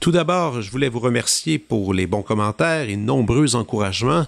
Tout 0.00 0.12
d'abord, 0.12 0.62
je 0.62 0.70
voulais 0.70 0.88
vous 0.88 1.00
remercier 1.00 1.58
pour 1.58 1.94
les 1.94 2.06
bons 2.06 2.22
commentaires 2.22 2.88
et 2.88 2.96
nombreux 2.96 3.56
encouragements. 3.56 4.26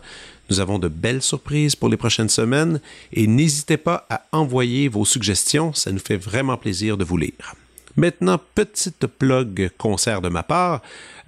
Nous 0.51 0.61
avons 0.61 0.79
de 0.79 0.89
belles 0.89 1.23
surprises 1.23 1.77
pour 1.77 1.89
les 1.89 1.97
prochaines 1.97 2.31
semaines 2.31 2.81
et 3.13 3.27
n'hésitez 3.27 3.77
pas 3.77 4.07
à 4.09 4.23
envoyer 4.33 4.89
vos 4.89 5.05
suggestions, 5.05 5.75
ça 5.75 5.93
nous 5.93 5.99
fait 5.99 6.17
vraiment 6.17 6.57
plaisir 6.57 6.97
de 6.97 7.05
vous 7.05 7.19
lire. 7.19 7.55
Maintenant, 7.99 8.39
petite 8.55 9.09
plug 9.09 9.71
concert 9.77 10.23
de 10.23 10.29
ma 10.29 10.45
part. 10.45 10.83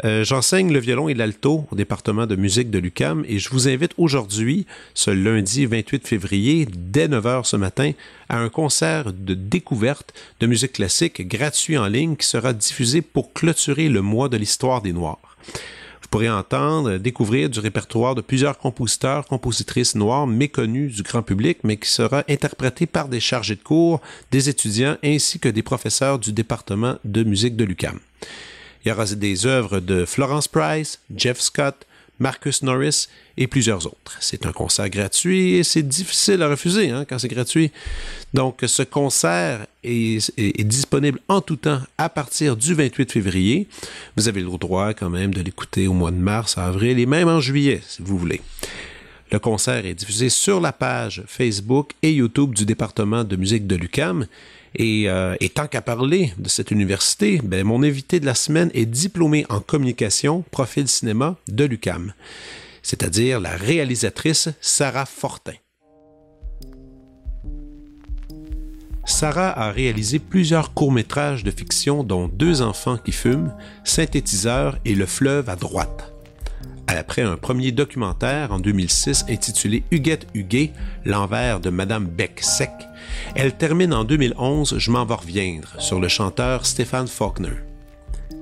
Euh, 0.05 0.23
j'enseigne 0.23 0.73
le 0.73 0.79
violon 0.79 1.09
et 1.09 1.15
l'alto 1.15 1.67
au 1.69 1.75
département 1.75 2.27
de 2.27 2.37
musique 2.37 2.71
de 2.71 2.79
l'UCAM 2.79 3.25
et 3.27 3.41
je 3.41 3.51
vous 3.51 3.67
invite 3.67 3.91
aujourd'hui, 3.97 4.67
ce 4.95 5.11
lundi 5.11 5.67
28 5.67 6.07
février, 6.07 6.69
dès 6.73 7.09
9h 7.09 7.43
ce 7.43 7.57
matin, 7.57 7.91
à 8.29 8.39
un 8.39 8.49
concert 8.51 9.13
de 9.13 9.35
découverte 9.35 10.15
de 10.39 10.47
musique 10.47 10.75
classique 10.75 11.27
gratuit 11.27 11.77
en 11.77 11.89
ligne 11.89 12.15
qui 12.15 12.27
sera 12.29 12.53
diffusé 12.53 13.03
pour 13.03 13.33
clôturer 13.33 13.89
le 13.89 14.01
mois 14.01 14.29
de 14.29 14.37
l'histoire 14.37 14.81
des 14.81 14.93
Noirs 14.93 15.37
pourrez 16.11 16.29
entendre, 16.29 16.97
découvrir 16.97 17.49
du 17.49 17.61
répertoire 17.61 18.15
de 18.15 18.21
plusieurs 18.21 18.59
compositeurs, 18.59 19.27
compositrices 19.27 19.95
noires 19.95 20.27
méconnus 20.27 20.95
du 20.95 21.03
grand 21.03 21.23
public, 21.23 21.59
mais 21.63 21.77
qui 21.77 21.89
sera 21.89 22.25
interprété 22.29 22.87
par 22.87 23.09
des 23.09 23.21
chargés 23.21 23.55
de 23.55 23.63
cours, 23.63 24.01
des 24.31 24.49
étudiants 24.49 24.97
ainsi 25.05 25.39
que 25.39 25.49
des 25.49 25.63
professeurs 25.63 26.19
du 26.19 26.33
département 26.33 26.97
de 27.05 27.23
musique 27.23 27.57
de 27.57 27.65
l'UCAM. 27.65 28.01
Il 28.85 28.89
y 28.89 28.93
aura 28.93 29.05
des 29.05 29.47
œuvres 29.47 29.81
de 29.81 30.05
Florence 30.05 30.49
Price, 30.49 31.01
Jeff 31.15 31.39
Scott, 31.39 31.87
Marcus 32.21 32.63
Norris 32.63 33.09
et 33.37 33.47
plusieurs 33.47 33.87
autres. 33.87 34.17
C'est 34.21 34.47
un 34.47 34.53
concert 34.53 34.89
gratuit 34.91 35.55
et 35.55 35.65
c'est 35.65 35.83
difficile 35.83 36.43
à 36.43 36.49
refuser 36.49 36.91
hein, 36.91 37.05
quand 37.09 37.19
c'est 37.19 37.29
gratuit. 37.29 37.73
Donc, 38.35 38.61
ce 38.67 38.83
concert 38.83 39.67
est, 39.83 40.63
disponible 40.63 41.19
en 41.29 41.41
tout 41.41 41.57
temps 41.57 41.81
à 41.99 42.09
partir 42.09 42.57
du 42.57 42.75
28 42.75 43.11
février. 43.11 43.67
Vous 44.17 44.29
avez 44.29 44.43
le 44.43 44.51
droit 44.59 44.93
quand 44.93 45.11
même 45.11 45.33
de 45.33 45.41
l'écouter 45.41 45.89
au 45.89 45.95
mois 45.95 46.11
de 46.11 46.17
mars, 46.17 46.59
avril 46.59 46.99
et 46.99 47.07
même 47.07 47.29
en 47.29 47.41
juillet, 47.41 47.81
si 47.89 48.03
vous 48.03 48.19
voulez. 48.19 48.43
Le 49.33 49.39
concert 49.39 49.87
est 49.87 49.95
diffusé 49.95 50.29
sur 50.29 50.61
la 50.61 50.73
page 50.73 51.23
Facebook 51.27 51.93
et 52.03 52.13
YouTube 52.13 52.53
du 52.53 52.67
département 52.67 53.25
de 53.25 53.37
musique 53.37 53.67
de 53.67 53.77
l'UCAM 53.77 54.27
euh, 54.79 55.37
et, 55.41 55.49
tant 55.49 55.67
qu'à 55.67 55.83
parler 55.83 56.33
de 56.39 56.49
cette 56.49 56.71
université, 56.71 57.41
ben, 57.43 57.65
mon 57.65 57.83
invité 57.83 58.21
de 58.21 58.27
la 58.27 58.35
semaine 58.35 58.71
est 58.75 58.87
diplômé 58.87 59.45
en 59.49 59.61
communication, 59.61 60.45
profil 60.51 60.89
cinéma 60.89 61.37
de 61.49 61.65
l'UCAM, 61.65 62.15
c'est-à-dire 62.83 63.41
la 63.41 63.57
réalisatrice 63.57 64.49
Sarah 64.61 65.07
Fortin. 65.07 65.55
Sarah 69.07 69.59
a 69.59 69.73
réalisé 69.73 70.19
plusieurs 70.19 70.73
courts-métrages 70.73 71.43
de 71.43 71.51
fiction 71.51 72.05
dont 72.05 72.29
Deux 72.29 72.63
enfants 72.63 72.97
qui 72.97 73.13
fument, 73.13 73.53
Synthétiseur 73.83 74.79
et 74.85 74.95
Le 74.95 75.07
fleuve 75.07 75.49
à 75.49 75.57
droite. 75.57 76.13
Après 76.87 77.23
un 77.23 77.37
premier 77.37 77.73
documentaire 77.73 78.53
en 78.53 78.59
2006 78.59 79.27
intitulé 79.29 79.85
Huguette 79.91 80.27
Huguet, 80.35 80.73
l'envers 81.05 81.61
de 81.61 81.71
Madame 81.71 82.07
Beck-Sec, 82.07 82.71
elle 83.35 83.57
termine 83.57 83.95
en 83.95 84.05
2011 84.05 84.79
Je 84.79 84.91
m'en 84.91 85.05
vais 85.05 85.15
reviendre 85.15 85.69
sur 85.79 86.01
le 86.01 86.09
chanteur 86.09 86.67
Stéphane 86.67 87.09
Faulkner. 87.09 87.57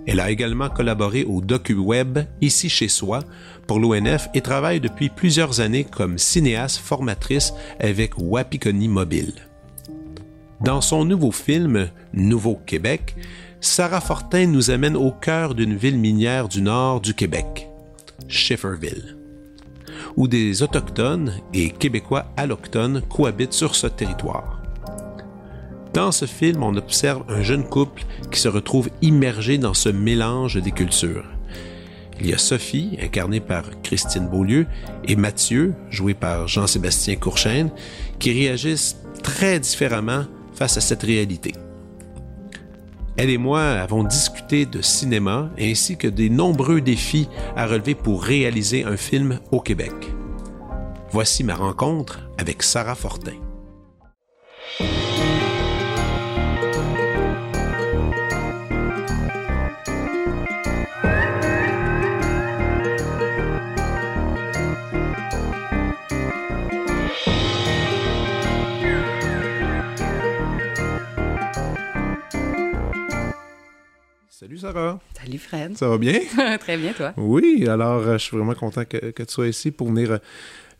Elle 0.07 0.21
a 0.21 0.31
également 0.31 0.71
collaboré 0.71 1.25
au 1.25 1.41
docu-web 1.41 2.21
Ici 2.41 2.71
chez 2.71 2.89
soi 2.89 3.21
pour 3.67 3.79
l'ONF 3.79 4.29
et 4.33 4.41
travaille 4.41 4.81
depuis 4.81 5.11
plusieurs 5.11 5.61
années 5.61 5.85
comme 5.85 6.17
cinéaste 6.17 6.79
formatrice 6.79 7.53
avec 7.79 8.13
Wapikoni 8.17 8.89
Mobile. 8.89 9.35
Dans 10.61 10.81
son 10.81 11.05
nouveau 11.05 11.31
film 11.31 11.91
Nouveau 12.15 12.59
Québec, 12.67 13.15
Sarah 13.61 14.01
Fortin 14.01 14.47
nous 14.47 14.71
amène 14.71 14.97
au 14.97 15.11
cœur 15.11 15.55
d'une 15.55 15.77
ville 15.77 15.99
minière 15.99 16.49
du 16.49 16.63
nord 16.63 17.01
du 17.01 17.13
Québec, 17.13 17.69
Schifferville, 18.29 19.17
où 20.17 20.27
des 20.27 20.63
Autochtones 20.63 21.35
et 21.53 21.71
Québécois 21.71 22.27
allochtones 22.37 23.03
cohabitent 23.03 23.53
sur 23.53 23.75
ce 23.75 23.87
territoire. 23.87 24.58
Dans 25.95 26.13
ce 26.13 26.27
film, 26.27 26.63
on 26.63 26.77
observe 26.77 27.25
un 27.29 27.43
jeune 27.43 27.65
couple 27.65 28.05
qui 28.31 28.41
se 28.41 28.49
retrouve 28.49 28.91
immergé 29.03 29.59
dans 29.59 29.75
ce 29.75 29.89
mélange 29.89 30.61
des 30.61 30.71
cultures. 30.71 31.25
Il 32.21 32.27
y 32.27 32.33
a 32.33 32.39
Sophie, 32.39 32.99
incarnée 33.01 33.41
par 33.41 33.65
Christine 33.83 34.29
Beaulieu, 34.29 34.67
et 35.05 35.17
Mathieu, 35.17 35.75
joué 35.89 36.15
par 36.15 36.49
Jean-Sébastien 36.49 37.17
Courchaine, 37.17 37.71
qui 38.19 38.33
réagissent 38.33 38.97
très 39.23 39.61
différemment 39.61 40.25
face 40.53 40.77
à 40.77 40.81
cette 40.81 41.03
réalité. 41.03 41.53
Elle 43.17 43.31
et 43.31 43.39
moi 43.39 43.63
avons 43.63 44.05
discuté 44.05 44.67
de 44.67 44.81
cinéma 44.81 45.51
ainsi 45.59 45.97
que 45.97 46.07
des 46.07 46.31
nombreux 46.31 46.81
défis 46.81 47.29
à 47.57 47.67
relever 47.67 47.95
pour 47.95 48.23
réaliser 48.23 48.85
un 48.85 48.97
film 48.97 49.41
au 49.51 49.61
Québec. 49.61 49.93
Voici 51.11 51.43
ma 51.43 51.57
rencontre 51.57 52.29
avec 52.39 52.63
Sarah 52.63 52.95
Fortin. 52.95 53.33
Salut 74.49 74.61
Sarah. 74.61 74.99
Salut 75.15 75.39
Fred. 75.39 75.77
Ça 75.77 75.89
va 75.91 75.99
bien? 75.99 76.21
Très 76.61 76.79
bien, 76.79 76.95
toi. 76.95 77.13
Oui, 77.19 77.69
alors 77.69 78.01
euh, 78.01 78.13
je 78.15 78.25
suis 78.25 78.35
vraiment 78.35 78.55
content 78.55 78.87
que, 78.87 79.11
tu 79.11 79.25
sois 79.29 79.47
ici 79.47 79.71
pour 79.71 79.89
venir 79.89 80.13
euh, 80.13 80.19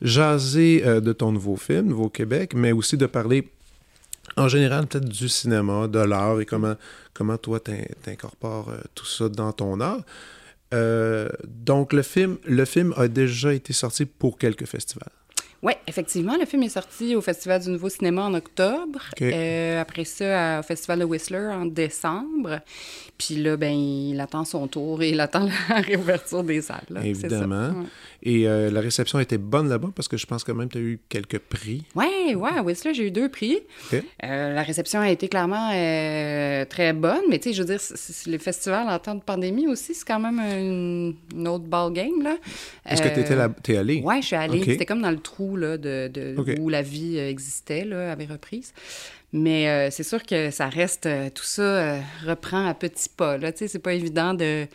jaser 0.01 0.87
euh, 0.87 1.01
de 1.03 1.13
ton 1.13 1.33
nouveau 1.33 1.57
film, 1.57 1.89
Nouveau 1.89 2.09
Québec, 2.09 2.55
mais 2.55 2.73
aussi 2.73 2.97
de 2.97 3.05
parler 3.05 3.47
en 4.39 4.49
général 4.49 4.87
peut-être 4.87 5.07
du 5.07 5.29
cinéma, 5.29 5.87
de 5.87 5.99
l'art 5.99 6.41
et 6.41 6.47
comment, 6.47 6.77
comment 7.13 7.37
toi 7.37 7.61
t'incorpores 7.61 8.73
tout 8.95 9.05
ça 9.05 9.29
dans 9.29 9.53
ton 9.53 9.79
art. 9.83 10.01
donc 11.47 11.93
le 11.93 12.01
film, 12.01 12.39
le 12.47 12.65
film 12.65 12.95
a 12.97 13.07
déjà 13.07 13.53
été 13.53 13.75
sorti 13.75 14.07
pour 14.07 14.39
quelques 14.39 14.65
festivals. 14.65 15.13
Oui, 15.61 15.73
effectivement, 15.89 16.37
le 16.39 16.47
film 16.47 16.63
est 16.63 16.69
sorti 16.69 17.17
au 17.17 17.21
Festival 17.21 17.61
du 17.61 17.71
Nouveau 17.71 17.89
Cinéma 17.89 18.23
en 18.23 18.35
octobre. 18.35 19.01
Euh, 19.21 19.81
après 19.81 20.05
ça, 20.05 20.61
au 20.61 20.63
Festival 20.63 21.01
de 21.01 21.05
Whistler 21.05 21.49
en 21.53 21.67
décembre. 21.67 22.61
Puis 23.19 23.37
là, 23.37 23.57
ben, 23.57 23.73
il 23.73 24.21
attend 24.21 24.45
son 24.45 24.69
tour 24.69 25.03
et 25.03 25.11
il 25.11 25.21
attend 25.21 25.49
la 25.69 25.81
réouverture 25.81 26.45
des 26.45 26.63
salles. 26.63 27.01
Évidemment. 27.03 27.73
Et 28.23 28.49
euh, 28.49 28.71
la 28.71 28.81
réception 28.81 29.21
était 29.21 29.39
bonne 29.39 29.69
là-bas 29.69 29.91
parce 29.95 30.09
que 30.09 30.17
je 30.17 30.27
pense 30.27 30.45
quand 30.45 30.55
même 30.55 30.69
que 30.69 30.73
tu 30.75 30.79
as 30.79 30.83
eu 30.83 30.99
quelques 31.09 31.39
prix. 31.39 31.85
Oui, 31.95 32.35
ouais, 32.35 32.51
à 32.57 32.63
Whistler, 32.63 32.95
j'ai 32.95 33.07
eu 33.07 33.11
deux 33.11 33.29
prix. 33.29 33.61
Euh, 33.93 34.55
la 34.55 34.63
réception 34.63 35.01
a 35.01 35.11
été 35.11 35.29
clairement 35.29 35.71
très 36.69 36.93
bonne, 36.93 37.23
mais 37.29 37.39
tu 37.39 37.51
sais, 37.51 37.55
je 37.55 37.63
veux 37.63 37.69
dire, 37.69 37.81
le 38.27 38.39
festival 38.39 38.89
en 38.89 38.99
temps 38.99 39.15
de 39.15 39.23
pandémie 39.23 39.67
aussi, 39.67 39.95
c'est 39.95 40.07
quand 40.07 40.21
même 40.21 40.39
une, 40.41 41.49
autre 41.49 41.65
ball 41.65 41.93
game. 41.93 42.23
Là. 42.23 42.37
Est-ce 42.87 43.03
que 43.03 43.09
tu 43.09 43.21
étais 43.21 43.37
là, 43.37 43.49
es 43.69 43.77
allé? 43.77 44.03
Oui, 44.05 44.21
je 44.21 44.27
suis 44.27 44.37
allée. 44.37 44.65
C'était 44.65 44.87
comme 44.87 45.03
dans 45.03 45.11
le 45.11 45.19
trou 45.19 45.59
de, 45.59 46.59
où 46.61 46.69
la 46.69 46.83
vie 46.83 47.19
euh, 47.19 47.31
existait, 47.31 47.85
là, 47.85 48.13
avait 48.13 48.27
reprise. 48.27 48.73
Mais 49.33 49.69
euh, 49.69 49.89
c'est 49.91 50.05
sûr 50.05 50.23
que 50.23 50.51
ça 50.51 50.69
reste, 50.69 51.07
euh, 51.07 51.29
tout 51.35 51.45
ça 51.45 52.01
reprend 52.27 52.67
à 52.67 52.75
petits 52.75 53.11
pas. 53.15 53.37
Là, 53.37 53.53
c'est 53.55 53.79
pas 53.79 53.93
évident 53.93 54.33
de 54.33 54.67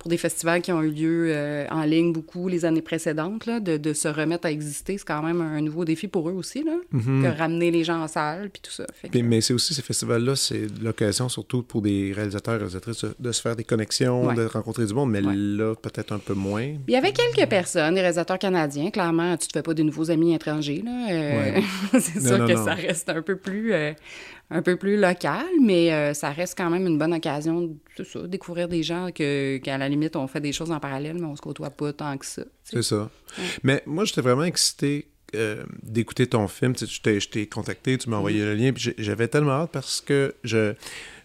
pour 0.00 0.08
des 0.08 0.16
festivals 0.16 0.62
qui 0.62 0.72
ont 0.72 0.82
eu 0.82 0.90
lieu 0.90 1.26
euh, 1.28 1.66
en 1.70 1.82
ligne 1.82 2.12
beaucoup 2.12 2.48
les 2.48 2.64
années 2.64 2.80
précédentes, 2.80 3.44
là, 3.44 3.60
de, 3.60 3.76
de, 3.76 3.92
se 3.92 4.08
remettre 4.08 4.46
à 4.46 4.50
exister, 4.50 4.96
c'est 4.96 5.06
quand 5.06 5.22
même 5.22 5.42
un 5.42 5.60
nouveau 5.60 5.84
défi 5.84 6.08
pour 6.08 6.30
eux 6.30 6.32
aussi, 6.32 6.64
là, 6.64 6.72
mhm. 6.90 7.22
que 7.22 7.38
ramener 7.38 7.70
les 7.70 7.84
gens 7.84 8.02
en 8.02 8.08
salle, 8.08 8.48
puis 8.48 8.62
tout 8.62 8.70
ça. 8.70 8.86
mais 9.12 9.42
c'est 9.42 9.52
aussi 9.52 9.74
ces 9.74 9.82
festivals-là, 9.82 10.36
c'est 10.36 10.66
l'occasion 10.82 11.28
surtout 11.28 11.62
pour 11.62 11.82
des 11.82 12.12
réalisateurs 12.14 12.54
et 12.54 12.58
réalisatrices 12.58 13.04
de, 13.18 13.32
se 13.32 13.42
faire 13.42 13.56
des 13.56 13.64
connexions, 13.64 14.32
de 14.32 14.46
rencontrer 14.46 14.86
du 14.86 14.94
monde, 14.94 15.10
mais 15.10 15.20
là, 15.20 15.74
peut-être 15.74 16.12
un 16.12 16.18
peu 16.18 16.34
moins. 16.34 16.62
Il 16.62 16.94
y 16.94 16.96
avait 16.96 17.12
quelques 17.12 17.48
personnes, 17.50 17.94
des 17.94 18.00
réalisateurs 18.00 18.38
canadiens, 18.38 18.90
clairement, 18.90 19.36
tu 19.36 19.48
te 19.48 19.52
fais 19.52 19.62
pas 19.62 19.74
des 19.74 19.84
nouveaux 19.84 20.10
amis 20.10 20.34
étrangers, 20.34 20.82
là. 20.82 21.10
Euh, 21.10 21.60
c'est 22.00 22.26
sûr 22.26 22.46
que 22.46 22.56
ça 22.56 22.72
reste 22.72 23.10
un 23.10 23.20
peu 23.20 23.36
plus... 23.36 23.74
Euh, 24.52 24.56
un 24.56 24.62
peu 24.62 24.76
plus 24.76 24.96
local, 24.96 25.46
mais 25.62 26.12
ça 26.12 26.30
reste 26.30 26.58
quand 26.58 26.70
même 26.70 26.84
une 26.84 26.98
bonne 26.98 27.14
occasion, 27.14 27.76
ça, 28.02 28.26
découvrir 28.26 28.66
des 28.66 28.82
gens 28.82 29.10
que, 29.14 29.58
qu'à 29.58 29.78
la 29.78 29.88
limite, 29.88 30.16
on 30.16 30.26
fait 30.26 30.40
des 30.40 30.50
choses 30.50 30.72
en 30.72 30.80
parallèle, 30.80 31.18
mais 31.20 31.26
on 31.26 31.36
se 31.36 31.40
côtoie 31.40 31.70
pas 31.70 31.92
tant 31.92 32.18
que 32.18 32.26
ça. 32.26 32.42
C'est 32.64 32.82
ça. 32.82 33.08
Mais 33.62 33.80
moi, 33.86 34.04
j'étais 34.04 34.22
vraiment 34.22 34.42
excité 34.42 35.06
d'écouter 35.84 36.26
ton 36.26 36.48
film. 36.48 36.74
Tu 36.74 36.84
je 36.88 37.28
t'ai 37.28 37.46
contacté, 37.46 37.96
tu 37.96 38.10
m'as 38.10 38.16
envoyé 38.16 38.40
le 38.40 38.56
lien, 38.56 38.72
puis 38.72 38.92
j'avais 38.98 39.28
tellement 39.28 39.52
hâte 39.52 39.70
parce 39.70 40.00
que 40.00 40.34
je 40.42 40.74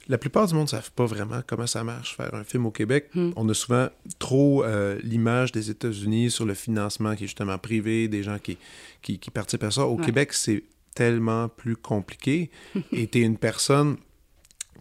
la 0.07 0.17
plupart 0.17 0.47
du 0.47 0.53
monde 0.53 0.65
ne 0.65 0.69
savent 0.69 0.91
pas 0.91 1.05
vraiment 1.05 1.41
comment 1.45 1.67
ça 1.67 1.83
marche, 1.83 2.15
faire 2.15 2.33
un 2.33 2.43
film 2.43 2.65
au 2.65 2.71
Québec. 2.71 3.09
Hmm. 3.13 3.31
On 3.35 3.47
a 3.49 3.53
souvent 3.53 3.87
trop 4.19 4.63
euh, 4.63 4.99
l'image 5.03 5.51
des 5.51 5.71
États-Unis 5.71 6.31
sur 6.31 6.45
le 6.45 6.53
financement 6.53 7.15
qui 7.15 7.23
est 7.23 7.27
justement 7.27 7.57
privé, 7.57 8.07
des 8.07 8.23
gens 8.23 8.37
qui, 8.37 8.57
qui, 9.01 9.17
participent 9.31 9.63
à 9.63 9.71
ça. 9.71 9.85
Au 9.85 9.97
Québec, 9.97 10.33
c'est 10.33 10.63
tellement 10.95 11.49
plus 11.49 11.75
compliqué. 11.75 12.49
et 12.91 13.07
tu 13.07 13.19
es 13.19 13.21
une 13.21 13.37
personne 13.37 13.97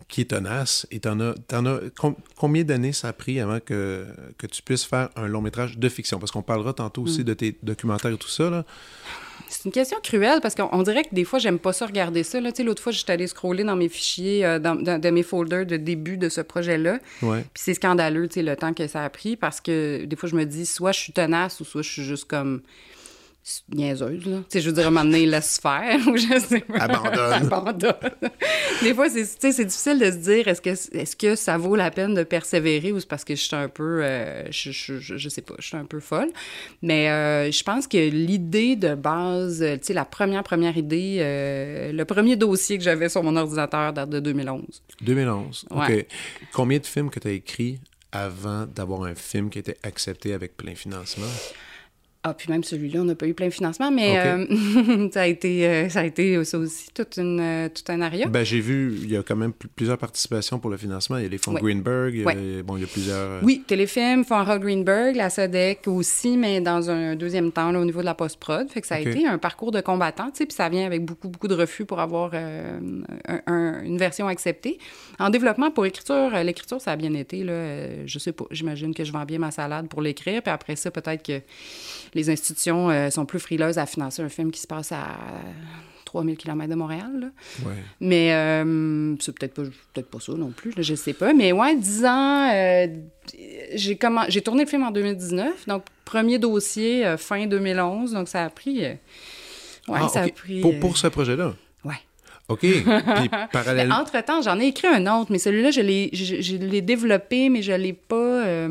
qui 0.08 0.20
est 0.22 0.30
tenace. 0.30 0.86
Et 0.90 1.00
t'en 1.00 1.20
as, 1.20 1.34
en 1.52 1.66
as 1.66 1.80
combien 2.36 2.62
d'années 2.64 2.92
ça 2.92 3.08
a 3.08 3.12
pris 3.12 3.40
avant 3.40 3.60
que, 3.60 4.06
que 4.38 4.46
tu 4.46 4.62
puisses 4.62 4.84
faire 4.84 5.10
un 5.16 5.26
long 5.26 5.40
métrage 5.40 5.78
de 5.78 5.88
fiction? 5.88 6.18
Parce 6.18 6.30
qu'on 6.30 6.42
parlera 6.42 6.72
tantôt 6.72 7.02
aussi 7.02 7.20
hmm. 7.20 7.24
de 7.24 7.34
tes 7.34 7.58
documentaires 7.62 8.12
et 8.12 8.16
tout 8.16 8.28
ça. 8.28 8.48
Là. 8.48 8.64
C'est 9.48 9.66
une 9.66 9.72
question 9.72 9.98
cruelle 10.02 10.40
parce 10.40 10.54
qu'on 10.54 10.82
dirait 10.82 11.04
que 11.04 11.14
des 11.14 11.24
fois, 11.24 11.38
j'aime 11.38 11.58
pas 11.58 11.72
ça 11.72 11.86
regarder 11.86 12.22
ça. 12.22 12.40
L'autre 12.40 12.82
fois, 12.82 12.92
j'étais 12.92 13.12
allée 13.12 13.26
scroller 13.26 13.64
dans 13.64 13.76
mes 13.76 13.88
fichiers, 13.88 14.44
euh, 14.44 14.58
dans, 14.58 15.12
mes 15.12 15.22
folders 15.22 15.66
de 15.66 15.76
début 15.76 16.16
de 16.16 16.28
ce 16.28 16.40
projet-là. 16.40 16.98
Puis 17.20 17.42
c'est 17.54 17.74
scandaleux, 17.74 18.28
le 18.36 18.54
temps 18.54 18.74
que 18.74 18.86
ça 18.86 19.04
a 19.04 19.10
pris 19.10 19.36
parce 19.36 19.60
que 19.60 20.04
des 20.04 20.16
fois, 20.16 20.28
je 20.28 20.36
me 20.36 20.44
dis, 20.44 20.66
soit 20.66 20.92
je 20.92 21.00
suis 21.00 21.12
tenace 21.12 21.60
ou 21.60 21.64
soit 21.64 21.82
je 21.82 21.90
suis 21.90 22.04
juste 22.04 22.24
comme 22.24 22.62
niaiseuse, 23.74 24.24
là. 24.26 24.38
Tu 24.38 24.44
sais, 24.48 24.60
je 24.60 24.68
veux 24.68 24.74
dire, 24.74 24.84
à 24.84 24.88
un 24.88 24.90
moment 24.90 25.04
donné, 25.04 25.26
laisse 25.26 25.58
faire, 25.60 25.98
ou 26.08 26.16
je 26.16 26.38
sais 26.38 26.60
pas. 26.60 26.78
Abandonne. 26.78 27.32
Abandonne. 27.32 27.94
Des 28.82 28.94
fois, 28.94 29.08
c'est, 29.10 29.24
c'est 29.24 29.64
difficile 29.64 29.98
de 29.98 30.10
se 30.10 30.16
dire, 30.16 30.48
est-ce 30.48 30.62
que, 30.62 30.70
est-ce 30.70 31.14
que 31.14 31.34
ça 31.34 31.58
vaut 31.58 31.76
la 31.76 31.90
peine 31.90 32.14
de 32.14 32.22
persévérer 32.22 32.92
ou 32.92 33.00
c'est 33.00 33.08
parce 33.08 33.24
que 33.24 33.34
je 33.34 33.42
suis 33.42 33.56
un 33.56 33.68
peu, 33.68 34.02
euh, 34.02 34.50
je, 34.50 34.70
je, 34.70 34.98
je, 34.98 35.28
sais 35.28 35.42
pas, 35.42 35.54
je 35.58 35.66
suis 35.66 35.76
un 35.76 35.84
peu 35.84 36.00
folle. 36.00 36.30
Mais 36.82 37.10
euh, 37.10 37.50
je 37.50 37.62
pense 37.62 37.86
que 37.86 37.98
l'idée 37.98 38.76
de 38.76 38.94
base, 38.94 39.60
tu 39.60 39.78
sais, 39.82 39.92
la 39.92 40.06
première, 40.06 40.42
première 40.42 40.76
idée, 40.76 41.18
euh, 41.20 41.92
le 41.92 42.04
premier 42.04 42.36
dossier 42.36 42.78
que 42.78 42.84
j'avais 42.84 43.08
sur 43.08 43.22
mon 43.22 43.36
ordinateur 43.36 43.92
date 43.92 44.10
de 44.10 44.20
2011. 44.20 44.82
2011, 45.02 45.66
OK. 45.70 46.06
Combien 46.52 46.78
de 46.78 46.86
films 46.86 47.10
que 47.10 47.20
tu 47.20 47.28
as 47.28 47.32
écrits 47.32 47.78
avant 48.10 48.64
d'avoir 48.66 49.02
un 49.02 49.14
film 49.14 49.50
qui 49.50 49.58
était 49.58 49.76
accepté 49.82 50.32
avec 50.32 50.56
plein 50.56 50.74
financement? 50.74 51.26
Ah, 52.26 52.32
puis 52.32 52.50
même 52.50 52.64
celui-là, 52.64 53.02
on 53.02 53.04
n'a 53.04 53.14
pas 53.14 53.26
eu 53.26 53.34
plein 53.34 53.48
de 53.48 53.52
financement, 53.52 53.90
mais 53.90 54.16
euh, 54.16 55.10
ça, 55.12 55.20
a 55.20 55.26
été, 55.26 55.68
euh, 55.68 55.90
ça 55.90 56.00
a 56.00 56.04
été 56.04 56.42
ça 56.44 56.56
aussi 56.56 56.88
toute 56.94 57.18
une, 57.18 57.38
euh, 57.38 57.68
tout 57.68 57.92
un 57.92 58.00
aria. 58.00 58.28
Ben, 58.28 58.44
j'ai 58.44 58.60
vu, 58.60 58.98
il 59.02 59.10
y 59.10 59.16
a 59.18 59.22
quand 59.22 59.36
même 59.36 59.52
plusieurs 59.52 59.98
participations 59.98 60.58
pour 60.58 60.70
le 60.70 60.78
financement. 60.78 61.18
Il 61.18 61.24
y 61.24 61.26
a 61.26 61.28
les 61.28 61.36
fonds 61.36 61.52
Greenberg, 61.52 62.14
il 62.14 62.22
y 62.22 62.26
a, 62.26 62.62
bon, 62.62 62.78
il 62.78 62.80
y 62.80 62.84
a 62.84 62.86
plusieurs... 62.86 63.44
Oui, 63.44 63.62
Téléfilm, 63.66 64.24
Fonds 64.24 64.42
Greenberg, 64.56 65.16
la 65.16 65.28
SODEC 65.28 65.86
aussi, 65.86 66.38
mais 66.38 66.62
dans 66.62 66.90
un 66.90 67.14
deuxième 67.14 67.52
temps, 67.52 67.70
là, 67.70 67.78
au 67.78 67.84
niveau 67.84 68.00
de 68.00 68.06
la 68.06 68.14
post-prod. 68.14 68.70
Fait 68.70 68.80
que 68.80 68.86
ça 68.86 68.94
a 68.94 69.00
été 69.00 69.26
un 69.26 69.36
parcours 69.36 69.70
de 69.70 69.82
combattant, 69.82 70.30
tu 70.30 70.38
sais, 70.38 70.46
puis 70.46 70.54
ça 70.54 70.70
vient 70.70 70.86
avec 70.86 71.04
beaucoup, 71.04 71.28
beaucoup 71.28 71.48
de 71.48 71.54
refus 71.54 71.84
pour 71.84 72.00
avoir 72.00 72.32
une 72.32 73.98
version 73.98 74.28
acceptée. 74.28 74.78
En 75.18 75.28
développement, 75.28 75.70
pour 75.70 75.84
écriture, 75.84 76.30
l'écriture, 76.42 76.80
ça 76.80 76.92
a 76.92 76.96
bien 76.96 77.12
été, 77.12 77.44
là, 77.44 78.06
je 78.06 78.18
sais 78.18 78.32
pas, 78.32 78.46
j'imagine 78.50 78.94
que 78.94 79.04
je 79.04 79.12
vends 79.12 79.26
bien 79.26 79.38
ma 79.38 79.50
salade 79.50 79.88
pour 79.88 80.00
l'écrire, 80.00 80.40
puis 80.40 80.50
après 80.50 80.76
ça, 80.76 80.90
peut-être 80.90 81.22
que 81.22 81.42
les 82.14 82.30
institutions 82.30 82.90
euh, 82.90 83.10
sont 83.10 83.26
plus 83.26 83.40
frileuses 83.40 83.78
à 83.78 83.86
financer 83.86 84.22
un 84.22 84.28
film 84.28 84.50
qui 84.50 84.60
se 84.60 84.66
passe 84.66 84.92
à 84.92 85.16
3000 86.04 86.36
km 86.36 86.70
de 86.70 86.76
Montréal. 86.76 87.32
Mais 88.00 88.32
euh, 88.32 89.16
c'est 89.18 89.36
peut-être 89.36 89.54
pas, 89.54 89.62
peut 89.94 90.02
pas 90.02 90.20
ça 90.20 90.32
non 90.32 90.50
plus, 90.50 90.70
là, 90.70 90.82
je 90.82 90.94
sais 90.94 91.12
pas. 91.12 91.32
Mais 91.32 91.52
ouais, 91.52 91.76
10 91.76 92.04
ans, 92.04 92.50
euh, 92.52 92.86
j'ai, 93.74 93.98
j'ai 94.28 94.40
tourné 94.42 94.64
le 94.64 94.68
film 94.68 94.84
en 94.84 94.90
2019, 94.92 95.66
donc 95.66 95.84
premier 96.04 96.38
dossier 96.38 97.16
fin 97.18 97.46
2011, 97.46 98.12
donc 98.12 98.28
ça 98.28 98.44
a 98.44 98.50
pris... 98.50 98.80
ouais, 98.82 98.98
ah, 99.88 100.08
ça 100.08 100.22
a 100.22 100.28
pris... 100.28 100.60
Pour, 100.60 100.78
pour 100.78 100.96
ce 100.96 101.08
projet-là? 101.08 101.54
Ouais. 101.84 101.94
OK. 102.48 102.60
Puis 102.60 102.82
parallèlement... 103.52 103.96
Entre-temps, 103.96 104.40
j'en 104.42 104.60
ai 104.60 104.66
écrit 104.66 104.86
un 104.86 105.06
autre, 105.18 105.32
mais 105.32 105.38
celui-là, 105.38 105.72
je 105.72 105.80
l'ai, 105.80 106.10
je, 106.12 106.56
l'ai 106.56 106.82
développé, 106.82 107.48
mais 107.48 107.62
je 107.62 107.72
l'ai 107.72 107.92
pas... 107.92 108.68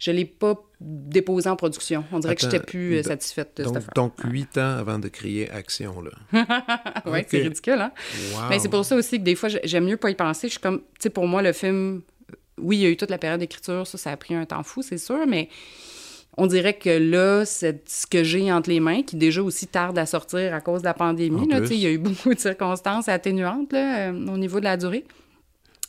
je 0.00 0.10
l'ai 0.10 0.24
pas 0.24 0.54
déposé 0.80 1.48
en 1.50 1.56
production. 1.56 2.04
On 2.10 2.18
dirait 2.18 2.34
que 2.34 2.40
je 2.40 2.46
n'étais 2.46 2.60
plus 2.60 2.96
euh, 2.96 3.02
satisfaite 3.02 3.50
de 3.58 3.64
donc, 3.64 3.74
cette 3.74 3.82
affaire. 3.82 3.94
Donc, 3.94 4.14
huit 4.24 4.56
ans 4.56 4.78
avant 4.78 4.98
de 4.98 5.08
créer 5.08 5.48
Action, 5.50 6.00
là. 6.00 6.10
oui, 7.06 7.20
c'est 7.28 7.42
ridicule, 7.42 7.80
hein? 7.80 7.92
Mais 8.48 8.58
c'est 8.58 8.70
pour 8.70 8.84
ça 8.84 8.96
aussi 8.96 9.18
que 9.18 9.24
des 9.24 9.34
fois, 9.34 9.50
j'aime 9.62 9.84
mieux 9.84 9.98
pas 9.98 10.10
y 10.10 10.14
penser. 10.14 10.48
Je 10.48 10.52
suis 10.52 10.60
comme, 10.60 10.78
tu 10.78 10.84
sais, 11.00 11.10
pour 11.10 11.26
moi, 11.26 11.42
le 11.42 11.52
film, 11.52 12.00
oui, 12.56 12.78
il 12.78 12.82
y 12.82 12.86
a 12.86 12.88
eu 12.88 12.96
toute 12.96 13.10
la 13.10 13.18
période 13.18 13.40
d'écriture, 13.40 13.86
ça, 13.86 13.98
ça 13.98 14.10
a 14.10 14.16
pris 14.16 14.34
un 14.34 14.46
temps 14.46 14.62
fou, 14.62 14.80
c'est 14.80 14.98
sûr, 14.98 15.26
mais 15.28 15.50
on 16.38 16.46
dirait 16.46 16.78
que 16.78 16.88
là, 16.88 17.44
c'est 17.44 17.86
ce 17.86 18.06
que 18.06 18.24
j'ai 18.24 18.50
entre 18.50 18.70
les 18.70 18.80
mains, 18.80 19.02
qui 19.02 19.16
déjà 19.16 19.42
aussi 19.42 19.66
tarde 19.66 19.98
à 19.98 20.06
sortir 20.06 20.54
à 20.54 20.62
cause 20.62 20.80
de 20.80 20.86
la 20.86 20.94
pandémie. 20.94 21.46
Là, 21.46 21.60
il 21.70 21.76
y 21.76 21.86
a 21.86 21.90
eu 21.90 21.98
beaucoup 21.98 22.32
de 22.32 22.38
circonstances 22.38 23.08
atténuantes 23.10 23.72
là, 23.72 24.08
euh, 24.08 24.26
au 24.28 24.38
niveau 24.38 24.60
de 24.60 24.64
la 24.64 24.78
durée. 24.78 25.04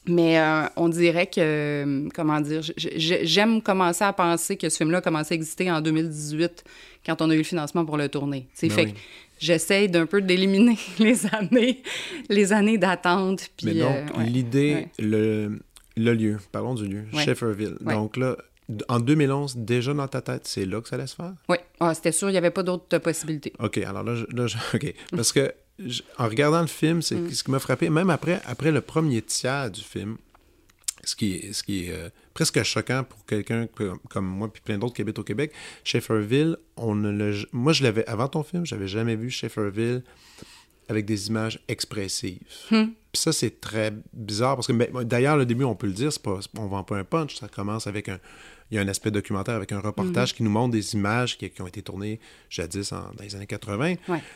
Mais 0.08 0.40
euh, 0.40 0.66
on 0.78 0.90
dirait 0.90 1.28
que, 1.28 2.08
comment 2.16 2.42
dire, 2.42 2.62
j'aime 2.76 3.62
commencer 3.62 4.04
à 4.04 4.14
penser 4.14 4.58
que 4.58 4.68
ce 4.70 4.78
film-là 4.78 4.98
a 4.98 5.02
commencé 5.02 5.34
à 5.34 5.36
exister 5.36 5.72
en 5.72 5.80
2018, 5.82 6.64
quand 7.06 7.22
on 7.22 7.30
a 7.30 7.36
eu 7.36 7.40
le 7.40 7.44
financement 7.44 7.86
pour 7.86 7.98
le 7.98 8.10
tourner. 8.10 8.48
Ben 8.62 8.72
fait 8.72 8.86
que 8.88 8.98
j'essaye 9.40 9.90
d'un 9.90 10.08
peu 10.08 10.22
d'éliminer 10.22 10.78
les 11.00 11.28
années, 11.28 11.84
les 12.30 12.52
années 12.52 12.80
d'attente. 12.80 13.50
Mais 13.64 13.76
donc, 13.76 13.96
euh, 14.18 14.24
l'idée, 14.24 14.88
le, 14.98 15.60
le, 15.96 16.14
lieu, 16.16 16.38
parlons 16.52 16.74
du 16.74 16.88
lieu, 16.88 17.04
Shefferville. 17.14 17.78
Donc 17.82 18.18
là, 18.18 18.38
en 18.88 19.00
2011, 19.00 19.58
déjà 19.58 19.94
dans 19.94 20.08
ta 20.08 20.22
tête, 20.22 20.48
c'est 20.48 20.66
là 20.66 20.82
que 20.82 20.88
ça 20.88 20.96
allait 20.96 21.08
se 21.08 21.16
faire? 21.16 21.34
Oui, 21.50 21.58
ah, 21.80 21.94
c'était 21.94 22.12
sûr, 22.12 22.30
il 22.30 22.34
n'y 22.34 22.38
avait 22.38 22.52
pas 22.52 22.64
d'autres 22.64 22.98
possibilités. 23.00 23.54
OK, 23.60 23.78
alors 23.80 24.04
là, 24.04 24.16
là 24.34 24.46
OK. 24.74 24.94
Parce 25.12 25.32
que 25.32 25.54
en 26.18 26.28
regardant 26.28 26.62
le 26.62 26.68
film, 26.68 27.02
c'est 27.02 27.16
mm. 27.16 27.32
ce 27.32 27.44
qui 27.44 27.52
m'a 27.52 27.60
frappé, 27.60 27.90
même 27.90 28.10
après, 28.10 28.42
après 28.46 28.72
le 28.72 28.82
premier 28.82 29.22
tiers 29.22 29.70
du 29.72 29.82
film, 29.82 30.18
ce 31.04 31.16
qui 31.16 31.34
est, 31.34 31.54
ce 31.54 31.64
qui 31.64 31.86
est 31.86 31.92
euh, 31.92 32.10
presque 32.34 32.62
choquant 32.64 33.04
pour 33.04 33.26
quelqu'un 33.26 33.68
comme 34.10 34.26
moi 34.26 34.52
puis 34.52 34.62
plein 34.62 34.78
d'autres 34.78 34.94
qui 34.94 35.02
habitent 35.02 35.20
au 35.20 35.24
Québec, 35.24 35.52
Shefferville, 35.84 36.58
on 36.78 36.96
ne 36.96 37.12
le, 37.12 37.34
moi 37.52 37.74
je 37.74 37.84
l'avais 37.84 38.06
avant 38.08 38.28
ton 38.28 38.44
film, 38.44 38.66
j'avais 38.66 38.88
jamais 38.88 39.16
vu 39.16 39.30
Shefferville 39.30 40.04
avec 40.90 41.06
des 41.06 41.28
images 41.28 41.60
expressives. 41.68 42.40
Hmm. 42.70 42.88
Puis 43.12 43.22
ça 43.22 43.34
c'est 43.34 43.62
très 43.62 43.94
bizarre 44.14 44.56
parce 44.56 44.68
que 44.68 44.74
ben, 44.74 45.04
d'ailleurs 45.04 45.38
le 45.38 45.46
début 45.46 45.64
on 45.64 45.76
peut 45.76 45.88
le 45.88 45.94
dire, 45.94 46.14
c'est 46.14 46.22
pas 46.22 46.40
on 46.58 46.68
vend 46.68 46.84
pas 46.84 46.98
un 46.98 47.04
punch, 47.04 47.38
ça 47.38 47.48
commence 47.48 47.88
avec 47.88 48.10
un 48.10 48.20
il 48.72 48.76
y 48.76 48.78
a 48.78 48.82
un 48.82 48.88
aspect 48.88 49.12
documentaire 49.12 49.56
avec 49.56 49.72
un 49.74 49.80
reportage 49.80 50.32
mhm. 50.32 50.38
qui 50.38 50.44
nous 50.44 50.50
montre 50.50 50.72
des 50.72 50.94
images 50.94 51.38
qui, 51.38 51.52
ont 51.62 51.68
été 51.68 51.82
tournées 51.82 52.20
jadis 52.50 52.92
dans 52.92 53.12
les 53.22 53.36
années 53.36 53.48
80. 53.48 53.96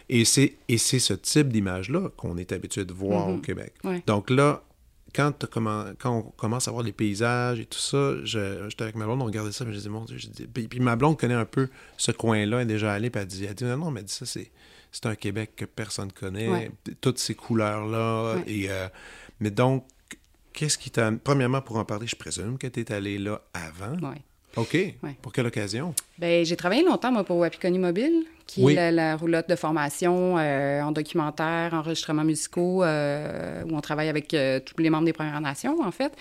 Et 0.10 0.26
c'est 0.26 0.58
ce 0.68 1.14
type 1.14 1.50
d'image-là 1.50 2.10
qu'on 2.18 2.38
est 2.38 2.52
habitué 2.52 2.86
de 2.86 2.94
voir 2.94 3.30
au 3.30 3.36
mhm. 3.36 3.42
Québec. 3.42 3.74
Donc 4.06 4.30
là, 4.30 4.62
quand, 5.14 5.46
quand, 5.50 5.96
on 6.12 6.22
commence 6.22 6.68
à 6.68 6.72
voir 6.72 6.84
les 6.84 6.92
paysages 6.92 7.62
et 7.62 7.66
tout 7.66 7.80
ça, 7.80 8.16
j'étais 8.26 8.84
avec 8.84 8.96
ma 8.96 9.06
blonde, 9.06 9.22
on 9.22 9.26
regardait 9.26 9.54
ça, 9.54 9.64
mais 9.64 9.72
je 9.72 9.78
disais, 9.78 9.90
mon 9.90 10.04
Dieu, 10.04 10.18
je 10.18 10.28
dis, 10.28 10.46
puis, 10.46 10.80
ma 10.82 10.98
blonde 10.98 11.18
connaît 11.18 11.34
un 11.34 11.46
peu 11.46 11.70
ce 11.96 12.12
coin-là, 12.12 12.58
elle 12.58 12.64
est 12.64 12.74
déjà 12.74 12.92
allée, 12.92 13.10
puis 13.10 13.22
elle 13.22 13.28
dit, 13.28 13.46
elle 13.46 13.56
dit 13.56 13.64
non, 13.64 13.78
non, 13.78 13.92
mais 13.92 14.04
dit 14.04 14.12
ça, 14.12 14.26
c'est, 14.26 14.52
c'est 14.92 15.06
un 15.06 15.16
Québec 15.16 15.52
que 15.56 15.64
personne 15.64 16.12
connaît, 16.12 16.70
toutes 17.00 17.20
ces 17.20 17.34
couleurs-là. 17.34 18.40
Et, 18.46 18.70
euh, 18.70 18.90
mais 19.40 19.52
donc, 19.52 19.86
Qu'est-ce 20.56 20.78
qui 20.78 20.90
t'a. 20.90 21.12
Premièrement, 21.12 21.62
pour 21.62 21.76
en 21.76 21.84
parler, 21.84 22.08
je 22.08 22.16
présume 22.16 22.58
que 22.58 22.68
tu 22.68 22.80
es 22.80 22.92
allé 22.92 23.18
là 23.18 23.42
avant. 23.54 23.98
Oui. 24.02 24.22
OK. 24.56 24.78
Pour 25.22 25.34
quelle 25.34 25.48
occasion? 25.48 25.94
Bien, 26.18 26.44
j'ai 26.44 26.56
travaillé 26.56 26.84
longtemps, 26.84 27.12
moi, 27.12 27.24
pour 27.24 27.38
Wapikoni 27.38 27.80
Mobile, 27.80 28.24
qui 28.48 28.66
est 28.66 28.92
la, 28.92 29.16
roulotte 29.16 29.50
de 29.50 29.56
formation 29.56 30.38
euh, 30.38 30.82
en 30.82 30.92
documentaire, 30.92 31.74
enregistrement 31.74 32.24
musicaux, 32.24 32.84
euh, 32.84 33.64
où 33.66 33.76
on 33.76 33.82
travaille 33.82 34.10
avec 34.10 34.34
euh, 34.34 34.60
tous 34.60 34.82
les 34.82 34.90
membres 34.90 35.06
des 35.06 35.14
Premières 35.14 35.42
Nations, 35.42 35.78
en 35.84 35.92
fait. 35.92 36.14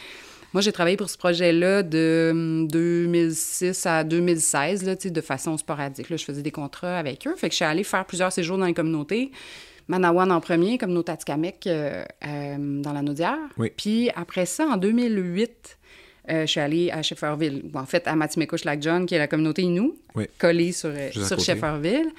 Moi, 0.53 0.61
j'ai 0.61 0.71
travaillé 0.73 0.97
pour 0.97 1.11
ce 1.11 1.19
projet-là 1.19 1.83
de 1.83 2.67
2006 2.69 3.87
hum, 3.87 3.93
à 3.93 4.05
2016, 4.05 4.85
là, 4.85 4.95
de 4.95 5.21
façon 5.21 5.57
sporadique. 5.57 6.11
Là, 6.11 6.17
je 6.17 6.25
faisais 6.25 6.43
des 6.43 6.53
contrats 6.53 6.97
avec 6.97 7.27
eux. 7.27 7.35
Fait 7.37 7.49
que 7.49 7.53
je 7.53 7.57
suis 7.57 7.65
allée 7.65 7.83
faire 7.83 8.05
plusieurs 8.05 8.33
séjours 8.33 8.57
dans 8.57 8.67
les 8.67 8.75
communautés. 8.75 9.33
Manawan 9.89 10.31
en 10.33 10.41
premier, 10.41 10.79
comme 10.79 10.93
nos 10.93 11.03
Tatikamek 11.03 11.67
euh, 11.67 12.05
euh, 12.27 12.83
dans 12.83 12.93
la 12.93 13.03
Naudière. 13.03 13.39
Puis 13.77 14.11
après 14.15 14.47
ça, 14.47 14.67
en 14.67 14.77
2008, 14.77 15.79
euh, 16.31 16.43
je 16.43 16.47
suis 16.47 16.61
allée 16.61 16.91
à 16.91 17.03
Shefferville, 17.03 17.63
ou 17.73 17.79
en 17.79 17.87
fait 17.87 18.07
à 18.07 18.15
Lac 18.17 18.83
John, 18.83 19.07
qui 19.07 19.15
est 19.15 19.19
la 19.19 19.29
communauté 19.29 19.63
Innu, 19.63 19.93
collée 20.39 20.73
sur, 20.73 20.93
sur 21.13 21.39
Shefferville. 21.41 22.11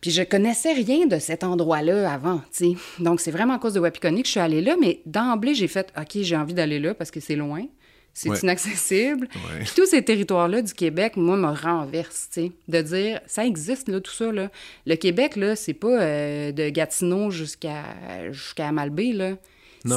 Puis 0.00 0.10
je 0.10 0.22
connaissais 0.22 0.72
rien 0.72 1.06
de 1.06 1.18
cet 1.18 1.44
endroit-là 1.44 2.10
avant, 2.10 2.38
tu 2.56 2.70
sais. 2.70 3.02
Donc 3.02 3.20
c'est 3.20 3.30
vraiment 3.30 3.54
à 3.54 3.58
cause 3.58 3.74
de 3.74 3.80
Wapikoni 3.80 4.22
que 4.22 4.26
je 4.26 4.32
suis 4.32 4.40
allée 4.40 4.62
là, 4.62 4.76
mais 4.80 5.00
d'emblée, 5.04 5.54
j'ai 5.54 5.68
fait 5.68 5.92
OK, 5.96 6.22
j'ai 6.22 6.36
envie 6.36 6.54
d'aller 6.54 6.78
là 6.78 6.94
parce 6.94 7.10
que 7.10 7.20
c'est 7.20 7.36
loin. 7.36 7.66
c'est 8.14 8.42
inaccessible. 8.42 9.28
Puis 9.60 9.72
tous 9.76 9.86
ces 9.86 10.02
territoires-là 10.02 10.62
du 10.62 10.72
Québec, 10.72 11.16
moi, 11.16 11.36
me 11.36 11.52
tu 11.52 12.06
sais, 12.30 12.52
de 12.66 12.80
dire, 12.80 13.20
ça 13.26 13.44
existe, 13.44 13.88
là, 13.88 14.00
tout 14.00 14.12
ça, 14.12 14.32
là. 14.32 14.50
Le 14.86 14.96
Québec, 14.96 15.36
là, 15.36 15.54
c'est 15.54 15.74
pas 15.74 16.00
euh, 16.00 16.52
de 16.52 16.70
Gatineau 16.70 17.30
jusqu'à 17.30 17.84
jusqu'à 18.30 18.72
Malbé, 18.72 19.12
là. 19.12 19.36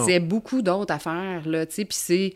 C'est 0.06 0.20
beaucoup 0.20 0.62
d'autres 0.62 0.94
affaires, 0.94 1.48
là, 1.48 1.66
tu 1.66 1.76
sais, 1.76 1.86
puis 1.86 1.98
c'est... 2.00 2.34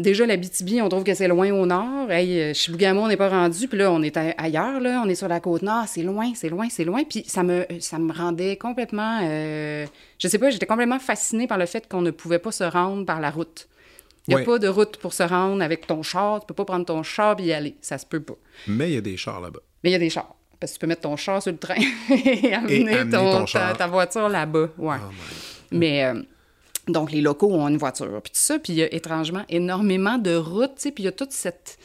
Déjà, 0.00 0.24
la 0.24 0.38
BTB, 0.38 0.80
on 0.82 0.88
trouve 0.88 1.04
que 1.04 1.12
c'est 1.12 1.28
loin 1.28 1.50
au 1.52 1.66
nord. 1.66 2.10
Hey, 2.10 2.54
chez 2.54 2.72
Bougamont, 2.72 3.04
on 3.04 3.08
n'est 3.08 3.18
pas 3.18 3.28
rendu. 3.28 3.68
Puis 3.68 3.78
là, 3.78 3.92
on 3.92 4.02
est 4.02 4.16
ailleurs, 4.16 4.80
là. 4.80 5.02
On 5.04 5.08
est 5.08 5.14
sur 5.14 5.28
la 5.28 5.40
côte 5.40 5.60
nord. 5.60 5.84
C'est 5.86 6.02
loin, 6.02 6.32
c'est 6.34 6.48
loin, 6.48 6.68
c'est 6.70 6.84
loin. 6.84 7.04
Puis 7.04 7.24
ça 7.26 7.42
me, 7.42 7.66
ça 7.80 7.98
me 7.98 8.10
rendait 8.10 8.56
complètement... 8.56 9.20
Euh, 9.22 9.84
je 10.18 10.26
sais 10.26 10.38
pas, 10.38 10.48
j'étais 10.48 10.64
complètement 10.64 10.98
fascinée 10.98 11.46
par 11.46 11.58
le 11.58 11.66
fait 11.66 11.86
qu'on 11.86 12.00
ne 12.00 12.10
pouvait 12.10 12.38
pas 12.38 12.50
se 12.50 12.64
rendre 12.64 13.04
par 13.04 13.20
la 13.20 13.30
route. 13.30 13.68
Il 14.26 14.36
n'y 14.36 14.40
a 14.40 14.44
pas 14.44 14.58
de 14.58 14.68
route 14.68 14.96
pour 14.96 15.12
se 15.12 15.22
rendre 15.22 15.62
avec 15.62 15.86
ton 15.86 16.02
char. 16.02 16.40
Tu 16.40 16.46
peux 16.46 16.54
pas 16.54 16.64
prendre 16.64 16.86
ton 16.86 17.02
char 17.02 17.36
et 17.38 17.44
y 17.44 17.52
aller. 17.52 17.76
Ça 17.82 17.98
se 17.98 18.06
peut 18.06 18.20
pas. 18.20 18.36
Mais 18.66 18.88
il 18.88 18.94
y 18.94 18.98
a 18.98 19.02
des 19.02 19.18
chars 19.18 19.40
là-bas. 19.40 19.60
Mais 19.84 19.90
il 19.90 19.92
y 19.92 19.96
a 19.96 19.98
des 19.98 20.10
chars. 20.10 20.34
Parce 20.58 20.72
que 20.72 20.76
tu 20.76 20.80
peux 20.80 20.86
mettre 20.86 21.02
ton 21.02 21.16
char 21.16 21.42
sur 21.42 21.52
le 21.52 21.58
train 21.58 21.74
et 22.10 22.54
amener, 22.54 23.10
ton, 23.10 23.44
ta, 23.44 23.86
voiture 23.86 24.30
là-bas. 24.30 24.70
Ouais. 24.78 24.96
Oh 24.98 25.12
Mais... 25.72 26.04
Euh, 26.04 26.22
donc, 26.92 27.12
les 27.12 27.20
locaux 27.20 27.52
ont 27.52 27.68
une 27.68 27.76
voiture, 27.76 28.20
puis 28.22 28.32
tout 28.32 28.40
ça. 28.40 28.58
Puis 28.58 28.72
il 28.72 28.76
y 28.76 28.82
a 28.82 28.92
étrangement 28.92 29.44
énormément 29.48 30.18
de 30.18 30.34
routes, 30.34 30.76
tu 30.76 30.82
sais, 30.82 30.90
puis 30.92 31.04
il 31.04 31.06
y 31.06 31.08
a 31.08 31.12
toute 31.12 31.32
cette, 31.32 31.78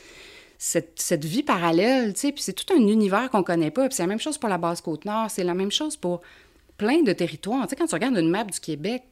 cette, 0.57 0.99
cette 1.01 1.25
vie 1.25 1.43
parallèle, 1.43 2.13
tu 2.13 2.21
sais, 2.21 2.31
puis 2.31 2.43
c'est 2.43 2.53
tout 2.53 2.73
un 2.73 2.87
univers 2.87 3.29
qu'on 3.29 3.43
connaît 3.43 3.71
pas. 3.71 3.87
Puis 3.87 3.95
c'est 3.95 4.03
la 4.03 4.07
même 4.07 4.19
chose 4.19 4.37
pour 4.37 4.49
la 4.49 4.57
Basse-Côte-Nord, 4.57 5.29
c'est 5.29 5.43
la 5.43 5.53
même 5.53 5.71
chose 5.71 5.97
pour 5.97 6.21
plein 6.77 7.01
de 7.01 7.13
territoires. 7.13 7.63
Tu 7.63 7.69
sais, 7.69 7.75
quand 7.75 7.87
tu 7.87 7.95
regardes 7.95 8.17
une 8.17 8.29
map 8.29 8.43
du 8.43 8.59
Québec, 8.59 9.03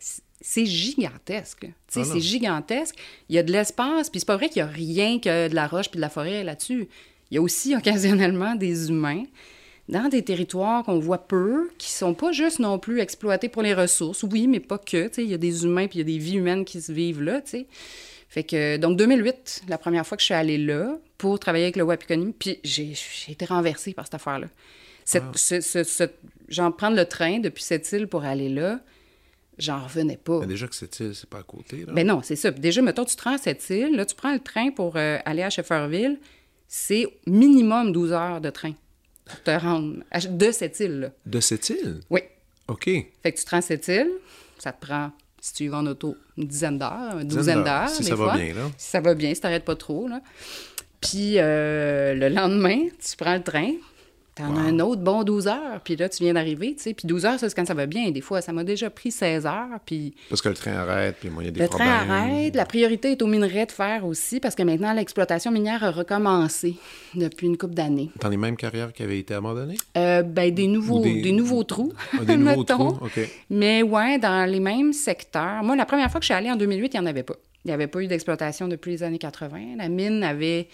c'est 0.42 0.66
gigantesque. 0.66 1.62
Tu 1.62 1.72
sais, 1.88 2.02
ah 2.02 2.10
c'est 2.12 2.20
gigantesque. 2.20 2.96
Il 3.30 3.36
y 3.36 3.40
a 3.40 3.44
de 3.44 3.52
l'espace, 3.52 4.10
puis 4.10 4.20
c'est 4.20 4.26
pas 4.26 4.36
vrai 4.36 4.50
qu'il 4.50 4.60
y 4.60 4.62
a 4.62 4.68
rien 4.68 5.20
que 5.20 5.48
de 5.48 5.56
la 5.56 5.68
roche 5.68 5.90
puis 5.90 5.98
de 5.98 6.02
la 6.02 6.10
forêt 6.10 6.44
là-dessus. 6.44 6.88
Il 7.32 7.36
y 7.36 7.38
a 7.38 7.42
aussi 7.42 7.76
occasionnellement 7.76 8.56
des 8.56 8.90
humains 8.90 9.24
dans 9.90 10.08
des 10.08 10.24
territoires 10.24 10.84
qu'on 10.84 11.00
voit 11.00 11.28
peu, 11.28 11.70
qui 11.78 11.92
sont 11.92 12.14
pas 12.14 12.32
juste 12.32 12.60
non 12.60 12.80
plus 12.80 13.00
exploités 13.00 13.50
pour 13.50 13.62
les 13.62 13.74
ressources. 13.74 14.24
Oui, 14.24 14.48
mais 14.48 14.60
pas 14.60 14.78
que. 14.78 15.10
Il 15.20 15.30
y 15.30 15.34
a 15.34 15.38
des 15.38 15.66
humains 15.66 15.88
puis 15.88 16.00
il 16.00 16.08
y 16.10 16.14
a 16.14 16.18
des 16.18 16.24
vies 16.24 16.38
humaines 16.38 16.66
qui 16.66 16.82
se 16.82 16.92
vivent 16.92 17.22
là. 17.22 17.42
sais. 17.46 17.68
Fait 18.30 18.44
que, 18.44 18.78
donc, 18.78 18.98
2008, 18.98 19.64
la 19.68 19.78
première 19.78 20.08
fois 20.08 20.18
que 20.18 20.22
je 20.22 20.26
suis 20.26 20.34
allée 20.34 20.58
là 20.58 20.98
pour 21.20 21.38
travailler 21.38 21.66
avec 21.66 21.76
le 21.76 21.84
Wapikoni, 21.84 22.34
puis 22.34 22.60
j'ai 22.64 22.96
été 23.30 23.46
renversée 23.46 23.94
par 23.94 24.06
cette 24.06 24.16
affaire-là. 24.16 24.48
Cette, 25.06 25.24
ah. 26.58 26.72
prendre 26.72 26.96
le 26.96 27.06
train 27.06 27.40
depuis 27.40 27.62
cette 27.62 27.92
île 27.92 28.08
pour 28.08 28.24
aller 28.24 28.50
là, 28.50 28.80
j'en 29.60 29.84
revenais 29.84 30.18
pas. 30.18 30.40
Mais 30.40 30.48
déjà 30.48 30.68
que 30.68 30.74
cette 30.74 31.00
île, 31.00 31.14
c'est 31.14 31.30
pas 31.30 31.40
à 31.40 31.44
côté, 31.44 31.86
là. 31.86 31.94
Ben 31.94 32.08
non, 32.08 32.22
c'est 32.24 32.36
ça. 32.36 32.50
déjà, 32.50 32.82
mettons, 32.82 33.06
tu 33.06 33.16
te 33.16 33.22
rends 33.22 33.36
à 33.36 33.38
cette 33.38 33.70
île, 33.70 33.96
là, 33.96 34.04
tu 34.04 34.16
prends 34.16 34.34
le 34.34 34.40
train 34.40 34.72
pour 34.72 34.96
euh, 34.96 35.20
aller 35.26 35.44
à 35.44 35.52
Shefferville, 35.52 36.18
c'est 36.68 37.06
minimum 37.28 37.92
12 37.92 38.14
heures 38.14 38.42
de 38.42 38.50
train 38.50 38.74
pour 39.26 39.42
te 39.42 39.52
rendre 39.52 40.04
de 40.30 40.52
cette 40.52 40.80
île-là. 40.80 41.10
De 41.26 41.40
cette 41.40 41.70
île? 41.70 42.02
Oui. 42.10 42.22
OK. 42.68 42.86
Fait 42.86 43.32
que 43.32 43.38
tu 43.38 43.46
te 43.46 43.50
rends 43.50 43.58
à 43.58 43.62
cette 43.62 43.88
île, 43.88 44.12
ça 44.58 44.72
te 44.72 44.86
prend, 44.86 45.12
si 45.42 45.54
tu 45.54 45.64
y 45.66 45.68
vas 45.68 45.78
en 45.78 45.86
auto, 45.86 46.16
une 46.38 46.48
dizaine 46.48 46.78
d'heures, 46.78 47.20
une 47.20 47.28
douzaine 47.28 47.64
d'heures. 47.64 47.90
Si 47.90 48.04
ça 48.04 48.16
va 48.16 48.36
bien, 48.36 48.54
là. 48.54 48.70
Si 48.78 48.90
ça 48.90 49.02
va 49.02 49.14
bien, 49.14 49.34
si 49.34 49.42
t'arrêtes 49.42 49.66
pas 49.66 49.76
trop, 49.76 50.08
là. 50.08 50.22
Puis 51.02 51.34
euh, 51.38 52.14
le 52.14 52.30
lendemain, 52.30 52.80
tu 53.00 53.18
prends 53.18 53.36
le 53.36 53.44
train, 53.44 53.72
T'en 54.36 54.56
as 54.56 54.62
un 54.62 54.80
autre 54.80 55.02
bon 55.02 55.24
12 55.24 55.48
heures, 55.48 55.80
puis 55.84 55.96
là, 55.96 56.10
tu 56.10 56.24
viens 56.24 56.34
d'arriver, 56.34 56.74
tu 56.76 56.84
sais. 56.84 56.94
Puis 56.96 57.08
12 57.08 57.26
heures, 57.26 57.40
c'est 57.40 57.54
quand 57.54 57.68
ça 57.68 57.76
va 57.76 57.86
bien. 57.86 58.10
Des 58.10 58.22
fois, 58.22 58.42
ça 58.42 58.52
m'a 58.52 58.64
déjà 58.64 58.90
pris 58.90 59.12
16 59.12 59.46
heures, 59.46 59.80
puis... 59.86 60.16
Parce 60.28 60.42
que 60.42 60.50
le 60.50 60.56
train 60.56 60.74
arrête, 60.74 61.18
puis 61.20 61.30
moi, 61.30 61.44
il 61.44 61.48
y 61.48 61.50
a 61.50 61.52
des 61.52 61.60
le 61.60 61.68
problèmes. 61.68 61.88
Le 61.88 62.06
train 62.06 62.16
arrête. 62.16 62.56
La 62.56 62.66
priorité 62.66 63.12
est 63.12 63.22
aux 63.22 63.28
minerais 63.28 63.68
de 63.68 63.72
fer 63.72 64.04
aussi, 64.06 64.40
parce 64.40 64.56
que 64.56 64.64
maintenant, 64.64 64.92
l'exploitation 64.94 65.52
minière 65.52 65.84
a 65.84 65.92
recommencé 65.92 66.76
depuis 67.14 67.46
une 67.46 67.58
couple 67.58 67.76
d'années. 67.76 68.10
Dans 68.22 68.30
les 68.30 68.38
mêmes 68.38 68.58
carrières 68.58 68.92
qui 68.92 69.04
avaient 69.04 69.20
été 69.20 69.36
abandonnées? 69.36 69.78
Euh, 69.98 70.24
ben, 70.24 70.52
des 70.52 70.66
nouveaux, 70.66 71.04
des... 71.04 71.32
nouveaux 71.32 71.64
trous, 71.64 71.94
ah, 72.14 72.26
Des 72.26 72.36
nouveaux 72.36 72.64
trous, 72.64 72.98
OK. 73.02 73.20
Mais 73.52 73.84
ouais, 73.84 74.18
dans 74.18 74.50
les 74.50 74.60
mêmes 74.60 74.94
secteurs. 74.94 75.62
Moi, 75.64 75.76
la 75.76 75.86
première 75.86 76.10
fois 76.10 76.20
que 76.20 76.24
je 76.24 76.34
suis 76.34 76.34
allée 76.34 76.50
en 76.50 76.56
2008, 76.56 76.92
il 76.94 77.00
n'y 77.00 77.06
en 77.06 77.10
avait 77.10 77.22
pas. 77.22 77.36
Il 77.66 77.70
n'y 77.70 77.74
avait 77.74 77.88
pas 77.88 78.02
eu 78.02 78.08
d'exploitation 78.08 78.68
depuis 78.68 78.92
les 78.92 79.04
années 79.04 79.20
80. 79.20 79.78
La 79.78 79.88
mine 79.88 80.24
avait, 80.24 80.68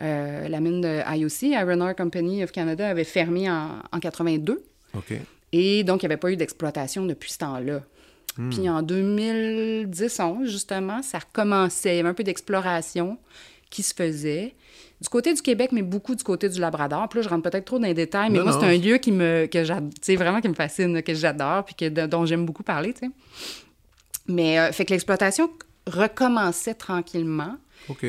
euh, 0.00 0.46
la 0.48 0.60
mine 0.60 0.82
de 0.82 1.00
IOC, 1.16 1.54
Iron 1.58 1.80
Ore 1.80 1.96
Company 1.96 2.44
of 2.44 2.52
Canada, 2.52 2.88
avait 2.88 3.04
fermé 3.04 3.50
en, 3.50 3.78
en 3.90 3.98
82. 3.98 4.62
OK. 4.94 5.14
Et 5.52 5.84
donc, 5.84 6.02
il 6.02 6.06
n'y 6.06 6.12
avait 6.12 6.20
pas 6.20 6.30
eu 6.32 6.36
d'exploitation 6.36 7.06
depuis 7.06 7.32
ce 7.32 7.38
temps-là. 7.38 7.80
Hmm. 8.36 8.50
Puis 8.50 8.68
en 8.68 8.82
2010-11, 8.82 10.46
justement, 10.46 11.02
ça 11.02 11.20
recommençait. 11.20 11.94
Il 11.94 11.96
y 11.96 12.00
avait 12.00 12.08
un 12.08 12.14
peu 12.14 12.24
d'exploration 12.24 13.18
qui 13.70 13.82
se 13.82 13.94
faisait. 13.94 14.54
Du 15.00 15.08
côté 15.08 15.34
du 15.34 15.42
Québec, 15.42 15.70
mais 15.72 15.82
beaucoup 15.82 16.14
du 16.14 16.24
côté 16.24 16.48
du 16.48 16.60
Labrador. 16.60 17.08
Puis 17.08 17.18
là, 17.18 17.22
je 17.22 17.28
rentre 17.28 17.48
peut-être 17.48 17.64
trop 17.64 17.78
dans 17.78 17.86
les 17.86 17.94
détails, 17.94 18.30
mais 18.30 18.40
moi, 18.40 18.52
c'est 18.52 18.66
un 18.66 18.76
lieu 18.76 18.98
qui 18.98 19.12
me, 19.12 19.46
que 19.46 20.16
vraiment 20.16 20.40
qui 20.40 20.48
me 20.48 20.54
fascine, 20.54 21.02
que 21.02 21.14
j'adore, 21.14 21.64
puis 21.64 21.74
que, 21.74 22.06
dont 22.06 22.24
j'aime 22.26 22.46
beaucoup 22.46 22.62
parler, 22.62 22.92
tu 22.92 23.00
sais. 23.00 23.10
Mais, 24.26 24.58
euh, 24.58 24.72
fait 24.72 24.84
que 24.84 24.92
l'exploitation 24.92 25.50
recommençait 25.86 26.74
tranquillement. 26.74 27.56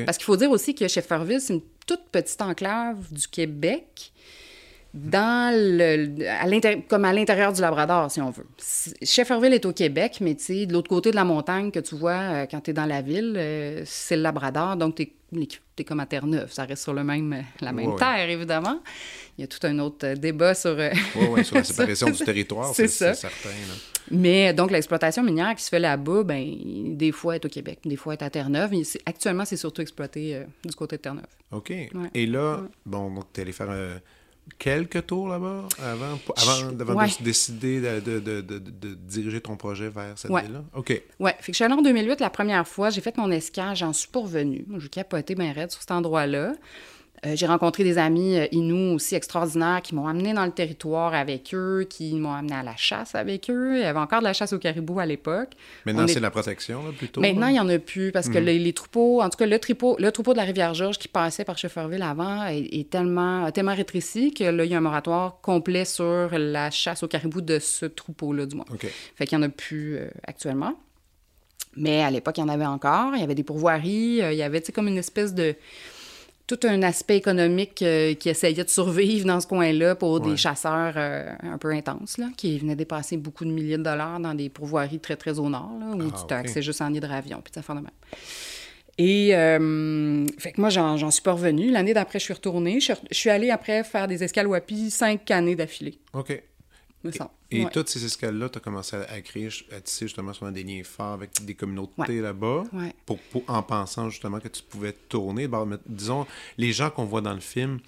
Parce 0.06 0.18
qu'il 0.18 0.26
faut 0.26 0.38
dire 0.38 0.52
aussi 0.52 0.74
que 0.74 0.88
Shefferville, 0.88 1.42
c'est 1.42 1.54
une 1.54 1.62
toute 1.86 2.04
petite 2.12 2.42
enclave 2.42 3.12
du 3.12 3.28
Québec, 3.28 4.14
dans 4.96 5.54
le, 5.54 6.26
à 6.26 6.82
comme 6.88 7.04
à 7.04 7.12
l'intérieur 7.12 7.52
du 7.52 7.60
Labrador, 7.60 8.10
si 8.10 8.22
on 8.22 8.32
veut. 8.32 8.48
Shefferville 9.04 9.54
est 9.54 9.66
au 9.66 9.74
Québec, 9.74 10.20
mais 10.22 10.36
de 10.36 10.72
l'autre 10.72 10.88
côté 10.88 11.12
de 11.12 11.18
la 11.18 11.26
montagne 11.26 11.70
que 11.70 11.80
tu 11.80 11.96
vois 11.96 12.14
euh, 12.14 12.46
quand 12.50 12.62
tu 12.62 12.72
es 12.72 12.74
dans 12.74 12.86
la 12.86 13.02
ville, 13.02 13.36
euh, 13.36 13.82
c'est 13.86 14.16
le 14.16 14.22
Labrador, 14.22 14.78
donc 14.78 14.96
tu 14.96 15.04
es, 15.04 15.14
comme 15.86 16.00
à 16.00 16.06
Terre-Neuve. 16.06 16.52
Ça 16.52 16.66
reste 16.66 16.84
sur 16.84 16.94
le 16.94 17.04
même, 17.04 17.44
la 17.62 17.72
même 17.72 17.96
terre, 17.98 18.30
évidemment. 18.30 18.82
Il 19.38 19.42
y 19.42 19.44
a 19.44 19.48
tout 19.48 19.60
un 19.64 19.78
autre 19.80 20.14
débat 20.14 20.54
sur... 20.54 20.76
oui, 20.76 21.40
euh, 21.40 21.44
sur 21.44 21.56
la 21.56 21.64
séparation 21.64 22.10
du 22.10 22.24
territoire, 22.24 22.74
c'est 22.74 22.88
certain. 22.88 23.50
Mais 24.12 24.54
donc, 24.54 24.72
l'exploitation 24.72 25.24
minière 25.24 25.56
qui 25.56 25.64
se 25.64 25.70
fait 25.70 25.80
là-bas, 25.80 26.24
ben, 26.24 26.46
des 26.96 27.12
fois, 27.12 27.36
est 27.36 27.46
au 27.46 27.50
Québec, 27.50 27.80
des 27.86 27.96
fois, 27.96 28.14
est 28.14 28.22
à 28.22 28.30
Terre-Neuve. 28.30 28.72
Actuellement, 29.06 29.46
c'est 29.46 29.58
surtout 29.58 29.82
exploité 29.82 30.36
euh, 30.36 30.44
du 30.64 30.76
côté 30.76 30.98
de 30.98 31.02
Terre-Neuve. 31.02 31.26
OK. 31.52 31.74
Et 32.14 32.26
là, 32.26 32.62
bon, 32.86 33.14
donc, 33.14 33.34
tu 33.34 33.40
es 33.40 33.44
allé 33.44 33.52
faire 33.52 33.70
euh, 33.70 33.98
quelques 34.58 35.06
tours 35.08 35.28
là-bas 35.28 35.64
avant, 35.82 36.20
avant, 36.38 36.72
de 36.72 37.24
décider 37.24 37.82
de, 37.82 38.00
de, 38.00 38.20
de, 38.20 38.42
de, 38.42 38.94
diriger 38.94 39.42
ton 39.42 39.58
projet 39.58 39.90
vers 39.90 40.18
cette 40.18 40.32
ville-là? 40.32 40.64
OK. 40.74 41.02
Oui. 41.20 41.32
Fait 41.40 41.52
que 41.52 41.54
je 41.54 41.54
suis 41.54 41.64
allée 41.64 41.74
en 41.74 41.82
2008 41.82 42.20
la 42.20 42.30
première 42.30 42.68
fois. 42.68 42.90
J'ai 42.90 43.02
fait 43.02 43.18
mon 43.18 43.32
escale, 43.32 43.76
j'en 43.76 43.94
suis 43.94 44.08
pas 44.08 44.22
revenue. 44.22 44.66
J'ai 44.78 44.90
capoté 44.90 45.36
bien 45.36 45.52
raide 45.52 45.72
sur 45.72 45.82
cet 45.82 45.92
endroit-là. 45.92 46.54
Euh, 47.26 47.36
j'ai 47.36 47.46
rencontré 47.46 47.84
des 47.84 47.98
amis 47.98 48.38
euh, 48.38 48.48
Inuits 48.52 48.94
aussi 48.94 49.16
extraordinaires 49.16 49.82
qui 49.82 49.96
m'ont 49.96 50.08
amené 50.08 50.34
dans 50.34 50.46
le 50.46 50.52
territoire 50.52 51.14
avec 51.14 51.54
eux, 51.54 51.86
qui 51.90 52.16
m'ont 52.16 52.34
amené 52.34 52.56
à 52.56 52.64
la 52.64 52.76
chasse 52.76 53.16
avec 53.16 53.50
eux. 53.50 53.78
Il 53.78 53.82
y 53.82 53.86
avait 53.86 54.00
encore 54.00 54.20
de 54.20 54.26
la 54.26 54.34
chasse 54.34 54.54
au 54.54 54.60
caribou 54.60 55.00
à 55.00 55.06
l'époque. 55.06 55.50
Maintenant, 55.86 56.08
c'est 56.08 56.20
la 56.20 56.32
protection, 56.32 56.86
là, 56.86 56.92
plutôt? 56.96 57.22
Maintenant, 57.22 57.48
il 57.48 57.54
n'y 57.54 57.60
en 57.60 57.70
a 57.70 57.80
plus 57.80 58.12
parce 58.12 58.30
que 58.30 58.38
hmm. 58.38 58.46
les, 58.46 58.74
troupeaux, 58.74 59.22
en 59.22 59.30
tout 59.30 59.38
cas, 59.38 59.46
le, 59.46 59.60
troupeau, 59.60 59.96
le 60.00 60.12
troupeau 60.12 60.34
de 60.34 60.38
la 60.38 60.44
Rivière-Georges 60.44 60.98
qui 60.98 61.08
passait 61.08 61.46
par 61.46 61.58
Shefferville 61.58 62.04
avant 62.04 62.46
est, 62.46 62.90
tellement, 62.90 63.50
tellement 63.52 63.76
rétréci 63.76 64.34
que 64.34 64.44
là, 64.44 64.66
il 64.66 64.72
y 64.72 64.76
a 64.76 64.78
un 64.78 64.82
moratoire 64.82 65.40
complet 65.42 65.86
sur 65.86 66.30
la 66.32 66.70
chasse 66.70 67.04
au 67.04 67.08
caribou 67.08 67.42
de 67.42 67.60
ce 67.60 67.86
troupeau-là, 67.86 68.46
du 68.46 68.56
moins. 68.56 68.66
Fait 69.16 69.26
qu'il 69.26 69.38
n'y 69.38 69.44
en 69.44 69.48
a 69.48 69.50
plus 69.50 69.98
euh, 69.98 70.08
actuellement. 70.28 70.76
Mais 71.78 72.04
à 72.04 72.12
l'époque, 72.12 72.38
il 72.38 72.42
y 72.42 72.44
en 72.44 72.50
avait 72.50 72.66
encore. 72.66 73.16
Il 73.16 73.20
y 73.20 73.24
avait 73.24 73.36
des 73.36 73.44
pourvoiries. 73.44 74.20
il 74.22 74.34
y 74.34 74.44
avait, 74.44 74.62
tu 74.62 74.68
sais, 74.68 74.72
comme 74.72 74.88
une 74.88 74.98
espèce 74.98 75.34
de 75.34 75.56
tout 76.48 76.60
un 76.64 76.84
aspect 76.84 77.18
économique 77.18 77.82
euh, 77.82 78.14
qui 78.14 78.30
essayait 78.30 78.64
de 78.64 78.70
survivre 78.70 79.26
dans 79.26 79.40
ce 79.40 79.48
coin-là 79.48 79.96
pour 79.96 80.20
des 80.20 80.38
chasseurs 80.38 80.94
euh, 80.96 81.34
un 81.42 81.58
peu 81.58 81.72
intenses, 81.72 82.18
là, 82.18 82.28
qui 82.38 82.60
venaient 82.60 82.76
dépasser 82.76 83.18
beaucoup 83.18 83.46
de 83.46 83.50
milliers 83.50 83.78
de 83.78 83.84
dollars 83.84 84.20
dans 84.20 84.36
des 84.36 84.50
pourvoiries 84.50 85.00
très, 85.00 85.16
très 85.16 85.40
au 85.40 85.50
nord, 85.50 85.72
là, 85.80 85.88
où 85.96 86.12
ah, 86.14 86.26
tu 86.28 86.34
accès 86.34 86.62
juste 86.62 86.82
en 86.82 86.94
hydravion, 86.94 87.42
puis 87.44 87.52
ça 87.54 87.62
fait 87.62 87.74
de 87.74 87.80
même. 87.80 87.90
Et 88.98 89.36
euh, 89.36 90.26
fait 90.38 90.54
que 90.54 90.62
moi, 90.62 90.70
j'en 90.70 91.12
suis 91.12 91.22
pas 91.22 91.34
revenue. 91.34 91.70
L'année 91.70 91.94
d'après, 91.94 92.20
je 92.20 92.26
suis 92.26 92.34
retournée. 92.34 92.80
Je 92.80 92.94
suis, 93.12 93.30
allée 93.30 93.50
après 93.50 93.84
faire 93.84 94.08
des 94.08 94.24
escales 94.24 94.48
WAPI 94.48 94.90
cinq 94.90 95.32
années 95.32 95.56
d'affilée. 95.56 96.00
OK. 96.14 96.42
Et, 97.52 97.66
toutes 97.72 97.90
ces 97.90 98.04
escales-là, 98.04 98.50
tu 98.50 98.58
as 98.58 98.62
commencé 98.62 98.96
à, 98.96 99.22
créer, 99.22 99.50
à 99.72 99.80
tisser 99.80 100.08
justement 100.08 100.34
sur 100.34 100.52
des 100.52 100.64
liens 100.64 100.84
forts 100.84 101.14
avec 101.14 101.32
des 101.46 101.56
communautés 101.56 102.22
là-bas, 102.22 102.64
pour, 103.06 103.20
en 103.48 103.64
pensant 103.64 104.10
justement 104.10 104.40
que 104.40 104.48
tu 104.48 104.64
pouvais 104.64 104.94
tourner. 104.94 105.48
disons, 105.86 106.26
les 106.58 106.74
gens 106.74 106.90
qu'on 106.90 107.06
voit 107.06 107.22
dans 107.22 107.34
le 107.34 107.40
film, 107.40 107.80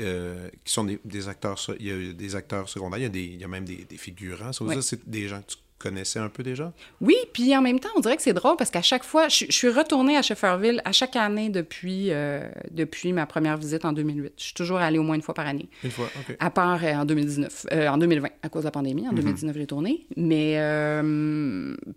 euh, 0.00 0.50
qui 0.64 0.72
sont 0.72 0.84
des, 0.84 1.28
acteurs, 1.28 1.58
il 1.80 1.86
y 1.86 1.90
a 1.90 2.12
des 2.12 2.36
acteurs 2.36 2.68
secondaires, 2.68 2.98
il 2.98 3.02
y 3.02 3.06
a, 3.06 3.10
des, 3.10 3.24
il 3.24 3.40
y 3.40 3.44
a 3.44 3.48
même 3.48 3.64
des, 3.64 3.86
figurants. 3.96 4.52
C'est 4.52 5.08
des 5.08 5.28
gens 5.28 5.40
que 5.42 5.52
tu 5.52 5.56
connaissais 5.78 6.18
un 6.18 6.28
peu 6.28 6.42
déjà? 6.42 6.72
Oui, 7.00 7.16
puis 7.32 7.56
en 7.56 7.62
même 7.62 7.80
temps, 7.80 7.88
on 7.96 8.00
dirait 8.00 8.16
que 8.16 8.22
c'est 8.22 8.32
drôle 8.32 8.56
parce 8.56 8.70
qu'à 8.70 8.82
chaque 8.82 9.04
fois, 9.04 9.28
je, 9.28 9.46
suis 9.48 9.68
retournée 9.68 10.16
à 10.16 10.22
Shefferville 10.22 10.82
à 10.84 10.92
chaque 10.92 11.16
année 11.16 11.48
depuis, 11.48 12.10
euh, 12.10 12.48
depuis 12.70 13.12
ma 13.12 13.26
première 13.26 13.56
visite 13.56 13.84
en 13.84 13.92
2008. 13.92 14.32
Je 14.36 14.42
suis 14.42 14.54
toujours 14.54 14.78
allée 14.78 14.98
au 14.98 15.02
moins 15.02 15.14
une 15.14 15.22
fois 15.22 15.34
par 15.34 15.46
année. 15.46 15.68
Une 15.84 15.90
fois, 15.90 16.06
OK. 16.20 16.36
À 16.38 16.50
part 16.50 16.84
euh, 16.84 16.94
en 16.94 17.04
2019, 17.04 17.66
euh, 17.72 17.88
en 17.88 17.98
2020, 17.98 18.28
à 18.42 18.48
cause 18.48 18.62
de 18.62 18.66
la 18.66 18.72
pandémie. 18.72 19.08
En 19.08 19.12
2019, 19.12 19.54
mhm. 19.54 19.60
j'ai 19.60 19.66
tourné. 19.66 20.06
Mais, 20.16 20.58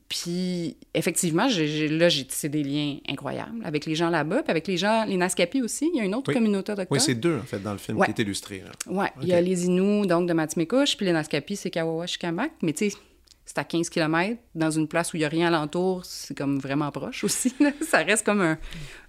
puis, 0.10 0.78
effectivement, 0.94 1.48
là, 1.48 2.10
j'ai 2.10 2.26
tissé 2.26 2.50
des 2.50 2.64
liens 2.64 2.98
incroyables 3.10 3.62
avec 3.64 3.86
les 3.86 3.96
gens 3.96 4.10
là-bas, 4.10 4.44
puis 4.44 4.52
avec 4.52 4.68
les 4.68 4.78
gens, 4.78 5.06
les 5.06 5.18
Naskapi 5.18 5.62
aussi. 5.62 5.90
Il 5.94 5.98
y 5.98 6.02
a 6.02 6.04
une 6.04 6.16
autre 6.16 6.32
communauté 6.32 6.72
autochtone. 6.72 6.98
Oui, 6.98 7.00
c'est 7.00 7.16
deux, 7.16 7.38
en 7.38 7.44
fait, 7.44 7.60
dans 7.60 7.74
le 7.74 7.78
film 7.78 8.04
qui 8.04 8.12
est 8.12 8.20
illustré. 8.20 8.64
Oui, 8.88 9.06
il 9.22 9.30
y 9.30 9.34
a 9.34 9.42
les 9.42 9.66
Inuits, 9.66 10.08
donc, 10.08 10.28
de 10.28 10.34
Matimekouche, 10.34 10.96
puis 10.98 11.06
les 11.06 11.14
Naskapi, 11.14 11.56
c'est 11.56 11.72
Kawawa 11.72 12.06
Shikamak. 12.06 12.52
Mais, 12.62 12.74
tu 12.74 12.90
sais, 12.90 12.98
c'est 13.53 13.60
à 13.60 13.65
15 13.65 13.89
km, 13.89 14.39
dans 14.55 14.72
une 14.72 14.88
place 14.88 15.12
où 15.12 15.17
il 15.17 15.20
n'y 15.20 15.25
a 15.25 15.29
rien 15.29 15.48
alentour, 15.48 16.05
c'est 16.05 16.38
comme 16.38 16.58
vraiment 16.58 16.89
proche 16.89 17.25
aussi. 17.25 17.53
Ça 17.81 17.98
reste 17.98 18.25
comme 18.25 18.39
un, 18.39 18.58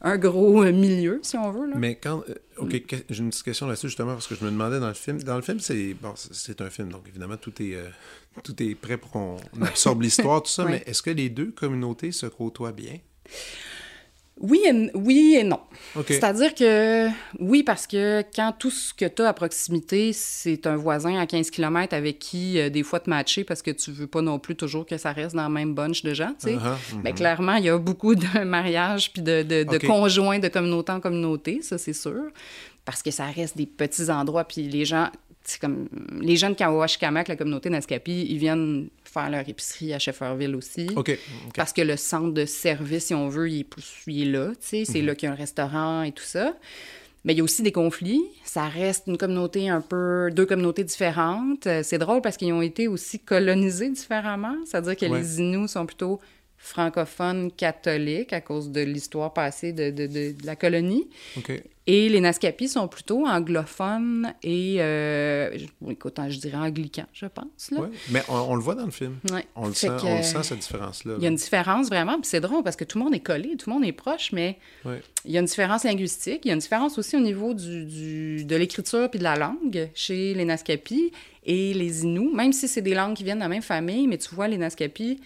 un, 0.01 0.19
gros 0.19 0.65
euh, 0.65 0.73
milieu, 0.73 1.21
si 1.23 1.37
on 1.37 1.53
veut. 1.53 1.69
Là. 1.69 1.77
Mais 1.77 1.95
quand. 1.95 2.25
Euh, 2.29 2.35
OK, 2.57 2.83
j'ai 3.09 3.23
une 3.23 3.31
petite 3.31 3.45
question 3.45 3.69
là-dessus, 3.69 3.87
justement, 3.87 4.15
parce 4.15 4.27
que 4.27 4.35
je 4.35 4.45
me 4.45 4.51
demandais 4.51 4.81
dans 4.81 4.89
le 4.89 4.95
film. 4.95 5.23
Dans 5.23 5.37
le 5.37 5.43
film, 5.43 5.61
c'est 5.61 5.95
bon, 5.95 6.15
c'est 6.17 6.61
un 6.61 6.71
film, 6.71 6.91
donc 6.91 7.07
évidemment, 7.07 7.37
tout 7.37 7.53
est, 7.63 7.77
euh, 7.77 7.89
tout 8.43 8.61
est 8.61 8.75
prêt 8.75 8.97
pour 8.97 9.13
qu'on 9.13 9.37
absorbe 9.63 10.03
l'histoire, 10.03 10.43
tout 10.43 10.51
ça, 10.51 10.65
mais 10.65 10.83
est-ce 10.87 11.03
que 11.03 11.11
les 11.11 11.29
deux 11.31 11.53
communautés 11.53 12.11
se 12.11 12.27
côtoient 12.27 12.73
bien? 12.73 12.99
Oui 14.41 14.61
et, 14.67 14.91
oui 14.95 15.37
et 15.39 15.45
non. 15.45 15.61
C'est-à-dire 16.07 16.55
que 16.55 17.09
oui, 17.39 17.63
parce 17.63 17.87
que 17.87 18.25
quand 18.35 18.53
tout 18.59 18.71
ce 18.71 18.95
que 18.95 19.05
tu 19.05 19.23
as 19.23 19.29
à 19.29 19.33
proximité, 19.33 20.13
c'est 20.13 20.67
un 20.67 20.77
voisin 20.77 21.19
à 21.19 21.27
15 21.27 21.51
km 21.51 21.95
avec 21.95 22.19
qui, 22.19 22.59
euh, 22.59 22.71
des 22.71 22.83
fois, 22.83 22.99
te 22.99 23.11
matcher 23.11 23.45
parce 23.45 23.63
que 23.63 23.71
tu 23.71 23.93
veux 23.93 24.07
pas 24.07 24.23
non 24.23 24.39
plus 24.39 24.57
toujours 24.57 24.87
que 24.87 24.97
ça 24.97 25.13
reste 25.13 25.37
dans 25.37 25.47
le 25.47 25.55
même 25.55 25.75
bunch 25.75 26.03
de 26.03 26.15
gens, 26.15 26.35
tu 26.41 26.49
sais. 26.49 26.55
Uh-huh, 26.55 27.05
uh-huh. 27.05 27.15
clairement, 27.15 27.57
il 27.57 27.67
y 27.67 27.69
a 27.69 27.79
beaucoup 27.79 28.15
de 28.15 28.39
mariages 28.45 29.13
puis 29.13 29.23
de, 29.23 29.43
de, 29.43 29.87
conjoints 29.87 30.39
de 30.39 30.49
communauté 30.49 30.93
en 30.93 31.01
communauté, 31.01 31.61
ça, 31.63 31.77
c'est 31.77 31.93
sûr. 31.93 32.23
Parce 32.85 33.03
que 33.03 33.11
ça 33.11 33.27
reste 33.27 33.57
des 33.57 33.67
petits 33.67 34.11
endroits, 34.11 34.45
puis 34.45 34.63
les 34.63 34.85
gens, 34.85 35.09
c'est 35.45 35.61
comme 35.61 35.89
les 36.21 36.37
gens 36.37 36.51
de 36.51 36.55
Kawashikamak, 36.55 37.29
la 37.29 37.37
communauté 37.37 37.71
Naskapi, 37.71 38.27
ils 38.29 38.39
viennent 38.39 38.89
faire 39.13 39.31
leur 39.31 39.49
épicerie 39.49 39.93
à 39.93 39.99
Shefferville 39.99 40.57
aussi. 40.57 40.89
Parce 41.55 41.73
que 41.73 41.83
le 41.83 41.97
centre 41.97 42.33
de 42.33 42.45
service, 42.45 43.07
si 43.07 43.15
on 43.15 43.29
veut, 43.29 43.51
il 43.51 43.61
est, 43.61 43.65
plus, 43.65 44.03
il 44.07 44.29
est 44.29 44.31
là. 44.33 44.53
C'est 44.61 44.89
mhm. 44.89 45.07
là 45.07 45.15
qu'il 45.15 45.29
y 45.29 45.31
a 45.31 45.33
un 45.33 45.37
restaurant 45.37 46.03
et 46.03 46.13
tout 46.13 46.25
ça. 46.25 46.55
Mais 47.25 47.35
il 47.35 47.39
y 47.39 47.41
a 47.41 47.45
aussi 47.45 47.63
des 47.63 47.71
conflits. 47.71 48.23
Ça 48.45 48.67
reste 48.67 49.05
une 49.07 49.17
communauté 49.17 49.69
un 49.69 49.81
peu... 49.81 50.31
deux 50.33 50.47
communautés 50.47 50.83
différentes. 50.83 51.67
Euh, 51.69 51.83
c'est 51.85 51.99
drôle 51.99 52.21
parce 52.21 52.37
qu'ils 52.37 52.53
ont 52.53 52.63
été 52.63 52.89
aussi 52.89 53.21
colonisés 53.21 53.91
différemment. 53.91 54.57
C'est-à-dire 54.65 54.97
que 54.97 55.07
les 55.07 55.41
Inuits 55.41 55.69
sont 55.69 55.87
plutôt 55.87 56.21
francophones 56.63 57.51
catholiques 57.51 58.33
à 58.33 58.41
cause 58.41 58.71
de 58.71 58.81
l'histoire 58.81 59.33
passée 59.35 59.73
de, 59.73 59.91
de, 59.91 60.07
de, 60.07 60.47
la 60.47 60.55
colonie. 60.55 61.09
Et 61.89 62.09
les 62.09 62.21
Naskapis 62.21 62.69
sont 62.69 62.87
plutôt 62.87 63.27
anglophones 63.27 64.33
et, 64.45 64.77
euh, 64.79 65.51
écoute, 65.91 66.17
je 66.29 66.39
dirais 66.39 66.59
anglicans, 66.59 67.07
je 67.13 67.27
pense. 67.27 67.73
Là. 67.73 67.89
mais 68.11 68.23
on, 68.29 68.55
le 68.55 68.63
voit 68.63 68.77
dans 68.77 68.85
le 68.85 68.93
film. 68.93 69.17
On, 69.57 69.67
le 69.67 69.75
sent, 69.75 69.89
on 70.05 70.19
le 70.19 70.23
sent, 70.23 70.45
cette 70.45 70.61
différence-là. 70.61 71.15
Il 71.19 71.25
y 71.25 71.27
a 71.27 71.31
une 71.31 71.35
différence 71.35 71.89
vraiment, 71.89 72.21
puis 72.21 72.29
c'est 72.29 72.41
drôle 72.41 72.63
parce 72.63 72.77
que 72.77 72.85
tout 72.85 72.99
le 72.99 73.05
monde 73.05 73.15
est 73.15 73.21
collé, 73.21 73.57
tout 73.57 73.69
le 73.69 73.75
monde 73.75 73.85
est 73.85 73.91
proche, 73.91 74.31
mais 74.31 74.59
il 75.25 75.33
y 75.33 75.37
a 75.37 75.41
une 75.41 75.47
différence 75.47 75.83
linguistique. 75.83 76.43
Il 76.45 76.49
y 76.49 76.51
a 76.53 76.55
une 76.55 76.61
différence 76.61 76.97
aussi 76.97 77.17
au 77.17 77.21
niveau 77.21 77.53
du, 77.55 77.85
du 77.85 78.45
de 78.45 78.55
l'écriture 78.55 79.11
puis 79.11 79.19
de 79.19 79.25
la 79.25 79.35
langue 79.35 79.91
chez 79.97 80.35
les 80.35 80.45
Naskapis 80.45 81.11
et 81.45 81.75
les 81.75 82.05
Inuits, 82.05 82.33
même 82.33 82.53
si 82.53 82.69
c'est 82.69 82.83
des 82.83 82.95
langues 82.95 83.17
qui 83.17 83.25
viennent 83.25 83.39
de 83.39 83.43
la 83.43 83.49
même 83.49 83.63
famille, 83.63 84.07
mais 84.07 84.19
tu 84.19 84.33
vois, 84.33 84.47
les 84.47 84.59
Naskapis, 84.59 85.19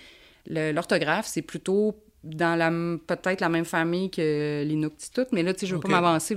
l'orthographe, 0.47 1.27
c'est 1.27 1.43
plutôt 1.43 1.97
dans 2.23 2.57
la 2.57 2.71
peut-être 2.71 3.41
la 3.41 3.49
même 3.49 3.65
famille 3.65 4.11
que 4.11 4.65
l'Inuktitut, 4.67 5.27
mais 5.33 5.43
là, 5.43 5.55
tu 5.55 5.61
sais, 5.61 5.67
je 5.67 5.75
veux 5.75 5.81
pas 5.81 5.89
m'avancer, 5.89 6.35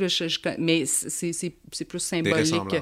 mais 0.59 0.85
c'est 0.85 1.85
plus 1.85 1.99
symbolique. 1.99 2.73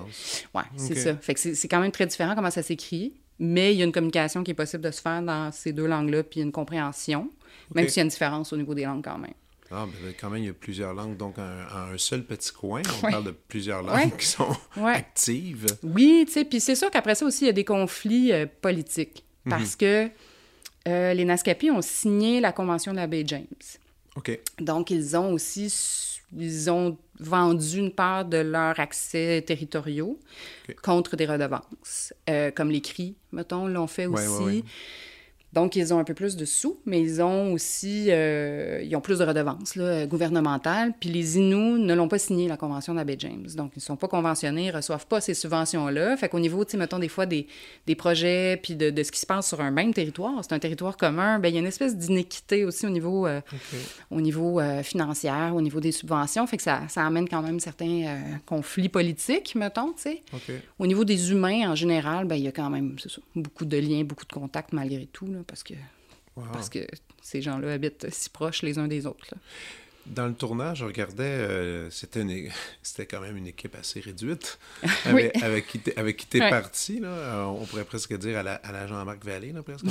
Ouais, 0.54 0.64
c'est 0.76 0.96
ça. 0.96 1.16
Fait 1.18 1.34
que 1.34 1.40
c'est 1.40 1.68
quand 1.68 1.80
même 1.80 1.92
très 1.92 2.06
différent 2.06 2.36
comment 2.36 2.52
ça 2.52 2.64
s'écrit, 2.64 3.14
mais 3.40 3.74
il 3.74 3.80
y 3.80 3.82
a 3.82 3.86
une 3.86 3.92
communication 3.92 4.44
qui 4.44 4.52
est 4.52 4.56
possible 4.56 4.84
de 4.84 4.92
se 4.92 5.02
faire 5.02 5.22
dans 5.22 5.52
ces 5.52 5.74
deux 5.74 5.88
langues-là, 5.88 6.24
puis 6.24 6.42
une 6.42 6.52
compréhension, 6.52 7.30
même 7.74 7.88
s'il 7.88 7.98
y 7.98 8.02
a 8.02 8.04
une 8.04 8.10
différence 8.10 8.52
au 8.52 8.58
niveau 8.58 8.74
des 8.74 8.84
langues 8.84 9.04
quand 9.04 9.18
même. 9.18 9.34
Ah, 9.70 9.86
mais 10.02 10.14
quand 10.14 10.30
même, 10.30 10.44
il 10.44 10.48
y 10.48 10.50
a 10.50 10.54
plusieurs 10.54 10.94
langues. 10.94 11.18
Donc, 11.18 11.38
en 11.38 11.42
un 11.42 11.98
seul 11.98 12.24
petit 12.24 12.54
coin, 12.54 12.82
on 13.04 13.12
parle 13.12 13.26
de 13.26 13.32
plusieurs 13.32 13.84
langues 13.84 14.16
qui 14.18 14.26
sont 14.26 14.56
actives. 14.78 15.68
Oui, 15.84 16.24
tu 16.26 16.34
sais, 16.34 16.46
puis 16.46 16.62
c'est 16.62 16.76
sûr 16.76 16.90
qu'après 16.90 17.16
ça 17.16 17.26
aussi, 17.26 17.44
il 17.44 17.48
y 17.48 17.50
a 17.50 17.54
des 17.54 17.66
conflits 17.66 18.32
euh, 18.32 18.46
politiques. 18.62 19.26
Parce 19.50 19.74
mhm. 19.74 19.78
que 19.78 20.10
euh, 20.88 21.14
les 21.14 21.26
Naskapi 21.26 21.70
ont 21.70 21.82
signé 21.82 22.40
la 22.40 22.52
Convention 22.52 22.92
de 22.92 22.98
la 22.98 23.08
baie 23.08 23.24
James. 23.26 23.46
OK. 24.16 24.40
Donc, 24.60 24.90
ils 24.90 25.16
ont 25.16 25.34
aussi 25.34 25.70
ils 26.36 26.70
ont 26.70 26.98
vendu 27.20 27.78
une 27.78 27.92
part 27.92 28.26
de 28.26 28.38
leurs 28.38 28.80
accès 28.80 29.42
territoriaux 29.46 30.20
contre 30.84 31.16
des 31.16 31.26
redevances, 31.26 32.14
euh, 32.30 32.52
comme 32.52 32.70
les 32.70 32.82
cris, 32.82 33.16
mettons, 33.32 33.68
l'ont 33.68 33.88
fait 33.88 34.08
aussi. 34.08 34.64
Donc, 35.54 35.76
ils 35.78 35.94
ont 35.94 36.00
un 36.00 36.04
peu 36.04 36.14
plus 36.14 36.36
de 36.36 36.44
sous, 36.44 36.78
mais 36.86 37.02
ils 37.02 37.22
ont 37.22 37.54
aussi 37.54 38.08
euh, 38.10 38.82
ils 38.84 38.96
ont 38.96 39.02
plus 39.02 39.20
de 39.20 39.24
redevances 39.24 39.76
là, 39.76 40.06
gouvernementales. 40.06 40.94
Puis 41.00 41.10
les 41.10 41.38
Inuits 41.38 41.82
ne 41.82 41.94
l'ont 41.94 42.10
pas 42.10 42.20
signé, 42.20 42.48
la 42.50 42.58
Convention 42.58 42.94
baie 42.96 43.16
James. 43.20 43.48
Donc, 43.56 43.72
ils 43.76 43.80
ne 43.80 43.84
sont 43.84 43.96
pas 43.96 44.10
conventionnés, 44.10 44.66
ils 44.66 44.72
ne 44.72 44.76
reçoivent 44.76 45.08
pas 45.08 45.22
ces 45.22 45.34
subventions-là. 45.34 46.18
Fait 46.18 46.28
qu'au 46.28 46.40
niveau, 46.40 46.66
tu 46.66 46.72
sais, 46.72 46.78
mettons 46.78 47.00
des 47.00 47.08
fois 47.08 47.26
des, 47.26 47.48
des 47.86 47.96
projets, 47.96 48.60
puis 48.62 48.76
de, 48.76 48.90
de, 48.90 49.04
ce 49.04 49.12
qui 49.12 49.20
se 49.20 49.26
passe 49.26 49.48
sur 49.48 49.62
un 49.62 49.72
même 49.72 49.94
territoire, 49.94 50.34
c'est 50.42 50.54
un 50.54 50.60
territoire 50.60 50.98
commun, 50.98 51.40
bien, 51.40 51.50
il 51.50 51.54
y 51.54 51.58
a 51.58 51.62
une 51.62 51.68
espèce 51.68 51.96
d'inéquité 51.96 52.66
aussi 52.66 52.86
au 52.86 52.90
niveau, 52.90 53.26
euh, 53.26 53.40
au 54.12 54.20
niveau 54.20 54.60
euh, 54.60 54.84
financier, 54.84 55.32
au 55.54 55.62
niveau 55.62 55.80
des 55.80 55.94
subventions. 55.94 56.46
Fait 56.46 56.58
que 56.58 56.64
ça, 56.64 56.82
ça 56.90 57.06
amène 57.06 57.28
quand 57.28 57.42
même 57.42 57.60
certains 57.60 58.20
conflits 58.46 58.90
politiques, 58.90 59.56
mettons, 59.56 59.94
tu 59.94 60.02
sais. 60.02 60.22
Au 60.78 60.88
niveau 60.88 61.06
des 61.06 61.32
humains, 61.32 61.72
en 61.72 61.76
général, 61.76 62.26
bien, 62.26 62.38
il 62.38 62.44
y 62.44 62.48
a 62.48 62.52
quand 62.52 62.70
même, 62.70 62.98
ça, 63.00 63.10
beaucoup 63.36 63.66
de 63.66 63.78
liens, 63.78 64.04
beaucoup 64.04 64.26
de 64.26 64.34
contacts 64.34 64.74
malgré 64.74 65.06
tout 65.06 65.28
parce 65.48 65.64
que, 65.64 65.74
parce 66.36 66.70
que 66.70 66.86
ces 67.22 67.42
gens-là 67.42 67.74
habitent 67.74 68.08
si 68.12 68.30
proches 68.30 68.62
les 68.62 68.78
uns 68.78 68.88
des 68.88 69.06
autres. 69.06 69.34
Dans 70.06 70.28
le 70.28 70.34
tournage, 70.34 70.80
je 70.80 70.86
regardais, 70.86 71.24
euh, 71.24 71.90
c'était, 71.90 72.24
c'était 72.84 73.06
quand 73.06 73.20
même 73.20 73.36
une 73.36 73.48
équipe 73.48 73.76
assez 73.76 74.00
réduite 74.00 74.58
avec, 75.06 75.42
avec 75.44 75.68
qui 75.68 75.80
t'es, 75.80 75.98
avec 75.98 76.18
qui 76.18 76.40
parti. 76.40 77.00
Là. 77.00 77.10
Euh, 77.10 77.44
on 77.46 77.66
pourrait 77.66 77.84
presque 77.84 78.18
dire 78.18 78.38
à 78.38 78.44
la, 78.44 78.56
à 78.56 78.72
la 78.72 78.88
Jean-Marc 78.88 79.26
Vallée, 79.26 79.52
là, 79.52 79.64
presque. 79.64 79.86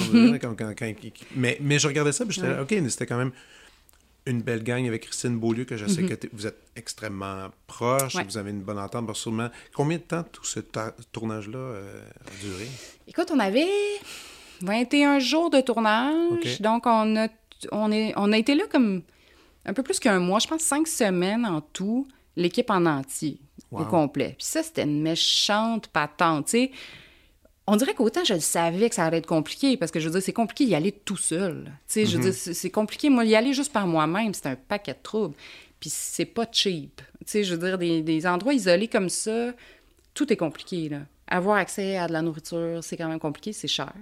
mais, 1.34 1.58
mais 1.60 1.78
je 1.78 1.88
regardais 1.88 2.12
ça, 2.12 2.24
puis 2.24 2.34
j'étais 2.34 2.58
OK, 2.58 2.74
c'était 2.88 3.06
quand 3.06 3.18
même 3.18 3.32
une 4.26 4.42
belle 4.42 4.64
gang 4.64 4.86
avec 4.86 5.04
Christine 5.04 5.38
Beaulieu, 5.38 5.64
que 5.64 5.76
je 5.76 5.86
sais 5.86 6.02
mm-hmm. 6.02 6.16
que 6.16 6.28
vous 6.32 6.46
êtes 6.46 6.58
extrêmement 6.74 7.48
proche, 7.66 8.16
vous 8.16 8.38
avez 8.38 8.50
une 8.50 8.62
bonne 8.62 8.78
entente, 8.78 9.14
sûrement. 9.14 9.50
Combien 9.72 9.98
de 9.98 10.02
temps 10.02 10.24
tout 10.24 10.44
ce 10.44 10.60
tournage-là 11.12 11.58
euh, 11.58 12.02
a 12.26 12.44
duré? 12.44 12.66
Écoute, 13.06 13.30
on 13.32 13.38
avait 13.38 13.68
21 14.60 15.18
jours 15.18 15.50
de 15.50 15.60
tournage. 15.60 16.60
Donc, 16.60 16.86
on 16.86 17.16
a, 17.16 17.28
on, 17.72 17.92
est, 17.92 18.12
on 18.16 18.32
a 18.32 18.38
été 18.38 18.54
là 18.54 18.64
comme 18.70 19.02
un 19.66 19.74
peu 19.74 19.82
plus 19.82 19.98
qu'un 19.98 20.20
mois, 20.20 20.38
je 20.38 20.46
pense 20.46 20.62
cinq 20.62 20.86
semaines 20.86 21.44
en 21.44 21.60
tout, 21.60 22.06
l'équipe 22.36 22.70
en 22.70 22.86
entier, 22.86 23.40
au 23.72 23.84
complet. 23.84 24.34
Puis 24.38 24.46
ça, 24.46 24.62
c'était 24.62 24.84
une 24.84 25.02
méchante 25.02 25.88
patente. 25.88 26.48
sais. 26.48 26.70
On 27.66 27.74
dirait 27.74 27.94
qu'autant 27.94 28.22
je 28.24 28.34
le 28.34 28.40
savais 28.40 28.88
que 28.88 28.94
ça 28.94 29.04
allait 29.04 29.18
être 29.18 29.26
compliqué, 29.26 29.76
parce 29.76 29.90
que 29.90 29.98
je 29.98 30.06
veux 30.06 30.12
dire, 30.12 30.22
c'est 30.22 30.32
compliqué 30.32 30.66
d'y 30.66 30.74
aller 30.76 30.92
tout 30.92 31.16
seul. 31.16 31.64
Tu 31.64 31.94
sais, 31.94 32.06
Je 32.06 32.12
veux 32.16 32.24
mhm. 32.24 32.30
dire, 32.30 32.54
c'est 32.54 32.70
compliqué, 32.70 33.10
moi, 33.10 33.24
y 33.24 33.34
aller 33.34 33.52
juste 33.52 33.72
par 33.72 33.88
moi-même, 33.88 34.32
c'est 34.34 34.46
un 34.46 34.54
paquet 34.54 34.92
de 34.92 35.02
troubles. 35.02 35.34
Puis 35.80 35.90
c'est 35.90 36.24
pas 36.24 36.46
cheap. 36.50 37.02
Tu 37.20 37.24
sais, 37.26 37.44
je 37.44 37.54
veux 37.54 37.66
dire, 37.66 37.76
des, 37.76 38.02
des 38.02 38.26
endroits 38.26 38.54
isolés 38.54 38.88
comme 38.88 39.08
ça, 39.08 39.52
tout 40.14 40.32
est 40.32 40.36
compliqué, 40.36 40.88
là. 40.88 41.00
Avoir 41.28 41.56
accès 41.56 41.96
à 41.96 42.06
de 42.06 42.12
la 42.12 42.22
nourriture, 42.22 42.78
c'est 42.82 42.96
quand 42.96 43.08
même 43.08 43.18
compliqué, 43.18 43.52
c'est 43.52 43.66
cher. 43.66 43.92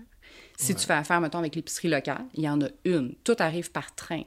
Si 0.56 0.74
tu 0.74 0.86
fais 0.86 0.94
affaire, 0.94 1.20
mettons, 1.20 1.38
avec 1.38 1.56
l'épicerie 1.56 1.88
locale, 1.88 2.24
il 2.34 2.44
y 2.44 2.48
en 2.48 2.60
a 2.60 2.68
une. 2.84 3.14
Tout 3.24 3.36
arrive 3.38 3.70
par 3.70 3.94
train. 3.94 4.22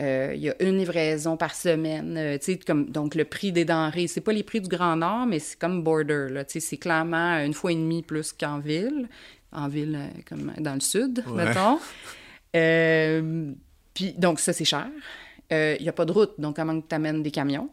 Euh, 0.00 0.32
il 0.34 0.40
y 0.40 0.48
a 0.48 0.54
une 0.62 0.78
livraison 0.78 1.36
par 1.36 1.54
semaine. 1.54 2.16
Euh, 2.16 2.38
comme, 2.66 2.90
donc, 2.90 3.14
le 3.14 3.24
prix 3.24 3.52
des 3.52 3.64
denrées, 3.64 4.06
c'est 4.06 4.20
pas 4.20 4.32
les 4.32 4.42
prix 4.42 4.60
du 4.60 4.68
Grand 4.68 4.96
Nord, 4.96 5.26
mais 5.26 5.38
c'est 5.38 5.58
comme 5.58 5.82
border. 5.82 6.28
C'est 6.48 6.76
clairement 6.78 7.38
une 7.44 7.52
fois 7.52 7.72
et 7.72 7.74
demie 7.74 8.02
plus 8.02 8.32
qu'en 8.32 8.58
ville. 8.58 9.08
En 9.52 9.68
ville, 9.68 9.98
euh, 9.98 10.20
comme 10.28 10.52
dans 10.58 10.74
le 10.74 10.80
sud, 10.80 11.24
mettons. 11.34 11.78
puis, 13.94 14.12
donc, 14.12 14.40
ça, 14.40 14.52
c'est 14.52 14.64
cher. 14.64 14.88
Il 15.50 15.82
n'y 15.82 15.88
a 15.88 15.92
pas 15.92 16.04
de 16.04 16.12
route, 16.12 16.34
donc 16.38 16.56
comment 16.56 16.80
tu 16.80 16.94
amènes 16.94 17.22
des 17.22 17.32
camions? 17.32 17.68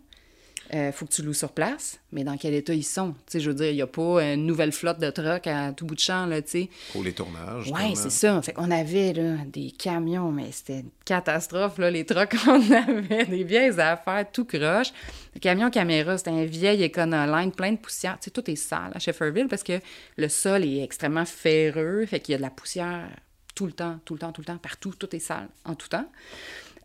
Il 0.73 0.77
euh, 0.77 0.91
faut 0.91 1.05
que 1.05 1.11
tu 1.11 1.21
loues 1.21 1.33
sur 1.33 1.51
place, 1.51 1.99
mais 2.11 2.25
dans 2.25 2.35
quel 2.35 2.53
état 2.53 2.73
ils 2.73 2.83
sont? 2.83 3.15
sais, 3.27 3.39
je 3.39 3.49
veux 3.49 3.55
dire, 3.55 3.69
il 3.69 3.75
n'y 3.75 3.81
a 3.81 3.87
pas 3.87 4.21
une 4.33 4.45
nouvelle 4.45 4.73
flotte 4.73 4.99
de 4.99 5.09
trucks 5.09 5.47
à 5.47 5.71
tout 5.71 5.85
bout 5.85 5.95
de 5.95 5.99
champ, 5.99 6.25
là, 6.25 6.41
tu 6.41 6.49
sais. 6.49 6.69
Pour 6.91 7.03
les 7.03 7.13
tournages. 7.13 7.71
Oui, 7.73 7.95
c'est 7.95 8.09
ça. 8.09 8.41
Fait 8.41 8.51
qu'on 8.51 8.69
avait, 8.69 9.13
là, 9.13 9.37
des 9.45 9.71
camions, 9.71 10.31
mais 10.31 10.51
c'était 10.51 10.79
une 10.79 10.89
catastrophe, 11.05 11.77
là, 11.77 11.89
les 11.89 12.05
trucks 12.05 12.35
qu'on 12.43 12.61
avait, 12.71 13.25
des 13.25 13.43
vieilles 13.43 13.79
affaires, 13.79 14.25
tout 14.31 14.45
croche. 14.45 14.91
Le 15.35 15.39
camion 15.39 15.69
caméra, 15.69 16.17
c'était 16.17 16.31
un 16.31 16.45
vieil 16.45 16.83
Econoline, 16.83 17.51
plein 17.51 17.71
de 17.71 17.77
poussière. 17.77 18.17
Tu 18.19 18.25
sais, 18.25 18.31
tout 18.31 18.49
est 18.49 18.55
sale 18.55 18.91
à 18.93 18.99
Shefferville 18.99 19.47
parce 19.47 19.63
que 19.63 19.79
le 20.17 20.27
sol 20.27 20.65
est 20.65 20.83
extrêmement 20.83 21.25
ferreux, 21.25 22.05
fait 22.05 22.19
qu'il 22.19 22.33
y 22.33 22.35
a 22.35 22.37
de 22.39 22.43
la 22.43 22.49
poussière 22.49 23.07
tout 23.55 23.65
le 23.65 23.71
temps, 23.71 23.99
tout 24.05 24.13
le 24.13 24.19
temps, 24.19 24.31
tout 24.31 24.41
le 24.41 24.45
temps, 24.45 24.57
partout, 24.57 24.93
tout 24.97 25.15
est 25.15 25.19
sale, 25.19 25.47
en 25.65 25.75
tout 25.75 25.87
temps. 25.87 26.05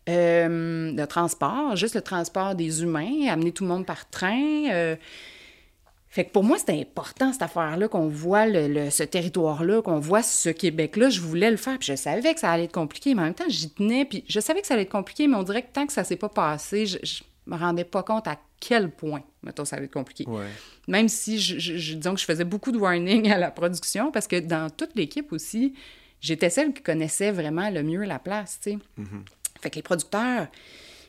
Euh, 0.09 0.91
le 0.91 1.05
transport, 1.05 1.75
juste 1.75 1.95
le 1.95 2.01
transport 2.01 2.55
des 2.55 2.83
humains, 2.83 3.27
amener 3.29 3.51
tout 3.51 3.63
le 3.63 3.69
monde 3.69 3.85
par 3.85 4.09
train. 4.09 4.69
Euh, 4.71 4.95
fait 6.09 6.25
que 6.25 6.31
pour 6.31 6.43
moi, 6.43 6.57
c'était 6.59 6.79
important, 6.79 7.31
cette 7.31 7.41
affaire-là, 7.41 7.87
qu'on 7.87 8.07
voit 8.07 8.45
le, 8.45 8.89
ce 8.89 9.03
territoire-là, 9.03 9.81
qu'on 9.81 9.99
voit 9.99 10.21
ce 10.21 10.49
Québec-là. 10.49 11.09
Je 11.09 11.21
voulais 11.21 11.49
le 11.49 11.57
faire, 11.57 11.79
puis 11.79 11.87
je 11.87 11.95
savais 11.95 12.33
que 12.33 12.39
ça 12.39 12.51
allait 12.51 12.65
être 12.65 12.73
compliqué, 12.73 13.15
mais 13.15 13.21
en 13.21 13.25
même 13.25 13.33
temps, 13.33 13.45
j'y 13.47 13.69
tenais, 13.69 14.05
puis 14.05 14.23
je 14.27 14.39
savais 14.39 14.61
que 14.61 14.67
ça 14.67 14.75
allait 14.75 14.83
être 14.83 14.91
compliqué, 14.91 15.27
mais 15.27 15.35
on 15.35 15.43
dirait 15.43 15.63
que 15.63 15.71
tant 15.71 15.87
que 15.87 15.93
ça 15.93 16.03
s'est 16.03 16.17
pas 16.17 16.29
passé, 16.29 16.85
je, 16.85 16.97
je 17.01 17.23
me 17.47 17.55
rendais 17.57 17.85
pas 17.85 18.03
compte 18.03 18.27
à 18.27 18.37
quel 18.59 18.91
point, 18.91 19.23
mettons, 19.41 19.65
ça 19.65 19.77
allait 19.77 19.85
être 19.85 19.93
compliqué. 19.93 20.25
Même 20.87 21.09
si, 21.09 21.39
je, 21.39 21.57
je, 21.57 21.95
disons 21.95 22.13
que 22.13 22.19
je 22.19 22.25
faisais 22.25 22.45
beaucoup 22.45 22.71
de 22.71 22.77
warning 22.77 23.31
à 23.31 23.37
la 23.37 23.51
production, 23.51 24.11
parce 24.11 24.27
que 24.27 24.39
dans 24.39 24.69
toute 24.69 24.95
l'équipe 24.95 25.31
aussi, 25.33 25.73
j'étais 26.21 26.49
celle 26.49 26.73
qui 26.73 26.83
connaissait 26.83 27.31
vraiment 27.31 27.69
le 27.69 27.81
mieux 27.83 28.03
la 28.03 28.19
place, 28.19 28.59
tu 28.61 28.71
sais. 28.71 28.77
Mm-hmm. 28.99 29.25
Fait 29.63 29.69
que 29.69 29.75
les 29.77 29.81
producteurs 29.81 30.47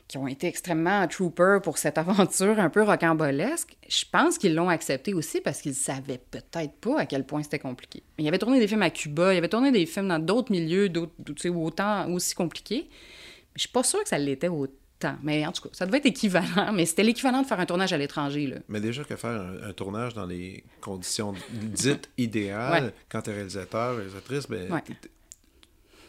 qui 0.07 0.17
ont 0.17 0.27
été 0.27 0.47
extrêmement 0.47 1.05
troopers 1.07 1.61
pour 1.61 1.77
cette 1.77 1.97
aventure 1.97 2.59
un 2.59 2.69
peu 2.69 2.83
rocambolesque, 2.83 3.75
je 3.87 4.05
pense 4.09 4.37
qu'ils 4.37 4.55
l'ont 4.55 4.69
accepté 4.69 5.13
aussi 5.13 5.41
parce 5.41 5.61
qu'ils 5.61 5.75
savaient 5.75 6.21
peut-être 6.31 6.73
pas 6.79 6.99
à 6.99 7.05
quel 7.05 7.25
point 7.25 7.43
c'était 7.43 7.59
compliqué. 7.59 8.01
Il 8.17 8.27
avait 8.27 8.37
tourné 8.37 8.59
des 8.59 8.67
films 8.67 8.83
à 8.83 8.89
Cuba, 8.89 9.33
il 9.33 9.37
avait 9.37 9.49
tourné 9.49 9.71
des 9.71 9.85
films 9.85 10.07
dans 10.07 10.19
d'autres 10.19 10.51
milieux, 10.51 10.89
d'autres, 10.89 11.49
autant 11.49 12.09
aussi 12.11 12.33
compliqués. 12.33 12.87
Mais 12.87 13.57
je 13.57 13.61
suis 13.61 13.69
pas 13.69 13.83
sûre 13.83 14.03
que 14.03 14.09
ça 14.09 14.17
l'était 14.17 14.47
autant. 14.47 15.17
Mais 15.21 15.45
en 15.45 15.51
tout 15.51 15.63
cas, 15.63 15.69
ça 15.73 15.85
devait 15.85 15.97
être 15.97 16.05
équivalent, 16.05 16.71
mais 16.73 16.85
c'était 16.85 17.03
l'équivalent 17.03 17.41
de 17.41 17.47
faire 17.47 17.59
un 17.59 17.65
tournage 17.65 17.91
à 17.91 17.97
l'étranger. 17.97 18.47
Là. 18.47 18.57
Mais 18.69 18.79
déjà 18.79 19.03
que 19.03 19.15
faire 19.17 19.41
un, 19.63 19.73
tournage 19.73 20.13
dans 20.13 20.25
les 20.25 20.63
conditions 20.81 21.33
dites 21.51 22.09
idéales, 22.17 22.93
quand 23.09 23.23
tu 23.23 23.31
es 23.31 23.33
réalisateur, 23.33 23.97
réalisatrice, 23.97 24.47
ben, 24.47 24.81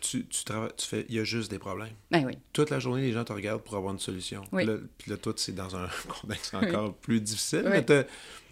tu, 0.07 0.27
tu, 0.27 0.45
travailles, 0.45 0.71
tu 0.77 0.87
fais, 0.87 1.07
il 1.09 1.15
y 1.15 1.19
a 1.19 1.25
juste 1.25 1.51
des 1.51 1.59
problèmes. 1.59 1.93
Ben 2.11 2.25
oui. 2.25 2.33
Toute 2.53 2.71
la 2.71 2.79
journée, 2.79 3.03
les 3.03 3.13
gens 3.13 3.25
te 3.25 3.33
regardent 3.33 3.63
pour 3.63 3.77
avoir 3.77 3.93
une 3.93 3.99
solution. 3.99 4.43
Puis, 4.53 4.65
là, 4.65 4.75
puis 4.99 5.11
là, 5.11 5.17
toi, 5.17 5.33
c'est 5.37 5.55
dans 5.55 5.75
un 5.77 5.89
contexte 6.21 6.55
encore 6.55 6.95
plus 6.95 7.21
difficile. 7.21 7.65
Mais, 7.69 7.85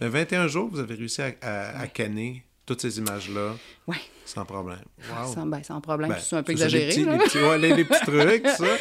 21 0.07 0.47
jours, 0.47 0.69
vous 0.69 0.79
avez 0.79 0.95
réussi 0.95 1.21
à, 1.21 1.33
à, 1.79 1.87
canner 1.87 2.43
toutes 2.65 2.81
ces 2.81 2.97
images-là. 2.97 3.55
Oui. 3.87 3.97
Sans 4.25 4.43
problème. 4.43 4.83
Wow. 5.09 5.33
Sans, 5.33 5.45
ben, 5.45 5.63
sans 5.63 5.81
problème. 5.81 6.09
Ben, 6.09 6.17
c'est 6.19 6.35
un 6.35 6.43
peu 6.43 6.51
exagéré. 6.51 6.87
Les 6.87 7.17
petits, 7.17 7.37
les, 7.59 7.85
petits, 7.85 8.05
trucs, 8.05 8.47
ça. 8.57 8.77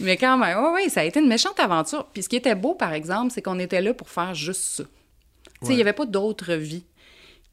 Mais 0.00 0.16
quand 0.16 0.38
même, 0.38 0.58
oui, 0.58 0.70
oui, 0.74 0.90
ça 0.90 1.00
a 1.00 1.04
été 1.04 1.20
une 1.20 1.28
méchante 1.28 1.58
aventure. 1.58 2.06
Puis 2.12 2.22
ce 2.22 2.28
qui 2.28 2.36
était 2.36 2.54
beau, 2.54 2.74
par 2.74 2.92
exemple, 2.92 3.32
c'est 3.32 3.42
qu'on 3.42 3.58
était 3.58 3.80
là 3.80 3.92
pour 3.92 4.08
faire 4.08 4.34
juste 4.34 4.62
ça. 4.62 4.84
Tu 4.84 5.66
sais, 5.66 5.72
il 5.72 5.76
n'y 5.76 5.82
avait 5.82 5.92
pas 5.92 6.06
d'autre 6.06 6.54
vie. 6.54 6.84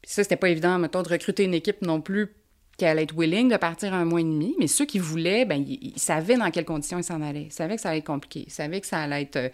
Puis 0.02 0.12
ça, 0.12 0.22
c'était 0.22 0.36
pas 0.36 0.48
évident, 0.48 0.78
mettons, 0.78 1.02
de 1.02 1.08
recruter 1.08 1.44
une 1.44 1.54
équipe 1.54 1.82
non 1.82 2.00
plus 2.00 2.32
qu'elle 2.76 2.88
allait 2.88 3.02
être 3.04 3.14
willing 3.16 3.50
de 3.50 3.56
partir 3.56 3.94
un 3.94 4.04
mois 4.04 4.20
et 4.20 4.24
demi, 4.24 4.54
mais 4.58 4.66
ceux 4.66 4.86
qui 4.86 4.98
voulaient, 4.98 5.44
ben, 5.44 5.64
ils, 5.66 5.92
savaient 5.96 6.36
dans 6.36 6.50
quelles 6.50 6.64
conditions 6.64 6.98
ils 6.98 7.04
s'en 7.04 7.20
allaient. 7.20 7.44
Ils 7.44 7.52
savaient 7.52 7.76
que 7.76 7.82
ça 7.82 7.90
allait 7.90 7.98
être 7.98 8.06
compliqué. 8.06 8.44
Ils 8.46 8.52
savaient 8.52 8.80
que 8.80 8.86
ça 8.86 8.98
allait 8.98 9.22
être. 9.22 9.36
Euh, 9.36 9.48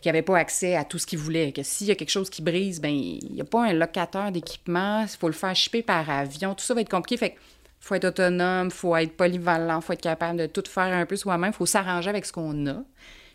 qu'ils 0.00 0.10
n'avaient 0.10 0.22
pas 0.22 0.36
accès 0.36 0.76
à 0.76 0.84
tout 0.84 0.98
ce 0.98 1.06
qu'ils 1.06 1.18
voulaient. 1.18 1.52
Que 1.52 1.62
s'il 1.62 1.86
y 1.86 1.90
a 1.90 1.94
quelque 1.94 2.10
chose 2.10 2.28
qui 2.28 2.42
brise, 2.42 2.78
ben 2.78 2.92
il 2.92 3.32
n'y 3.32 3.40
a 3.40 3.44
pas 3.44 3.64
un 3.64 3.72
locateur 3.72 4.30
d'équipement. 4.32 5.02
Il 5.02 5.08
faut 5.08 5.28
le 5.28 5.32
faire 5.32 5.56
shipper 5.56 5.82
par 5.82 6.10
avion. 6.10 6.54
Tout 6.54 6.64
ça 6.64 6.74
va 6.74 6.82
être 6.82 6.90
compliqué. 6.90 7.16
Fait 7.16 7.36
faut 7.80 7.94
être 7.94 8.06
autonome, 8.06 8.70
faut 8.70 8.96
être 8.96 9.16
polyvalent, 9.16 9.80
faut 9.80 9.92
être 9.92 10.00
capable 10.00 10.38
de 10.38 10.46
tout 10.46 10.64
faire 10.66 10.92
un 10.92 11.06
peu 11.06 11.16
soi-même. 11.16 11.52
Faut 11.54 11.66
s'arranger 11.66 12.10
avec 12.10 12.26
ce 12.26 12.32
qu'on 12.32 12.66
a. 12.66 12.82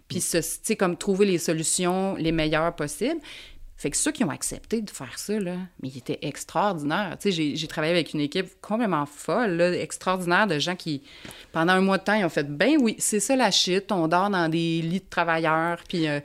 Puis, 0.07 0.21
c'est 0.21 0.75
comme 0.75 0.97
trouver 0.97 1.27
les 1.27 1.37
solutions 1.37 2.15
les 2.15 2.31
meilleures 2.31 2.75
possibles. 2.75 3.21
Fait 3.79 3.91
que 3.91 3.95
ceux 3.95 4.11
qui 4.11 4.25
ont 4.25 4.29
accepté 4.29 4.81
de 4.81 4.89
faire 4.89 5.17
ça, 5.17 5.39
là, 5.39 5.55
mais 5.81 5.87
ils 5.87 5.99
étaient 5.99 6.19
extraordinaires. 6.21 7.15
Tu 7.17 7.31
sais, 7.31 7.55
j'ai 7.55 7.67
travaillé 7.67 7.93
avec 7.93 8.13
une 8.13 8.19
équipe 8.19 8.59
complètement 8.59 9.05
folle, 9.05 9.51
là, 9.51 9.71
extraordinaire, 9.71 10.47
de 10.47 10.59
gens 10.59 10.75
qui, 10.75 11.01
pendant 11.53 11.71
un 11.71 11.79
mois 11.79 11.97
de 11.97 12.03
temps, 12.03 12.13
ils 12.13 12.25
ont 12.25 12.29
fait 12.29 12.43
«Ben 12.57 12.75
oui, 12.81 12.97
c'est 12.99 13.21
ça 13.21 13.37
la 13.37 13.51
shit, 13.51 13.89
on 13.93 14.09
dort 14.09 14.29
dans 14.29 14.49
des 14.49 14.81
lits 14.81 14.99
de 14.99 15.09
travailleurs, 15.09 15.81
puis 15.87 16.09
euh, 16.09 16.19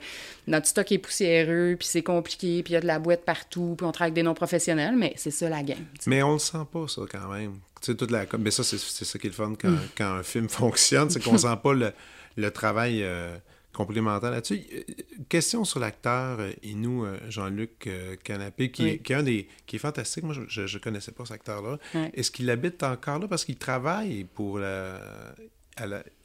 notre 0.47 0.67
stock 0.67 0.91
est 0.91 0.97
poussiéreux, 0.97 1.77
puis 1.79 1.87
c'est 1.87 2.03
compliqué, 2.03 2.61
puis 2.61 2.73
il 2.73 2.75
y 2.75 2.77
a 2.77 2.81
de 2.81 2.87
la 2.87 2.99
boîte 2.99 3.23
partout, 3.23 3.75
puis 3.77 3.87
on 3.87 3.93
travaille 3.93 4.09
avec 4.09 4.15
des 4.15 4.23
non-professionnels, 4.23 4.97
mais 4.97 5.13
c'est 5.15 5.31
ça 5.31 5.47
la 5.47 5.63
game. 5.63 5.85
Mais 6.07 6.21
on 6.23 6.33
le 6.33 6.39
sent 6.39 6.57
pas, 6.73 6.89
ça, 6.89 7.03
quand 7.09 7.29
même. 7.29 7.53
Tu 7.79 7.93
sais, 7.93 7.95
toute 7.95 8.11
la... 8.11 8.25
Mais 8.37 8.51
ça, 8.51 8.65
c'est 8.65 8.77
ça 8.77 9.17
qui 9.17 9.27
est 9.27 9.29
le 9.29 9.33
fun 9.33 9.53
quand, 9.57 9.69
mm. 9.69 9.79
quand 9.97 10.13
un 10.13 10.23
film 10.23 10.49
fonctionne, 10.49 11.09
c'est 11.09 11.23
qu'on 11.23 11.37
sent 11.37 11.57
pas 11.63 11.73
le, 11.73 11.93
le 12.35 12.51
travail... 12.51 13.01
Euh, 13.01 13.37
complémentaire 13.75 14.31
là-dessus. 14.31 14.61
Euh, 14.73 14.81
question 15.29 15.63
sur 15.65 15.79
l'acteur 15.79 16.39
euh, 16.39 16.51
Inou 16.63 17.05
euh, 17.05 17.17
Jean-Luc 17.29 17.89
Canapé, 18.23 18.71
qui, 18.71 18.87
est 18.87 19.11
un 19.11 19.23
des 19.23 19.47
qui 19.67 19.75
est 19.75 19.79
fantastique. 19.79 20.23
Moi, 20.23 20.35
je 20.47 20.61
ne 20.61 20.79
connaissais 20.79 21.11
pas 21.11 21.25
cet 21.25 21.35
acteur-là. 21.35 21.77
Est-ce 22.13 22.31
qu'il 22.31 22.49
habite 22.49 22.81
encore 22.83 23.19
là? 23.19 23.27
Parce 23.27 23.45
qu'il 23.45 23.57
travaille 23.57 24.23
pour 24.23 24.59
la. 24.59 24.99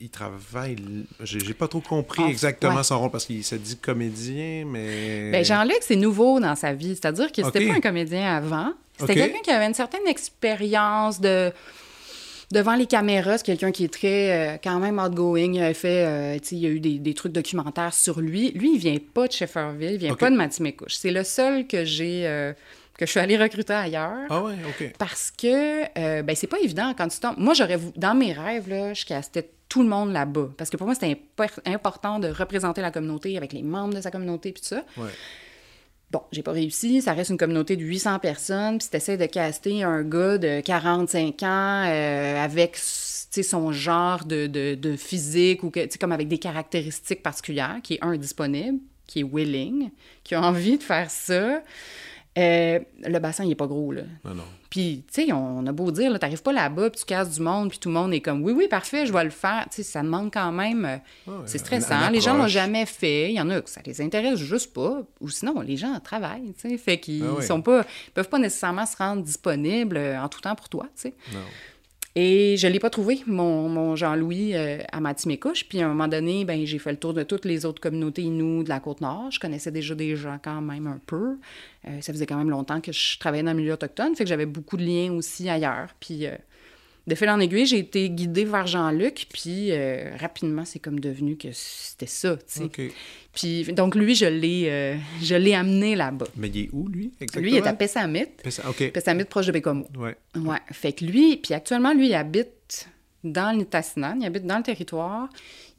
il 0.00 0.10
travaille. 0.10 1.06
J'ai 1.22 1.54
pas 1.54 1.68
trop 1.68 1.80
compris 1.80 2.22
exactement 2.22 2.82
son 2.82 3.00
rôle 3.00 3.10
parce 3.10 3.26
qu'il 3.26 3.44
s'est 3.44 3.58
dit 3.58 3.76
comédien, 3.76 4.64
mais. 4.66 5.30
Ben, 5.30 5.44
Jean-Luc, 5.44 5.78
c'est 5.82 5.96
nouveau 5.96 6.40
dans 6.40 6.56
sa 6.56 6.72
vie. 6.72 6.94
C'est-à-dire 6.94 7.32
qu'il 7.32 7.44
n'était 7.44 7.66
pas 7.66 7.74
un 7.74 7.80
comédien 7.80 8.36
avant. 8.36 8.72
C'était 8.98 9.14
quelqu'un 9.14 9.40
qui 9.42 9.50
avait 9.50 9.66
une 9.66 9.74
certaine 9.74 10.06
expérience 10.06 11.20
de 11.20 11.52
devant 12.50 12.74
les 12.74 12.86
caméras, 12.86 13.38
c'est 13.38 13.46
quelqu'un 13.46 13.70
qui 13.70 13.84
est 13.84 13.92
très, 13.92 14.54
euh, 14.54 14.58
quand 14.62 14.78
même 14.78 14.98
outgoing. 14.98 15.52
Il 15.54 15.62
a 15.62 15.74
fait, 15.74 16.06
euh, 16.06 16.38
il 16.50 16.58
y 16.58 16.66
a 16.66 16.70
eu 16.70 16.80
des, 16.80 16.98
des, 16.98 17.14
trucs 17.14 17.32
documentaires 17.32 17.94
sur 17.94 18.20
lui. 18.20 18.50
Lui, 18.52 18.74
il 18.74 18.78
vient 18.78 18.96
pas 18.98 19.26
de 19.26 19.32
Shefferville, 19.32 19.92
il 19.92 19.98
vient 19.98 20.14
pas 20.14 20.30
de 20.30 20.36
Matimekouche. 20.36 20.94
C'est 20.94 21.10
le 21.10 21.24
seul 21.24 21.66
que 21.66 21.84
j'ai, 21.84 22.26
euh, 22.26 22.52
que 22.96 23.06
je 23.06 23.10
suis 23.10 23.20
allée 23.20 23.38
recruter 23.38 23.72
ailleurs. 23.72 24.26
Ah 24.28 24.42
ouais, 24.42 24.54
OK. 24.68 24.92
Parce 24.98 25.30
que, 25.30 26.22
ben, 26.22 26.36
c'est 26.36 26.46
pas 26.46 26.60
évident 26.60 26.92
quand 26.96 27.08
tu 27.08 27.20
tombes. 27.20 27.36
Moi, 27.38 27.54
j'aurais, 27.54 27.78
dans 27.96 28.14
mes 28.14 28.32
rêves, 28.32 28.68
là, 28.68 28.94
je 28.94 29.04
castais 29.04 29.48
tout 29.68 29.82
le 29.82 29.88
monde 29.88 30.12
là-bas. 30.12 30.50
Parce 30.58 30.68
que 30.68 30.76
pour 30.76 30.86
moi, 30.86 30.94
c'était 30.94 31.20
important 31.66 32.18
de 32.18 32.28
représenter 32.28 32.80
la 32.80 32.90
communauté 32.90 33.36
avec 33.36 33.52
les 33.52 33.62
membres 33.62 33.94
de 33.94 34.00
sa 34.00 34.10
communauté, 34.10 34.52
puis 34.52 34.60
tout 34.60 34.68
ça. 34.68 34.84
Ouais. 34.96 35.10
Bon, 36.10 36.22
j'ai 36.32 36.42
pas 36.42 36.52
réussi. 36.52 37.02
Ça 37.02 37.12
reste 37.12 37.30
une 37.30 37.38
communauté 37.38 37.76
de 37.76 37.82
800 37.82 38.18
personnes. 38.18 38.78
Puis 38.78 38.84
si 38.84 38.90
t'essaies 38.90 39.16
de 39.16 39.26
caster 39.26 39.82
un 39.84 40.02
gars 40.02 40.38
de 40.38 40.60
45 40.60 41.42
ans 41.42 41.84
euh, 41.86 42.42
avec 42.42 42.76
son 42.76 43.72
genre 43.72 44.24
de, 44.24 44.46
de, 44.46 44.74
de 44.74 44.96
physique 44.96 45.62
ou 45.62 45.70
que, 45.70 45.98
comme 45.98 46.12
avec 46.12 46.28
des 46.28 46.38
caractéristiques 46.38 47.22
particulières, 47.22 47.78
qui 47.82 47.94
est 47.94 48.04
un 48.04 48.16
disponible, 48.16 48.78
qui 49.06 49.20
est 49.20 49.24
willing, 49.24 49.90
qui 50.24 50.34
a 50.34 50.42
envie 50.42 50.78
de 50.78 50.82
faire 50.82 51.10
ça, 51.10 51.62
euh, 52.38 52.78
le 53.02 53.18
bassin, 53.18 53.44
il 53.44 53.52
est 53.52 53.56
pas 53.56 53.66
gros, 53.66 53.92
là. 53.92 54.02
Non. 54.24 54.44
Puis, 54.70 55.02
tu 55.12 55.26
sais, 55.26 55.32
on 55.32 55.66
a 55.66 55.72
beau 55.72 55.90
dire, 55.90 56.12
tu 56.12 56.18
n'arrives 56.20 56.42
pas 56.42 56.52
là-bas, 56.52 56.90
puis 56.90 57.00
tu 57.00 57.04
casses 57.04 57.30
du 57.30 57.42
monde, 57.42 57.70
puis 57.70 57.80
tout 57.80 57.88
le 57.88 57.94
monde 57.94 58.14
est 58.14 58.20
comme, 58.20 58.42
oui, 58.44 58.52
oui, 58.52 58.68
parfait, 58.68 59.04
je 59.04 59.12
vais 59.12 59.24
le 59.24 59.30
faire. 59.30 59.66
Tu 59.68 59.76
sais, 59.76 59.82
ça 59.82 60.00
demande 60.00 60.32
quand 60.32 60.52
même. 60.52 60.84
Euh, 61.26 61.32
c'est 61.44 61.58
stressant. 61.58 62.08
les 62.10 62.20
gens 62.20 62.36
l'ont 62.36 62.46
jamais 62.46 62.86
fait. 62.86 63.30
Il 63.30 63.34
y 63.34 63.40
en 63.40 63.50
a 63.50 63.60
que 63.60 63.68
ça 63.68 63.80
les 63.84 64.00
intéresse 64.00 64.38
juste 64.38 64.72
pas. 64.72 65.02
Ou 65.20 65.28
sinon, 65.28 65.60
les 65.60 65.76
gens 65.76 65.98
travaillent, 65.98 66.54
tu 66.56 66.70
sais. 66.70 66.78
Fait 66.78 67.00
qu'ils 67.00 67.24
ah 67.24 67.42
sont 67.42 67.60
pas, 67.60 67.84
peuvent 68.14 68.28
pas 68.28 68.38
nécessairement 68.38 68.86
se 68.86 68.96
rendre 68.96 69.22
disponibles 69.22 69.96
euh, 69.96 70.22
en 70.22 70.28
tout 70.28 70.40
temps 70.40 70.54
pour 70.54 70.68
toi, 70.68 70.86
tu 70.94 71.02
sais. 71.02 71.14
Et 72.16 72.56
je 72.56 72.66
ne 72.66 72.72
l'ai 72.72 72.80
pas 72.80 72.90
trouvé, 72.90 73.22
mon, 73.26 73.94
Jean-Louis, 73.94 74.56
euh, 74.56 74.78
à 74.90 75.00
Matimekouche. 75.00 75.68
Puis 75.68 75.80
à 75.80 75.86
un 75.86 75.88
moment 75.88 76.08
donné, 76.08 76.44
ben, 76.44 76.66
j'ai 76.66 76.78
fait 76.78 76.90
le 76.90 76.98
tour 76.98 77.14
de 77.14 77.22
toutes 77.22 77.44
les 77.44 77.64
autres 77.64 77.80
communautés 77.80 78.22
Inuits 78.22 78.64
de 78.64 78.68
la 78.68 78.80
Côte-Nord. 78.80 79.30
Je 79.30 79.38
connaissais 79.38 79.70
déjà 79.70 79.94
des 79.94 80.16
gens 80.16 80.38
quand 80.42 80.60
même 80.60 80.88
un 80.88 81.00
peu. 81.06 81.36
Euh, 81.86 82.00
ça 82.00 82.12
faisait 82.12 82.26
quand 82.26 82.36
même 82.36 82.50
longtemps 82.50 82.80
que 82.80 82.92
je 82.92 83.18
travaillais 83.18 83.44
dans 83.44 83.52
le 83.52 83.58
milieu 83.58 83.74
autochtone, 83.74 84.16
fait 84.16 84.24
que 84.24 84.28
j'avais 84.28 84.46
beaucoup 84.46 84.76
de 84.76 84.84
liens 84.84 85.12
aussi 85.12 85.48
ailleurs. 85.48 85.94
Puis 86.00 86.26
euh, 86.26 86.34
de 87.10 87.14
fil 87.14 87.28
en 87.28 87.40
aiguille, 87.40 87.66
j'ai 87.66 87.78
été 87.78 88.08
guidée 88.08 88.44
vers 88.44 88.66
Jean-Luc, 88.66 89.26
puis 89.32 89.72
rapidement, 90.18 90.64
c'est 90.64 90.78
comme 90.78 91.00
devenu 91.00 91.36
que 91.36 91.48
c'était 91.52 92.06
ça, 92.06 92.36
tu 92.36 92.70
sais. 92.70 92.92
Puis, 93.32 93.64
donc, 93.72 93.94
lui, 93.94 94.14
je 94.14 94.26
l'ai, 94.26 94.68
euh, 94.68 94.96
je 95.22 95.34
l'ai 95.34 95.54
amené 95.54 95.94
là-bas. 95.94 96.26
Mais 96.36 96.48
il 96.48 96.64
est 96.64 96.68
où, 96.72 96.88
lui, 96.88 97.12
exactement? 97.20 97.42
Lui, 97.42 97.52
il 97.52 97.56
est 97.58 97.66
à 97.66 97.72
Pessamit. 97.74 98.26
Pessa... 98.42 98.62
Pessamit, 98.92 99.24
proche 99.24 99.46
de 99.46 99.52
Bécomo. 99.52 99.86
Ouais. 99.96 100.16
Ouais. 100.34 100.58
Fait 100.72 100.92
que 100.92 101.04
lui, 101.04 101.36
puis 101.36 101.54
actuellement, 101.54 101.92
lui, 101.92 102.08
il 102.08 102.14
habite 102.14 102.88
dans 103.22 103.56
l'Itassinan, 103.56 104.16
il 104.20 104.26
habite 104.26 104.46
dans 104.46 104.56
le 104.56 104.62
territoire. 104.62 105.28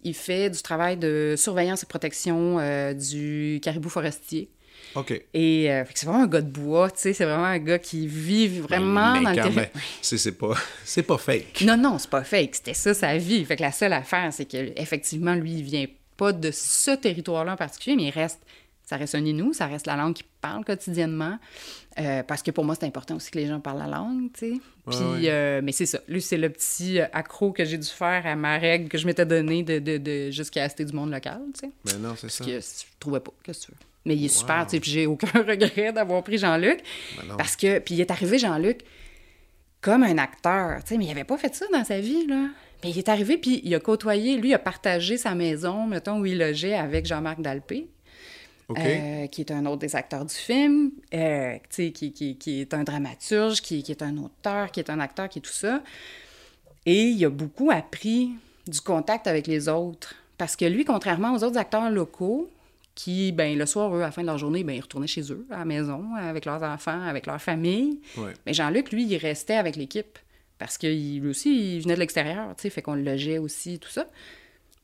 Il 0.03 0.13
fait 0.13 0.49
du 0.49 0.61
travail 0.61 0.97
de 0.97 1.35
surveillance 1.37 1.83
et 1.83 1.85
protection 1.85 2.57
euh, 2.59 2.93
du 2.93 3.59
caribou 3.61 3.89
forestier. 3.89 4.49
OK. 4.95 5.21
Et 5.33 5.71
euh, 5.71 5.83
c'est 5.93 6.05
vraiment 6.05 6.23
un 6.23 6.27
gars 6.27 6.41
de 6.41 6.49
bois, 6.49 6.91
tu 6.91 6.99
sais, 6.99 7.13
c'est 7.13 7.25
vraiment 7.25 7.45
un 7.45 7.59
gars 7.59 7.79
qui 7.79 8.07
vit 8.07 8.59
vraiment 8.59 9.19
dans 9.21 9.29
le 9.29 9.35
territoire. 9.35 9.67
C'est 10.01 10.31
pas, 10.31 10.55
pas 11.07 11.17
fake. 11.17 11.61
Non, 11.61 11.77
non, 11.77 11.97
c'est 11.97 12.09
pas 12.09 12.23
fake. 12.23 12.55
C'était 12.55 12.73
ça 12.73 12.93
sa 12.93 13.17
vie. 13.17 13.43
Fait 13.45 13.55
que 13.55 13.61
la 13.61 13.71
seule 13.71 13.93
affaire, 13.93 14.31
c'est 14.33 14.45
qu'effectivement, 14.45 15.35
lui, 15.35 15.53
il 15.53 15.63
vient 15.63 15.85
pas 16.17 16.33
de 16.33 16.51
ce 16.51 16.91
territoire-là 16.91 17.53
en 17.53 17.57
particulier, 17.57 17.95
mais 17.95 18.03
il 18.03 18.11
reste, 18.11 18.39
ça 18.83 18.97
reste 18.97 19.15
un 19.15 19.25
Inou, 19.25 19.53
ça 19.53 19.67
reste 19.67 19.87
la 19.87 19.95
langue 19.95 20.13
qu'il 20.13 20.25
parle 20.41 20.65
quotidiennement. 20.65 21.37
Euh, 21.99 22.23
parce 22.23 22.41
que 22.41 22.51
pour 22.51 22.63
moi, 22.63 22.75
c'est 22.79 22.85
important 22.85 23.15
aussi 23.15 23.31
que 23.31 23.37
les 23.37 23.47
gens 23.47 23.59
parlent 23.59 23.79
la 23.79 23.87
langue, 23.87 24.31
tu 24.33 24.53
sais. 24.53 24.61
Puis, 24.89 25.29
euh, 25.29 25.61
mais 25.63 25.71
c'est 25.71 25.85
ça. 25.85 25.99
Lui, 26.07 26.21
c'est 26.21 26.37
le 26.37 26.49
petit 26.49 26.99
accro 26.99 27.51
que 27.51 27.65
j'ai 27.65 27.77
dû 27.77 27.87
faire 27.87 28.25
à 28.25 28.35
ma 28.35 28.57
règle 28.57 28.89
que 28.89 28.97
je 28.97 29.05
m'étais 29.05 29.25
donnée 29.25 29.63
de, 29.63 29.79
de, 29.79 29.97
de 29.97 30.31
jusqu'à 30.31 30.63
rester 30.63 30.85
du 30.85 30.93
monde 30.93 31.11
local, 31.11 31.41
tu 31.53 31.61
sais. 31.61 31.71
Mais 31.85 31.93
ben 31.93 31.99
non, 32.01 32.15
c'est 32.15 32.29
ça. 32.29 32.43
Parce 32.43 32.51
que 32.51 32.59
je 32.59 32.99
trouvais 32.99 33.19
pas. 33.19 33.31
Qu'est-ce 33.43 33.61
que 33.61 33.65
tu 33.67 33.71
veux? 33.71 33.90
Mais 34.05 34.15
il 34.15 34.25
est 34.25 34.35
super, 34.35 34.65
tu 34.65 34.71
sais. 34.71 34.79
Puis 34.79 34.91
j'ai 34.91 35.05
aucun 35.05 35.27
regret 35.47 35.93
d'avoir 35.93 36.23
pris 36.23 36.37
Jean-Luc. 36.37 36.79
Ben 37.17 37.35
parce 37.37 37.55
que, 37.55 37.79
puis 37.79 37.95
il 37.95 38.01
est 38.01 38.11
arrivé, 38.11 38.39
Jean-Luc, 38.39 38.81
comme 39.81 40.03
un 40.03 40.17
acteur, 40.17 40.83
tu 40.83 40.89
sais, 40.89 40.97
mais 40.97 41.05
il 41.05 41.11
avait 41.11 41.23
pas 41.23 41.37
fait 41.37 41.53
ça 41.53 41.65
dans 41.71 41.83
sa 41.83 41.99
vie, 41.99 42.25
là. 42.27 42.47
Mais 42.83 42.89
il 42.89 42.97
est 42.97 43.09
arrivé, 43.09 43.37
puis 43.37 43.61
il 43.63 43.75
a 43.75 43.79
côtoyé, 43.79 44.37
lui, 44.37 44.49
il 44.49 44.53
a 44.53 44.59
partagé 44.59 45.17
sa 45.17 45.35
maison, 45.35 45.85
mettons, 45.85 46.19
où 46.19 46.25
il 46.25 46.39
logeait 46.39 46.73
avec 46.73 47.05
Jean-Marc 47.05 47.41
Dalpé. 47.41 47.87
Euh, 48.77 49.27
qui 49.27 49.41
est 49.41 49.51
un 49.51 49.65
autre 49.65 49.79
des 49.79 49.95
acteurs 49.97 50.25
du 50.25 50.33
film, 50.33 50.91
euh, 51.13 51.57
qui, 51.69 51.91
qui, 51.91 52.13
qui, 52.37 52.61
est 52.61 52.73
un 52.73 52.83
dramaturge, 52.83 53.61
qui, 53.61 53.83
qui, 53.83 53.91
est 53.91 54.01
un 54.01 54.17
auteur, 54.17 54.71
qui 54.71 54.79
est 54.79 54.89
un 54.89 54.99
acteur, 54.99 55.27
qui 55.29 55.39
est 55.39 55.41
tout 55.41 55.51
ça. 55.51 55.83
Et 56.85 57.03
il 57.09 57.25
a 57.25 57.29
beaucoup 57.29 57.69
appris 57.69 58.31
du 58.67 58.81
contact 58.81 59.27
avec 59.27 59.47
les 59.47 59.67
autres. 59.67 60.15
Parce 60.37 60.55
que 60.55 60.65
lui, 60.65 60.85
contrairement 60.85 61.33
aux 61.33 61.43
autres 61.43 61.57
acteurs 61.57 61.89
locaux, 61.89 62.49
qui, 63.03 63.31
ben, 63.31 63.57
le 63.57 63.65
soir, 63.65 63.95
eux, 63.95 64.01
à 64.01 64.05
la 64.05 64.11
fin 64.11 64.21
de 64.21 64.27
leur 64.27 64.37
journée, 64.37 64.63
ben, 64.63 64.73
ils 64.73 64.81
retournaient 64.81 65.07
chez 65.07 65.31
eux, 65.31 65.47
à 65.49 65.59
la 65.59 65.65
maison, 65.65 66.13
avec 66.15 66.45
leurs 66.45 66.61
enfants, 66.61 67.01
avec 67.01 67.25
leur 67.25 67.41
famille. 67.41 67.99
Mais 68.45 68.53
Jean-Luc, 68.53 68.91
lui, 68.91 69.05
il 69.05 69.17
restait 69.17 69.55
avec 69.55 69.75
l'équipe. 69.75 70.19
Parce 70.59 70.77
que 70.77 70.85
lui 70.85 71.27
aussi, 71.27 71.77
il 71.77 71.81
venait 71.81 71.95
de 71.95 71.99
l'extérieur, 71.99 72.55
tu 72.55 72.61
sais, 72.61 72.69
fait 72.69 72.83
qu'on 72.83 72.93
le 72.93 73.01
logeait 73.01 73.39
aussi, 73.39 73.79
tout 73.79 73.89
ça. 73.89 74.05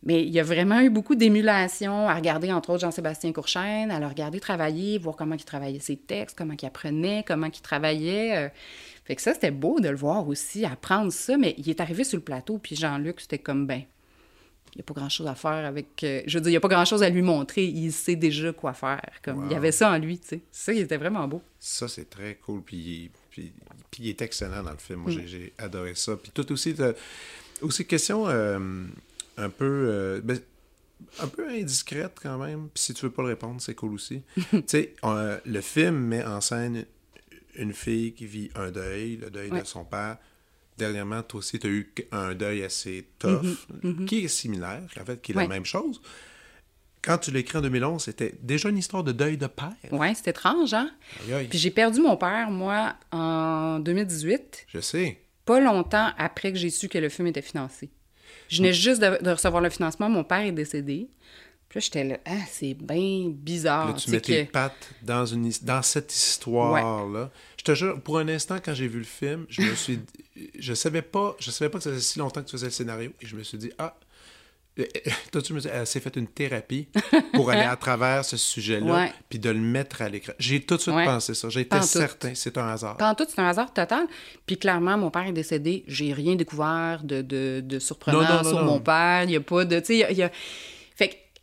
Mais 0.02 0.24
il 0.24 0.30
y 0.30 0.40
a 0.40 0.44
vraiment 0.44 0.80
eu 0.80 0.90
beaucoup 0.90 1.14
d'émulation 1.14 2.10
à 2.10 2.16
regarder, 2.16 2.52
entre 2.52 2.72
autres, 2.72 2.82
Jean-Sébastien 2.82 3.32
Courchaine, 3.34 3.92
à 3.92 4.00
le 4.00 4.08
regarder 4.08 4.40
travailler, 4.40 4.98
voir 4.98 5.16
comment 5.16 5.36
il 5.36 5.46
travaillait 5.46 5.80
ses 5.80 5.98
textes, 5.98 6.36
comment 6.36 6.56
il 6.60 6.66
apprenait, 6.66 7.24
comment 7.28 7.48
il 7.54 7.62
travaillait. 7.62 8.36
Euh. 8.36 8.50
Fait 9.06 9.16
que 9.16 9.22
ça, 9.22 9.36
c'était 9.36 9.52
beau 9.52 9.80
de 9.80 9.90
le 9.90 9.96
voir 9.96 10.28
aussi, 10.28 10.66
apprendre 10.66 11.12
ça. 11.12 11.38
Mais 11.38 11.54
il 11.60 11.70
est 11.70 11.82
arrivé 11.82 12.04
sur 12.04 12.18
le 12.18 12.24
plateau, 12.24 12.58
puis 12.58 12.76
Jean-Luc, 12.76 13.22
c'était 13.22 13.38
comme, 13.38 13.68
ben, 13.68 13.84
il 14.74 14.78
n'y 14.78 14.82
a 14.82 14.84
pas 14.84 14.94
grand-chose 14.94 15.28
à 15.28 15.36
faire 15.36 15.66
avec... 15.66 16.04
Euh, 16.04 16.22
je 16.28 16.38
veux 16.38 16.42
dire, 16.42 16.50
il 16.50 16.54
n'y 16.54 16.58
a 16.58 16.62
pas 16.62 16.68
grand-chose 16.68 17.04
à 17.04 17.10
lui 17.10 17.22
montrer. 17.22 17.66
Il 17.66 17.92
sait 17.92 18.16
déjà 18.16 18.54
quoi 18.54 18.74
faire. 18.74 19.12
Comme, 19.24 19.46
Il 19.46 19.52
y 19.52 19.56
avait 19.56 19.72
ça 19.72 19.92
en 19.92 19.98
lui, 19.98 20.20
tu 20.20 20.28
sais. 20.28 20.42
Ça, 20.52 20.74
il 20.74 20.80
était 20.80 20.98
vraiment 20.98 21.28
beau. 21.28 21.42
Ça, 21.60 21.88
c'est 21.88 22.10
très 22.10 22.36
cool. 22.36 22.62
Puis, 22.62 23.12
puis, 23.30 23.52
il 24.00 24.10
est 24.10 24.22
excellent 24.22 24.64
dans 24.64 24.72
le 24.72 24.78
film. 24.78 25.00
Moi, 25.00 25.12
mm. 25.12 25.26
j'ai 25.26 25.54
adoré 25.58 25.96
ça. 25.96 26.16
Puis 26.16 26.32
tout 26.34 26.52
aussi... 26.52 26.76
Aussi, 27.62 27.86
question... 27.86 28.28
Euh, 28.28 28.60
un 29.38 29.50
peu. 29.50 29.88
Euh, 29.90 30.22
ben, 30.24 30.40
un 31.20 31.28
peu 31.28 31.48
indiscrète 31.48 32.18
quand 32.22 32.38
même. 32.40 32.70
Puis 32.74 32.84
si 32.84 32.94
tu 32.94 33.06
veux 33.06 33.12
pas 33.12 33.22
le 33.22 33.30
répondre, 33.30 33.62
c'est 33.62 33.76
cool 33.76 33.94
aussi. 33.94 34.24
tu 34.36 34.64
sais, 34.66 34.96
le 35.04 35.62
film 35.62 35.96
met 35.96 36.26
en 36.26 36.42
scène 36.42 36.86
une 37.56 37.74
fille 37.74 38.14
qui 38.14 38.26
vit 38.26 38.50
un 38.56 38.72
deuil, 38.72 39.18
le 39.18 39.30
deuil 39.30 39.52
de 39.52 39.64
son 39.64 39.86
père. 39.86 40.18
Dernièrement, 40.78 41.24
toi 41.24 41.40
aussi, 41.40 41.60
tu 41.60 41.68
as 41.68 41.70
eu 41.70 41.94
un 42.12 42.36
deuil 42.36 42.64
assez 42.64 43.08
tough, 43.18 43.42
mm-hmm, 43.42 43.82
mm-hmm. 43.84 44.06
qui 44.06 44.26
est 44.26 44.28
similaire, 44.28 44.84
en 45.00 45.06
fait, 45.06 45.22
qui 45.22 45.32
est 45.32 45.36
la 45.36 45.48
même 45.48 45.66
chose? 45.66 46.02
Quand 47.02 47.18
tu 47.18 47.32
l'as 47.32 47.40
écrit 47.40 47.58
en 47.58 47.62
2011, 47.62 48.04
c'était 48.04 48.36
déjà 48.42 48.70
une 48.70 48.78
histoire 48.78 49.04
de 49.04 49.12
deuil 49.12 49.38
de 49.38 49.48
père. 49.48 49.74
Oui, 49.92 50.08
c'est 50.14 50.30
étrange, 50.30 50.74
hein? 50.74 50.92
Puis 51.50 51.58
j'ai 51.58 51.72
perdu 51.72 52.02
mon 52.02 52.18
père, 52.18 52.52
moi, 52.52 52.96
en 53.12 53.80
2018. 53.80 54.66
Je 54.68 54.80
sais. 54.80 55.18
Pas 55.46 55.62
longtemps 55.62 56.12
après 56.18 56.52
que 56.52 56.58
j'ai 56.58 56.70
su 56.70 56.90
que 56.90 56.98
le 56.98 57.08
film 57.08 57.28
était 57.28 57.42
financé. 57.42 57.90
Je 58.50 58.58
venais 58.58 58.74
juste 58.74 59.02
de, 59.02 59.30
recevoir 59.30 59.62
le 59.62 59.70
financement. 59.70 60.10
Mon 60.10 60.24
père 60.24 60.42
est 60.42 60.52
décédé. 60.52 61.10
Puis 61.78 61.92
là, 61.92 62.00
j'étais 62.02 62.04
là, 62.04 62.18
ah, 62.26 62.46
c'est 62.50 62.74
bien 62.74 63.30
bizarre. 63.30 63.88
Là, 63.90 63.94
tu 63.94 64.10
mets 64.10 64.20
tes 64.20 64.46
pattes 64.46 64.90
dans, 65.04 65.26
une, 65.26 65.52
dans 65.62 65.82
cette 65.82 66.14
histoire-là. 66.14 67.30
Je 67.58 67.64
te 67.64 67.76
jure, 67.76 68.02
pour 68.02 68.18
un 68.18 68.28
instant, 68.30 68.58
quand 68.64 68.74
j'ai 68.74 68.88
vu 68.88 69.00
le 69.00 69.06
film, 69.06 69.46
je 69.50 69.62
me 69.62 69.76
suis... 69.76 70.00
je 70.58 70.74
savais 70.74 71.02
pas 71.02 71.36
je 71.40 71.52
savais 71.52 71.70
pas 71.70 71.78
que 71.78 71.84
ça 71.84 71.92
faisait 71.92 72.02
si 72.02 72.20
longtemps 72.20 72.42
que 72.42 72.48
tu 72.48 72.54
faisais 72.54 72.68
le 72.68 72.72
scénario. 72.72 73.12
Et 73.22 73.28
je 73.28 73.36
me 73.36 73.44
suis 73.44 73.58
dit, 73.58 73.72
ah, 73.78 73.96
euh, 74.80 74.86
euh, 75.08 75.12
toi, 75.32 75.42
tu 75.42 75.54
me 75.54 75.60
elle 75.68 75.86
s'est 75.86 76.00
fait 76.00 76.16
une 76.16 76.28
thérapie 76.28 76.88
pour 77.34 77.52
aller 77.52 77.62
à 77.62 77.76
travers 77.78 78.26
ce 78.26 78.38
sujet-là, 78.38 79.10
puis 79.30 79.38
de 79.38 79.50
le 79.50 79.60
mettre 79.60 80.02
à 80.02 80.10
l'écran. 80.10 80.34
J'ai 80.40 80.62
tout 80.62 80.78
de 80.78 80.82
suite 80.82 80.96
pensé 80.96 81.34
ça. 81.34 81.48
Été 81.48 81.82
certain, 81.82 82.34
c'est 82.34 82.58
un 82.58 82.70
hasard. 82.70 82.98
Tout, 83.16 83.26
c'est 83.28 83.40
un 83.40 83.48
hasard 83.48 83.72
total. 83.72 84.08
Puis 84.46 84.58
clairement, 84.58 84.98
mon 84.98 85.12
père 85.12 85.28
est 85.28 85.34
décédé. 85.34 85.84
J'ai 85.88 86.14
rien 86.14 86.36
découvert 86.36 87.02
de, 87.04 87.22
de, 87.22 87.62
de 87.64 87.80
surprenant 87.80 88.44
sur 88.44 88.64
mon 88.64 88.80
père. 88.80 89.24
Il 89.24 89.30
n'y 89.30 89.36
a 89.36 89.42
pas 89.42 89.64
de. 89.66 89.80
Tu 89.80 89.86
sais, 89.86 90.08
il 90.10 90.18
y 90.18 90.24
a... 90.24 90.32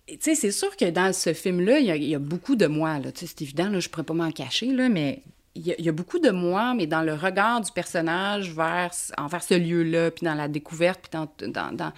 tu 0.07 0.19
sais, 0.21 0.35
c'est 0.35 0.51
sûr 0.51 0.77
que 0.77 0.91
dans 0.91 1.13
ce 1.13 1.33
film-là, 1.33 1.79
il 1.79 2.05
y, 2.05 2.15
a 2.15 2.19
beaucoup 2.19 2.57
de 2.57 2.67
moi. 2.67 2.99
C'est 3.15 3.43
évident, 3.43 3.69
là, 3.71 3.81
je 3.81 3.89
ne 3.89 3.91
pourrais 3.91 4.05
pas 4.05 4.15
m'en 4.15 4.31
cacher, 4.31 4.67
là, 4.67 4.89
mais 4.89 5.23
il 5.55 5.67
y, 5.67 5.89
a, 5.89 5.93
beaucoup 5.93 6.19
de 6.19 6.31
moi, 6.31 6.75
mais 6.75 6.87
dans 6.87 7.03
le 7.03 7.15
regard 7.15 7.61
du 7.61 7.71
personnage 7.71 8.53
vers, 8.53 8.91
envers 9.17 9.43
ce 9.43 9.55
lieu-là, 9.55 10.11
puis 10.11 10.25
dans 10.25 10.35
la 10.35 10.49
découverte, 10.49 11.01
puis 11.03 11.11
dans, 11.13 11.29
dans, 11.49 11.75
dans, 11.75 11.93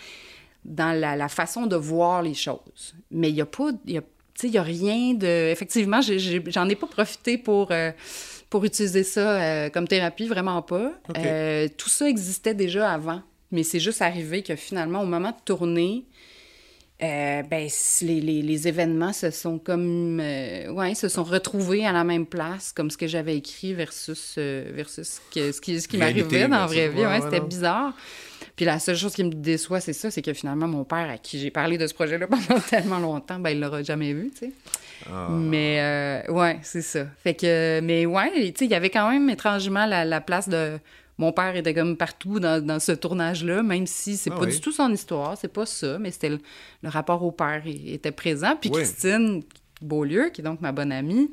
dans 0.64 0.98
la, 0.98 1.28
façon 1.28 1.66
de 1.66 1.76
voir 1.76 2.22
les 2.22 2.34
choses. 2.34 2.94
Mais 3.10 3.30
il 3.30 3.34
n'y 3.34 3.40
a 3.40 3.46
pas... 3.46 3.70
Y 3.86 3.98
a, 3.98 4.02
il 4.42 4.50
n'y 4.50 4.58
a 4.58 4.62
rien 4.62 5.14
de... 5.14 5.50
Effectivement, 5.50 6.00
j'en 6.02 6.68
ai, 6.68 6.76
pas 6.76 6.86
profité 6.86 7.38
pour, 7.38 7.72
euh, 7.72 7.90
pour 8.50 8.64
utiliser 8.66 9.02
ça 9.02 9.40
euh, 9.40 9.70
comme 9.70 9.88
thérapie, 9.88 10.26
vraiment 10.26 10.60
pas. 10.60 10.92
Euh, 11.16 11.68
tout 11.76 11.88
ça 11.88 12.06
existait 12.06 12.52
déjà 12.52 12.92
avant, 12.92 13.22
mais 13.50 13.62
c'est 13.62 13.80
juste 13.80 14.02
arrivé 14.02 14.42
que 14.42 14.54
finalement, 14.54 15.00
au 15.00 15.06
moment 15.06 15.30
de 15.30 15.42
tourner, 15.44 16.04
ben, 17.00 17.68
les, 18.02 18.20
les, 18.20 18.42
les, 18.42 18.68
événements 18.68 19.12
se 19.12 19.30
sont 19.30 19.58
comme... 19.58 20.18
ouais, 20.18 20.94
se 20.94 21.08
sont 21.08 21.24
retrouvés 21.24 21.86
à 21.86 21.92
la 21.92 22.04
même 22.04 22.26
place, 22.26 22.72
comme 22.72 22.90
ce 22.90 22.96
que 22.96 23.06
j'avais 23.06 23.36
écrit 23.36 23.74
versus, 23.74 24.38
versus 24.38 25.20
ce, 25.34 25.52
ce 25.52 25.60
qui, 25.60 25.80
ce 25.80 25.88
qui 25.88 25.98
m'arrivait 25.98 26.48
dans 26.48 26.60
la 26.60 26.66
vraie 26.66 26.88
vie. 26.88 27.04
Ouais, 27.04 27.20
C'était 27.20 27.40
bizarre. 27.40 27.92
Puis 28.56 28.64
la 28.64 28.78
seule 28.78 28.96
chose 28.96 29.14
qui 29.14 29.22
me 29.22 29.30
déçoit, 29.30 29.80
c'est 29.80 29.92
ça, 29.92 30.10
c'est 30.10 30.22
que 30.22 30.32
finalement, 30.32 30.66
mon 30.66 30.84
père, 30.84 31.10
à 31.10 31.18
qui 31.18 31.38
j'ai 31.38 31.50
parlé 31.50 31.76
de 31.76 31.86
ce 31.86 31.92
projet-là 31.92 32.26
pendant 32.26 32.58
tellement 32.70 32.98
longtemps, 32.98 33.38
ben, 33.38 33.50
il 33.50 33.60
l'aura 33.60 33.82
jamais 33.82 34.14
vu, 34.14 34.30
tu 34.30 34.46
sais. 34.46 34.52
Ah. 35.12 35.28
Mais, 35.30 35.78
euh, 35.80 36.32
ouais, 36.32 36.58
c'est 36.62 36.80
ça. 36.80 37.06
Fait 37.22 37.34
que, 37.34 37.80
mais 37.82 38.06
ouais, 38.06 38.30
tu 38.32 38.40
sais, 38.40 38.64
il 38.64 38.70
y 38.70 38.74
avait 38.74 38.88
quand 38.88 39.10
même 39.10 39.28
étrangement 39.28 39.84
la, 39.84 40.20
place 40.22 40.48
de. 40.48 40.78
Mon 41.18 41.32
père 41.32 41.56
était 41.56 41.72
comme 41.72 41.96
partout 41.96 42.40
dans, 42.40 42.80
ce 42.80 42.92
tournage-là, 42.92 43.62
même 43.62 43.86
si 43.86 44.16
c'est 44.16 44.30
ah 44.30 44.38
pas 44.38 44.46
du 44.46 44.60
tout 44.60 44.72
son 44.72 44.92
histoire, 44.92 45.36
c'est 45.38 45.52
pas 45.52 45.64
ça, 45.64 45.98
mais 45.98 46.10
c'était 46.10 46.28
le, 46.28 46.40
rapport 46.84 47.22
au 47.22 47.32
père 47.32 47.62
était 47.66 48.12
présent. 48.12 48.54
Puis 48.60 48.70
Christine 48.70 49.42
Beaulieu, 49.80 50.30
qui 50.30 50.42
est 50.42 50.44
donc 50.44 50.60
ma 50.60 50.72
bonne 50.72 50.92
amie, 50.92 51.30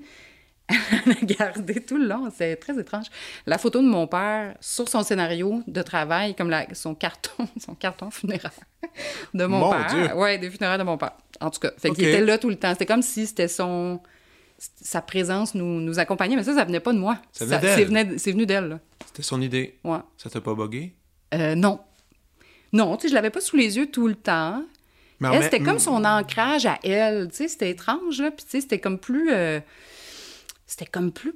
elle 0.70 1.12
a 1.12 1.26
gardé 1.26 1.82
tout 1.82 1.98
le 1.98 2.08
long. 2.08 2.32
C'est 2.34 2.56
très 2.56 2.80
étrange. 2.80 3.08
La 3.46 3.58
photo 3.58 3.82
de 3.82 3.88
mon 3.88 4.08
père 4.08 4.56
sur 4.62 4.88
son 4.88 5.04
scénario 5.04 5.62
de 5.68 5.82
travail, 5.82 6.36
comme 6.36 6.50
la, 6.50 6.66
son 6.74 6.96
carton, 6.96 7.48
son 7.60 7.76
carton 7.76 8.10
funéraire 8.10 8.52
de 9.34 9.46
mon, 9.46 9.70
père. 9.70 10.14
Oui, 10.16 10.40
des 10.40 10.50
funéraires 10.50 10.78
de 10.78 10.84
mon 10.84 10.98
père. 10.98 11.12
En 11.42 11.50
tout 11.50 11.60
cas, 11.60 11.72
fait 11.78 11.92
qu'il 11.92 12.06
était 12.06 12.22
là 12.22 12.38
tout 12.38 12.50
le 12.50 12.56
temps. 12.56 12.72
C'était 12.72 12.86
comme 12.86 13.02
si 13.02 13.28
c'était 13.28 13.50
son 13.50 14.00
sa 14.82 15.02
présence 15.02 15.56
nous, 15.56 15.80
nous 15.80 16.00
accompagnait, 16.00 16.36
mais 16.36 16.44
ça, 16.44 16.54
ça 16.54 16.66
venait 16.66 16.80
pas 16.80 16.94
de 16.94 17.00
moi. 17.00 17.18
Ça 17.32 17.46
venait 17.46 18.18
C'est 18.18 18.32
venu 18.32 18.46
d'elle. 18.46 18.80
C'était 19.06 19.24
son 19.24 19.42
idée. 19.42 19.80
Ouais. 19.84 20.00
Ça 20.18 20.30
t'a 20.30 20.42
pas 20.42 20.56
bugué? 20.56 20.94
Euh, 21.34 21.56
non. 21.56 21.80
Non, 22.72 22.96
tu 22.98 23.04
sais, 23.04 23.10
je 23.10 23.14
l'avais 23.14 23.30
pas 23.30 23.42
sous 23.42 23.56
les 23.56 23.78
yeux 23.78 23.92
tout 23.92 24.08
le 24.08 24.16
temps. 24.16 24.64
Mais 25.20 25.42
c'était 25.44 25.62
comme 25.62 25.80
son 25.80 26.04
ancrage 26.04 26.66
à 26.66 26.80
elle. 26.84 27.30
Tu 27.30 27.36
sais, 27.36 27.48
c'était 27.48 27.70
étrange, 27.70 28.20
là. 28.20 28.32
Puis, 28.32 28.44
tu 28.46 28.52
sais, 28.52 28.62
c'était 28.62 28.80
comme 28.80 29.00
plus... 29.00 29.32
Euh, 29.32 29.60
c'était 30.66 30.86
comme 30.86 31.12
plus 31.12 31.36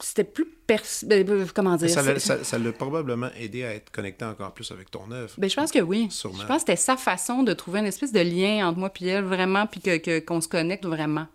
c'était 0.00 0.24
plus 0.24 0.46
pers... 0.66 0.82
Ben, 1.04 1.28
euh, 1.28 1.46
comment 1.54 1.76
dire 1.76 1.90
ça 1.90 2.58
l'a 2.58 2.72
probablement 2.72 3.30
aidé 3.38 3.64
à 3.64 3.74
être 3.74 3.90
connecté 3.90 4.24
encore 4.24 4.52
plus 4.52 4.70
avec 4.72 4.90
ton 4.90 5.10
œuvre. 5.10 5.32
Ben, 5.38 5.48
je 5.48 5.54
pense 5.54 5.70
que 5.70 5.78
oui. 5.78 6.08
Je 6.10 6.28
pense 6.28 6.46
que 6.46 6.58
c'était 6.58 6.76
sa 6.76 6.96
façon 6.96 7.42
de 7.42 7.52
trouver 7.52 7.80
une 7.80 7.86
espèce 7.86 8.12
de 8.12 8.20
lien 8.20 8.68
entre 8.68 8.78
moi 8.78 8.92
et 9.00 9.06
elle 9.06 9.24
vraiment 9.24 9.66
puis 9.66 9.80
que 9.80 10.18
qu'on 10.20 10.40
se 10.40 10.48
connecte 10.48 10.84
vraiment. 10.84 11.26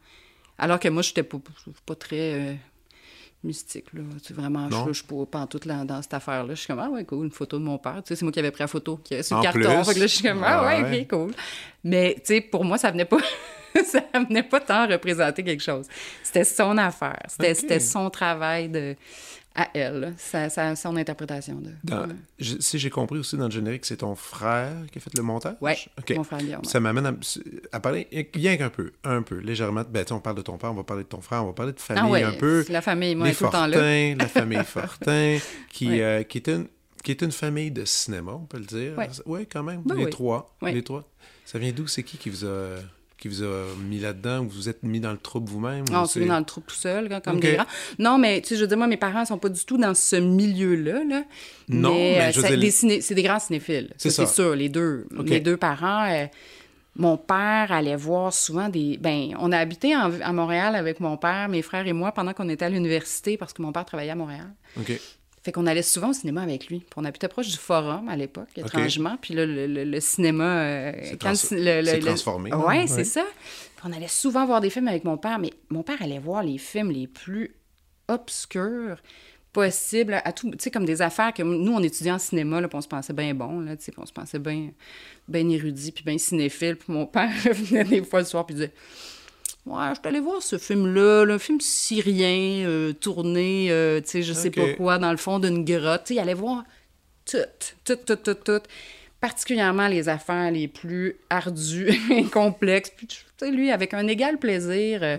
Alors 0.60 0.80
que 0.80 0.88
moi 0.90 1.02
je 1.02 1.10
n'étais 1.10 1.24
pas, 1.24 1.38
pas 1.86 1.96
très 1.96 2.34
euh, 2.34 2.54
mystique 3.44 3.94
là, 3.94 4.02
tu 4.24 4.34
vraiment 4.34 4.70
je, 4.88 4.94
suis 4.94 5.06
pas 5.32 5.40
en 5.40 5.48
tout 5.48 5.60
dans 5.60 6.02
cette 6.02 6.14
affaire 6.14 6.44
là, 6.44 6.54
je 6.54 6.60
suis 6.60 6.68
comme 6.68 6.80
ah 6.80 6.90
ouais 6.90 7.06
cool, 7.06 7.26
une 7.26 7.32
photo 7.32 7.58
de 7.58 7.64
mon 7.64 7.78
père, 7.78 8.02
tu 8.04 8.10
sais 8.10 8.16
c'est 8.16 8.26
moi 8.26 8.32
qui 8.32 8.40
avais 8.40 8.52
pris 8.52 8.64
la 8.64 8.68
photo 8.68 8.98
qui 8.98 9.24
sur 9.24 9.38
le 9.38 9.44
carton, 9.44 9.84
fait 9.84 9.94
que 9.94 10.00
là 10.00 10.08
je 10.08 10.16
suis 10.16 10.28
comme 10.28 10.44
ah 10.44 10.66
ouais, 10.66 10.84
ouais. 10.84 11.08
cool. 11.08 11.32
Mais 11.84 12.16
tu 12.16 12.22
sais 12.26 12.42
pour 12.42 12.66
moi 12.66 12.78
ça 12.78 12.92
venait 12.92 13.06
pas 13.06 13.20
ça 13.86 14.04
venait 14.14 14.44
pas 14.44 14.60
tant 14.60 14.88
représenter 14.88 15.44
quelque 15.44 15.64
chose. 15.64 15.88
C'était 16.24 16.44
son 16.44 16.78
affaire. 16.78 17.22
C'était 17.28 17.80
son 17.80 18.10
travail 18.10 18.70
de, 18.70 18.96
à 19.60 19.68
elle, 19.74 20.14
sa, 20.18 20.76
son 20.76 20.96
interprétation. 20.96 21.62
De, 21.62 22.16
si 22.40 22.80
j'ai 22.80 22.90
compris 22.90 23.20
aussi 23.20 23.36
dans 23.36 23.46
le 23.46 23.52
générique, 23.52 23.86
c'est 23.86 23.98
ton 23.98 24.16
frère 24.16 24.74
qui 24.90 25.00
a 25.00 25.02
fait 25.02 25.16
le 25.18 25.22
montage? 25.22 25.56
Oui, 25.60 25.74
mon 26.16 26.24
frère 26.24 26.40
Ça 26.64 26.80
m'amène 26.80 27.18
à, 27.74 27.80
parler, 27.82 28.08
rien 28.34 28.56
qu'un 28.56 28.70
peu, 28.70 28.94
un 29.04 29.22
peu, 29.22 29.36
légèrement. 29.40 29.84
Ben, 29.90 30.06
on 30.12 30.22
parle 30.22 30.38
de 30.38 30.42
ton 30.42 30.58
père, 30.58 30.72
on 30.72 30.76
va 30.76 30.84
parler 30.84 31.04
de 31.04 31.10
ton 31.10 31.20
frère, 31.20 31.44
on 31.44 31.48
va 31.48 31.54
parler 31.54 31.74
de 31.74 31.78
ah 31.90 31.96
famille 31.96 32.24
un 32.24 32.32
peu. 32.32 32.66
la 32.70 32.82
famille, 32.82 33.16
moi, 33.16 33.28
Les 33.28 33.34
Fortin, 33.34 34.16
la 34.16 34.28
famille 34.28 34.64
Fortin, 34.66 35.38
qui, 35.70 36.02
euh, 36.02 36.24
qui, 36.24 36.38
est 36.38 36.48
une, 36.48 36.68
qui 37.04 37.12
est 37.12 37.22
une 37.22 37.34
famille 37.34 37.72
de 37.72 37.84
cinéma, 37.84 38.32
on 38.32 38.46
peut 38.46 38.60
le 38.60 38.66
dire. 38.66 38.94
Oui, 39.26 39.46
quand 39.46 39.64
même, 39.64 39.82
ben 39.84 39.96
les 39.96 40.10
trois. 40.10 40.56
Les 40.62 40.84
trois. 40.84 41.04
Ça 41.44 41.60
vient 41.60 41.74
d'où? 41.74 41.88
C'est 41.88 42.04
qui 42.04 42.18
qui 42.18 42.30
vous 42.30 42.46
a 42.46 42.78
qui 43.20 43.28
vous 43.28 43.44
a 43.44 43.66
mis 43.88 44.00
là-dedans 44.00 44.40
ou 44.40 44.44
vous 44.44 44.56
vous 44.56 44.70
êtes 44.70 44.84
mis 44.84 45.00
dans 45.00 45.12
le 45.12 45.18
trouble 45.18 45.50
vous-même? 45.50 45.86
On 45.92 46.06
s'est 46.06 46.20
mis 46.20 46.28
dans 46.28 46.40
le 46.40 46.46
trouble 46.46 46.68
tout 46.68 46.76
seul, 46.76 47.22
comme 47.24 47.40
des 47.40 47.54
grands. 47.54 47.66
Non, 47.98 48.18
mais 48.18 48.42
tu 48.42 48.50
sais, 48.50 48.56
je 48.56 48.62
veux 48.62 48.68
dire, 48.68 48.78
moi, 48.78 48.88
mes 48.88 48.98
parents 48.98 49.26
sont 49.26 49.38
pas 49.38 49.50
du 49.50 49.64
tout 49.66 49.78
dans 49.78 49.94
ce 49.94 50.16
milieu-là. 50.16 51.04
Là. 51.04 51.24
Non, 51.68 51.94
mais, 51.94 52.34
euh, 52.36 52.72
c'est 53.02 53.16
des 53.16 53.24
grands 53.24 53.40
cinéphiles. 53.40 53.94
C'est 53.98 54.10
ça. 54.10 54.26
C'est 54.26 54.34
sûr, 54.34 54.56
les 54.56 54.70
deux. 54.70 55.08
Les 55.26 55.40
deux 55.40 55.58
parents. 55.58 56.10
Euh, 56.10 56.26
mon 56.96 57.18
père 57.18 57.72
allait 57.72 57.96
voir 57.96 58.34
souvent 58.34 58.68
des. 58.68 58.98
Ben, 58.98 59.34
on 59.40 59.52
a 59.52 59.58
habité 59.58 59.94
à 59.94 60.34
Montréal 60.34 60.76
avec 60.76 61.00
mon 61.00 61.18
père, 61.18 61.48
mes 61.48 61.62
frères 61.62 61.88
et 61.88 61.94
moi 61.94 62.12
pendant 62.12 62.34
qu'on 62.34 62.50
était 62.50 62.66
à 62.66 62.70
l'université 62.70 63.38
parce 63.38 63.54
que 63.54 63.62
mon 63.62 63.72
père 63.72 63.86
travaillait 63.86 64.12
à 64.12 64.16
Montréal. 64.16 64.48
Fait 65.42 65.52
qu'on 65.52 65.68
allait 65.68 65.82
souvent 65.82 66.10
au 66.10 66.14
cinéma 66.14 66.42
avec 66.42 66.68
lui. 66.68 66.80
Puis 66.80 66.90
on 66.98 67.06
habitait 67.06 67.28
proche 67.28 67.48
du 67.48 67.58
forum 67.58 68.10
à 68.10 68.16
l'époque, 68.16 68.50
étrangement. 68.58 69.18
Puis 69.22 69.34
là, 69.34 69.46
le, 69.46 70.00
cinéma. 70.00 70.62
Euh, 70.62 70.92
c'est 71.04 71.18
transformé. 72.00 72.52
Oui, 72.54 72.88
c'est 72.88 73.06
ça. 73.06 73.24
Puis 73.76 73.86
on 73.90 73.94
allait 73.94 74.08
souvent 74.08 74.46
voir 74.46 74.60
des 74.60 74.70
films 74.70 74.88
avec 74.88 75.06
mon 75.06 75.18
père, 75.18 75.40
mais 75.40 75.52
mon 75.70 75.84
père 75.84 76.02
allait 76.02 76.20
voir 76.20 76.44
les 76.44 76.58
films 76.58 76.92
les 76.92 77.08
plus 77.08 77.56
obscurs 78.10 78.98
possibles, 79.54 80.22
à 80.24 80.32
tout, 80.32 80.50
tu 80.52 80.58
sais, 80.60 80.72
comme 80.72 80.86
des 80.86 81.02
affaires 81.02 81.34
que 81.34 81.42
nous, 81.42 81.74
on 81.74 81.82
étudiait 81.82 82.12
en 82.12 82.20
cinéma, 82.20 82.62
là, 82.62 82.68
puis 82.68 82.78
on 82.78 82.82
se 82.82 82.88
pensait 82.88 83.14
bien 83.14 83.34
bon, 83.34 83.62
là, 83.62 83.76
tu 83.76 83.86
sais, 83.86 83.94
on 83.98 84.06
se 84.06 84.14
pensait 84.14 84.38
bien 84.38 84.72
ben 85.28 85.50
érudit, 85.50 85.92
puis 85.92 86.04
bien 86.04 86.18
cinéphile. 86.18 86.76
Puis 86.76 86.92
mon 86.94 87.06
père 87.06 87.32
venait 87.54 87.84
des 87.84 88.04
fois 88.04 88.20
le 88.20 88.26
soir, 88.26 88.46
puis 88.46 88.56
disait 88.56 88.74
Ouais, 89.66 89.90
je 89.90 90.00
suis 90.00 90.08
allé 90.08 90.20
voir 90.20 90.42
ce 90.42 90.58
film-là, 90.58 91.26
le 91.26 91.38
film 91.38 91.60
syrien, 91.60 92.66
euh, 92.66 92.94
tourné, 92.94 93.68
euh, 93.70 94.02
tu 94.02 94.08
sais, 94.08 94.22
je 94.24 94.34
sais 94.34 94.50
pas 94.52 94.74
quoi, 94.74 94.98
dans 94.98 95.12
le 95.12 95.18
fond 95.18 95.40
d'une 95.40 95.64
grotte. 95.64 96.06
Tu 96.06 96.18
allait 96.18 96.34
voir 96.34 96.64
tout, 97.26 97.38
tout, 97.84 97.98
tout, 98.06 98.16
tout, 98.16 98.34
tout 98.34 98.62
particulièrement 99.22 99.88
les 99.88 100.08
affaires 100.08 100.52
les 100.52 100.68
plus 100.68 101.16
ardues 101.30 101.90
et 102.12 102.24
complexes. 102.24 102.92
Puis, 102.96 103.08
lui, 103.52 103.72
avec 103.72 103.94
un 103.94 104.08
égal 104.08 104.38
plaisir, 104.38 105.00
euh, 105.04 105.18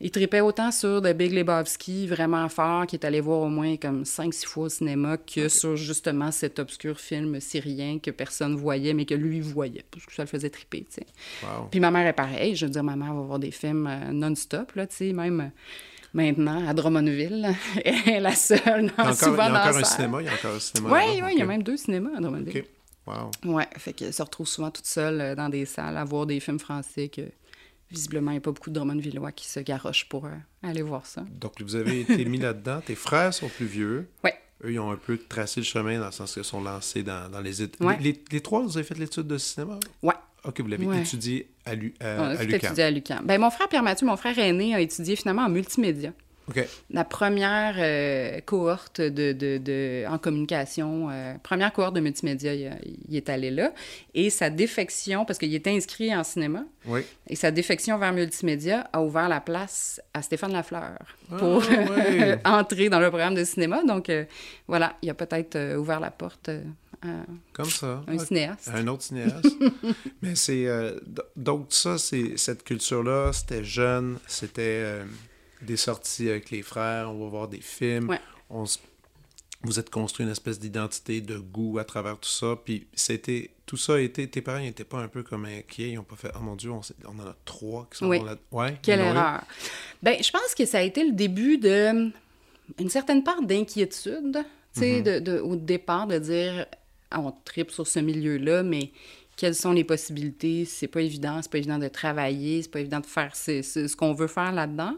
il 0.00 0.10
tripait 0.10 0.40
autant 0.40 0.70
sur 0.70 1.00
The 1.02 1.14
Big 1.14 1.32
Lebowski, 1.32 2.06
vraiment 2.06 2.48
fort, 2.48 2.86
qui 2.86 2.96
est 2.96 3.04
allé 3.04 3.20
voir 3.20 3.40
au 3.40 3.48
moins 3.48 3.76
comme 3.76 4.02
5-6 4.02 4.46
fois 4.46 4.64
au 4.64 4.68
cinéma, 4.68 5.16
que 5.16 5.48
sur 5.48 5.76
justement 5.76 6.30
cet 6.30 6.58
obscur 6.58 6.98
film 6.98 7.40
syrien 7.40 7.98
que 7.98 8.10
personne 8.10 8.56
voyait, 8.56 8.94
mais 8.94 9.04
que 9.04 9.14
lui 9.14 9.40
voyait, 9.40 9.84
parce 9.90 10.06
que 10.06 10.14
ça 10.14 10.22
le 10.22 10.28
faisait 10.28 10.50
triper, 10.50 10.86
tu 10.90 11.00
sais. 11.00 11.06
Puis 11.70 11.80
ma 11.80 11.90
mère 11.90 12.06
est 12.06 12.14
pareille. 12.14 12.56
Je 12.56 12.66
veux 12.66 12.72
dire, 12.72 12.84
ma 12.84 12.96
mère 12.96 13.14
va 13.14 13.20
voir 13.20 13.38
des 13.38 13.50
films 13.50 13.86
euh, 13.86 14.12
non-stop, 14.12 14.72
là, 14.74 14.86
tu 14.86 14.96
sais, 14.96 15.12
même... 15.12 15.40
Euh, 15.40 15.60
maintenant 16.12 16.66
à 16.66 16.74
Drummondville. 16.74 17.54
Elle 17.84 18.14
est 18.14 18.20
la 18.20 18.34
seule 18.34 18.90
dans, 18.96 19.04
il 19.04 19.06
y 19.06 19.10
a 19.10 19.14
souvent 19.14 19.46
il 19.46 19.52
y 19.52 19.56
a 19.56 19.68
encore 19.68 19.76
un 19.76 19.84
cinéma, 19.84 20.20
il 20.20 20.26
y 20.26 20.28
a 20.28 20.32
encore 20.32 20.54
un 20.56 20.58
cinéma. 20.58 20.90
Oui, 20.92 21.20
oui, 21.22 21.30
il 21.34 21.38
y 21.38 21.42
a 21.42 21.46
même 21.46 21.62
deux 21.62 21.76
cinémas 21.76 22.10
à 22.16 22.20
Drummondville. 22.20 22.64
Wow. 23.06 23.30
Ouais, 23.44 23.66
fait 23.76 23.92
qu'elle 23.92 24.12
se 24.12 24.22
retrouve 24.22 24.46
souvent 24.46 24.70
toute 24.70 24.86
seule 24.86 25.20
euh, 25.20 25.34
dans 25.34 25.48
des 25.48 25.64
salles 25.64 25.96
à 25.96 26.04
voir 26.04 26.26
des 26.26 26.38
films 26.38 26.58
français 26.58 27.08
que 27.08 27.22
visiblement, 27.90 28.30
il 28.30 28.34
n'y 28.34 28.38
a 28.38 28.42
pas 28.42 28.52
beaucoup 28.52 28.70
de 28.70 28.74
Drummondvillois 28.74 29.32
qui 29.32 29.46
se 29.46 29.60
garochent 29.60 30.08
pour 30.08 30.26
euh, 30.26 30.30
aller 30.62 30.82
voir 30.82 31.06
ça. 31.06 31.24
Donc, 31.30 31.60
vous 31.60 31.76
avez 31.76 32.00
été 32.00 32.24
mis 32.26 32.38
là-dedans. 32.38 32.80
Tes 32.84 32.94
frères 32.94 33.34
sont 33.34 33.48
plus 33.48 33.66
vieux. 33.66 34.08
Oui. 34.22 34.30
Eux, 34.64 34.72
ils 34.72 34.78
ont 34.78 34.90
un 34.90 34.96
peu 34.96 35.18
tracé 35.18 35.60
le 35.60 35.64
chemin 35.64 35.98
dans 35.98 36.06
le 36.06 36.12
sens 36.12 36.34
qu'ils 36.34 36.44
sont 36.44 36.62
lancés 36.62 37.02
dans, 37.02 37.30
dans 37.30 37.40
les, 37.40 37.52
les, 38.00 38.22
les, 38.30 38.40
trois, 38.40 38.62
vous 38.62 38.76
avez 38.76 38.86
fait 38.86 38.98
l'étude 38.98 39.26
de 39.26 39.38
cinéma? 39.38 39.80
Oui. 40.02 40.14
OK, 40.44 40.60
vous 40.60 40.68
l'avez 40.68 41.00
étudié 41.00 41.50
à, 41.64 41.74
Lu, 41.74 41.94
On 42.00 42.04
a 42.04 42.42
étudié 42.42 42.82
à 42.82 42.90
l'UQAM. 42.90 43.26
Ben, 43.26 43.40
mon 43.40 43.50
frère 43.50 43.68
Pierre-Mathieu, 43.68 44.06
mon 44.06 44.16
frère 44.16 44.38
aîné, 44.38 44.74
a 44.74 44.80
étudié 44.80 45.16
finalement 45.16 45.42
en 45.42 45.50
multimédia. 45.50 46.12
La 46.90 47.04
première 47.04 47.76
euh, 47.78 48.40
cohorte 48.40 49.00
de, 49.00 49.32
de, 49.32 50.04
en 50.08 50.18
communication, 50.18 51.08
euh, 51.10 51.34
première 51.42 51.72
cohorte 51.72 51.94
de 51.94 52.00
multimédia, 52.00 52.54
il, 52.54 53.16
est 53.16 53.28
allé 53.28 53.50
là. 53.50 53.72
Et 54.14 54.30
sa 54.30 54.50
défection, 54.50 55.24
parce 55.24 55.38
qu'il 55.38 55.54
était 55.54 55.70
inscrit 55.70 56.14
en 56.14 56.24
cinéma, 56.24 56.64
et 57.28 57.36
sa 57.36 57.50
défection 57.50 57.98
vers 57.98 58.12
multimédia 58.12 58.88
a 58.92 59.02
ouvert 59.02 59.28
la 59.28 59.40
place 59.40 60.00
à 60.14 60.22
Stéphane 60.22 60.52
Lafleur 60.52 60.98
ah, 61.30 61.36
pour 61.36 61.62
entrer 62.44 62.88
dans 62.88 63.00
le 63.00 63.08
programme 63.08 63.34
de 63.34 63.44
cinéma. 63.44 63.82
Donc 63.84 64.08
euh, 64.08 64.24
voilà, 64.66 64.96
il 65.02 65.10
a 65.10 65.14
peut-être 65.14 65.76
ouvert 65.76 66.00
la 66.00 66.10
porte. 66.10 66.50
À 67.02 67.06
Comme 67.54 67.70
ça. 67.70 68.02
Un 68.08 68.18
cinéaste. 68.18 68.70
Un 68.74 68.86
autre 68.88 69.02
cinéaste. 69.02 69.56
Mais 70.22 70.34
c'est. 70.34 70.66
donc, 71.34 71.68
ça, 71.70 71.96
c'est 71.96 72.36
cette 72.36 72.62
culture-là, 72.62 73.32
c'était 73.32 73.64
jeune, 73.64 74.18
c'était 74.26 75.02
des 75.62 75.76
sorties 75.76 76.30
avec 76.30 76.50
les 76.50 76.62
frères, 76.62 77.10
on 77.10 77.24
va 77.24 77.28
voir 77.28 77.48
des 77.48 77.60
films. 77.60 78.16
On 78.48 78.64
Vous 79.62 79.78
êtes 79.78 79.90
construit 79.90 80.24
une 80.24 80.32
espèce 80.32 80.58
d'identité, 80.58 81.20
de 81.20 81.38
goût 81.38 81.78
à 81.78 81.84
travers 81.84 82.18
tout 82.18 82.28
ça. 82.28 82.56
Puis 82.64 82.86
c'était 82.94 83.50
tout 83.66 83.76
ça 83.76 83.94
a 83.94 83.98
été. 84.00 84.28
Tes 84.28 84.40
parents 84.40 84.60
n'étaient 84.60 84.84
pas 84.84 84.98
un 84.98 85.08
peu 85.08 85.22
comme 85.22 85.44
inquiets. 85.44 85.90
Ils 85.90 85.94
n'ont 85.94 86.02
pas 86.02 86.16
fait 86.16 86.32
Oh 86.34 86.40
mon 86.40 86.56
Dieu, 86.56 86.70
on, 86.70 86.80
en 87.08 87.26
a 87.26 87.36
trois 87.44 87.86
qui 87.90 87.98
sont 87.98 88.08
oui. 88.08 88.22
là. 88.24 88.36
Ouais, 88.50 88.76
Quelle 88.82 89.00
erreur. 89.00 89.44
Ben, 90.02 90.16
je 90.22 90.30
pense 90.30 90.54
que 90.56 90.64
ça 90.64 90.78
a 90.78 90.82
été 90.82 91.04
le 91.04 91.12
début 91.12 91.58
de 91.58 92.10
une 92.78 92.88
certaine 92.88 93.22
part 93.22 93.42
d'inquiétude. 93.42 94.44
Tu 94.74 94.80
sais, 94.80 95.02
mm-hmm. 95.02 95.20
de, 95.20 95.38
au 95.40 95.56
départ, 95.56 96.06
de 96.06 96.18
dire 96.18 96.66
ah, 97.10 97.20
on 97.20 97.32
tripe 97.44 97.70
sur 97.70 97.86
ce 97.86 97.98
milieu-là, 97.98 98.62
mais 98.62 98.92
quelles 99.36 99.54
sont 99.54 99.72
les 99.72 99.84
possibilités? 99.84 100.64
C'est 100.64 100.86
pas 100.86 101.00
évident, 101.00 101.40
c'est 101.42 101.50
pas 101.50 101.58
évident 101.58 101.78
de 101.78 101.88
travailler, 101.88 102.62
c'est 102.62 102.70
pas 102.70 102.80
évident 102.80 103.00
de 103.00 103.06
faire 103.06 103.34
ce 103.34 103.96
qu'on 103.96 104.14
veut 104.14 104.26
faire 104.26 104.52
là-dedans. 104.52 104.94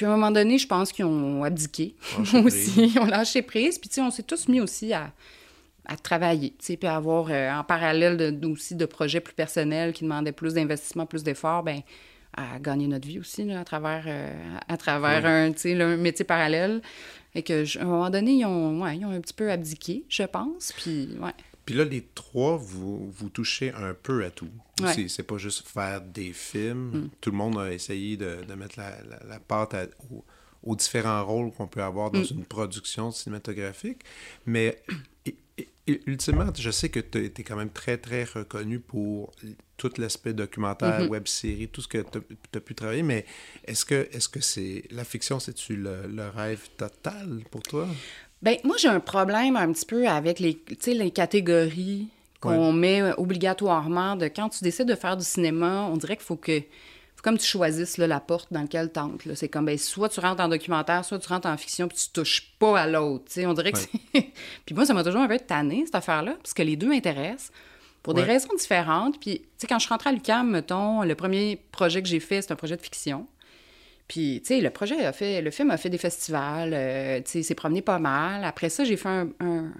Puis 0.00 0.06
à 0.06 0.12
un 0.12 0.16
moment 0.16 0.30
donné, 0.30 0.56
je 0.56 0.66
pense 0.66 0.92
qu'ils 0.92 1.04
ont 1.04 1.44
abdiqué 1.44 1.94
aussi, 2.42 2.86
ils 2.86 2.98
ont 2.98 3.04
lâché 3.04 3.42
prise. 3.42 3.78
Puis 3.78 3.90
tu 3.90 3.96
sais, 3.96 4.00
on 4.00 4.10
s'est 4.10 4.22
tous 4.22 4.48
mis 4.48 4.58
aussi 4.58 4.94
à, 4.94 5.12
à 5.84 5.94
travailler, 5.94 6.54
tu 6.58 6.64
sais, 6.64 6.78
puis 6.78 6.88
à 6.88 6.96
avoir 6.96 7.26
euh, 7.28 7.52
en 7.52 7.64
parallèle 7.64 8.16
de, 8.16 8.46
aussi 8.46 8.74
de 8.76 8.86
projets 8.86 9.20
plus 9.20 9.34
personnels 9.34 9.92
qui 9.92 10.04
demandaient 10.04 10.32
plus 10.32 10.54
d'investissement, 10.54 11.04
plus 11.04 11.22
d'efforts, 11.22 11.64
ben 11.64 11.82
à 12.34 12.58
gagner 12.58 12.86
notre 12.86 13.06
vie 13.06 13.18
aussi 13.18 13.44
là, 13.44 13.60
à 13.60 13.64
travers, 13.64 14.04
euh, 14.06 14.32
à 14.68 14.78
travers 14.78 15.26
un, 15.26 15.52
un 15.52 15.96
métier 15.98 16.24
parallèle. 16.24 16.80
Et 17.34 17.42
que, 17.42 17.78
à 17.78 17.82
un 17.82 17.84
moment 17.84 18.08
donné, 18.08 18.36
ils 18.36 18.46
ont, 18.46 18.80
ouais, 18.80 18.96
ils 18.96 19.04
ont 19.04 19.10
un 19.10 19.20
petit 19.20 19.34
peu 19.34 19.50
abdiqué, 19.50 20.06
je 20.08 20.22
pense. 20.22 20.72
Puis, 20.78 21.10
ouais. 21.20 21.34
Puis 21.64 21.74
là, 21.74 21.84
les 21.84 22.06
trois, 22.14 22.56
vous, 22.56 23.10
vous 23.10 23.28
touchez 23.28 23.72
un 23.72 23.94
peu 23.94 24.24
à 24.24 24.30
tout. 24.30 24.50
C'est 25.08 25.22
pas 25.22 25.38
juste 25.38 25.66
faire 25.68 26.00
des 26.00 26.32
films. 26.32 26.90
Mm. 26.90 27.10
Tout 27.20 27.30
le 27.30 27.36
monde 27.36 27.58
a 27.58 27.72
essayé 27.72 28.16
de, 28.16 28.42
de 28.46 28.54
mettre 28.54 28.78
la, 28.78 28.92
la, 29.28 29.38
pâte 29.38 29.74
aux, 30.62 30.76
différents 30.76 31.24
rôles 31.24 31.52
qu'on 31.52 31.66
peut 31.66 31.82
avoir 31.82 32.10
dans 32.10 32.20
mm. 32.20 32.38
une 32.38 32.44
production 32.44 33.10
cinématographique. 33.10 34.02
Mais 34.46 34.82
ultimement, 35.86 36.46
je 36.56 36.70
sais 36.70 36.88
que 36.88 37.00
tu 37.00 37.24
es 37.24 37.42
quand 37.42 37.56
même 37.56 37.70
très, 37.70 37.98
très 37.98 38.24
reconnu 38.24 38.80
pour 38.80 39.32
tout 39.76 39.90
l'aspect 39.98 40.32
documentaire, 40.32 41.00
mm-hmm. 41.00 41.08
web-série, 41.08 41.68
tout 41.68 41.80
ce 41.80 41.88
que 41.88 41.98
tu 41.98 42.18
as, 42.54 42.60
pu 42.60 42.74
travailler. 42.74 43.02
Mais 43.02 43.24
est-ce 43.64 43.84
que 43.84 44.08
est-ce 44.12 44.28
que 44.28 44.40
c'est 44.40 44.84
la 44.90 45.04
fiction, 45.04 45.40
c'est-tu 45.40 45.76
le, 45.76 46.06
le, 46.06 46.28
rêve 46.28 46.68
total 46.76 47.42
pour 47.50 47.62
toi? 47.62 47.88
Ben 48.42 48.56
moi, 48.64 48.76
j'ai 48.78 48.88
un 48.88 49.00
problème 49.00 49.56
un 49.56 49.70
petit 49.72 49.86
peu 49.86 50.08
avec 50.08 50.38
les, 50.38 50.62
les 50.86 51.10
catégories 51.10 52.08
qu'on 52.40 52.72
met 52.72 53.02
obligatoirement 53.18 54.16
de 54.16 54.26
quand 54.26 54.48
tu 54.48 54.64
décides 54.64 54.88
de 54.88 54.94
faire 54.94 55.16
du 55.16 55.24
cinéma, 55.24 55.88
on 55.92 55.96
dirait 55.96 56.16
qu'il 56.16 56.24
faut 56.24 56.36
que 56.36 56.60
faut 57.16 57.22
comme 57.22 57.36
tu 57.36 57.46
choisisses 57.46 57.98
là, 57.98 58.06
la 58.06 58.18
porte 58.18 58.50
dans 58.50 58.62
laquelle 58.62 58.90
tu 58.90 58.98
entres. 58.98 59.26
C'est 59.34 59.50
comme, 59.50 59.66
ben, 59.66 59.76
soit 59.76 60.08
tu 60.08 60.20
rentres 60.20 60.42
en 60.42 60.48
documentaire, 60.48 61.04
soit 61.04 61.18
tu 61.18 61.28
rentres 61.28 61.48
en 61.48 61.56
fiction, 61.58 61.86
puis 61.86 61.98
tu 61.98 62.08
touches 62.12 62.54
pas 62.58 62.80
à 62.80 62.86
l'autre. 62.86 63.24
On 63.44 63.52
dirait 63.52 63.72
que 63.72 63.78
c'est... 63.78 63.90
puis 64.64 64.74
moi, 64.74 64.86
ça 64.86 64.94
m'a 64.94 65.04
toujours 65.04 65.20
un 65.20 65.28
peu 65.28 65.38
tanné, 65.38 65.82
cette 65.84 65.96
affaire-là, 65.96 66.36
parce 66.42 66.54
que 66.54 66.62
les 66.62 66.76
deux 66.76 66.88
m'intéressent 66.88 67.52
pour 68.02 68.14
des 68.14 68.22
raisons 68.22 68.54
différentes. 68.56 69.20
Puis, 69.20 69.40
tu 69.40 69.46
sais, 69.58 69.66
quand 69.66 69.78
je 69.78 69.84
suis 69.84 69.90
rentrée 69.90 70.08
à 70.08 70.12
l'UQAM, 70.14 70.50
mettons, 70.50 71.02
le 71.02 71.14
premier 71.14 71.62
projet 71.72 72.00
que 72.00 72.08
j'ai 72.08 72.20
fait, 72.20 72.40
c'est 72.40 72.52
un 72.52 72.56
projet 72.56 72.76
de 72.78 72.80
fiction. 72.80 73.26
Puis, 74.10 74.40
tu 74.44 74.54
sais, 74.54 74.60
le 74.60 74.70
projet 74.70 75.04
a 75.04 75.12
fait, 75.12 75.40
le 75.40 75.52
film 75.52 75.70
a 75.70 75.76
fait 75.76 75.88
des 75.88 75.96
festivals, 75.96 76.72
euh, 76.74 77.18
tu 77.18 77.30
sais, 77.30 77.42
s'est 77.44 77.54
promené 77.54 77.80
pas 77.80 78.00
mal. 78.00 78.42
Après 78.42 78.68
ça, 78.68 78.82
j'ai 78.82 78.96
fait 78.96 79.08
un, 79.08 79.70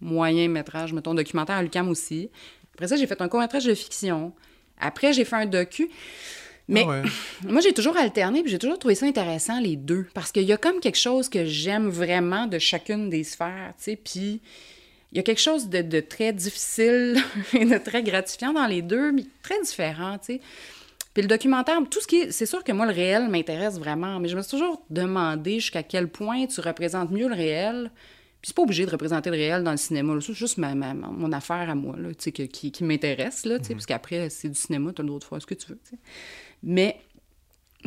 moyen 0.00 0.46
métrage, 0.46 0.92
mettons, 0.92 1.12
documentaire 1.12 1.56
à 1.56 1.62
l'UQAM 1.64 1.88
aussi. 1.88 2.30
Après 2.74 2.86
ça, 2.86 2.94
j'ai 2.94 3.08
fait 3.08 3.20
un 3.20 3.26
court 3.26 3.40
métrage 3.40 3.64
de 3.64 3.74
fiction. 3.74 4.32
Après, 4.78 5.12
j'ai 5.12 5.24
fait 5.24 5.34
un 5.34 5.46
docu. 5.46 5.90
Mais 6.68 6.84
ah 6.88 7.02
moi, 7.48 7.60
j'ai 7.60 7.72
toujours 7.72 7.96
alterné, 7.96 8.42
puis 8.42 8.52
j'ai 8.52 8.60
toujours 8.60 8.78
trouvé 8.78 8.94
ça 8.94 9.06
intéressant, 9.06 9.58
les 9.58 9.74
deux. 9.74 10.06
Parce 10.14 10.30
qu'il 10.30 10.44
y 10.44 10.52
a 10.52 10.56
comme 10.56 10.78
quelque 10.78 10.98
chose 10.98 11.28
que 11.28 11.44
j'aime 11.46 11.88
vraiment 11.88 12.46
de 12.46 12.60
chacune 12.60 13.10
des 13.10 13.24
sphères, 13.24 13.74
tu 13.76 13.82
sais. 13.82 13.96
Puis 13.96 14.40
il 15.10 15.16
y 15.16 15.18
a 15.18 15.24
quelque 15.24 15.42
chose 15.42 15.68
de, 15.68 15.82
de 15.82 15.98
très 15.98 16.32
difficile 16.32 17.16
et 17.54 17.64
de 17.64 17.78
très 17.78 18.04
gratifiant 18.04 18.52
dans 18.52 18.68
les 18.68 18.82
deux, 18.82 19.10
mais 19.10 19.24
très 19.42 19.60
différent, 19.62 20.16
tu 20.18 20.34
sais. 20.34 20.40
Puis 21.16 21.22
le 21.22 21.28
documentaire, 21.28 21.78
tout 21.90 22.02
ce 22.02 22.06
qui 22.06 22.16
est. 22.16 22.30
C'est 22.30 22.44
sûr 22.44 22.62
que 22.62 22.72
moi, 22.72 22.84
le 22.84 22.92
réel 22.92 23.30
m'intéresse 23.30 23.78
vraiment, 23.78 24.20
mais 24.20 24.28
je 24.28 24.36
me 24.36 24.42
suis 24.42 24.50
toujours 24.50 24.82
demandé 24.90 25.60
jusqu'à 25.60 25.82
quel 25.82 26.08
point 26.08 26.44
tu 26.44 26.60
représentes 26.60 27.10
mieux 27.10 27.26
le 27.26 27.34
réel. 27.34 27.90
Puis 28.42 28.48
c'est 28.48 28.54
pas 28.54 28.60
obligé 28.60 28.84
de 28.84 28.90
représenter 28.90 29.30
le 29.30 29.36
réel 29.36 29.64
dans 29.64 29.70
le 29.70 29.78
cinéma. 29.78 30.12
C'est 30.20 30.34
juste 30.34 30.58
ma, 30.58 30.74
mon 30.74 31.32
affaire 31.32 31.70
à 31.70 31.74
moi, 31.74 31.96
là, 31.96 32.10
que, 32.12 32.42
qui, 32.42 32.70
qui 32.70 32.84
m'intéresse, 32.84 33.46
là, 33.46 33.56
mm 33.56 33.62
parce 33.70 33.86
qu'après, 33.86 34.28
c'est 34.28 34.50
du 34.50 34.56
cinéma, 34.56 34.92
tu 34.92 35.00
as 35.00 35.04
le 35.04 35.08
droit 35.08 35.18
de 35.18 35.24
faire 35.24 35.40
ce 35.40 35.46
que 35.46 35.54
tu 35.54 35.68
veux. 35.68 35.78
Mais 36.62 37.00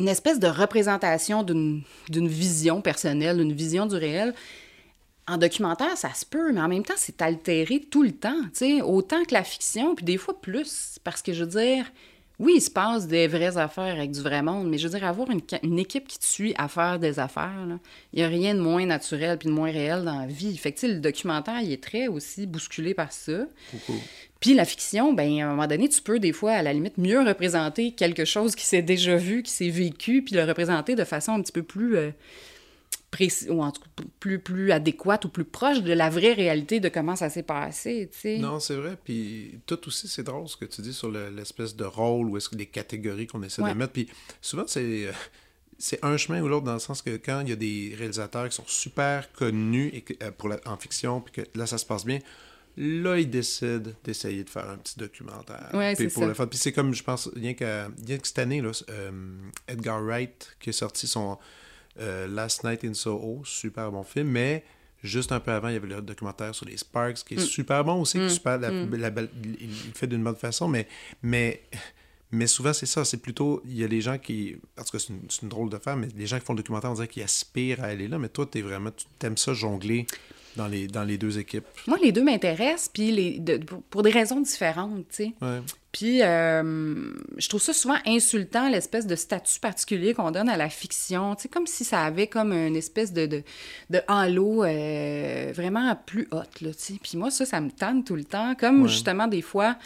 une 0.00 0.08
espèce 0.08 0.40
de 0.40 0.48
représentation 0.48 1.44
d'une 1.44 1.84
vision 2.10 2.82
personnelle, 2.82 3.36
d'une 3.36 3.52
vision 3.52 3.86
du 3.86 3.94
réel. 3.94 4.34
En 5.28 5.36
documentaire, 5.36 5.96
ça 5.96 6.12
se 6.14 6.26
peut, 6.26 6.50
mais 6.50 6.60
en 6.60 6.66
même 6.66 6.82
temps, 6.82 6.94
c'est 6.96 7.22
altéré 7.22 7.78
tout 7.78 8.02
le 8.02 8.10
temps, 8.10 8.42
autant 8.82 9.22
que 9.22 9.34
la 9.34 9.44
fiction, 9.44 9.94
puis 9.94 10.04
des 10.04 10.16
fois 10.16 10.40
plus. 10.40 10.98
Parce 11.04 11.22
que 11.22 11.32
je 11.32 11.44
veux 11.44 11.50
dire, 11.50 11.84
oui, 12.40 12.54
il 12.56 12.60
se 12.62 12.70
passe 12.70 13.06
des 13.06 13.26
vraies 13.28 13.58
affaires 13.58 13.94
avec 13.96 14.12
du 14.12 14.22
vrai 14.22 14.40
monde, 14.40 14.66
mais 14.70 14.78
je 14.78 14.88
veux 14.88 14.98
dire, 14.98 15.06
avoir 15.06 15.28
une, 15.30 15.78
équipe 15.78 16.08
qui 16.08 16.18
te 16.18 16.24
suit 16.24 16.54
à 16.56 16.68
faire 16.68 16.98
des 16.98 17.18
affaires, 17.18 17.52
il 18.14 18.18
n'y 18.18 18.22
a 18.22 18.28
rien 18.28 18.54
de 18.54 18.60
moins 18.60 18.86
naturel 18.86 19.36
puis 19.36 19.50
de 19.50 19.52
moins 19.52 19.70
réel 19.70 20.04
dans 20.04 20.18
la 20.20 20.26
vie. 20.26 20.56
Fait 20.56 20.72
que, 20.72 20.86
le 20.86 21.00
documentaire, 21.00 21.60
il 21.60 21.70
est 21.70 21.82
très 21.82 22.08
aussi 22.08 22.46
bousculé 22.46 22.94
par 22.94 23.12
ça. 23.12 23.44
Puis 24.40 24.54
la 24.54 24.64
fiction, 24.64 25.12
ben 25.12 25.42
à 25.42 25.48
un 25.48 25.50
moment 25.50 25.66
donné, 25.66 25.86
tu 25.90 26.00
peux 26.00 26.18
des 26.18 26.32
fois, 26.32 26.52
à 26.52 26.62
la 26.62 26.72
limite, 26.72 26.96
mieux 26.96 27.20
représenter 27.20 27.92
quelque 27.92 28.24
chose 28.24 28.54
qui 28.54 28.64
s'est 28.64 28.80
déjà 28.80 29.16
vu, 29.16 29.42
qui 29.42 29.52
s'est 29.52 29.68
vécu, 29.68 30.22
puis 30.22 30.34
le 30.34 30.44
représenter 30.44 30.94
de 30.94 31.04
façon 31.04 31.32
un 31.32 31.42
petit 31.42 31.52
peu 31.52 31.62
plus... 31.62 31.98
Euh, 31.98 32.10
précis, 33.10 33.50
ou 33.50 33.62
en 33.62 33.72
tout 33.72 33.80
cas 33.82 34.04
plus, 34.20 34.38
plus 34.38 34.70
adéquate 34.70 35.24
ou 35.24 35.28
plus 35.28 35.44
proche 35.44 35.82
de 35.82 35.92
la 35.92 36.10
vraie 36.10 36.32
réalité 36.32 36.80
de 36.80 36.88
comment 36.88 37.16
ça 37.16 37.28
s'est 37.28 37.42
passé, 37.42 38.08
tu 38.12 38.18
sais. 38.20 38.38
Non, 38.38 38.60
c'est 38.60 38.76
vrai. 38.76 38.96
Puis 39.02 39.60
tout 39.66 39.88
aussi, 39.88 40.08
c'est 40.08 40.22
drôle 40.22 40.48
ce 40.48 40.56
que 40.56 40.64
tu 40.64 40.80
dis 40.82 40.92
sur 40.92 41.10
l'espèce 41.10 41.74
de 41.74 41.84
rôle 41.84 42.28
ou 42.28 42.36
est-ce 42.36 42.48
que 42.48 42.56
les 42.56 42.66
catégories 42.66 43.26
qu'on 43.26 43.42
essaie 43.42 43.62
de 43.62 43.72
mettre. 43.72 43.92
Puis 43.92 44.08
souvent, 44.40 44.64
c'est 44.66 45.06
euh, 45.06 45.12
c'est 45.80 46.04
un 46.04 46.16
chemin 46.18 46.42
ou 46.42 46.48
l'autre 46.48 46.66
dans 46.66 46.74
le 46.74 46.78
sens 46.78 47.00
que 47.02 47.16
quand 47.16 47.40
il 47.40 47.48
y 47.48 47.52
a 47.52 47.56
des 47.56 47.94
réalisateurs 47.96 48.48
qui 48.48 48.54
sont 48.54 48.66
super 48.66 49.32
connus 49.32 49.90
et 49.94 50.04
euh, 50.22 50.30
pour 50.30 50.50
en 50.66 50.76
fiction, 50.76 51.20
puis 51.20 51.32
que 51.32 51.58
là, 51.58 51.66
ça 51.66 51.78
se 51.78 51.86
passe 51.86 52.04
bien, 52.04 52.18
là, 52.76 53.16
ils 53.18 53.28
décident 53.28 53.90
d'essayer 54.04 54.44
de 54.44 54.50
faire 54.50 54.68
un 54.68 54.76
petit 54.76 54.98
documentaire. 54.98 55.70
Ouais, 55.72 55.94
c'est 55.96 56.08
pour 56.08 56.36
ça. 56.36 56.46
Puis 56.46 56.58
c'est 56.58 56.72
comme, 56.72 56.94
je 56.94 57.02
pense, 57.02 57.30
rien 57.34 57.54
que, 57.54 57.88
cette 58.22 58.38
année, 58.38 58.60
là, 58.60 58.70
euh, 58.90 59.10
Edgar 59.68 60.02
Wright 60.02 60.56
qui 60.60 60.70
a 60.70 60.72
sorti 60.72 61.08
son 61.08 61.38
euh, 62.00 62.26
Last 62.26 62.64
Night 62.64 62.84
in 62.84 62.94
Soho, 62.94 63.42
super 63.44 63.90
bon 63.90 64.02
film, 64.02 64.28
mais 64.28 64.64
juste 65.02 65.32
un 65.32 65.40
peu 65.40 65.52
avant, 65.52 65.68
il 65.68 65.74
y 65.74 65.76
avait 65.76 65.88
le 65.88 66.02
documentaire 66.02 66.54
sur 66.54 66.66
les 66.66 66.76
Sparks 66.76 67.24
qui 67.24 67.34
est 67.34 67.38
mm. 67.38 67.46
super 67.46 67.84
bon 67.84 68.00
aussi, 68.00 68.18
qui 68.18 68.24
mm. 68.24 68.30
super, 68.30 68.58
mm. 68.58 68.88
il 69.60 69.70
fait 69.94 70.06
d'une 70.06 70.22
bonne 70.22 70.36
façon, 70.36 70.68
mais, 70.68 70.86
mais 71.22 71.62
mais 72.32 72.46
souvent, 72.46 72.72
c'est 72.72 72.86
ça. 72.86 73.04
C'est 73.04 73.16
plutôt. 73.16 73.60
Il 73.66 73.76
y 73.76 73.84
a 73.84 73.88
les 73.88 74.00
gens 74.00 74.16
qui. 74.18 74.56
Parce 74.76 74.90
que 74.90 74.98
c'est 74.98 75.12
une, 75.42 75.48
drôle 75.48 75.68
de 75.68 75.78
faire, 75.78 75.96
mais 75.96 76.08
les 76.16 76.26
gens 76.26 76.38
qui 76.38 76.44
font 76.44 76.52
le 76.52 76.58
documentaire, 76.58 76.90
on 76.90 76.94
dirait 76.94 77.08
qu'ils 77.08 77.24
aspirent 77.24 77.82
à 77.82 77.86
aller 77.86 78.06
là. 78.06 78.18
Mais 78.18 78.28
toi, 78.28 78.46
tu 78.50 78.58
es 78.58 78.62
vraiment. 78.62 78.90
Tu 79.18 79.26
aimes 79.26 79.36
ça 79.36 79.52
jongler 79.52 80.06
dans 80.56 80.68
les, 80.68 80.86
dans 80.86 81.02
les 81.02 81.18
deux 81.18 81.38
équipes. 81.38 81.64
Moi, 81.86 81.98
les 82.02 82.12
deux 82.12 82.22
m'intéressent, 82.22 82.88
puis 82.92 83.10
les, 83.10 83.58
pour, 83.90 84.02
des 84.02 84.10
raisons 84.10 84.40
différentes, 84.40 85.08
tu 85.08 85.24
sais. 85.24 85.32
Puis, 85.92 86.22
euh, 86.22 87.12
je 87.36 87.48
trouve 87.48 87.60
ça 87.60 87.72
souvent 87.72 87.96
insultant, 88.06 88.68
l'espèce 88.68 89.08
de 89.08 89.16
statut 89.16 89.58
particulier 89.58 90.14
qu'on 90.14 90.30
donne 90.30 90.48
à 90.48 90.56
la 90.56 90.68
fiction. 90.68 91.34
Tu 91.34 91.42
sais, 91.42 91.48
comme 91.48 91.66
si 91.66 91.84
ça 91.84 92.04
avait 92.04 92.28
comme 92.28 92.52
une 92.52 92.76
espèce 92.76 93.12
de, 93.12 93.26
de, 93.26 93.42
de 93.90 94.00
halo 94.06 94.62
euh, 94.64 95.52
vraiment 95.52 95.96
plus 96.06 96.28
haute, 96.30 96.60
là, 96.60 96.70
tu 96.72 96.78
sais. 96.78 96.94
Puis 97.02 97.18
moi, 97.18 97.30
ça, 97.30 97.44
ça 97.44 97.60
me 97.60 97.70
tente 97.70 98.06
tout 98.06 98.14
le 98.14 98.24
temps. 98.24 98.54
Comme, 98.54 98.86
justement, 98.86 99.26
des 99.26 99.42
fois, 99.42 99.76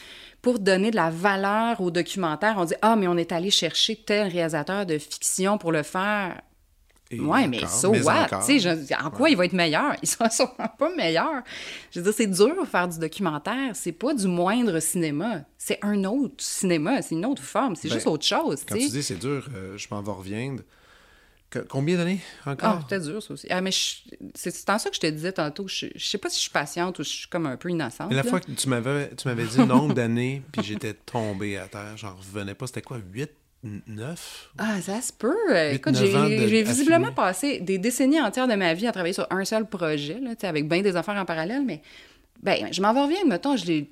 pour 0.42 0.58
donner 0.58 0.90
de 0.90 0.96
la 0.96 1.08
valeur 1.08 1.80
au 1.80 1.90
documentaire, 1.90 2.56
on 2.58 2.66
dit 2.66 2.74
Ah, 2.82 2.96
mais 2.96 3.08
on 3.08 3.16
est 3.16 3.32
allé 3.32 3.50
chercher 3.50 3.96
tel 3.96 4.28
réalisateur 4.28 4.84
de 4.84 4.98
fiction 4.98 5.56
pour 5.56 5.72
le 5.72 5.82
faire. 5.82 6.42
Oui, 7.12 7.48
mais 7.48 7.66
so 7.66 7.94
what? 8.02 8.28
en 8.32 9.10
quoi 9.10 9.30
il 9.30 9.36
va 9.36 9.44
être 9.44 9.52
meilleur? 9.52 9.94
Il 10.02 10.08
sera 10.08 10.30
sûrement 10.30 10.68
pas 10.78 10.94
meilleur. 10.96 11.42
Je 11.90 12.00
veux 12.00 12.04
dire, 12.04 12.14
c'est 12.14 12.26
dur 12.26 12.60
de 12.60 12.66
faire 12.66 12.88
du 12.88 12.98
documentaire. 12.98 13.74
C'est 13.74 13.92
pas 13.92 14.14
du 14.14 14.26
moindre 14.26 14.80
cinéma. 14.80 15.42
C'est 15.58 15.78
un 15.82 16.04
autre 16.04 16.34
cinéma. 16.38 17.02
C'est 17.02 17.14
une 17.14 17.26
autre 17.26 17.42
forme. 17.42 17.76
C'est 17.76 17.88
ben, 17.88 17.94
juste 17.94 18.06
autre 18.06 18.24
chose. 18.24 18.64
Quand 18.66 18.76
tu 18.76 18.88
dis 18.88 19.02
c'est 19.02 19.18
dur, 19.18 19.48
euh, 19.54 19.76
je 19.76 19.86
m'en 19.90 20.02
vais 20.02 20.12
reviendre. 20.12 20.62
Combien 21.68 21.96
d'années 21.96 22.20
encore? 22.46 22.78
Ah, 22.78 22.80
c'était 22.82 23.00
dur, 23.00 23.22
ça 23.22 23.34
aussi. 23.34 23.46
Ah, 23.48 23.60
mais 23.60 23.70
c'est 24.34 24.70
en 24.70 24.78
ça 24.78 24.90
que 24.90 24.96
je 24.96 25.00
te 25.00 25.06
disais 25.06 25.30
tantôt. 25.30 25.68
Je, 25.68 25.86
je 25.94 26.04
sais 26.04 26.18
pas 26.18 26.28
si 26.28 26.36
je 26.36 26.42
suis 26.42 26.50
patiente 26.50 26.98
ou 26.98 27.04
je 27.04 27.08
suis 27.08 27.28
comme 27.28 27.46
un 27.46 27.56
peu 27.56 27.70
innocente. 27.70 28.08
Mais 28.10 28.16
la 28.16 28.24
fois 28.24 28.40
que 28.40 28.50
tu 28.50 28.68
m'avais, 28.68 29.14
tu 29.14 29.28
m'avais 29.28 29.44
dit 29.44 29.58
nombre 29.60 29.94
d'années, 29.94 30.42
puis 30.50 30.64
j'étais 30.64 30.94
tombé 30.94 31.58
à 31.58 31.68
terre, 31.68 31.96
j'en 31.96 32.16
revenais 32.16 32.54
pas. 32.54 32.66
C'était 32.66 32.82
quoi, 32.82 32.98
8, 33.12 33.30
9? 33.64 34.50
Ah, 34.58 34.80
ça 34.80 35.00
se 35.00 35.12
peut. 35.12 35.34
Écoute, 35.72 35.96
j'ai 35.96 36.62
visiblement 36.62 37.12
passé 37.12 37.60
des 37.60 37.78
décennies 37.78 38.20
entières 38.20 38.48
de 38.48 38.54
ma 38.54 38.74
vie 38.74 38.86
à 38.86 38.92
travailler 38.92 39.14
sur 39.14 39.26
un 39.30 39.44
seul 39.44 39.66
projet, 39.66 40.20
là, 40.20 40.32
avec 40.42 40.68
bien 40.68 40.82
des 40.82 40.96
affaires 40.96 41.16
en 41.16 41.24
parallèle, 41.24 41.64
mais 41.64 41.80
ben, 42.42 42.68
je 42.70 42.82
m'en 42.82 42.92
reviens, 42.92 43.24
mettons, 43.26 43.56
je 43.56 43.64
l'ai 43.64 43.90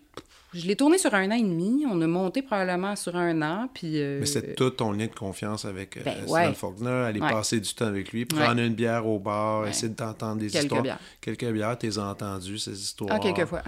je 0.55 0.67
l'ai 0.67 0.77
tourné 0.77 0.99
sur 0.99 1.15
un 1.15 1.31
an 1.31 1.35
et 1.35 1.43
demi. 1.43 1.85
On 1.91 2.01
a 2.03 2.07
monté 2.07 2.43
probablement 2.43 2.95
sur 2.95 3.17
un 3.17 3.41
an. 3.41 3.69
Puis, 3.73 3.99
euh, 4.01 4.21
Mais 4.21 4.27
c'est 4.27 4.55
tout 4.55 4.69
ton 4.71 4.93
lien 4.93 5.07
de 5.07 5.15
confiance 5.15 5.65
avec 5.65 5.97
euh, 5.97 6.03
ben, 6.29 6.53
Faulkner. 6.53 6.91
Aller 6.91 7.21
passer 7.21 7.59
du 7.59 7.73
temps 7.73 7.87
avec 7.87 8.13
lui, 8.13 8.27
prendre 8.27 8.61
une 8.61 8.75
bière 8.75 9.07
au 9.07 9.19
bar, 9.19 9.67
essayer 9.67 9.89
de 9.89 9.95
t'entendre 9.95 10.41
des 10.41 10.49
Quelques 10.49 10.65
histoires. 10.65 10.83
Bières. 10.83 11.01
Quelques 11.21 11.51
bières. 11.51 11.79
T'es 11.79 11.97
entendu 11.97 12.59
ces 12.59 12.79
histoires. 12.79 13.13
Ah, 13.15 13.19
quelques 13.19 13.47
fois. 13.47 13.63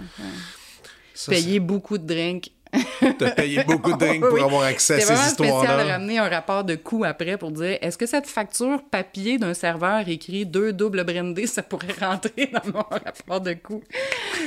Payer 1.27 1.59
beaucoup 1.59 1.97
de 1.97 2.05
drinks 2.05 2.51
T'as 3.19 3.31
payé 3.31 3.63
beaucoup 3.63 3.93
de 3.93 3.97
drinks 3.97 4.21
pour 4.21 4.43
avoir 4.43 4.63
accès 4.63 4.95
à 4.95 4.99
ces 4.99 5.13
histoires-là. 5.13 5.27
C'est 5.27 5.33
spécial 5.33 5.85
de 5.85 5.91
ramener 5.91 6.17
un 6.17 6.29
rapport 6.29 6.63
de 6.63 6.75
coût 6.75 7.03
après 7.03 7.37
pour 7.37 7.51
dire 7.51 7.77
est-ce 7.81 7.97
que 7.97 8.05
cette 8.05 8.27
facture 8.27 8.83
papier 8.83 9.37
d'un 9.37 9.53
serveur 9.53 10.07
écrit 10.07 10.45
deux 10.45 10.73
doubles 10.73 11.03
brandés, 11.03 11.47
ça 11.47 11.63
pourrait 11.63 11.93
rentrer 11.99 12.49
dans 12.51 12.71
mon 12.71 12.83
rapport 12.83 13.41
de 13.41 13.53
coût? 13.53 13.83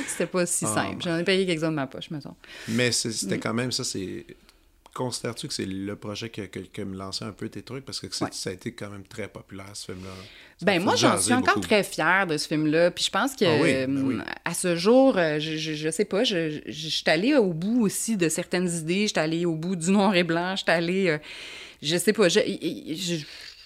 C'était 0.07 0.25
pas 0.25 0.45
si 0.45 0.65
ah, 0.65 0.73
simple. 0.73 1.03
J'en 1.03 1.17
ai 1.17 1.23
payé 1.23 1.45
quelques-uns 1.45 1.71
de 1.71 1.75
ma 1.75 1.87
poche, 1.87 2.09
mettons. 2.11 2.35
Mais 2.67 2.91
c'était 2.91 3.37
mm. 3.37 3.39
quand 3.39 3.53
même, 3.53 3.71
ça, 3.71 3.83
c'est 3.83 4.25
considères-tu 4.93 5.47
que 5.47 5.53
c'est 5.53 5.65
le 5.65 5.95
projet 5.95 6.29
qui 6.29 6.41
a, 6.41 6.85
me 6.85 6.95
lançait 6.95 7.25
un 7.25 7.31
peu 7.31 7.49
tes 7.49 7.61
trucs? 7.61 7.85
Parce 7.85 7.99
que 7.99 8.07
ça 8.11 8.49
a 8.49 8.53
été 8.53 8.73
quand 8.73 8.89
même 8.89 9.03
très 9.03 9.27
populaire, 9.27 9.69
ce 9.73 9.91
film-là. 9.91 10.09
Ben 10.61 10.81
moi, 10.81 10.95
j'en 10.95 11.17
suis 11.17 11.33
encore 11.33 11.61
très 11.61 11.83
fière 11.83 12.27
de 12.27 12.37
ce 12.37 12.47
film-là. 12.47 12.91
Puis 12.91 13.05
je 13.05 13.11
pense 13.11 13.35
que 13.35 13.45
ah 13.45 13.63
ben 13.63 14.23
à 14.43 14.53
ce 14.53 14.75
jour, 14.75 15.17
euh, 15.17 15.39
je, 15.39 15.57
je, 15.57 15.89
sais 15.89 16.05
pas, 16.05 16.23
je, 16.23 16.59
je, 16.65 16.87
suis 16.87 17.03
allée 17.07 17.35
au 17.35 17.53
bout 17.53 17.81
aussi 17.81 18.17
de 18.17 18.27
certaines 18.29 18.69
idées. 18.69 19.03
Je 19.03 19.13
suis 19.13 19.19
allée 19.19 19.45
au 19.45 19.55
bout 19.55 19.75
du 19.75 19.91
noir 19.91 20.15
et 20.15 20.23
blanc. 20.23 20.55
Je 20.55 20.63
suis 20.63 20.71
allée, 20.71 21.07
euh, 21.07 21.17
je 21.81 21.97
sais 21.97 22.13
pas, 22.13 22.27
je, 22.29 22.39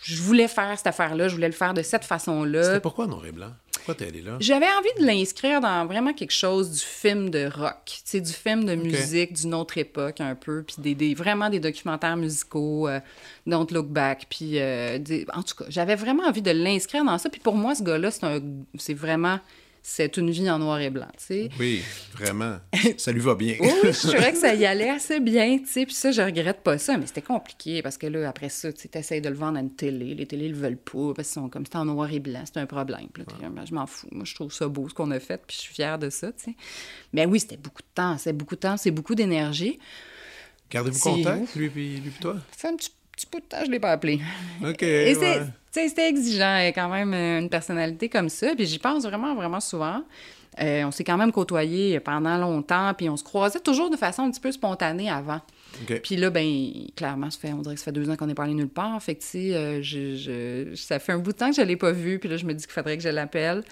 je, 0.03 0.21
voulais 0.21 0.47
faire 0.47 0.77
cette 0.77 0.87
affaire-là. 0.87 1.27
Je 1.27 1.35
voulais 1.35 1.47
le 1.47 1.53
faire 1.53 1.73
de 1.73 1.81
cette 1.81 2.05
façon-là. 2.05 2.63
C'était 2.63 2.79
pourquoi 2.79 3.07
noir 3.07 3.25
et 3.25 3.31
blanc? 3.31 3.51
Pourquoi 3.85 4.07
allé 4.07 4.21
là? 4.21 4.37
J'avais 4.39 4.67
envie 4.67 5.01
de 5.01 5.05
l'inscrire 5.05 5.59
dans 5.61 5.85
vraiment 5.85 6.13
quelque 6.13 6.31
chose 6.31 6.71
du 6.71 6.79
film 6.79 7.29
de 7.29 7.49
rock, 7.53 7.99
c'est 8.05 8.21
du 8.21 8.31
film 8.31 8.65
de 8.65 8.75
musique 8.75 9.33
d'une 9.33 9.53
autre 9.53 9.77
époque 9.77 10.21
un 10.21 10.35
peu, 10.35 10.63
puis 10.63 10.95
des, 10.95 11.13
vraiment 11.13 11.49
des 11.49 11.59
documentaires 11.59 12.15
musicaux, 12.17 12.87
euh, 12.87 12.99
Don't 13.45 13.67
Look 13.71 13.87
Back, 13.87 14.27
puis 14.29 14.59
euh, 14.59 14.99
en 15.33 15.43
tout 15.43 15.55
cas, 15.55 15.65
j'avais 15.69 15.95
vraiment 15.95 16.23
envie 16.23 16.41
de 16.41 16.51
l'inscrire 16.51 17.03
dans 17.03 17.17
ça. 17.17 17.29
Puis 17.29 17.41
pour 17.41 17.55
moi, 17.55 17.75
ce 17.75 17.83
gars-là, 17.83 18.09
c'est 18.77 18.93
vraiment 18.93 19.39
c'est 19.85 20.15
une 20.15 20.31
vie 20.31 20.49
en 20.49 20.59
noir 20.59 20.79
et 20.79 20.89
blanc, 20.89 21.09
tu 21.17 21.25
sais. 21.25 21.49
Oui, 21.59 21.83
vraiment. 22.13 22.57
Ça 22.97 23.11
lui 23.11 23.19
va 23.19 23.35
bien. 23.35 23.55
oui, 23.59 23.69
je 23.83 24.07
trouvais 24.07 24.31
que 24.31 24.37
ça 24.37 24.55
y 24.55 24.65
allait 24.65 24.89
assez 24.89 25.19
bien, 25.19 25.59
tu 25.59 25.67
sais. 25.67 25.85
Puis 25.85 25.93
ça, 25.93 26.11
je 26.13 26.21
regrette 26.21 26.61
pas 26.61 26.77
ça, 26.77 26.97
mais 26.97 27.05
c'était 27.05 27.21
compliqué 27.21 27.81
parce 27.81 27.97
que 27.97 28.07
là, 28.07 28.29
après 28.29 28.47
ça, 28.47 28.71
tu 28.71 28.87
essayes 28.93 29.19
de 29.19 29.27
le 29.27 29.35
vendre 29.35 29.57
à 29.57 29.61
une 29.61 29.75
télé. 29.75 30.15
Les 30.15 30.25
télés 30.25 30.47
le 30.47 30.55
veulent 30.55 30.77
pas 30.77 31.13
parce 31.13 31.27
qu'ils 31.27 31.41
sont 31.41 31.49
comme 31.49 31.65
c'est 31.65 31.75
en 31.75 31.83
noir 31.83 32.11
et 32.13 32.21
blanc, 32.21 32.43
c'est 32.45 32.61
un 32.61 32.65
problème. 32.65 33.07
Puis 33.13 33.23
là, 33.27 33.65
je 33.65 33.75
m'en 33.75 33.85
fous. 33.85 34.07
Moi, 34.11 34.23
je 34.23 34.33
trouve 34.33 34.53
ça 34.53 34.69
beau 34.69 34.87
ce 34.87 34.93
qu'on 34.93 35.11
a 35.11 35.19
fait, 35.19 35.41
puis 35.45 35.57
je 35.57 35.61
suis 35.63 35.73
fière 35.73 35.99
de 35.99 36.09
ça, 36.09 36.31
tu 36.31 36.45
sais. 36.45 36.55
Mais 37.11 37.25
oui, 37.25 37.41
c'était 37.41 37.57
beaucoup 37.57 37.81
de 37.81 37.93
temps. 37.93 38.17
C'est 38.17 38.33
beaucoup 38.33 38.55
de 38.55 38.61
temps, 38.61 38.77
c'est 38.77 38.91
beaucoup 38.91 39.15
d'énergie. 39.15 39.79
Gardez-vous 40.71 40.99
contact, 40.99 41.55
lui, 41.55 41.69
lui, 41.69 41.97
lui, 41.97 42.11
toi? 42.21 42.37
Ça 42.57 42.69
un 42.69 42.77
petit 42.77 42.91
petit 43.15 43.25
peu 43.25 43.39
de 43.39 43.45
temps, 43.45 43.63
je 43.65 43.71
l'ai 43.71 43.79
pas 43.79 43.91
appelé. 43.91 44.19
OK. 44.67 44.83
Et 44.83 45.15
c'était 45.71 46.07
exigeant, 46.07 46.71
quand 46.75 46.89
même, 46.89 47.13
une 47.13 47.49
personnalité 47.49 48.09
comme 48.09 48.29
ça. 48.29 48.53
Puis 48.55 48.65
j'y 48.65 48.79
pense 48.79 49.03
vraiment, 49.03 49.33
vraiment 49.35 49.59
souvent. 49.59 50.03
Euh, 50.61 50.83
on 50.83 50.91
s'est 50.91 51.03
quand 51.03 51.17
même 51.17 51.31
côtoyé 51.31 51.99
pendant 51.99 52.37
longtemps, 52.37 52.93
puis 52.95 53.09
on 53.09 53.17
se 53.17 53.23
croisait 53.23 53.59
toujours 53.59 53.89
de 53.89 53.97
façon 53.97 54.23
un 54.23 54.31
petit 54.31 54.39
peu 54.39 54.51
spontanée 54.51 55.09
avant. 55.09 55.41
Puis 56.03 56.17
là, 56.17 56.29
ben 56.29 56.45
clairement, 56.95 57.31
ça 57.31 57.39
fait, 57.39 57.51
on 57.51 57.61
dirait 57.61 57.73
que 57.73 57.79
ça 57.79 57.85
fait 57.85 57.91
deux 57.91 58.07
ans 58.11 58.15
qu'on 58.15 58.27
n'est 58.27 58.35
pas 58.35 58.43
allé 58.43 58.53
nulle 58.53 58.69
part. 58.69 59.01
Fait 59.01 59.15
que, 59.15 59.21
tu 59.21 59.27
sais, 59.27 59.55
euh, 59.55 59.81
je, 59.81 60.75
ça 60.75 60.99
fait 60.99 61.13
un 61.13 61.17
bout 61.17 61.31
de 61.31 61.37
temps 61.37 61.49
que 61.49 61.55
je 61.55 61.61
ne 61.61 61.65
l'ai 61.65 61.75
pas 61.75 61.91
vu. 61.91 62.19
Puis 62.19 62.29
là, 62.29 62.37
je 62.37 62.45
me 62.45 62.53
dis 62.53 62.63
qu'il 62.63 62.73
faudrait 62.73 62.95
que 62.95 63.01
je 63.01 63.09
l'appelle. 63.09 63.63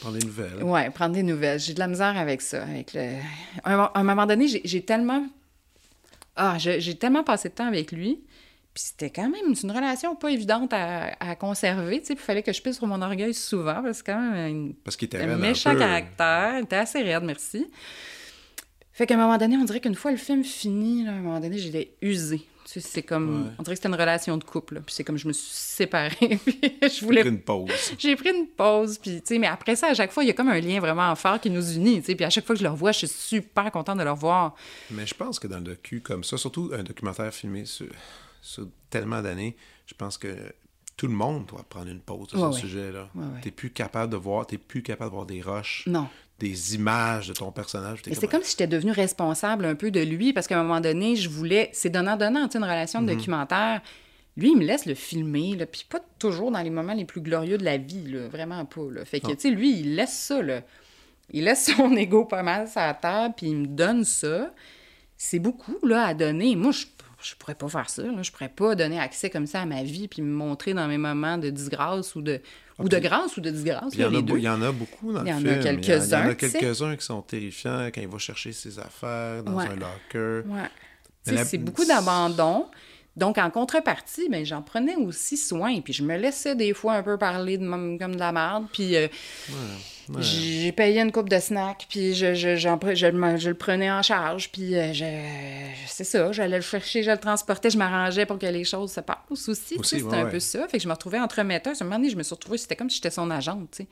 Prendre 0.00 0.18
des 0.18 0.26
nouvelles. 0.26 0.62
Oui, 0.62 0.80
prendre 0.90 1.14
des 1.14 1.22
nouvelles. 1.22 1.60
J'ai 1.60 1.74
de 1.74 1.78
la 1.78 1.86
misère 1.86 2.16
avec 2.16 2.42
ça. 2.42 2.64
Avec 2.64 2.92
le... 2.94 3.18
à 3.62 3.92
un 3.94 4.02
moment 4.02 4.26
donné, 4.26 4.48
j'ai 4.64 4.82
tellement... 4.82 5.24
Ah, 6.34 6.56
j'ai 6.58 6.96
tellement 6.96 7.22
passé 7.22 7.50
de 7.50 7.54
temps 7.54 7.68
avec 7.68 7.92
lui 7.92 8.18
puis 8.74 8.82
c'était 8.82 9.10
quand 9.10 9.30
même 9.30 9.54
une 9.62 9.70
relation 9.70 10.16
pas 10.16 10.32
évidente 10.32 10.72
à, 10.72 11.36
conserver, 11.36 12.00
tu 12.00 12.06
sais. 12.06 12.12
il 12.14 12.18
fallait 12.18 12.42
que 12.42 12.52
je 12.52 12.60
pisse 12.60 12.76
sur 12.76 12.88
mon 12.88 13.00
orgueil 13.00 13.32
souvent, 13.32 13.80
parce 13.82 14.02
que 14.02 14.10
quand 14.10 14.32
même 14.32 14.74
parce 14.82 14.96
qu'il 14.96 15.06
était 15.06 15.20
un 15.20 15.36
méchant 15.36 15.76
caractère. 15.76 16.58
Il 16.58 16.64
était 16.64 16.76
assez 16.76 17.00
raide, 17.00 17.22
merci. 17.22 17.70
Fait 18.92 19.06
qu'à 19.06 19.14
un 19.14 19.18
moment 19.18 19.38
donné, 19.38 19.56
on 19.56 19.64
dirait 19.64 19.80
qu'une 19.80 19.94
fois 19.94 20.10
le 20.10 20.16
film 20.16 20.42
fini, 20.42 21.04
là, 21.04 21.12
à 21.12 21.14
un 21.14 21.20
moment 21.20 21.38
donné, 21.38 21.56
j'étais 21.56 21.94
usée. 22.02 22.42
Tu 22.64 22.72
sais, 22.72 22.80
c'est 22.80 23.02
comme... 23.02 23.52
On 23.58 23.62
dirait 23.62 23.74
que 23.74 23.82
c'était 23.82 23.88
une 23.88 24.00
relation 24.00 24.36
de 24.38 24.44
couple, 24.44 24.80
Puis 24.80 24.94
c'est 24.94 25.04
comme 25.04 25.18
je 25.18 25.28
me 25.28 25.32
suis 25.32 25.52
séparée, 25.52 26.38
puis 26.44 26.60
je 26.82 27.04
voulais... 27.04 27.22
J'ai 27.22 27.30
pris 27.30 27.36
une 27.36 27.42
pause. 27.42 27.70
J'ai 27.98 28.16
pris 28.16 28.30
une 28.30 28.46
pause, 28.48 28.98
puis 28.98 29.20
tu 29.20 29.34
sais, 29.34 29.38
mais 29.38 29.46
après 29.46 29.76
ça, 29.76 29.88
à 29.88 29.94
chaque 29.94 30.10
fois, 30.10 30.24
il 30.24 30.28
y 30.28 30.30
a 30.30 30.32
comme 30.32 30.48
un 30.48 30.60
lien 30.60 30.80
vraiment 30.80 31.14
fort 31.14 31.38
qui 31.38 31.50
nous 31.50 31.74
unit, 31.74 32.00
tu 32.00 32.06
sais. 32.06 32.14
Puis 32.16 32.24
à 32.24 32.30
chaque 32.30 32.46
fois 32.46 32.54
que 32.54 32.60
je 32.60 32.64
le 32.64 32.70
revois, 32.70 32.90
je 32.92 32.98
suis 32.98 33.08
super 33.08 33.70
contente 33.70 33.98
de 33.98 34.04
le 34.04 34.10
revoir. 34.10 34.54
Mais 34.90 35.06
je 35.06 35.14
pense 35.14 35.38
que 35.38 35.46
dans 35.46 35.58
le 35.58 35.62
docu 35.62 36.00
comme 36.00 36.24
ça, 36.24 36.38
surtout 36.38 36.70
un 36.72 36.82
documentaire 36.82 37.32
filmé 37.32 37.66
sur 37.66 37.86
sur 38.44 38.68
tellement 38.90 39.22
d'années, 39.22 39.56
je 39.86 39.94
pense 39.94 40.18
que 40.18 40.36
tout 40.96 41.06
le 41.06 41.14
monde 41.14 41.46
doit 41.46 41.64
prendre 41.68 41.88
une 41.88 42.00
pause 42.00 42.28
de 42.28 42.38
ce 42.38 42.60
sujet-là. 42.60 43.08
Tu 43.40 43.48
n'es 43.48 43.50
plus 43.50 43.70
capable 43.70 44.12
de 44.12 44.16
voir, 44.16 44.46
tu 44.46 44.58
plus 44.58 44.82
capable 44.82 45.10
de 45.10 45.14
voir 45.14 45.26
des 45.26 45.42
roches. 45.42 45.88
Des 46.38 46.74
images 46.74 47.28
de 47.28 47.32
ton 47.32 47.52
personnage. 47.52 48.00
c'est 48.12 48.28
comme 48.28 48.42
si 48.42 48.50
j'étais 48.50 48.66
devenue 48.66 48.90
responsable 48.90 49.64
un 49.64 49.76
peu 49.76 49.90
de 49.90 50.00
lui, 50.00 50.32
parce 50.32 50.46
qu'à 50.46 50.58
un 50.58 50.62
moment 50.62 50.80
donné, 50.80 51.16
je 51.16 51.28
voulais. 51.28 51.70
C'est 51.72 51.90
donnant-donnant, 51.90 52.48
une 52.52 52.64
relation 52.64 53.00
de 53.00 53.10
mhm. 53.10 53.16
documentaire. 53.16 53.82
Lui, 54.36 54.50
il 54.50 54.56
me 54.56 54.64
laisse 54.64 54.84
le 54.84 54.94
filmer, 54.94 55.54
là, 55.54 55.64
puis 55.64 55.86
pas 55.88 56.00
toujours 56.18 56.50
dans 56.50 56.60
les 56.60 56.70
moments 56.70 56.92
les 56.92 57.04
plus 57.04 57.20
glorieux 57.20 57.56
de 57.56 57.64
la 57.64 57.76
vie, 57.76 58.10
là, 58.10 58.26
vraiment 58.28 58.64
pas. 58.64 58.90
Là. 58.90 59.04
Fait 59.04 59.20
que, 59.20 59.28
tu 59.28 59.38
sais, 59.38 59.50
lui, 59.50 59.78
il 59.78 59.94
laisse 59.94 60.12
ça, 60.12 60.42
là. 60.42 60.62
Il 61.30 61.44
laisse 61.44 61.66
son 61.76 61.96
ego 61.96 62.24
pas 62.24 62.42
mal 62.42 62.68
sur 62.68 62.80
la 62.80 62.94
table, 62.94 63.34
puis 63.36 63.46
il 63.46 63.56
me 63.56 63.66
donne 63.68 64.04
ça. 64.04 64.52
C'est 65.16 65.38
beaucoup, 65.38 65.78
là, 65.86 66.06
à 66.06 66.14
donner. 66.14 66.56
Moi, 66.56 66.72
je 66.72 66.86
je 67.24 67.34
pourrais 67.36 67.54
pas 67.54 67.68
faire 67.68 67.88
ça. 67.88 68.02
Là. 68.02 68.22
Je 68.22 68.30
pourrais 68.30 68.48
pas 68.48 68.74
donner 68.74 69.00
accès 69.00 69.30
comme 69.30 69.46
ça 69.46 69.62
à 69.62 69.66
ma 69.66 69.82
vie 69.82 70.08
puis 70.08 70.22
me 70.22 70.32
montrer 70.32 70.74
dans 70.74 70.86
mes 70.86 70.98
moments 70.98 71.38
de 71.38 71.50
disgrâce 71.50 72.14
ou 72.14 72.22
de, 72.22 72.40
ou 72.78 72.88
de 72.88 72.98
grâce 72.98 73.36
ou 73.36 73.40
de 73.40 73.50
disgrâce. 73.50 73.94
Il 73.94 74.00
y, 74.00 74.04
en 74.04 74.14
a, 74.14 74.18
il 74.18 74.38
y 74.40 74.48
en 74.48 74.62
a 74.62 74.72
beaucoup 74.72 75.12
dans 75.12 75.22
le 75.22 75.26
film. 75.26 75.40
Il 75.40 75.48
y 75.48 75.54
en 75.54 75.58
a 75.58 75.62
quelques-uns. 75.62 76.20
Il 76.20 76.24
y 76.24 76.28
en 76.28 76.30
a 76.30 76.34
quelques-uns 76.34 76.96
qui 76.96 77.04
sont 77.04 77.22
terrifiants 77.22 77.90
quand 77.94 78.00
il 78.00 78.08
va 78.08 78.18
chercher 78.18 78.52
ses 78.52 78.78
affaires 78.78 79.42
dans 79.42 79.58
un 79.58 79.76
locker. 79.76 80.46
Ouais. 80.48 81.42
C'est 81.44 81.58
beaucoup 81.58 81.84
d'abandon. 81.84 82.66
Donc, 83.16 83.38
en 83.38 83.48
contrepartie, 83.50 84.28
ben, 84.28 84.44
j'en 84.44 84.60
prenais 84.62 84.96
aussi 84.96 85.36
soin. 85.36 85.80
Puis 85.80 85.92
je 85.92 86.02
me 86.02 86.16
laissais 86.16 86.56
des 86.56 86.74
fois 86.74 86.94
un 86.94 87.02
peu 87.02 87.16
parler 87.16 87.58
de 87.58 87.98
comme 87.98 88.14
de 88.14 88.18
la 88.18 88.32
merde. 88.32 88.66
Puis 88.72 88.96
euh, 88.96 89.06
j'ai 90.20 90.72
payé 90.72 91.00
une 91.00 91.12
coupe 91.12 91.28
de 91.28 91.38
snacks. 91.38 91.86
Puis 91.88 92.14
je, 92.14 92.34
je, 92.34 92.56
je, 92.56 92.94
je, 92.94 93.48
le 93.48 93.54
prenais 93.54 93.90
en 93.90 94.02
charge. 94.02 94.50
Puis 94.50 94.76
euh, 94.76 94.92
je, 94.92 95.04
c'est 95.86 96.04
ça, 96.04 96.32
j'allais 96.32 96.56
le 96.56 96.62
chercher, 96.62 97.02
je 97.02 97.10
le 97.10 97.18
transportais, 97.18 97.70
je 97.70 97.78
m'arrangeais 97.78 98.26
pour 98.26 98.38
que 98.38 98.46
les 98.46 98.64
choses 98.64 98.92
se 98.92 99.00
passent 99.00 99.48
aussi. 99.48 99.76
aussi 99.78 100.00
c'était 100.00 100.16
un 100.16 100.26
peu 100.26 100.40
ça. 100.40 100.66
Fait 100.68 100.78
que 100.78 100.82
je 100.82 100.88
me 100.88 100.92
retrouvais 100.92 101.20
entremetteur. 101.20 101.72
À 101.72 101.76
un 101.82 101.84
moment 101.84 101.96
donné, 101.96 102.10
je 102.10 102.16
me 102.16 102.22
suis 102.22 102.34
retrouvée, 102.34 102.58
c'était 102.58 102.76
comme 102.76 102.90
si 102.90 102.96
j'étais 102.96 103.10
son 103.10 103.30
agente, 103.30 103.70
tu 103.70 103.82
sais. 103.82 103.88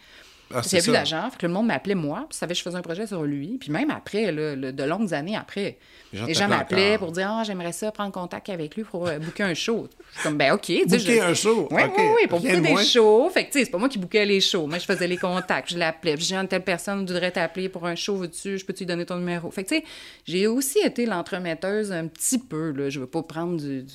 Ah, 0.55 0.62
J'avais 0.62 0.82
vu 0.82 0.92
l'agent, 0.92 1.30
que 1.38 1.46
le 1.46 1.53
monde 1.53 1.66
m'appelait 1.66 1.94
moi, 1.94 2.26
puis 2.28 2.36
savait 2.36 2.55
que 2.55 2.59
je 2.59 2.62
faisais 2.62 2.76
un 2.76 2.82
projet 2.82 3.07
sur 3.07 3.22
lui. 3.22 3.59
Puis 3.59 3.70
même 3.70 3.90
après, 3.90 4.32
de 4.32 4.84
longues 4.84 5.14
années 5.14 5.36
après, 5.36 5.78
les 6.12 6.34
gens, 6.34 6.48
m'appelaient 6.48 6.98
pour 6.98 7.12
dire 7.12 7.30
Ah, 7.30 7.42
j'aimerais 7.44 7.72
ça 7.72 7.90
prendre 7.90 8.12
contact 8.12 8.48
avec 8.50 8.76
lui 8.76 8.84
pour 8.84 9.07
euh, 9.07 9.18
booker 9.18 9.44
un 9.44 9.55
show. 9.55 9.88
Je 10.11 10.18
suis 10.18 10.28
comme, 10.28 10.36
ben 10.36 10.53
OK. 10.53 10.70
Booker 10.86 11.20
un 11.20 11.34
show? 11.34 11.68
Oui, 11.70 11.82
oui, 11.96 12.05
oui, 12.16 12.26
pour 12.26 12.40
booker 12.40 12.61
des 12.61 12.84
shows. 12.84 13.30
Fait 13.30 13.46
que, 13.46 13.53
tu 13.53 13.59
sais, 13.59 13.64
c'est 13.64 13.70
pas 13.70 13.78
moi 13.78 13.88
qui 13.88 13.98
bookais 13.98 14.26
les 14.26 14.40
shows. 14.40 14.66
Moi, 14.66 14.78
je 14.78 14.84
faisais 14.84 15.09
les 15.09 15.16
contacts, 15.16 15.72
je 15.72 15.78
l'appelais. 15.78 16.16
Puis, 16.16 16.24
j'ai 16.24 16.36
une 16.36 16.48
telle 16.48 16.64
personne 16.64 16.98
voudrait 17.07 17.30
t'appeler 17.30 17.68
pour 17.68 17.86
un 17.86 17.94
show, 17.94 18.16
veux-tu, 18.16 18.59
je 18.59 18.64
peux 18.64 18.72
te 18.72 18.84
donner 18.84 19.07
ton 19.07 19.16
numéro? 19.16 19.50
Fait 19.50 19.64
que, 19.64 19.68
tu 19.70 19.76
sais, 19.76 19.84
j'ai 20.26 20.46
aussi 20.46 20.80
été 20.80 21.07
l'entremetteuse 21.07 21.92
un 21.92 22.07
petit 22.07 22.38
peu, 22.38 22.72
là. 22.72 22.90
Je 22.90 23.00
veux 23.00 23.07
pas 23.07 23.22
prendre 23.22 23.57
du. 23.57 23.82
du... 23.82 23.94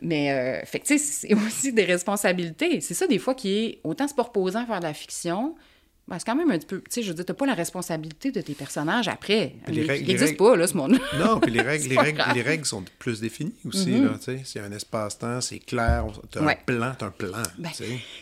Mais, 0.00 0.32
euh, 0.32 0.64
fait 0.64 0.80
tu 0.80 0.98
sais, 0.98 0.98
c'est 0.98 1.34
aussi 1.46 1.72
des 1.72 1.84
responsabilités. 1.84 2.80
C'est 2.80 2.94
ça, 2.94 3.06
des 3.06 3.18
fois, 3.18 3.34
qui 3.34 3.58
est 3.58 3.80
autant 3.84 4.08
se 4.08 4.14
reposant 4.14 4.62
à 4.62 4.66
faire 4.66 4.80
de 4.80 4.84
la 4.84 4.94
fiction. 4.94 5.54
Ben, 6.06 6.18
c'est 6.18 6.24
quand 6.24 6.36
même 6.36 6.50
un 6.50 6.58
petit 6.58 6.66
peu. 6.66 6.78
Tu 6.78 6.84
sais, 6.88 7.02
je 7.02 7.08
veux 7.08 7.14
dire, 7.14 7.26
t'as 7.26 7.34
pas 7.34 7.44
la 7.44 7.54
responsabilité 7.54 8.32
de 8.32 8.40
tes 8.40 8.54
personnages 8.54 9.08
après. 9.08 9.56
Les 9.66 9.82
règles, 9.82 10.04
il 10.04 10.08
n'existe 10.08 10.38
pas, 10.38 10.56
là, 10.56 10.66
ce 10.66 10.74
monde 10.74 10.98
Non, 11.18 11.38
puis 11.38 11.50
les 11.50 11.60
règles, 11.62 11.88
les, 11.88 11.98
règles, 11.98 12.24
les 12.34 12.40
règles 12.40 12.64
sont 12.64 12.82
plus 12.98 13.20
définies 13.20 13.52
aussi, 13.66 13.90
mm-hmm. 13.90 14.04
là. 14.04 14.10
Tu 14.16 14.24
sais, 14.24 14.40
s'il 14.44 14.60
y 14.62 14.64
a 14.64 14.66
un 14.66 14.72
espace-temps, 14.72 15.42
c'est 15.42 15.58
clair, 15.58 16.06
t'as 16.30 16.40
un 16.40 16.54
plan, 16.54 16.94
t'as 16.98 17.06
un 17.06 17.10
plan. 17.10 17.42
Ben, 17.58 17.70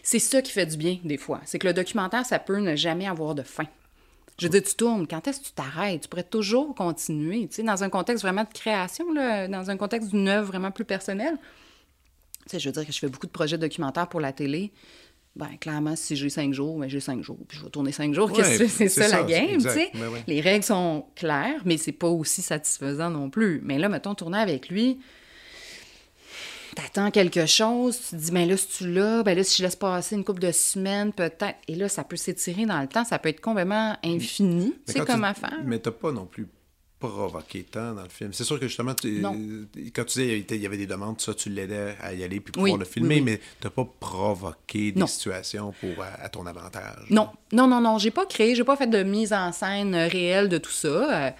c'est 0.02 0.18
ça 0.18 0.42
qui 0.42 0.50
fait 0.50 0.66
du 0.66 0.76
bien, 0.76 0.98
des 1.04 1.16
fois. 1.16 1.40
C'est 1.44 1.60
que 1.60 1.66
le 1.68 1.74
documentaire, 1.74 2.26
ça 2.26 2.40
peut 2.40 2.58
ne 2.58 2.74
jamais 2.74 3.06
avoir 3.06 3.36
de 3.36 3.42
fin. 3.42 3.66
Je 4.38 4.46
veux 4.46 4.50
dire, 4.50 4.62
tu 4.62 4.74
tournes. 4.74 5.06
Quand 5.06 5.26
est-ce 5.26 5.40
que 5.40 5.46
tu 5.46 5.52
t'arrêtes? 5.52 6.02
Tu 6.02 6.08
pourrais 6.08 6.22
toujours 6.22 6.74
continuer. 6.74 7.48
Tu 7.48 7.56
sais, 7.56 7.62
dans 7.62 7.82
un 7.82 7.88
contexte 7.88 8.22
vraiment 8.22 8.44
de 8.44 8.52
création, 8.52 9.12
là, 9.12 9.48
dans 9.48 9.70
un 9.70 9.76
contexte 9.76 10.10
d'une 10.10 10.28
œuvre 10.28 10.48
vraiment 10.48 10.70
plus 10.70 10.84
personnelle. 10.84 11.36
Tu 12.44 12.50
sais, 12.50 12.58
je 12.58 12.68
veux 12.68 12.72
dire 12.72 12.86
que 12.86 12.92
je 12.92 12.98
fais 12.98 13.08
beaucoup 13.08 13.26
de 13.26 13.32
projets 13.32 13.58
documentaires 13.58 14.08
pour 14.08 14.20
la 14.20 14.32
télé. 14.32 14.72
Ben, 15.36 15.50
clairement, 15.60 15.96
si 15.96 16.16
j'ai 16.16 16.30
cinq 16.30 16.54
jours, 16.54 16.78
ben, 16.78 16.88
j'ai 16.88 17.00
cinq 17.00 17.22
jours, 17.22 17.38
puis 17.46 17.58
je 17.58 17.64
vais 17.64 17.70
tourner 17.70 17.92
cinq 17.92 18.14
jours. 18.14 18.30
c'est 18.68 18.88
ça, 18.88 19.08
la 19.08 19.22
game, 19.22 19.60
tu 19.60 19.68
sais? 19.68 19.90
Ben 19.94 20.10
Les 20.26 20.40
règles 20.40 20.64
sont 20.64 21.06
claires, 21.14 21.60
mais 21.64 21.76
c'est 21.76 21.92
pas 21.92 22.08
aussi 22.08 22.40
satisfaisant 22.40 23.10
non 23.10 23.28
plus. 23.28 23.60
Mais 23.62 23.78
là, 23.78 23.88
mettons, 23.88 24.14
tourner 24.14 24.38
avec 24.38 24.70
lui, 24.70 24.98
t'attends 26.76 27.10
quelque 27.10 27.46
chose, 27.46 27.98
tu 27.98 28.16
te 28.16 28.20
dis, 28.20 28.30
ben 28.30 28.48
là, 28.48 28.56
si 28.56 28.68
tu 28.68 28.92
l'as, 28.92 29.22
ben 29.22 29.36
là, 29.36 29.42
si 29.42 29.58
je 29.58 29.62
laisse 29.64 29.76
passer 29.76 30.14
une 30.14 30.24
couple 30.24 30.40
de 30.40 30.52
semaines, 30.52 31.12
peut-être. 31.12 31.56
Et 31.68 31.74
là, 31.74 31.88
ça 31.88 32.04
peut 32.04 32.16
s'étirer 32.16 32.66
dans 32.66 32.80
le 32.80 32.86
temps, 32.86 33.04
ça 33.04 33.18
peut 33.18 33.30
être 33.30 33.40
complètement 33.40 33.96
infini, 34.04 34.74
tu 34.86 34.92
sais, 34.92 35.00
comme 35.00 35.24
affaire. 35.24 35.58
Mais 35.64 35.78
t'as 35.78 35.90
pas 35.90 36.12
non 36.12 36.26
plus 36.26 36.46
provoqué 36.98 37.64
tant 37.64 37.94
dans 37.94 38.02
le 38.02 38.08
film. 38.08 38.32
C'est 38.32 38.44
sûr 38.44 38.58
que 38.58 38.68
justement, 38.68 38.92
quand 38.92 40.04
tu 40.04 40.04
disais 40.04 40.38
il 40.48 40.56
y 40.56 40.66
avait 40.66 40.76
des 40.76 40.86
demandes, 40.86 41.20
ça, 41.20 41.34
tu 41.34 41.50
l'aidais 41.50 41.94
à 42.00 42.14
y 42.14 42.24
aller 42.24 42.40
puis 42.40 42.52
pouvoir 42.52 42.78
le 42.78 42.84
filmer, 42.84 43.20
mais 43.20 43.38
tu 43.60 43.66
n'as 43.66 43.70
pas 43.70 43.86
provoqué 44.00 44.92
des 44.92 45.06
situations 45.06 45.74
pour, 45.80 46.02
à, 46.02 46.28
ton 46.28 46.46
avantage. 46.46 47.06
Non, 47.10 47.28
non, 47.52 47.66
non, 47.66 47.80
non. 47.80 47.98
J'ai 47.98 48.10
pas 48.10 48.26
créé, 48.26 48.54
j'ai 48.54 48.64
pas 48.64 48.76
fait 48.76 48.86
de 48.86 49.02
mise 49.02 49.32
en 49.32 49.52
scène 49.52 49.94
réelle 49.94 50.48
de 50.48 50.58
tout 50.58 50.70
ça. 50.70 50.88
Euh, 50.88 51.30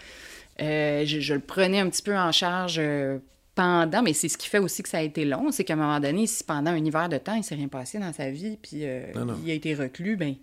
euh, 0.63 1.05
je, 1.05 1.35
le 1.35 1.41
prenais 1.41 1.81
un 1.81 1.89
petit 1.89 2.03
peu 2.03 2.17
en 2.17 2.33
charge 2.33 2.77
euh, 2.79 3.19
pendant, 3.57 4.03
mais 4.03 4.13
c'est 4.13 4.29
ce 4.29 4.39
qui 4.39 4.49
fait 4.49 4.61
aussi 4.61 4.85
que 4.85 4.89
ça 4.89 4.99
a 4.99 5.03
été 5.03 5.25
long, 5.25 5.51
c'est 5.51 5.65
qu'à 5.65 5.73
un 5.73 5.77
moment 5.77 5.99
donné, 5.99 6.29
si 6.29 6.45
pendant 6.45 6.71
un 6.71 6.85
hiver 6.85 7.09
de 7.09 7.19
temps, 7.19 7.35
il 7.35 7.43
s'est 7.43 7.57
rien 7.57 7.67
passé 7.69 7.99
dans 7.99 8.13
sa 8.13 8.31
vie, 8.31 8.57
puis 8.63 8.85
il 8.85 9.51
a 9.51 9.55
été 9.55 9.75
reclus, 9.75 10.17
ben 10.17 10.37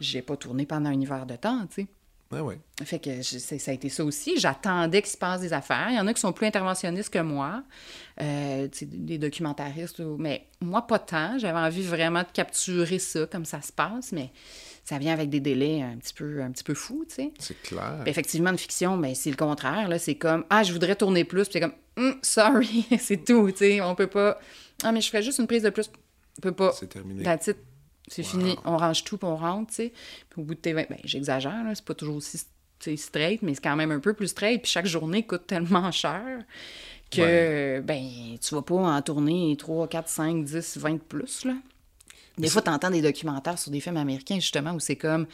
j'ai 0.00 0.22
pas 0.22 0.36
tourné 0.36 0.66
pendant 0.66 0.90
un 0.90 1.00
hiver 1.00 1.26
de 1.26 1.36
temps, 1.36 1.66
tu 1.68 1.82
sais. 1.82 1.86
Ouais, 2.32 2.60
Fait 2.84 3.00
que 3.00 3.22
ça 3.22 3.70
a 3.72 3.74
été 3.74 3.88
ça 3.88 4.04
aussi. 4.04 4.38
J'attendais 4.38 5.02
qu'il 5.02 5.10
se 5.10 5.16
passe 5.16 5.40
des 5.40 5.52
affaires. 5.52 5.88
Il 5.90 5.96
y 5.96 5.98
en 5.98 6.06
a 6.06 6.14
qui 6.14 6.20
sont 6.20 6.32
plus 6.32 6.46
interventionnistes 6.46 7.12
que 7.12 7.18
moi, 7.18 7.64
euh, 8.20 8.68
des 8.82 9.18
documentaristes. 9.18 9.98
Mais 9.98 10.46
moi, 10.60 10.86
pas 10.86 11.00
tant. 11.00 11.38
J'avais 11.38 11.58
envie 11.58 11.82
vraiment 11.82 12.20
de 12.20 12.28
capturer 12.32 13.00
ça, 13.00 13.26
comme 13.26 13.44
ça 13.44 13.60
se 13.62 13.72
passe, 13.72 14.12
mais 14.12 14.30
ça 14.84 14.98
vient 14.98 15.12
avec 15.12 15.30
des 15.30 15.40
délais 15.40 15.82
un 15.82 15.96
petit 15.96 16.14
peu, 16.14 16.42
un 16.42 16.50
petit 16.50 16.64
peu 16.64 16.74
fous, 16.74 17.04
tu 17.08 17.14
sais. 17.14 17.32
C'est 17.38 17.60
clair. 17.62 18.02
effectivement, 18.06 18.50
une 18.50 18.58
fiction, 18.58 18.96
mais 18.96 19.08
ben, 19.08 19.14
c'est 19.14 19.30
le 19.30 19.36
contraire. 19.36 19.88
Là. 19.88 19.98
C'est 19.98 20.16
comme, 20.16 20.44
ah, 20.50 20.62
je 20.62 20.72
voudrais 20.72 20.96
tourner 20.96 21.24
plus. 21.24 21.44
Puis 21.44 21.52
c'est 21.54 21.60
comme, 21.60 21.74
hum, 21.96 22.18
sorry, 22.22 22.86
c'est 22.98 23.24
tout, 23.24 23.50
tu 23.50 23.58
sais. 23.58 23.80
On 23.80 23.94
peut 23.94 24.08
pas. 24.08 24.40
Ah, 24.82 24.92
mais 24.92 25.00
je 25.00 25.08
ferais 25.08 25.22
juste 25.22 25.38
une 25.38 25.46
prise 25.46 25.62
de 25.62 25.70
plus. 25.70 25.90
On 26.38 26.40
peut 26.40 26.52
pas. 26.52 26.72
C'est 26.72 26.88
terminé. 26.88 27.24
C'est 28.08 28.24
fini, 28.24 28.56
on 28.64 28.76
range 28.76 29.04
tout, 29.04 29.18
puis 29.18 29.28
on 29.28 29.36
rentre, 29.36 29.68
tu 29.70 29.76
sais. 29.76 29.92
Puis 30.30 30.40
au 30.40 30.44
bout 30.44 30.54
de 30.54 30.60
tes 30.60 30.72
20... 30.72 30.88
Ben, 30.90 30.98
j'exagère, 31.04 31.64
c'est 31.74 31.84
pas 31.84 31.94
toujours 31.94 32.16
aussi 32.16 32.40
straight, 32.96 33.40
mais 33.42 33.54
c'est 33.54 33.62
quand 33.62 33.76
même 33.76 33.92
un 33.92 34.00
peu 34.00 34.14
plus 34.14 34.26
straight. 34.26 34.62
Puis 34.62 34.72
chaque 34.72 34.86
journée 34.86 35.24
coûte 35.24 35.46
tellement 35.46 35.92
cher 35.92 36.42
que, 37.08 37.80
ben, 37.80 38.36
tu 38.40 38.54
vas 38.54 38.62
pas 38.62 38.74
en 38.74 39.02
tourner 39.02 39.54
3, 39.56 39.86
4, 39.86 40.08
5, 40.08 40.44
10, 40.44 40.78
20 40.78 40.98
plus, 41.02 41.44
là. 41.44 41.54
Des 42.40 42.48
fois, 42.48 42.62
tu 42.62 42.70
entends 42.70 42.90
des 42.90 43.02
documentaires 43.02 43.58
sur 43.58 43.70
des 43.70 43.80
films 43.80 43.96
américains, 43.96 44.36
justement, 44.36 44.72
où 44.72 44.80
c'est 44.80 44.96
comme 44.96 45.26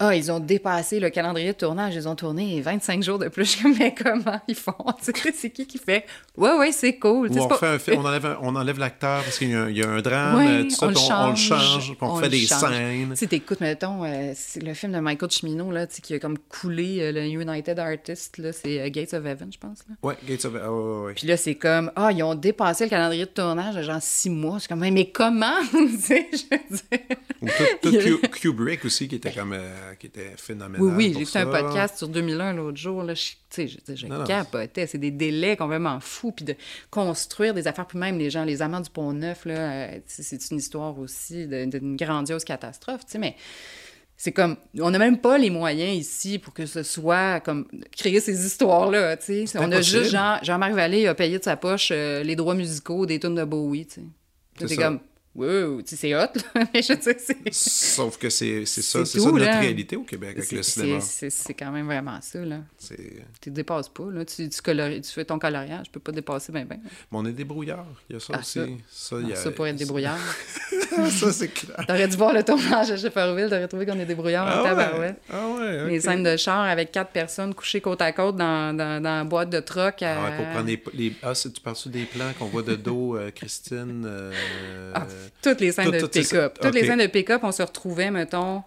ah, 0.00 0.16
ils 0.16 0.32
ont 0.32 0.40
dépassé 0.40 0.98
le 0.98 1.08
calendrier 1.08 1.52
de 1.52 1.56
tournage, 1.56 1.94
ils 1.94 2.08
ont 2.08 2.16
tourné 2.16 2.60
25 2.60 3.00
jours 3.00 3.18
de 3.20 3.28
plus. 3.28 3.58
Mais 3.78 3.94
comment 3.94 4.40
ils 4.48 4.56
font? 4.56 4.74
c'est 5.00 5.50
qui 5.50 5.66
qui 5.66 5.78
fait? 5.78 6.04
Ouais, 6.36 6.52
ouais, 6.58 6.72
c'est 6.72 6.98
cool. 6.98 7.30
on, 7.32 7.64
un 7.64 7.78
film, 7.78 8.00
on 8.00 8.04
enlève, 8.04 8.36
on 8.42 8.56
enlève 8.56 8.78
l'acteur 8.80 9.22
parce 9.22 9.38
qu'il 9.38 9.50
y, 9.50 9.82
a 9.82 9.88
un 9.88 10.02
drame, 10.02 10.64
tout 10.64 10.70
ça, 10.70 10.86
on, 10.86 10.88
le 10.88 10.96
change, 10.96 11.12
on, 11.12 11.30
le 11.30 11.36
change, 11.36 11.86
puis 11.86 11.96
on, 12.00 12.16
fait 12.16 12.28
des 12.28 12.44
scènes. 12.44 13.10
Tu 13.10 13.16
sais, 13.16 13.26
t'écoutes, 13.28 13.60
mettons, 13.60 14.04
euh, 14.04 14.34
le 14.60 14.74
film 14.74 14.92
de 14.92 14.98
Michael 14.98 15.30
Cimino, 15.30 15.70
là, 15.70 15.86
qui 15.86 16.14
a 16.14 16.18
comme 16.18 16.38
coulé 16.38 16.98
euh, 17.00 17.12
le 17.12 17.26
United 17.26 17.78
Artists, 17.78 18.40
c'est 18.52 18.80
euh, 18.80 18.90
Gates 18.90 19.14
of 19.14 19.24
Heaven, 19.24 19.52
je 19.52 19.58
pense. 19.58 19.84
Là. 19.88 19.94
Ouais, 20.02 20.16
Gates 20.28 20.44
of 20.44 20.56
Heaven, 20.56 20.68
oh, 20.68 21.04
ouais, 21.06 21.14
Puis 21.14 21.28
là, 21.28 21.36
c'est 21.36 21.54
comme, 21.54 21.92
ah, 21.94 22.10
ils 22.10 22.22
ont 22.24 22.34
dépassé 22.34 22.84
le 22.84 22.90
calendrier 22.90 23.26
de 23.26 23.30
tournage 23.30 23.80
genre 23.80 24.02
six 24.02 24.30
mois. 24.30 24.58
C'est 24.58 24.68
comme, 24.68 24.80
mais 24.80 25.10
comment? 25.10 25.62
je 25.72 26.14
veux 26.14 26.32
dire. 26.32 27.16
Ou 27.42 28.18
tout, 28.20 28.28
Kubrick 28.28 28.84
aussi, 28.84 29.06
qui 29.06 29.16
était 29.16 29.30
comme 29.30 29.54
qui 29.98 30.06
était 30.06 30.32
phénoménal. 30.36 30.82
Oui, 30.82 30.92
oui, 30.96 31.16
j'ai 31.18 31.24
fait 31.24 31.40
un 31.40 31.46
podcast 31.46 31.98
sur 31.98 32.08
2001 32.08 32.54
l'autre 32.54 32.76
jour. 32.76 33.02
Là, 33.02 33.14
je, 33.14 33.32
je, 33.56 33.94
je 33.94 34.24
capotais. 34.26 34.86
C'est 34.86 34.98
des 34.98 35.10
délais 35.10 35.56
complètement 35.56 36.00
fous. 36.00 36.32
Puis 36.32 36.44
de 36.44 36.54
construire 36.90 37.54
des 37.54 37.66
affaires, 37.66 37.86
puis 37.86 37.98
même 37.98 38.18
les 38.18 38.30
gens, 38.30 38.44
les 38.44 38.62
amants 38.62 38.80
du 38.80 38.90
Pont-Neuf, 38.90 39.44
euh, 39.46 39.98
c'est 40.06 40.50
une 40.50 40.58
histoire 40.58 40.98
aussi 40.98 41.46
d'une 41.46 41.96
grandiose 41.96 42.44
catastrophe. 42.44 43.02
Mais 43.18 43.36
c'est 44.16 44.32
comme, 44.32 44.56
on 44.80 44.90
n'a 44.90 44.98
même 44.98 45.18
pas 45.18 45.38
les 45.38 45.50
moyens 45.50 45.96
ici 45.96 46.38
pour 46.38 46.54
que 46.54 46.66
ce 46.66 46.82
soit 46.82 47.40
comme 47.40 47.66
créer 47.96 48.20
ces 48.20 48.46
histoires-là. 48.46 49.16
On 49.56 49.72
a 49.72 49.80
juste 49.80 50.10
Jean, 50.10 50.38
Jean-Marc 50.42 50.72
Vallée 50.72 51.06
a 51.06 51.14
payé 51.14 51.38
de 51.38 51.44
sa 51.44 51.56
poche 51.56 51.88
euh, 51.92 52.22
les 52.22 52.36
droits 52.36 52.54
musicaux 52.54 53.06
des 53.06 53.18
tunes 53.18 53.34
de 53.34 53.44
Bowie. 53.44 53.88
C'est 54.58 54.76
comme 54.76 55.00
Wow, 55.34 55.82
tu 55.82 55.88
sais, 55.88 55.96
c'est 55.96 56.14
hot, 56.14 56.20
là. 56.20 56.64
mais 56.74 56.80
je 56.80 56.94
sais, 57.00 57.16
c'est... 57.18 57.52
Sauf 57.52 58.18
que 58.18 58.30
c'est 58.30 58.64
ça, 58.66 59.04
c'est 59.04 59.18
ça 59.18 59.32
notre 59.32 59.44
réalité 59.44 59.96
au 59.96 60.04
Québec 60.04 60.36
avec 60.36 60.52
le 60.52 60.62
cinéma. 60.62 61.00
C'est 61.00 61.54
quand 61.54 61.72
même 61.72 61.86
vraiment 61.86 62.20
ça, 62.20 62.38
là. 62.44 62.60
Tu 63.40 63.50
dépasses 63.50 63.88
pas, 63.88 64.10
là. 64.12 64.24
Tu, 64.24 64.48
tu, 64.48 64.60
tu 64.60 65.12
fais 65.12 65.24
ton 65.24 65.40
coloriage, 65.40 65.86
je 65.86 65.90
peux 65.90 66.00
pas 66.00 66.12
dépasser 66.12 66.52
ben 66.52 66.64
ben. 66.64 66.78
Mais 66.84 67.18
on 67.18 67.26
est 67.26 67.32
débrouillard, 67.32 67.86
il 68.08 68.14
y 68.14 68.16
a 68.16 68.20
ça 68.20 68.34
ah, 68.36 68.38
aussi. 68.38 68.60
Ça, 68.88 69.16
ça, 69.16 69.20
y 69.20 69.32
a... 69.32 69.36
ça 69.36 69.50
pour 69.50 69.66
être 69.66 69.76
débrouillard. 69.76 70.18
ça, 71.10 71.32
c'est 71.32 71.48
clair. 71.48 71.84
T'aurais 71.86 72.06
dû 72.06 72.16
voir 72.16 72.32
le 72.32 72.44
tournage 72.44 72.92
à 72.92 72.96
Shefferville, 72.96 73.48
t'aurais 73.48 73.68
trouvé 73.68 73.86
qu'on 73.86 73.98
est 73.98 74.06
débrouillard 74.06 74.46
ah, 74.46 74.60
en 74.60 74.62
tabarouette. 74.62 75.20
Ah 75.30 75.48
ouais, 75.48 75.80
okay. 75.80 75.90
Les 75.90 76.00
scènes 76.00 76.22
de 76.22 76.36
char 76.36 76.60
avec 76.60 76.92
quatre 76.92 77.10
personnes 77.10 77.54
couchées 77.54 77.80
côte 77.80 78.02
à 78.02 78.12
côte 78.12 78.36
dans, 78.36 78.76
dans, 78.76 79.02
dans 79.02 79.18
la 79.18 79.24
boîte 79.24 79.50
de 79.50 79.58
troc. 79.58 80.00
À... 80.02 80.26
Ah, 80.26 80.30
pour 80.36 80.46
prendre 80.46 80.66
les... 80.66 80.82
les... 80.94 81.12
Ah, 81.24 81.32
tu 81.34 81.60
parles 81.60 81.76
des 81.86 82.04
plans 82.04 82.32
qu'on 82.38 82.46
voit 82.46 82.62
de 82.62 82.76
dos, 82.76 83.16
euh, 83.16 83.32
Christine... 83.32 84.04
Euh... 84.06 84.32
Ah, 84.94 85.06
toutes 85.42 85.60
les 85.60 85.72
scènes 85.72 85.90
de 85.90 86.06
pick-up. 86.06 86.58
Toutes 86.60 86.74
les 86.74 86.86
scènes 86.86 87.00
de 87.00 87.06
pick-up, 87.06 87.40
on 87.42 87.52
se 87.52 87.62
retrouvait, 87.62 88.10
mettons, 88.10 88.62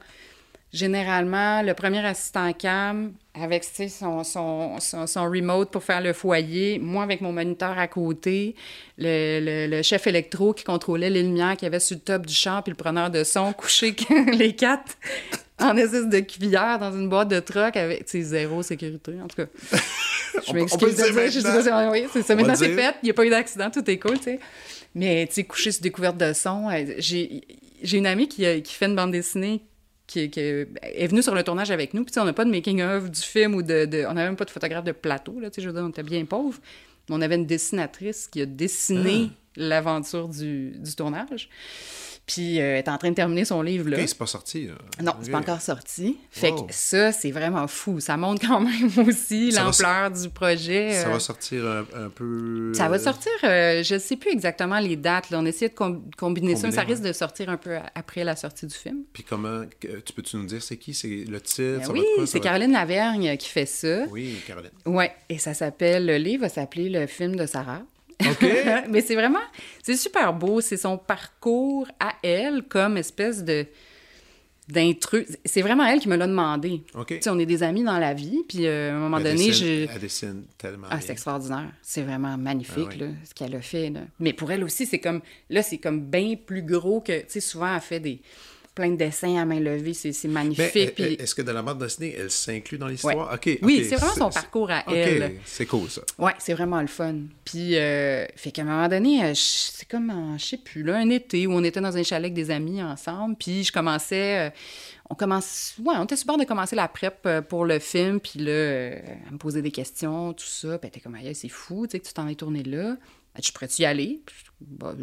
généralement, 0.73 1.61
le 1.61 1.73
premier 1.73 2.05
assistant 2.05 2.51
cam 2.53 3.13
avec 3.33 3.63
son, 3.63 4.23
son, 4.23 4.79
son, 4.79 5.29
remote 5.29 5.71
pour 5.71 5.83
faire 5.83 6.01
le 6.01 6.13
foyer, 6.13 6.79
moi 6.79 7.03
avec 7.03 7.21
mon 7.21 7.31
moniteur 7.31 7.77
à 7.77 7.87
côté, 7.87 8.55
le, 8.97 9.67
le, 9.67 9.81
chef 9.83 10.07
électro 10.07 10.53
qui 10.53 10.63
contrôlait 10.63 11.09
les 11.09 11.23
lumières 11.23 11.55
qu'il 11.55 11.65
y 11.65 11.67
avait 11.67 11.79
sur 11.79 11.95
le 11.95 12.01
top 12.01 12.25
du 12.25 12.33
champ, 12.33 12.61
puis 12.61 12.71
le 12.71 12.77
preneur 12.77 13.09
de 13.09 13.23
son 13.23 13.53
couché 13.57 13.95
les 14.33 14.55
quatre 14.55 14.97
en 15.59 15.75
espèce 15.77 16.07
de 16.07 16.19
cuillère 16.19 16.77
dans 16.79 16.91
une 16.91 17.09
boîte 17.09 17.29
de 17.29 17.39
truck 17.39 17.75
avec 17.75 18.07
zéro 18.07 18.61
sécurité, 18.61 19.13
en 19.23 19.27
tout 19.27 19.37
cas. 19.37 19.47
je 20.47 20.53
m'excuse 20.53 20.95
je 20.97 21.39
sais 21.39 21.69
pas 21.69 21.89
oui, 21.89 22.05
c'est 22.11 22.21
ça. 22.21 22.35
Maintenant, 22.35 22.55
c'est 22.55 22.75
fait. 22.75 22.95
Il 23.01 23.05
n'y 23.05 23.09
a 23.09 23.13
pas 23.13 23.25
eu 23.25 23.29
d'accident, 23.29 23.69
tout 23.71 23.89
est 23.89 23.97
cool, 23.97 24.17
tu 24.17 24.25
sais. 24.25 24.39
Mais, 24.97 25.27
tu 25.27 25.35
sais, 25.35 25.43
coucher 25.43 25.71
sur 25.71 25.83
découverte 25.83 26.17
de 26.17 26.33
son, 26.33 26.69
euh, 26.71 26.95
j'ai 26.97 27.97
une 27.97 28.07
amie 28.07 28.27
qui, 28.27 28.63
qui 28.63 28.73
fait 28.73 28.87
une 28.87 28.95
bande 28.95 29.11
dessinée 29.11 29.61
qui, 30.07 30.21
est 30.21 31.07
venue 31.07 31.21
sur 31.21 31.35
le 31.35 31.43
tournage 31.43 31.69
avec 31.69 31.93
nous. 31.93 32.03
Puis, 32.03 32.15
on 32.17 32.25
n'a 32.25 32.33
pas 32.33 32.45
de 32.45 32.49
making-of 32.49 33.11
du 33.11 33.21
film 33.21 33.53
ou 33.53 33.61
de, 33.61 34.05
On 34.09 34.13
n'avait 34.13 34.29
même 34.29 34.35
pas 34.35 34.45
de 34.45 34.49
photographe 34.49 34.85
de 34.85 34.93
plateau, 34.93 35.39
là, 35.39 35.51
tu 35.51 35.55
sais, 35.55 35.61
je 35.61 35.67
veux 35.67 35.73
dire, 35.73 35.83
on 35.83 35.89
était 35.89 36.01
bien 36.01 36.25
pauvres. 36.25 36.59
Mais 37.07 37.15
on 37.15 37.21
avait 37.21 37.35
une 37.35 37.45
dessinatrice 37.45 38.27
qui 38.27 38.41
a 38.41 38.47
dessiné 38.47 39.29
ah. 39.29 39.33
l'aventure 39.55 40.29
du, 40.29 40.71
du 40.71 40.95
tournage. 40.95 41.49
Puis 42.27 42.59
euh, 42.59 42.73
elle 42.73 42.79
est 42.79 42.89
en 42.89 42.97
train 42.97 43.09
de 43.09 43.15
terminer 43.15 43.45
son 43.45 43.61
livre 43.61 43.89
là. 43.89 44.05
c'est 44.05 44.17
pas 44.17 44.25
sorti. 44.25 44.67
Là. 44.67 44.73
Non, 45.01 45.13
c'est 45.21 45.31
pas 45.31 45.39
encore 45.39 45.61
sorti. 45.61 46.17
Fait 46.29 46.51
que 46.51 46.71
ça, 46.71 47.13
c'est 47.13 47.31
vraiment 47.31 47.67
fou. 47.67 48.01
Ça 48.01 48.17
montre 48.17 48.45
quand 48.45 48.59
même 48.59 48.91
aussi 49.07 49.51
l'ampleur 49.51 50.11
du 50.11 50.29
projet. 50.29 50.91
Ça 50.91 51.07
va 51.07 51.15
euh. 51.15 51.19
sortir 51.19 51.65
un, 51.65 52.09
peu. 52.09 52.73
Ça 52.75 52.89
va 52.89 52.99
sortir, 52.99 53.31
euh, 53.45 53.81
je 53.81 53.97
sais 53.97 54.17
plus 54.17 54.31
exactement 54.31 54.77
les 54.79 54.97
dates. 54.97 55.29
Là. 55.29 55.39
On 55.39 55.45
essaie 55.45 55.69
de 55.69 55.75
combiner 56.17 56.57
ça, 56.57 56.67
mais 56.67 56.73
ça 56.73 56.81
risque 56.81 57.03
de 57.03 57.13
sortir 57.13 57.49
un 57.49 57.57
peu 57.57 57.77
après 57.95 58.25
la 58.25 58.35
sortie 58.35 58.67
du 58.67 58.75
film. 58.75 59.03
Puis 59.13 59.23
comment, 59.23 59.61
tu 59.79 60.13
peux-tu 60.13 60.35
nous 60.35 60.45
dire 60.45 60.61
c'est 60.61 60.77
qui? 60.77 60.93
C'est 60.93 61.23
le 61.25 61.39
titre? 61.39 61.87
Ben 61.87 61.91
oui, 61.91 62.03
c'est 62.25 62.41
Caroline 62.41 62.73
Lavergne 62.73 63.37
qui 63.37 63.47
fait 63.47 63.65
ça. 63.65 64.03
Oui, 64.09 64.35
Caroline. 64.45 64.71
Oui, 64.85 65.05
et 65.29 65.37
ça 65.37 65.53
s'appelle, 65.53 66.05
le 66.05 66.17
livre 66.17 66.41
va 66.41 66.49
s'appeler 66.49 66.89
Le 66.89 67.07
film 67.07 67.37
de 67.37 67.45
Sarah. 67.45 67.83
Mais 68.89 69.01
c'est 69.01 69.15
vraiment, 69.15 69.39
c'est 69.83 69.95
super 69.95 70.33
beau. 70.33 70.61
C'est 70.61 70.77
son 70.77 70.97
parcours 70.97 71.87
à 71.99 72.13
elle 72.23 72.63
comme 72.63 72.97
espèce 72.97 73.43
de 73.43 73.65
d'intrus. 74.67 75.25
C'est 75.45 75.61
vraiment 75.61 75.85
elle 75.85 75.99
qui 75.99 76.09
me 76.09 76.17
l'a 76.17 76.27
demandé. 76.27 76.83
sais, 77.21 77.29
on 77.29 77.39
est 77.39 77.45
des 77.45 77.63
amis 77.63 77.83
dans 77.83 77.97
la 77.97 78.13
vie, 78.13 78.43
puis 78.47 78.67
euh, 78.67 78.91
à 78.91 78.95
un 78.95 78.99
moment 78.99 79.19
donné, 79.19 79.53
je... 79.53 79.87
Elle 79.89 79.99
dessine 79.99 80.43
tellement 80.57 80.87
Ah, 80.89 80.99
c'est 80.99 81.13
extraordinaire. 81.13 81.71
C'est 81.81 82.01
vraiment 82.01 82.37
magnifique, 82.37 82.89
ah 82.91 82.95
là, 82.95 83.07
ce 83.23 83.33
qu'elle 83.33 83.55
a 83.55 83.61
fait. 83.61 83.93
Mais 84.19 84.33
pour 84.33 84.51
elle 84.51 84.63
aussi, 84.63 84.85
c'est 84.85 84.99
comme... 84.99 85.21
Là, 85.49 85.63
c'est 85.63 85.77
comme 85.77 86.01
bien 86.01 86.35
plus 86.35 86.63
gros 86.63 86.99
que... 86.99 87.19
Tu 87.21 87.25
sais, 87.29 87.39
souvent, 87.39 87.73
elle 87.73 87.81
fait 87.81 87.99
des 87.99 88.21
plein 88.77 88.91
de 88.91 88.95
dessins 88.95 89.37
à 89.37 89.45
main 89.45 89.59
levée, 89.59 89.95
c'est 89.95 90.27
magnifique. 90.27 90.93
Mais, 90.99 91.13
Est-ce 91.13 91.33
que 91.33 91.41
dans 91.41 91.53
la 91.53 91.63
bande 91.63 91.79
dessinée, 91.79 92.15
elle 92.15 92.29
s'inclut 92.29 92.77
dans 92.77 92.87
l'histoire? 92.87 93.35
Oui, 93.63 93.83
c'est 93.89 93.95
vraiment 93.95 94.13
son 94.13 94.29
parcours 94.29 94.69
à 94.69 94.83
elle. 94.87 95.39
C'est 95.45 95.65
cool, 95.65 95.89
ça. 95.89 96.01
Oui, 96.19 96.31
c'est 96.37 96.53
vraiment 96.53 96.79
le 96.79 96.87
fun. 96.87 97.15
Puis, 97.43 97.75
euh, 97.75 98.25
fait 98.35 98.51
qu'à 98.51 98.61
un 98.61 98.65
moment 98.65 98.87
donné, 98.87 99.23
euh, 99.23 99.31
c'est 99.33 99.89
comme, 99.89 100.35
je 100.37 100.45
sais 100.45 100.57
plus, 100.57 100.83
là, 100.83 100.97
un 100.97 101.09
été 101.09 101.47
où 101.47 101.53
on 101.53 101.63
était 101.63 101.81
dans 101.81 101.97
un 101.97 102.03
chalet 102.03 102.25
avec 102.25 102.35
des 102.35 102.51
amis 102.51 102.81
ensemble, 102.83 103.35
puis 103.35 103.63
je 103.63 103.71
commençais... 103.71 104.47
Euh, 104.47 104.49
on 105.09 105.15
commence 105.15 105.75
ouais 105.79 105.95
on 105.97 106.03
était 106.03 106.17
super 106.17 106.37
de 106.37 106.43
commencer 106.43 106.75
la 106.75 106.89
prep 106.89 107.25
pour 107.47 107.63
le 107.63 107.79
film 107.79 108.19
puis 108.19 108.39
là 108.39 108.51
elle 108.51 109.19
me 109.31 109.37
posait 109.37 109.61
des 109.61 109.71
questions 109.71 110.33
tout 110.33 110.43
ça 110.43 110.77
puis 110.77 110.79
elle 110.83 110.87
était 110.89 110.99
comme 110.99 111.17
c'est 111.33 111.47
fou 111.47 111.87
tu 111.87 111.91
sais 111.91 111.99
que 112.01 112.07
tu 112.07 112.13
t'en 112.13 112.27
es 112.27 112.35
tourné 112.35 112.61
là 112.61 112.97
je 113.41 113.51
pourrais-tu 113.51 113.81
y 113.81 113.85
aller? 113.85 114.21
Bah, 114.59 114.95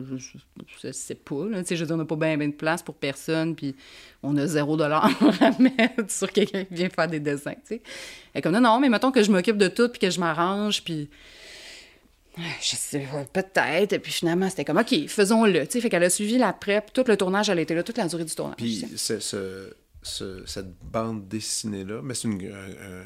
je, 0.82 0.92
sais 0.92 1.14
pas. 1.14 1.46
Là. 1.46 1.62
Je 1.68 1.74
veux 1.74 1.86
dire, 1.86 1.94
on 1.94 1.98
n'a 1.98 2.04
pas 2.04 2.16
bien, 2.16 2.36
de 2.36 2.52
place 2.52 2.82
pour 2.82 2.96
personne, 2.96 3.54
puis 3.54 3.74
on 4.22 4.36
a 4.36 4.46
zéro 4.46 4.76
dollar 4.76 5.04
à 5.40 5.50
mettre 5.60 6.10
sur 6.10 6.30
quelqu'un 6.32 6.64
qui 6.64 6.74
vient 6.74 6.88
faire 6.88 7.08
des 7.08 7.20
dessins. 7.20 7.54
T'sais. 7.64 7.80
Et 8.34 8.40
comme 8.40 8.52
non, 8.52 8.60
non, 8.60 8.80
mais 8.80 8.88
mettons 8.88 9.12
que 9.12 9.22
je 9.22 9.30
m'occupe 9.30 9.56
de 9.56 9.68
tout, 9.68 9.88
puis 9.88 10.00
que 10.00 10.10
je 10.10 10.18
m'arrange, 10.18 10.82
puis. 10.82 11.08
Je 12.36 12.74
sais, 12.74 13.06
peut-être. 13.32 13.92
Et 13.92 13.98
puis 14.00 14.10
finalement, 14.10 14.50
c'était 14.50 14.64
comme, 14.64 14.78
OK, 14.78 15.06
faisons-le. 15.06 15.66
Fait 15.66 15.88
qu'elle 15.88 16.02
a 16.02 16.10
suivi 16.10 16.36
la 16.36 16.52
prep, 16.52 16.92
tout 16.92 17.04
le 17.06 17.16
tournage, 17.16 17.48
elle 17.48 17.60
était 17.60 17.76
là, 17.76 17.84
toute 17.84 17.96
la 17.96 18.08
durée 18.08 18.24
du 18.24 18.34
tournage. 18.34 18.56
Puis 18.56 18.84
ce, 18.96 19.72
cette 20.04 20.78
bande 20.82 21.28
dessinée-là, 21.28 22.00
mais 22.02 22.14
c'est 22.14 22.28
une, 22.28 22.40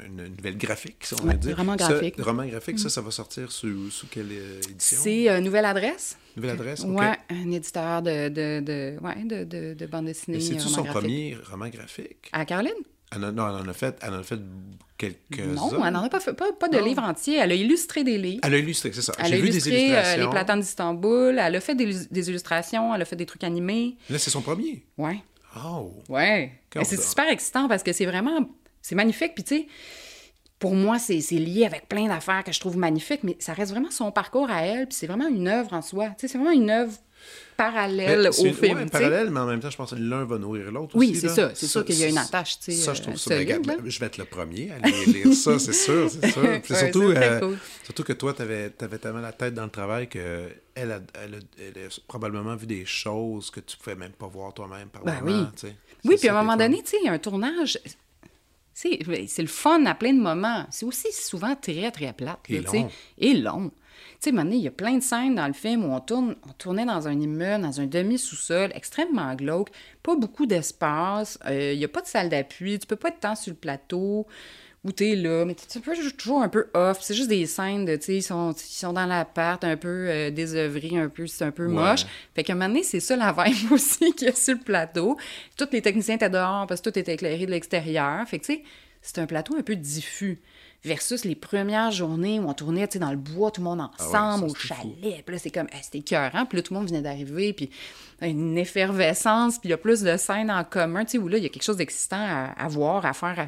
une, 0.05 0.35
nouvelle 0.35 0.57
graphique, 0.57 1.05
si 1.05 1.13
on 1.21 1.25
va 1.25 1.33
dire. 1.33 1.57
Roman 1.57 1.75
graphique. 1.75 2.15
Ce, 2.17 2.21
roman 2.21 2.45
graphique, 2.45 2.79
ça, 2.79 2.87
mm. 2.87 2.91
ça 2.91 3.01
va 3.01 3.11
sortir 3.11 3.51
sous, 3.51 3.89
sous 3.89 4.07
quelle 4.07 4.31
euh, 4.31 4.61
édition? 4.69 4.97
C'est 5.01 5.29
euh, 5.29 5.39
Nouvelle 5.39 5.65
Adresse. 5.65 6.17
Nouvelle 6.35 6.51
Adresse, 6.51 6.81
OK. 6.81 6.99
Oui, 6.99 7.05
un 7.29 7.51
éditeur 7.51 8.01
de, 8.01 8.29
de, 8.29 8.59
de, 8.59 8.97
ouais, 9.01 9.23
de, 9.23 9.43
de, 9.43 9.73
de 9.73 9.85
bande 9.85 10.05
dessinée. 10.05 10.39
C'est-tu 10.39 10.67
son 10.67 10.83
premier 10.83 11.37
roman 11.49 11.69
graphique? 11.69 12.29
À 12.31 12.45
Caroline? 12.45 12.73
Elle 13.11 13.21
non, 13.21 13.49
elle 13.49 13.65
en 13.65 13.67
a 13.67 13.73
fait, 13.73 13.97
elle 14.01 14.13
en 14.13 14.19
a 14.19 14.23
fait 14.23 14.39
quelques-uns. 14.97 15.53
Non, 15.55 15.83
elle 15.83 15.93
n'en 15.93 16.03
a 16.03 16.09
pas 16.09 16.19
fait, 16.19 16.33
pas, 16.33 16.51
pas 16.53 16.67
de 16.67 16.77
livre 16.77 17.01
entier. 17.01 17.37
Elle 17.37 17.51
a 17.51 17.55
illustré 17.55 18.03
des 18.03 18.19
livres. 18.19 18.41
Elle 18.43 18.53
a 18.53 18.57
illustré, 18.59 18.91
c'est 18.93 19.01
ça. 19.01 19.13
Elle 19.17 19.33
a 19.33 19.37
vu 19.37 19.47
illustré 19.47 19.71
des 19.71 19.77
illustrations. 19.77 20.21
Euh, 20.21 20.25
les 20.25 20.29
platanes 20.29 20.59
d'Istanbul. 20.59 21.39
Elle 21.39 21.55
a 21.55 21.59
fait 21.59 21.73
des, 21.73 21.91
des, 22.11 22.29
illustrations. 22.29 22.93
Elle 22.93 23.01
a 23.01 23.05
fait 23.05 23.15
des 23.15 23.25
trucs 23.25 23.43
animés. 23.43 23.97
Là, 24.11 24.19
c'est 24.19 24.29
son 24.29 24.41
premier. 24.41 24.85
Oui. 24.97 25.21
Oh! 25.57 25.93
Ouais. 26.09 26.53
C'est 26.83 26.99
super 27.01 27.29
excitant 27.29 27.67
parce 27.67 27.83
que 27.83 27.93
c'est 27.93 28.05
vraiment. 28.05 28.49
C'est 28.81 28.95
magnifique. 28.95 29.35
Puis, 29.35 29.43
tu 29.43 29.55
sais, 29.57 29.67
pour 30.59 30.73
moi, 30.73 30.99
c'est 30.99 31.19
lié 31.31 31.65
avec 31.65 31.87
plein 31.89 32.07
d'affaires 32.07 32.43
que 32.43 32.51
je 32.51 32.59
trouve 32.59 32.77
magnifiques, 32.77 33.23
mais 33.23 33.35
ça 33.39 33.53
reste 33.53 33.71
vraiment 33.71 33.91
son 33.91 34.11
parcours 34.11 34.49
à 34.49 34.63
elle. 34.63 34.87
Puis, 34.87 34.97
c'est 34.97 35.07
vraiment 35.07 35.27
une 35.27 35.47
œuvre 35.47 35.73
en 35.73 35.81
soi. 35.81 36.09
Tu 36.09 36.13
sais, 36.21 36.27
c'est 36.27 36.37
vraiment 36.37 36.53
une 36.53 36.69
œuvre 36.69 36.93
parallèle 37.59 38.29
au 38.29 38.31
film. 38.31 38.55
Oui, 38.61 38.85
parallèle, 38.89 39.29
mais 39.29 39.39
en 39.39 39.45
même 39.45 39.59
temps, 39.59 39.69
je 39.69 39.77
pense 39.77 39.91
que 39.91 39.95
l'un 39.95 40.23
va 40.23 40.37
nourrir 40.37 40.71
l'autre 40.71 40.95
Oui, 40.95 41.15
c'est 41.15 41.29
ça. 41.29 41.51
C'est 41.53 41.67
sûr 41.67 41.83
qu'il 41.83 41.95
y 41.95 42.03
a 42.03 42.07
une 42.07 42.17
attache. 42.17 42.57
Ça, 42.59 42.93
je 42.93 43.01
trouve 43.01 43.17
ça. 43.17 43.35
je 43.39 43.99
vais 43.99 44.05
être 44.05 44.17
le 44.17 44.25
premier 44.25 44.71
à 44.71 44.75
aller 44.75 45.05
lire 45.05 45.33
ça, 45.33 45.59
c'est 45.59 45.73
sûr. 45.73 46.09
C'est 46.09 46.31
sûr. 46.31 46.41
ouais, 46.43 46.61
surtout, 46.65 47.03
euh, 47.03 47.55
surtout 47.83 48.03
que 48.03 48.13
toi, 48.13 48.33
tu 48.33 48.41
avais, 48.41 48.71
avais, 48.79 48.97
tellement 48.97 49.19
la 49.19 49.33
tête 49.33 49.53
dans 49.53 49.65
le 49.65 49.69
travail 49.69 50.07
que 50.07 50.49
elle 50.75 50.91
a, 50.91 50.99
elle, 51.21 51.35
a, 51.35 52.01
probablement 52.07 52.55
vu 52.55 52.65
des 52.65 52.85
choses 52.85 53.51
que 53.51 53.59
tu 53.59 53.75
ne 53.75 53.83
pouvais 53.83 53.95
même 53.95 54.13
pas 54.13 54.27
voir 54.27 54.53
toi-même 54.53 54.87
par 54.87 55.03
ben 55.03 55.19
oui. 55.23 55.69
Oui, 56.05 56.15
puis 56.17 56.29
à 56.29 56.33
un 56.37 56.41
moment 56.41 56.55
donné, 56.55 56.81
tu 56.81 56.91
sais, 56.91 56.97
il 57.01 57.07
y 57.07 57.09
a 57.09 57.13
un 57.13 57.19
tournage. 57.19 57.77
C'est 58.73 59.41
le 59.41 59.47
fun 59.47 59.85
à 59.85 59.95
plein 59.95 60.13
de 60.13 60.21
moments. 60.21 60.65
C'est 60.71 60.85
aussi 60.85 61.11
souvent 61.11 61.55
très, 61.55 61.91
très 61.91 62.13
plate. 62.13 62.39
Et 62.47 62.61
long. 62.61 62.89
Et 63.17 63.33
long. 63.33 63.71
Tu 64.19 64.25
sais, 64.25 64.31
maintenant, 64.33 64.55
il 64.55 64.61
y 64.61 64.67
a 64.67 64.71
plein 64.71 64.97
de 64.97 65.03
scènes 65.03 65.35
dans 65.35 65.47
le 65.47 65.53
film 65.53 65.85
où 65.85 65.93
on, 65.93 66.01
tourne, 66.01 66.35
on 66.45 66.51
tournait 66.51 66.85
dans 66.85 67.07
un 67.07 67.17
immeuble, 67.17 67.63
dans 67.63 67.79
un 67.79 67.85
demi-sous-sol, 67.85 68.69
extrêmement 68.75 69.33
glauque, 69.33 69.69
pas 70.03 70.15
beaucoup 70.17 70.45
d'espace, 70.45 71.39
euh, 71.45 71.71
il 71.71 71.79
n'y 71.79 71.85
a 71.85 71.87
pas 71.87 72.01
de 72.01 72.07
salle 72.07 72.27
d'appui, 72.27 72.77
tu 72.79 72.85
peux 72.85 72.97
pas 72.97 73.09
être 73.09 73.21
tant 73.21 73.35
sur 73.35 73.51
le 73.51 73.57
plateau 73.57 74.27
où 74.83 74.91
t'es 74.91 75.15
là, 75.15 75.45
mais 75.45 75.55
tu 75.55 75.79
peux 75.79 75.95
toujours 76.17 76.41
un 76.41 76.49
peu 76.49 76.67
off. 76.73 76.99
C'est 77.01 77.13
juste 77.13 77.29
des 77.29 77.45
scènes 77.45 77.85
de, 77.85 77.95
tu 77.95 78.03
sais, 78.03 78.15
ils 78.15 78.21
sont, 78.21 78.51
ils 78.51 78.59
sont 78.59 78.93
dans 78.93 79.05
l'appart, 79.05 79.63
un 79.63 79.77
peu 79.77 80.07
euh, 80.09 80.31
désœuvrés, 80.31 80.97
un 80.97 81.09
peu, 81.09 81.25
c'est 81.27 81.45
un 81.45 81.51
peu 81.51 81.67
moche. 81.67 82.05
Fait 82.35 82.43
qu'à 82.43 82.53
un 82.53 82.55
moment 82.55 82.67
donné, 82.67 82.83
c'est 82.83 82.99
ça 82.99 83.15
la 83.15 83.31
vibe 83.37 83.71
aussi 83.71 84.13
qu'il 84.13 84.27
y 84.27 84.31
a 84.31 84.35
sur 84.35 84.55
le 84.55 84.61
plateau. 84.61 85.17
Tous 85.57 85.67
les 85.71 85.81
techniciens 85.81 86.15
étaient 86.15 86.29
dehors 86.29 86.67
parce 86.67 86.81
que 86.81 86.89
tout 86.89 86.99
était 86.99 87.13
éclairé 87.13 87.45
de 87.45 87.51
l'extérieur. 87.51 88.27
Fait 88.27 88.39
que, 88.39 88.45
tu 88.45 88.53
sais, 88.55 88.63
c'est 89.01 89.19
un 89.19 89.25
plateau 89.25 89.55
un 89.57 89.63
peu 89.63 89.75
diffus 89.75 90.41
versus 90.83 91.25
les 91.25 91.35
premières 91.35 91.91
journées 91.91 92.39
où 92.39 92.47
on 92.47 92.53
tournait 92.53 92.87
dans 92.87 93.11
le 93.11 93.17
bois, 93.17 93.51
tout 93.51 93.61
le 93.61 93.65
monde 93.65 93.81
ah 93.81 93.91
ensemble, 93.99 94.45
au 94.45 94.55
chalet. 94.55 95.23
Puis 95.25 95.35
là, 95.35 95.37
c'est 95.37 95.51
comme, 95.51 95.67
c'était 95.81 96.01
cœurant. 96.01 96.45
Puis 96.45 96.57
là, 96.57 96.63
tout 96.63 96.73
le 96.73 96.79
monde 96.79 96.89
venait 96.89 97.01
d'arriver, 97.01 97.53
puis 97.53 97.69
une 98.21 98.57
effervescence, 98.57 99.59
puis 99.59 99.69
il 99.69 99.71
y 99.71 99.73
a 99.73 99.77
plus 99.77 100.01
de 100.01 100.15
scènes 100.17 100.51
en 100.51 100.63
commun, 100.63 101.05
tu 101.05 101.11
sais, 101.11 101.17
où 101.17 101.27
là, 101.27 101.37
il 101.37 101.43
y 101.43 101.45
a 101.45 101.49
quelque 101.49 101.63
chose 101.63 101.77
d'excitant 101.77 102.53
à, 102.57 102.67
voir, 102.67 103.05
à 103.05 103.13
faire, 103.13 103.47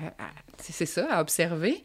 c'est 0.59 0.85
ça, 0.85 1.07
à 1.09 1.21
observer. 1.21 1.83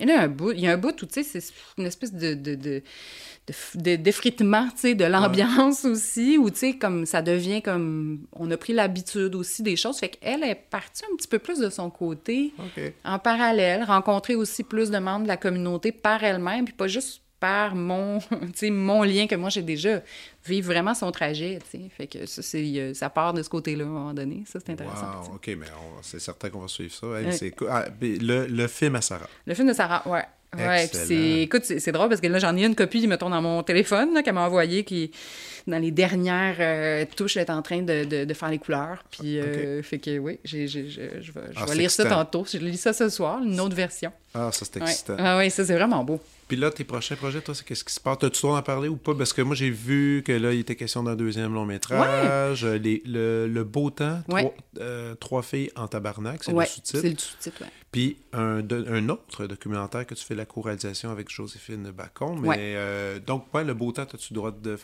Et 0.00 0.06
là, 0.06 0.22
un 0.22 0.28
bout, 0.28 0.52
il 0.52 0.60
y 0.60 0.66
a 0.68 0.72
un 0.72 0.76
bout 0.76 1.02
où, 1.02 1.06
tu 1.06 1.22
sais, 1.22 1.40
c'est 1.40 1.52
une 1.76 1.86
espèce 1.86 2.12
de, 2.12 2.34
de, 2.34 2.82
d'effritement, 3.96 4.68
tu 4.70 4.78
sais, 4.78 4.94
de 4.94 5.04
l'ambiance 5.04 5.84
aussi, 5.84 6.38
où, 6.38 6.50
tu 6.50 6.58
sais, 6.58 6.72
comme 6.74 7.04
ça 7.06 7.22
devient 7.22 7.62
comme... 7.62 8.20
On 8.32 8.50
a 8.50 8.56
pris 8.56 8.72
l'habitude 8.72 9.34
aussi 9.34 9.62
des 9.62 9.76
choses. 9.76 9.98
Fait 9.98 10.10
qu'elle 10.10 10.44
est 10.44 10.54
partie 10.54 11.02
un 11.10 11.16
petit 11.16 11.28
peu 11.28 11.38
plus 11.38 11.58
de 11.58 11.70
son 11.70 11.90
côté, 11.90 12.52
en 13.04 13.18
parallèle, 13.18 13.82
rencontrer 13.84 14.34
aussi 14.34 14.62
plus 14.62 14.90
de 14.90 14.98
membres 14.98 15.24
de 15.24 15.28
la 15.28 15.36
communauté 15.36 15.90
par 15.90 16.22
elle-même, 16.22 16.64
puis 16.64 16.74
pas 16.74 16.88
juste 16.88 17.22
par 17.40 17.74
mon, 17.74 18.18
mon 18.70 19.02
lien 19.02 19.26
que 19.26 19.34
moi 19.34 19.50
j'ai 19.50 19.62
déjà, 19.62 20.00
vivre 20.44 20.72
vraiment 20.72 20.94
son 20.94 21.10
trajet, 21.12 21.58
tu 21.70 21.78
sais. 21.78 21.84
Fait 21.96 22.06
que 22.06 22.26
ça, 22.26 22.42
c'est, 22.42 22.94
ça 22.94 23.10
part 23.10 23.34
de 23.34 23.42
ce 23.42 23.48
côté-là 23.48 23.84
à 23.84 23.86
un 23.86 23.90
moment 23.90 24.14
donné. 24.14 24.44
Ça, 24.46 24.58
c'est 24.64 24.72
intéressant. 24.72 25.22
Wow, 25.22 25.34
OK, 25.36 25.46
mais 25.48 25.66
c'est 26.02 26.20
certain 26.20 26.50
qu'on 26.50 26.60
va 26.60 26.68
suivre 26.68 26.92
ça. 26.92 27.06
c'est 27.32 27.54
ah, 27.68 27.84
le, 28.00 28.46
le, 28.46 28.66
film 28.66 28.96
à 28.96 29.00
Sarah. 29.00 29.28
Le 29.46 29.54
film 29.54 29.68
de 29.68 29.72
Sarah, 29.72 30.02
ouais. 30.08 30.24
Ouais, 30.56 30.88
c'est, 30.90 31.42
écoute, 31.42 31.64
c'est, 31.64 31.92
drôle 31.92 32.08
parce 32.08 32.22
que 32.22 32.26
là, 32.26 32.38
j'en 32.38 32.56
ai 32.56 32.64
une 32.64 32.74
copie, 32.74 33.06
mettons, 33.06 33.28
dans 33.28 33.42
mon 33.42 33.62
téléphone, 33.62 34.22
qu'elle 34.22 34.32
m'a 34.32 34.46
envoyée, 34.46 34.82
qui, 34.82 35.10
dans 35.66 35.78
les 35.78 35.90
dernières 35.90 36.56
euh, 36.58 37.04
touches, 37.16 37.36
elle 37.36 37.42
est 37.42 37.50
en 37.50 37.60
train 37.60 37.82
de, 37.82 38.24
de, 38.24 38.34
faire 38.34 38.48
les 38.48 38.58
couleurs. 38.58 39.04
Puis, 39.10 39.38
euh, 39.38 39.82
fait 39.82 39.98
que, 39.98 40.18
oui, 40.18 40.38
j'ai, 40.44 40.66
j'ai, 40.66 40.88
je 40.88 41.32
vais, 41.32 41.40
ah, 41.54 41.74
lire 41.74 41.90
ça 41.90 42.06
tantôt. 42.06 42.46
Je 42.50 42.56
lis 42.56 42.78
ça 42.78 42.94
ce 42.94 43.10
soir, 43.10 43.42
une 43.42 43.60
autre 43.60 43.76
version. 43.76 44.10
Ah, 44.32 44.50
ça, 44.50 44.64
c'est 44.64 44.80
excitant. 44.80 45.16
Ah, 45.18 45.36
oui, 45.36 45.50
ça, 45.50 45.66
c'est 45.66 45.74
vraiment 45.74 46.02
beau. 46.02 46.18
Puis 46.48 46.56
là, 46.56 46.70
tes 46.70 46.84
prochains 46.84 47.14
projets, 47.14 47.42
toi, 47.42 47.54
c'est 47.54 47.64
qu'est-ce 47.64 47.84
qui 47.84 47.92
se 47.92 48.00
passe? 48.00 48.18
T'as-tu 48.18 48.46
en 48.46 48.60
parler 48.62 48.88
ou 48.88 48.96
pas? 48.96 49.14
Parce 49.14 49.34
que 49.34 49.42
moi, 49.42 49.54
j'ai 49.54 49.70
vu 49.70 50.22
que 50.24 50.32
là, 50.32 50.54
il 50.54 50.60
était 50.60 50.76
question 50.76 51.02
d'un 51.02 51.14
deuxième 51.14 51.52
long 51.52 51.66
métrage. 51.66 52.64
le, 52.64 53.62
beau 53.64 53.90
temps, 53.90 54.22
euh, 54.78 55.14
trois, 55.16 55.42
filles 55.42 55.70
en 55.76 55.86
tabarnak, 55.88 56.42
c'est 56.42 56.52
le 56.52 56.64
sous-titre. 56.64 57.00
c'est 57.00 57.10
le 57.10 57.18
sous-titre, 57.18 57.56
oui. 57.60 57.66
Puis 57.92 58.16
un, 58.32 58.62
un, 58.70 59.08
autre 59.08 59.46
documentaire 59.46 60.06
que 60.06 60.14
tu 60.14 60.24
fais 60.24 60.34
la 60.34 60.44
co-réalisation 60.44 61.10
avec 61.10 61.30
Joséphine 61.30 61.90
Bacon. 61.90 62.38
Mais 62.40 62.74
euh, 62.76 63.18
donc, 63.18 63.50
pas 63.50 63.62
le 63.62 63.74
beau 63.74 63.92
temps, 63.92 64.02
as-tu 64.02 64.32
le 64.32 64.34
droit 64.34 64.50
de 64.50 64.78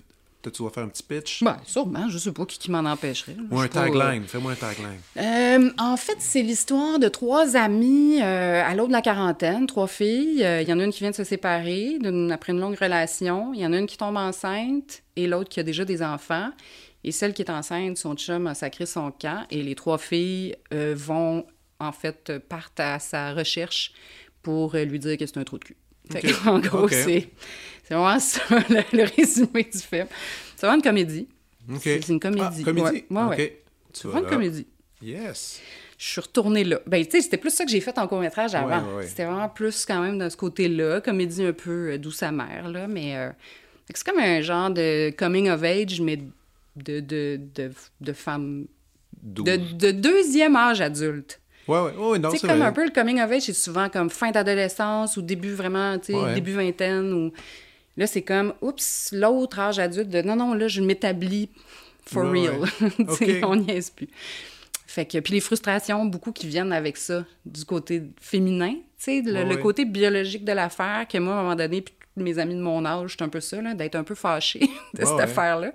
tu 0.51 0.63
dois 0.63 0.71
faire 0.71 0.85
un 0.85 0.89
petit 0.89 1.03
pitch? 1.03 1.43
Ben, 1.43 1.57
sûrement. 1.65 2.09
Je 2.09 2.19
sais 2.19 2.33
pas 2.33 2.45
qui, 2.47 2.59
qui 2.59 2.71
m'en 2.71 2.81
empêcherait. 2.81 3.37
Ou 3.51 3.61
un 3.61 3.69
tagline. 3.69 4.25
Fais-moi 4.25 4.53
un 4.53 4.55
tagline. 4.55 5.01
Euh, 5.17 5.71
en 5.79 5.97
fait, 5.97 6.17
c'est 6.19 6.43
l'histoire 6.43 6.99
de 6.99 7.09
trois 7.09 7.57
amies 7.57 8.21
euh, 8.23 8.63
à 8.65 8.75
l'autre 8.75 8.89
de 8.89 8.93
la 8.93 9.03
quarantaine, 9.03 9.67
trois 9.67 9.87
filles. 9.87 10.45
Euh, 10.45 10.63
il 10.63 10.69
y 10.69 10.73
en 10.73 10.81
a 10.81 10.85
une 10.85 10.93
qui 10.93 11.01
vient 11.01 11.11
de 11.11 11.17
se 11.17 11.25
séparer 11.25 11.99
après 12.31 12.53
une 12.53 12.61
longue 12.61 12.79
relation. 12.79 13.53
Il 13.55 13.61
y 13.61 13.67
en 13.67 13.73
a 13.73 13.79
une 13.79 13.87
qui 13.87 13.97
tombe 13.97 14.17
enceinte 14.17 15.03
et 15.17 15.27
l'autre 15.27 15.49
qui 15.49 15.61
a 15.61 15.63
déjà 15.63 15.85
des 15.85 16.03
enfants. 16.03 16.51
Et 17.03 17.13
celle 17.13 17.35
qui 17.35 17.43
est 17.43 17.51
enceinte, 17.51 17.99
son 17.99 18.15
chum 18.15 18.47
a 18.47 18.55
sacré 18.55 18.87
son 18.87 19.11
camp. 19.11 19.45
Et 19.51 19.63
les 19.63 19.75
trois 19.75 19.99
filles 19.99 20.57
vont, 20.73 21.45
en 21.79 21.93
fait, 21.93 22.33
partent 22.49 22.81
à 22.81 22.99
sa 22.99 23.33
recherche 23.35 23.93
pour 24.43 24.75
lui 24.75 24.99
dire 24.99 25.19
que 25.19 25.27
c'est 25.27 25.39
un 25.39 25.45
trou 25.45 25.59
de 25.59 25.65
cul. 25.65 25.77
en 26.47 26.59
gros, 26.59 26.89
c'est 26.89 27.29
vraiment 27.91 28.19
ça 28.19 28.41
le, 28.51 29.17
résumé 29.17 29.65
du 29.65 29.79
film. 29.79 30.07
C'est 30.57 30.67
vraiment 30.67 30.77
une 30.77 30.83
comédie. 30.83 31.29
C'est 31.81 32.09
une 32.09 32.21
comédie. 32.21 32.63
Ah, 32.63 32.65
comédie? 32.65 33.05
Ouais, 33.11 33.23
ouais, 33.25 33.63
C'est 33.93 34.09
vraiment 34.09 34.25
une 34.25 34.31
comédie. 34.31 34.67
Yes. 35.03 35.61
Je 35.99 36.07
suis 36.07 36.21
retournée 36.21 36.65
là. 36.65 36.81
Ben, 36.87 37.05
tu 37.05 37.13
sais, 37.13 37.23
c'était 37.23 37.37
plus 37.37 37.51
ça 37.51 37.65
que 37.65 37.71
j'ai 37.71 37.81
fait 37.81 37.97
en 37.99 38.09
court-métrage 38.09 38.55
avant. 38.55 38.83
C'était 39.03 39.25
vraiment 39.25 39.49
plus 39.49 39.87
quand 39.87 40.03
même 40.03 40.19
de 40.19 40.29
ce 40.29 40.37
côté-là, 40.37 41.01
comédie 41.01 41.45
un 41.45 41.53
peu 41.53 41.93
euh, 41.93 41.99
douce 41.99 42.23
amère, 42.23 42.69
là, 42.69 42.87
mais 42.87 43.17
euh, 43.17 43.31
c'est 43.93 44.05
comme 44.05 44.19
un 44.19 44.41
genre 44.41 44.71
de 44.71 45.11
coming 45.11 45.49
of 45.51 45.63
age, 45.63 46.01
mais 46.01 46.17
de, 46.77 47.01
de, 47.01 47.41
de, 47.55 47.71
de 48.01 48.13
femme... 48.13 48.67
De, 49.23 49.57
de, 49.57 49.91
deuxième 49.93 50.57
âge 50.57 50.81
adulte. 50.81 51.41
Ouais, 51.67 51.79
ouais, 51.79 51.97
ouais, 51.97 52.19
non, 52.19 52.31
c'est 52.31 52.47
comme 52.47 52.61
un 52.61 52.73
peu 52.73 52.85
le 52.85 52.91
coming 52.91 53.23
of 53.23 53.31
age, 53.31 53.43
c'est 53.43 53.55
souvent 53.55 53.89
comme 53.89 54.11
fin 54.11 54.31
d'adolescence 54.31 55.17
ou 55.17 55.23
début 55.23 55.55
vraiment, 55.55 55.99
tu 55.99 56.13
sais, 56.13 56.35
début 56.35 56.53
vingtaine 56.53 57.13
ou 57.13 57.33
là 57.97 58.07
c'est 58.07 58.23
comme 58.23 58.55
oups, 58.61 59.11
l'autre 59.13 59.59
âge 59.59 59.79
adulte 59.79 60.09
de 60.09 60.23
non 60.23 60.37
non, 60.37 60.55
là 60.55 60.69
je 60.69 60.81
m'établis 60.81 61.51
for 62.07 62.31
real. 62.31 62.61
Okay. 62.99 63.45
on 63.45 63.57
n'y 63.57 63.71
est 63.71 63.95
plus. 63.95 64.09
Fait 64.87 65.07
que 65.07 65.19
puis 65.19 65.35
les 65.35 65.41
frustrations 65.41 66.05
beaucoup 66.05 66.33
qui 66.33 66.47
viennent 66.47 66.73
avec 66.73 66.97
ça 66.97 67.25
du 67.47 67.65
côté 67.65 68.03
féminin, 68.21 68.75
tu 68.99 69.23
sais, 69.23 69.23
le, 69.25 69.57
côté 69.57 69.85
biologique 69.85 70.45
de 70.45 70.53
l'affaire 70.53 71.07
que 71.09 71.19
moi 71.19 71.35
à 71.35 71.39
un 71.39 71.43
moment 71.43 71.57
donné 71.57 71.83
puis 71.83 71.95
mes 72.17 72.39
amis 72.39 72.55
de 72.55 72.61
mon 72.61 72.85
âge, 72.85 73.17
c'est 73.19 73.25
un 73.25 73.29
peu 73.29 73.41
ça 73.41 73.75
d'être 73.75 73.97
un 73.97 74.05
peu 74.05 74.15
fâché 74.15 74.61
de 74.95 75.05
cette 75.05 75.21
affaire-là 75.21 75.73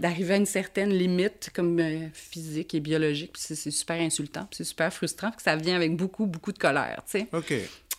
d'arriver 0.00 0.34
à 0.34 0.36
une 0.38 0.46
certaine 0.46 0.90
limite 0.90 1.50
comme 1.54 1.78
euh, 1.78 2.08
physique 2.14 2.74
et 2.74 2.80
biologique. 2.80 3.32
Puis 3.34 3.42
c'est 3.54 3.70
super 3.70 4.00
insultant, 4.00 4.46
puis 4.50 4.56
c'est 4.56 4.64
super 4.64 4.92
frustrant, 4.92 5.30
que 5.30 5.42
ça 5.42 5.56
vient 5.56 5.76
avec 5.76 5.94
beaucoup, 5.94 6.26
beaucoup 6.26 6.52
de 6.52 6.58
colère, 6.58 7.02
tu 7.04 7.20
sais. 7.20 7.26
OK. 7.32 7.52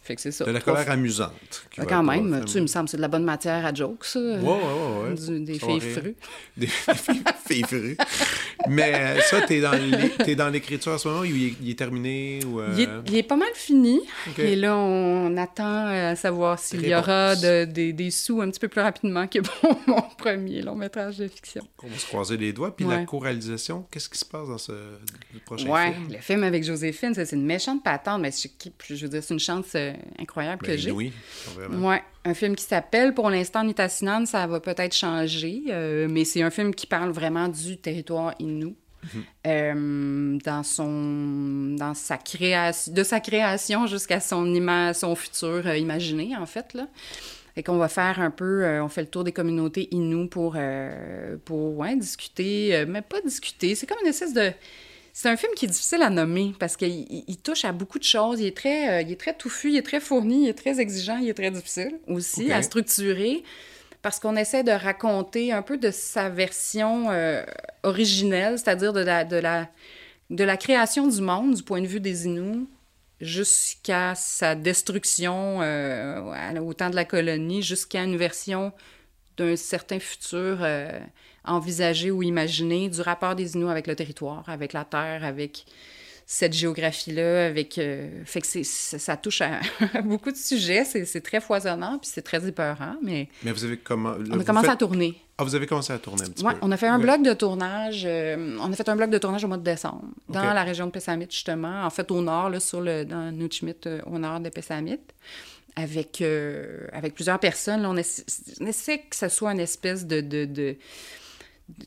Fait 0.03 0.15
que 0.15 0.21
c'est 0.21 0.31
ça. 0.31 0.45
De 0.45 0.51
la 0.51 0.61
colère 0.61 0.89
amusante. 0.89 1.67
quand 1.87 2.03
même, 2.03 2.43
tu 2.45 2.57
il 2.57 2.63
me 2.63 2.67
semble 2.67 2.89
c'est 2.89 2.97
de 2.97 3.01
la 3.01 3.07
bonne 3.07 3.23
matière 3.23 3.65
à 3.65 3.73
jokes, 3.73 4.05
ça. 4.05 4.19
Ouais, 4.19 4.39
ouais, 4.39 5.13
ouais. 5.13 5.39
des 5.39 5.53
filles 5.59 5.79
frues. 5.79 6.15
Des 6.57 6.67
filles 6.67 7.63
frues. 7.63 7.97
Mais 8.69 8.93
euh, 8.93 9.19
ça, 9.21 9.41
t'es 9.41 9.61
dans 9.61 10.49
l'écriture 10.49 10.93
à 10.93 10.97
ce 10.97 11.07
moment, 11.07 11.23
il 11.23 11.47
est, 11.47 11.53
il 11.61 11.69
est 11.69 11.77
terminé? 11.77 12.39
Ou, 12.45 12.61
il, 12.73 12.81
est, 12.81 12.89
il, 13.07 13.15
est, 13.17 13.23
pas 13.23 13.35
mal 13.35 13.49
fini. 13.53 14.01
Et 14.37 14.55
là, 14.55 14.77
on 14.77 15.35
attend 15.37 15.87
à 15.87 16.15
savoir 16.15 16.59
s'il 16.59 16.85
y 16.85 16.95
aura 16.95 17.35
de, 17.35 17.65
des, 17.65 17.93
des 17.93 18.11
sous 18.11 18.41
un 18.41 18.49
petit 18.49 18.59
peu 18.59 18.67
plus 18.67 18.81
rapidement 18.81 19.27
que 19.27 19.39
pour 19.61 19.79
mon 19.87 20.01
premier 20.17 20.61
long 20.61 20.75
métrage 20.75 21.17
de 21.17 21.27
fiction. 21.27 21.65
On 21.83 21.87
va 21.87 21.97
se 21.97 22.05
croiser 22.05 22.37
les 22.37 22.53
doigts. 22.53 22.75
Puis 22.75 22.85
la 22.85 23.05
co-réalisation, 23.05 23.85
qu'est-ce 23.91 24.09
qui 24.09 24.17
se 24.17 24.25
passe 24.25 24.47
dans 24.47 24.57
ce 24.57 24.73
prochain 25.45 25.69
ouais, 25.69 25.93
film? 25.93 26.07
le 26.11 26.17
film 26.19 26.43
avec 26.43 26.63
Joséphine, 26.63 27.13
c'est 27.13 27.31
une 27.31 27.45
méchante 27.45 27.83
patente, 27.83 28.21
mais 28.21 28.31
je, 28.31 28.95
veux 28.95 29.09
dire, 29.09 29.23
c'est 29.23 29.33
une 29.33 29.39
chance 29.39 29.73
euh, 29.75 29.93
incroyable 30.19 30.61
que 30.61 30.67
ben, 30.67 30.77
j'ai. 30.77 30.91
Oui, 30.91 31.13
Ouais, 31.71 32.01
un 32.23 32.33
film 32.33 32.55
qui 32.55 32.63
s'appelle, 32.63 33.13
pour 33.13 33.29
l'instant, 33.29 33.63
Nitassinan, 33.63 34.25
ça 34.25 34.45
va 34.47 34.59
peut-être 34.59 34.95
changer, 34.95 35.63
euh, 35.69 36.07
mais 36.09 36.23
c'est 36.25 36.41
un 36.41 36.51
film 36.51 36.73
qui 36.73 36.85
parle 36.85 37.09
vraiment 37.11 37.47
du 37.47 37.77
territoire 37.77 38.35
Innu. 38.39 38.75
Mhm. 39.03 39.23
Euh, 39.47 40.37
dans 40.45 40.61
son 40.61 41.75
dans 41.75 41.95
sa 41.95 42.19
création 42.19 42.93
de 42.93 43.01
sa 43.01 43.19
création 43.19 43.87
jusqu'à 43.87 44.19
son 44.19 44.45
son 44.93 45.15
futur 45.15 45.65
euh, 45.65 45.75
imaginé 45.75 46.37
en 46.37 46.45
fait 46.45 46.75
là 46.75 46.87
et 47.57 47.63
qu'on 47.63 47.77
va 47.77 47.87
faire 47.87 48.19
un 48.19 48.29
peu 48.29 48.63
on 48.79 48.89
fait 48.89 49.01
le 49.01 49.07
tour 49.07 49.23
des 49.23 49.31
communautés 49.31 49.87
Innu 49.89 50.29
pour 50.29 50.55
pour 51.45 51.77
ouais, 51.79 51.95
discuter 51.95 52.85
mais 52.87 53.01
pas 53.01 53.21
discuter 53.21 53.73
c'est 53.73 53.87
comme 53.87 53.97
une 54.03 54.09
espèce 54.09 54.35
de 54.35 54.51
c'est 55.13 55.29
un 55.29 55.35
film 55.35 55.53
qui 55.55 55.65
est 55.65 55.67
difficile 55.69 56.01
à 56.01 56.09
nommer 56.09 56.53
parce 56.59 56.77
qu'il 56.77 57.37
touche 57.43 57.65
à 57.65 57.71
beaucoup 57.71 57.99
de 57.99 58.03
choses. 58.03 58.39
Il 58.39 58.47
est, 58.47 58.55
très, 58.55 58.89
euh, 58.89 59.01
il 59.01 59.11
est 59.11 59.19
très 59.19 59.35
touffu, 59.35 59.71
il 59.71 59.77
est 59.77 59.81
très 59.81 59.99
fourni, 59.99 60.43
il 60.43 60.49
est 60.49 60.57
très 60.57 60.79
exigeant, 60.79 61.17
il 61.17 61.29
est 61.29 61.33
très 61.33 61.51
difficile 61.51 61.99
aussi 62.07 62.51
à 62.51 62.61
structurer 62.61 63.43
parce 64.01 64.19
qu'on 64.19 64.35
essaie 64.35 64.63
de 64.63 64.71
raconter 64.71 65.51
un 65.51 65.61
peu 65.61 65.77
de 65.77 65.91
sa 65.91 66.29
version 66.29 67.11
euh, 67.11 67.43
originelle, 67.83 68.57
c'est-à-dire 68.57 68.93
de 68.93 69.01
la, 69.01 69.25
de, 69.25 69.35
la, 69.35 69.69
de 70.29 70.43
la 70.43 70.57
création 70.57 71.07
du 71.07 71.21
monde 71.21 71.55
du 71.55 71.63
point 71.63 71.81
de 71.81 71.87
vue 71.87 71.99
des 71.99 72.25
Inuits 72.25 72.67
jusqu'à 73.19 74.15
sa 74.15 74.55
destruction 74.55 75.61
euh, 75.61 76.59
au 76.61 76.73
temps 76.73 76.89
de 76.89 76.95
la 76.95 77.05
colonie, 77.05 77.61
jusqu'à 77.61 78.03
une 78.03 78.17
version 78.17 78.71
d'un 79.37 79.55
certain 79.55 79.99
futur 79.99 80.65
envisager 81.45 82.11
ou 82.11 82.23
imaginer 82.23 82.89
du 82.89 83.01
rapport 83.01 83.35
des 83.35 83.55
Inuits 83.55 83.69
avec 83.69 83.87
le 83.87 83.95
territoire, 83.95 84.43
avec 84.47 84.73
la 84.73 84.85
terre, 84.85 85.23
avec 85.23 85.65
cette 86.31 86.53
géographie-là, 86.53 87.47
avec... 87.47 87.77
Euh, 87.77 88.21
fait 88.23 88.39
que 88.39 88.47
ça, 88.63 89.17
touche 89.17 89.41
à, 89.93 90.01
beaucoup 90.01 90.31
de 90.31 90.37
sujets, 90.37 90.85
c'est 90.85 91.21
très 91.21 91.41
foisonnant, 91.41 91.97
puis 91.99 92.09
c'est 92.13 92.21
très 92.21 92.47
épeurant, 92.47 92.95
mais... 93.01 93.27
Mais 93.43 93.51
vous 93.51 93.65
avez 93.65 93.75
comment... 93.75 94.13
On 94.31 94.39
a 94.39 94.43
commencé 94.45 94.69
à 94.69 94.77
tourner. 94.77 95.21
Ah, 95.37 95.43
vous 95.43 95.55
avez 95.55 95.67
commencé 95.67 95.91
à 95.91 95.97
tourner 95.97 96.23
un 96.23 96.29
petit 96.29 96.45
ouais, 96.45 96.53
peu. 96.53 96.59
on 96.61 96.71
a 96.71 96.77
fait 96.77 96.87
un 96.87 96.99
bloc 96.99 97.21
de 97.21 97.33
tournage, 97.33 98.03
euh, 98.05 98.57
on 98.61 98.71
a 98.71 98.75
fait 98.77 98.87
un 98.87 98.95
bloc 98.95 99.09
de 99.09 99.17
tournage 99.17 99.43
au 99.43 99.49
mois 99.49 99.57
de 99.57 99.63
décembre, 99.63 100.05
dans 100.29 100.53
la 100.53 100.63
région 100.63 100.85
de 100.85 100.91
Pessamit, 100.91 101.27
justement, 101.29 101.83
en 101.83 101.89
fait 101.89 102.09
au 102.11 102.21
nord, 102.21 102.49
là, 102.49 102.61
sur 102.61 102.79
le, 102.79 103.03
dans 103.03 103.33
euh, 103.33 104.01
au 104.05 104.17
nord 104.17 104.39
de 104.39 104.47
Pessamit 104.47 104.99
avec, 105.75 106.23
avec 106.93 107.13
plusieurs 107.13 107.39
personnes. 107.39 107.81
Là, 107.81 107.89
on, 107.89 107.97
essaie, 107.97 108.99
que 108.99 109.15
ce 109.15 109.27
soit 109.27 109.51
une 109.51 109.59
espèce 109.59 110.05
de, 110.05 110.21
de 110.21 110.77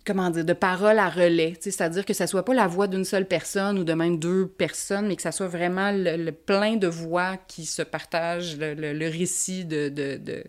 comment 0.04 0.30
dire, 0.30 0.44
de 0.44 0.52
parole 0.52 0.98
à 0.98 1.08
relais. 1.08 1.56
C'est-à-dire 1.60 2.04
que 2.04 2.14
ça 2.14 2.26
soit 2.26 2.44
pas 2.44 2.54
la 2.54 2.66
voix 2.66 2.86
d'une 2.86 3.04
seule 3.04 3.26
personne 3.26 3.78
ou 3.78 3.84
de 3.84 3.92
même 3.92 4.18
deux 4.18 4.46
personnes, 4.46 5.08
mais 5.08 5.16
que 5.16 5.22
ça 5.22 5.32
soit 5.32 5.48
vraiment 5.48 5.90
le, 5.92 6.30
plein 6.30 6.76
de 6.76 6.86
voix 6.86 7.36
qui 7.36 7.66
se 7.66 7.82
partagent 7.82 8.56
le, 8.58 9.08
récit 9.08 9.64
de, 9.64 9.88
de, 9.88 10.16
de, 10.16 10.44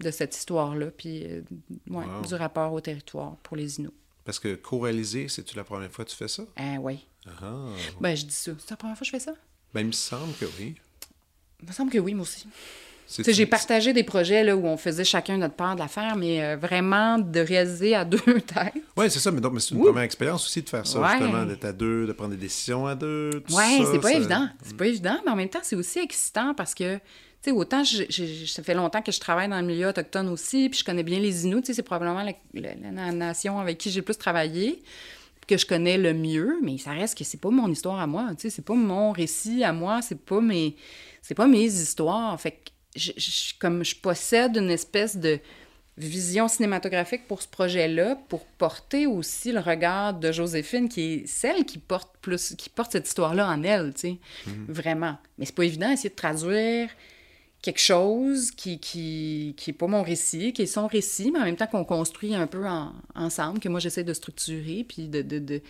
de 0.00 0.10
cette 0.10 0.36
histoire-là, 0.36 0.86
puis 0.96 1.24
euh, 1.24 1.42
ouais, 1.90 2.04
du 2.26 2.34
rapport 2.34 2.72
au 2.72 2.80
territoire 2.80 3.36
pour 3.42 3.56
les 3.56 3.78
Inuits. 3.78 3.92
Parce 4.24 4.38
que 4.38 4.54
co-réaliser, 4.54 5.28
c'est-tu 5.28 5.56
la 5.56 5.64
première 5.64 5.90
fois 5.90 6.04
que 6.04 6.10
tu 6.10 6.16
fais 6.16 6.28
ça? 6.28 6.44
Ah 6.56 6.76
oui. 6.80 7.06
Ah. 7.26 7.66
Ben, 8.00 8.14
je 8.14 8.24
dis 8.26 8.34
ça. 8.34 8.52
C'est 8.58 8.70
la 8.70 8.76
première 8.76 8.96
fois 8.96 9.00
que 9.00 9.06
je 9.06 9.10
fais 9.10 9.20
ça? 9.20 9.34
Ben, 9.74 9.80
il 9.80 9.86
me 9.86 9.92
semble 9.92 10.34
que 10.34 10.46
oui. 10.58 10.76
Il 11.62 11.68
me 11.68 11.72
semble 11.72 11.90
que 11.90 11.98
oui, 11.98 12.14
moi 12.14 12.22
aussi. 12.22 12.46
J'ai 13.26 13.46
partagé 13.46 13.92
des 13.92 14.04
projets 14.04 14.44
là, 14.44 14.56
où 14.56 14.66
on 14.66 14.76
faisait 14.76 15.04
chacun 15.04 15.36
notre 15.36 15.54
part 15.54 15.74
de 15.74 15.80
l'affaire, 15.80 16.16
mais 16.16 16.42
euh, 16.42 16.56
vraiment 16.56 17.18
de 17.18 17.40
réaliser 17.40 17.94
à 17.94 18.04
deux 18.06 18.18
têtes. 18.18 18.74
Oui, 18.96 19.10
c'est 19.10 19.18
ça, 19.18 19.30
mais, 19.30 19.40
c'est 19.58 19.74
une 19.74 19.80
première 19.80 20.02
expérience 20.02 20.44
aussi 20.46 20.62
de 20.62 20.68
faire 20.68 20.86
ça, 20.86 21.18
justement, 21.18 21.44
d'être 21.44 21.64
à 21.64 21.72
deux, 21.72 22.06
de 22.06 22.12
prendre 22.12 22.30
des 22.30 22.36
décisions 22.36 22.86
à 22.86 22.94
deux. 22.94 23.42
Oui, 23.50 23.84
c'est 23.90 24.00
pas 24.00 24.12
évident. 24.12 24.48
C'est 24.62 24.76
pas 24.76 24.86
évident, 24.86 25.18
mais 25.24 25.32
en 25.32 25.36
même 25.36 25.48
temps, 25.48 25.60
c'est 25.62 25.76
aussi 25.76 25.98
excitant 25.98 26.54
parce 26.54 26.74
que, 26.74 26.96
tu 26.96 27.00
sais, 27.42 27.50
autant 27.50 27.82
ça 27.84 28.62
fait 28.62 28.74
longtemps 28.74 29.02
que 29.02 29.12
je 29.12 29.20
travaille 29.20 29.48
dans 29.48 29.60
le 29.60 29.66
milieu 29.66 29.88
autochtone 29.88 30.28
aussi, 30.28 30.68
puis 30.68 30.78
je 30.78 30.84
connais 30.84 31.02
bien 31.02 31.18
les 31.18 31.46
Inuits, 31.46 31.62
c'est 31.64 31.82
probablement 31.82 32.24
la, 32.54 33.12
nation 33.12 33.58
avec 33.58 33.78
qui 33.78 33.90
j'ai 33.90 34.00
le 34.00 34.04
plus 34.04 34.18
travaillé 34.18 34.82
que 35.48 35.56
je 35.56 35.66
connais 35.66 35.98
le 35.98 36.14
mieux, 36.14 36.60
mais 36.62 36.78
ça 36.78 36.92
reste 36.92 37.18
que 37.18 37.24
c'est 37.24 37.40
pas 37.40 37.50
mon 37.50 37.68
histoire 37.68 37.98
à 37.98 38.06
moi, 38.06 38.28
tu 38.30 38.42
sais, 38.42 38.50
c'est 38.50 38.64
pas 38.64 38.74
mon 38.74 39.10
récit 39.10 39.64
à 39.64 39.72
moi, 39.72 40.00
c'est 40.00 40.20
pas 40.20 40.40
mes 40.40 40.76
c'est 41.22 41.34
pas 41.34 41.48
mes 41.48 41.64
histoires. 41.64 42.40
Fait 42.40 42.52
que 42.52 42.70
je, 42.96 43.12
comme 43.58 43.84
je 43.84 43.96
possède 43.96 44.56
une 44.56 44.70
espèce 44.70 45.16
de 45.16 45.40
vision 45.96 46.48
cinématographique 46.48 47.26
pour 47.28 47.42
ce 47.42 47.48
projet-là, 47.48 48.16
pour 48.28 48.44
porter 48.46 49.06
aussi 49.06 49.52
le 49.52 49.60
regard 49.60 50.14
de 50.14 50.32
Joséphine, 50.32 50.88
qui 50.88 51.00
est 51.00 51.26
celle 51.26 51.64
qui 51.64 51.78
porte 51.78 52.14
plus, 52.20 52.54
qui 52.56 52.70
porte 52.70 52.92
cette 52.92 53.06
histoire-là 53.06 53.48
en 53.48 53.62
elle, 53.62 53.92
tu 53.94 54.00
sais, 54.00 54.18
mhm. 54.46 54.66
vraiment. 54.68 55.18
Mais 55.38 55.44
c'est 55.44 55.54
pas 55.54 55.64
évident 55.64 55.90
d'essayer 55.90 56.10
de 56.10 56.14
traduire 56.14 56.88
quelque 57.62 57.80
chose 57.80 58.50
qui, 58.50 58.78
qui, 58.78 59.54
qui 59.56 59.70
est 59.70 59.74
pas 59.74 59.86
mon 59.86 60.02
récit, 60.02 60.52
qui 60.52 60.62
est 60.62 60.66
son 60.66 60.86
récit, 60.86 61.30
mais 61.30 61.40
en 61.40 61.44
même 61.44 61.56
temps 61.56 61.66
qu'on 61.66 61.84
construit 61.84 62.34
un 62.34 62.46
peu 62.46 62.64
ensemble, 63.14 63.60
que 63.60 63.68
moi 63.68 63.80
j'essaie 63.80 64.04
de 64.04 64.14
structurer, 64.14 64.84
puis 64.88 65.08
de, 65.08 65.20
de, 65.20 65.38
de 65.38 65.60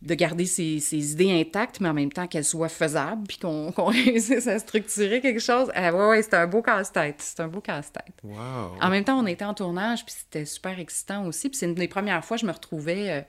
de 0.00 0.14
garder 0.14 0.46
ses, 0.46 0.94
idées 0.94 1.32
intactes, 1.40 1.80
mais 1.80 1.88
en 1.88 1.94
même 1.94 2.12
temps 2.12 2.28
qu'elles 2.28 2.44
soient 2.44 2.68
faisables, 2.68 3.26
puis 3.26 3.38
qu'on 3.38 3.70
réussisse 3.86 4.46
à 4.46 4.58
structurer 4.58 5.20
quelque 5.20 5.40
chose. 5.40 5.70
Ah, 5.74 5.92
ouais, 5.92 6.08
ouais, 6.08 6.22
c'est 6.22 6.34
un 6.34 6.46
beau 6.46 6.62
casse-tête. 6.62 7.16
C'est 7.18 7.40
un 7.40 7.48
beau 7.48 7.60
casse-tête. 7.60 8.14
Wow. 8.22 8.76
En 8.80 8.90
même 8.90 9.04
temps, 9.04 9.18
on 9.18 9.26
était 9.26 9.44
en 9.44 9.54
tournage, 9.54 10.04
puis 10.04 10.14
c'était 10.16 10.44
super 10.44 10.78
excitant 10.78 11.26
aussi. 11.26 11.48
Puis 11.48 11.58
c'est 11.58 11.66
une 11.66 11.74
des 11.74 11.88
premières 11.88 12.24
fois 12.24 12.36
que 12.36 12.42
je 12.42 12.46
me 12.46 12.52
retrouvais, 12.52 13.10
euh, 13.10 13.20
tu 13.20 13.26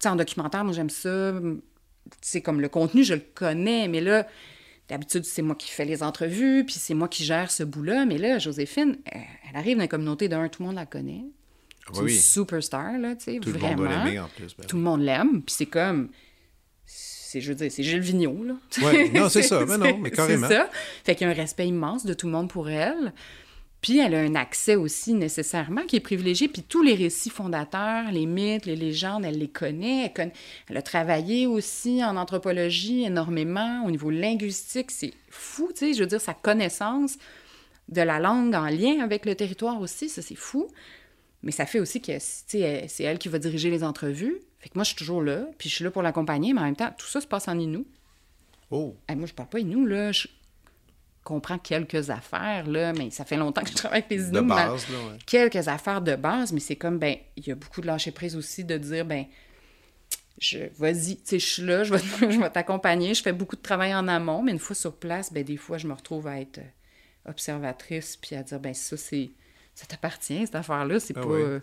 sais, 0.00 0.08
en 0.08 0.16
documentaire, 0.16 0.64
moi 0.64 0.72
j'aime 0.72 0.90
ça. 0.90 1.32
C'est 2.20 2.42
comme 2.42 2.60
le 2.60 2.68
contenu, 2.68 3.02
je 3.02 3.14
le 3.14 3.24
connais, 3.34 3.88
mais 3.88 4.00
là, 4.00 4.26
d'habitude, 4.88 5.24
c'est 5.24 5.42
moi 5.42 5.56
qui 5.56 5.68
fais 5.70 5.84
les 5.84 6.04
entrevues, 6.04 6.64
puis 6.64 6.76
c'est 6.78 6.94
moi 6.94 7.08
qui 7.08 7.24
gère 7.24 7.50
ce 7.50 7.64
bout-là. 7.64 8.06
Mais 8.06 8.18
là, 8.18 8.38
Joséphine, 8.38 8.98
elle 9.04 9.56
arrive 9.56 9.76
dans 9.76 9.82
la 9.82 9.88
communauté 9.88 10.28
d'un, 10.28 10.48
tout 10.48 10.62
le 10.62 10.68
monde 10.68 10.76
la 10.76 10.86
connaît. 10.86 11.24
Ah 11.96 12.02
une 12.02 12.08
superstar, 12.08 12.98
là, 12.98 13.14
tu 13.16 13.24
sais, 13.24 13.38
Tout 13.40 13.50
vraiment. 13.50 13.82
le 13.84 13.88
monde 13.88 14.04
l'aimer 14.04 14.18
en 14.20 14.28
plus. 14.28 14.54
Ben 14.56 14.66
Tout 14.66 14.76
le 14.76 14.82
monde 14.82 15.00
l'aime, 15.02 15.42
puis 15.42 15.54
c'est 15.56 15.66
comme... 15.66 16.08
C'est, 16.86 17.40
je 17.42 17.48
veux 17.50 17.54
dire, 17.56 17.70
c'est 17.70 17.82
Gilles 17.82 18.00
Vigneault, 18.00 18.42
là. 18.44 18.54
Ouais, 18.82 19.10
non, 19.10 19.28
c'est 19.28 19.42
ça, 19.42 19.64
mais 19.68 19.76
non, 19.76 19.98
mais 19.98 20.10
carrément. 20.10 20.48
C'est 20.48 20.54
ça. 20.54 20.70
Fait 21.04 21.14
qu'il 21.14 21.26
y 21.26 21.30
a 21.30 21.32
un 21.32 21.36
respect 21.36 21.68
immense 21.68 22.06
de 22.06 22.14
tout 22.14 22.26
le 22.26 22.32
monde 22.32 22.48
pour 22.48 22.70
elle. 22.70 23.12
Puis 23.82 23.98
elle 23.98 24.14
a 24.14 24.20
un 24.20 24.34
accès 24.34 24.74
aussi 24.76 25.12
nécessairement 25.14 25.82
qui 25.84 25.96
est 25.96 26.00
privilégié. 26.00 26.48
Puis 26.48 26.62
tous 26.62 26.82
les 26.82 26.94
récits 26.94 27.28
fondateurs, 27.30 28.10
les 28.10 28.24
mythes, 28.26 28.64
les 28.66 28.74
légendes, 28.76 29.24
elle 29.26 29.38
les 29.38 29.48
connaît. 29.48 30.06
Elle, 30.06 30.12
connaît- 30.14 30.32
elle 30.68 30.76
a 30.78 30.82
travaillé 30.82 31.46
aussi 31.46 32.02
en 32.02 32.16
anthropologie 32.16 33.04
énormément. 33.04 33.84
Au 33.84 33.90
niveau 33.90 34.08
linguistique, 34.10 34.90
c'est 34.90 35.12
fou, 35.28 35.68
tu 35.72 35.80
sais. 35.88 35.92
Je 35.94 36.00
veux 36.00 36.06
dire, 36.08 36.20
sa 36.22 36.32
connaissance 36.34 37.18
de 37.90 38.00
la 38.00 38.18
langue 38.18 38.54
en 38.54 38.66
lien 38.68 39.00
avec 39.00 39.26
le 39.26 39.34
territoire 39.34 39.80
aussi, 39.80 40.08
ça, 40.08 40.22
c'est 40.22 40.34
fou. 40.34 40.66
Mais 41.42 41.52
ça 41.52 41.66
fait 41.66 41.78
aussi 41.80 42.00
que, 42.00 42.12
elle- 42.12 42.88
c'est 42.90 43.02
elle 43.04 43.18
qui 43.18 43.28
va 43.28 43.38
diriger 43.38 43.70
les 43.70 43.84
entrevues. 43.84 44.38
Fait 44.58 44.68
que 44.68 44.74
moi, 44.74 44.82
je 44.84 44.88
suis 44.88 44.96
toujours 44.96 45.22
là, 45.22 45.46
puis 45.56 45.68
je 45.68 45.74
suis 45.76 45.84
là 45.84 45.90
pour 45.90 46.02
l'accompagner, 46.02 46.52
mais 46.52 46.60
en 46.60 46.64
même 46.64 46.76
temps, 46.76 46.92
tout 46.96 47.06
ça 47.06 47.20
se 47.20 47.26
passe 47.26 47.46
en 47.48 47.58
Inou. 47.58 47.86
Oh, 48.70 48.96
Hey, 49.08 49.16
moi, 49.16 49.26
je 49.26 49.32
parle 49.34 49.48
pas 49.48 49.60
Inou, 49.60 49.86
là. 49.86 50.10
Je 50.12 50.26
comprends 51.22 51.58
quelques 51.58 52.10
affaires, 52.10 52.66
là, 52.66 52.92
mais 52.92 53.10
ça 53.10 53.24
fait 53.24 53.36
longtemps 53.36 53.62
que 53.62 53.68
je 53.70 53.74
travaille 53.74 53.98
avec 54.00 54.10
les 54.10 54.16
Inuits. 54.24 54.32
de 54.32 54.40
base, 54.70 54.88
là, 54.90 54.96
ouais. 55.12 55.18
Quelques 55.26 55.68
affaires 55.68 56.00
de 56.00 56.16
base, 56.16 56.52
mais 56.52 56.60
c'est 56.60 56.76
comme, 56.76 56.98
ben, 56.98 57.16
il 57.36 57.46
y 57.46 57.52
a 57.52 57.54
beaucoup 57.54 57.80
de 57.82 57.86
lâcher 57.86 58.10
prise 58.10 58.34
aussi 58.34 58.64
de 58.64 58.76
dire, 58.78 59.04
ben, 59.04 59.26
je, 60.40 60.58
vas-y, 60.78 61.16
tu 61.16 61.22
sais, 61.24 61.38
je 61.38 61.46
suis 61.46 61.62
là, 61.62 61.84
je 61.84 61.94
vais, 61.94 61.98
je 62.32 62.38
vais 62.40 62.50
t'accompagner. 62.50 63.14
Je 63.14 63.22
fais 63.22 63.32
beaucoup 63.32 63.56
de 63.56 63.62
travail 63.62 63.94
en 63.94 64.08
amont, 64.08 64.42
mais 64.42 64.52
une 64.52 64.58
fois 64.58 64.74
sur 64.76 64.96
place, 64.96 65.32
ben, 65.32 65.44
des 65.44 65.56
fois, 65.56 65.78
je 65.78 65.86
me 65.86 65.92
retrouve 65.92 66.26
à 66.26 66.40
être 66.40 66.58
euh, 66.58 67.30
observatrice, 67.30 68.16
puis 68.16 68.34
à 68.36 68.42
dire, 68.42 68.58
ben, 68.60 68.74
ça, 68.74 68.96
c'est. 68.96 69.30
Ça 69.78 69.86
t'appartient, 69.86 70.44
cette 70.44 70.54
affaire-là. 70.56 70.98
C'est 70.98 71.16
Ah 71.16 71.20
pas. 71.20 71.26
oui. 71.28 71.40
euh, 71.40 71.60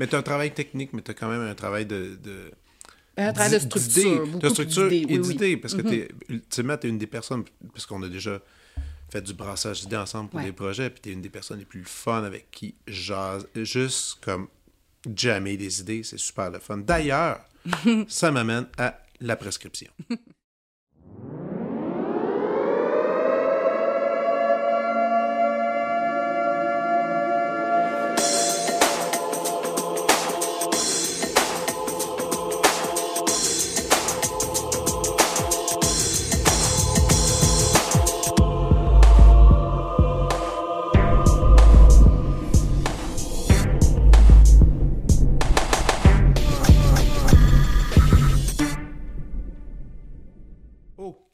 Mais 0.00 0.06
tu 0.08 0.16
as 0.16 0.18
un 0.18 0.22
travail 0.22 0.52
technique, 0.52 0.92
mais 0.92 1.00
tu 1.02 1.12
as 1.12 1.14
quand 1.14 1.28
même 1.28 1.42
un 1.42 1.54
travail 1.54 1.86
de. 1.86 2.18
de... 2.20 2.50
un 3.16 3.32
travail 3.32 3.52
de 3.52 3.58
structure. 3.60 4.26
d'idées, 4.26 4.38
de 4.40 4.48
structure 4.48 4.88
d'idées, 4.88 5.12
et 5.14 5.18
oui, 5.18 5.26
oui. 5.26 5.32
d'idées, 5.34 5.56
parce 5.56 5.74
que 5.74 5.82
t'es, 5.82 6.08
ultimement, 6.28 6.76
tu 6.76 6.88
es 6.88 6.90
une 6.90 6.98
des 6.98 7.06
personnes, 7.06 7.44
parce 7.72 7.86
qu'on 7.86 8.02
a 8.02 8.08
déjà 8.08 8.40
fait 9.10 9.22
du 9.22 9.32
brassage 9.34 9.82
d'idées 9.82 9.96
ensemble 9.96 10.28
pour 10.30 10.40
Ouais. 10.40 10.46
des 10.46 10.52
projets, 10.52 10.90
puis 10.90 11.00
tu 11.02 11.10
es 11.10 11.12
une 11.12 11.20
des 11.22 11.30
personnes 11.30 11.58
les 11.60 11.64
plus 11.64 11.84
fun 11.84 12.24
avec 12.24 12.50
qui 12.50 12.74
jase, 12.88 13.46
juste 13.54 14.18
comme 14.24 14.48
jammer 15.16 15.56
des 15.56 15.80
idées, 15.80 16.02
c'est 16.02 16.18
super 16.18 16.50
le 16.50 16.58
fun. 16.58 16.78
D'ailleurs, 16.78 17.40
ça 18.08 18.32
m'amène 18.32 18.66
à 18.76 19.00
la 19.20 19.36
prescription. 19.36 19.90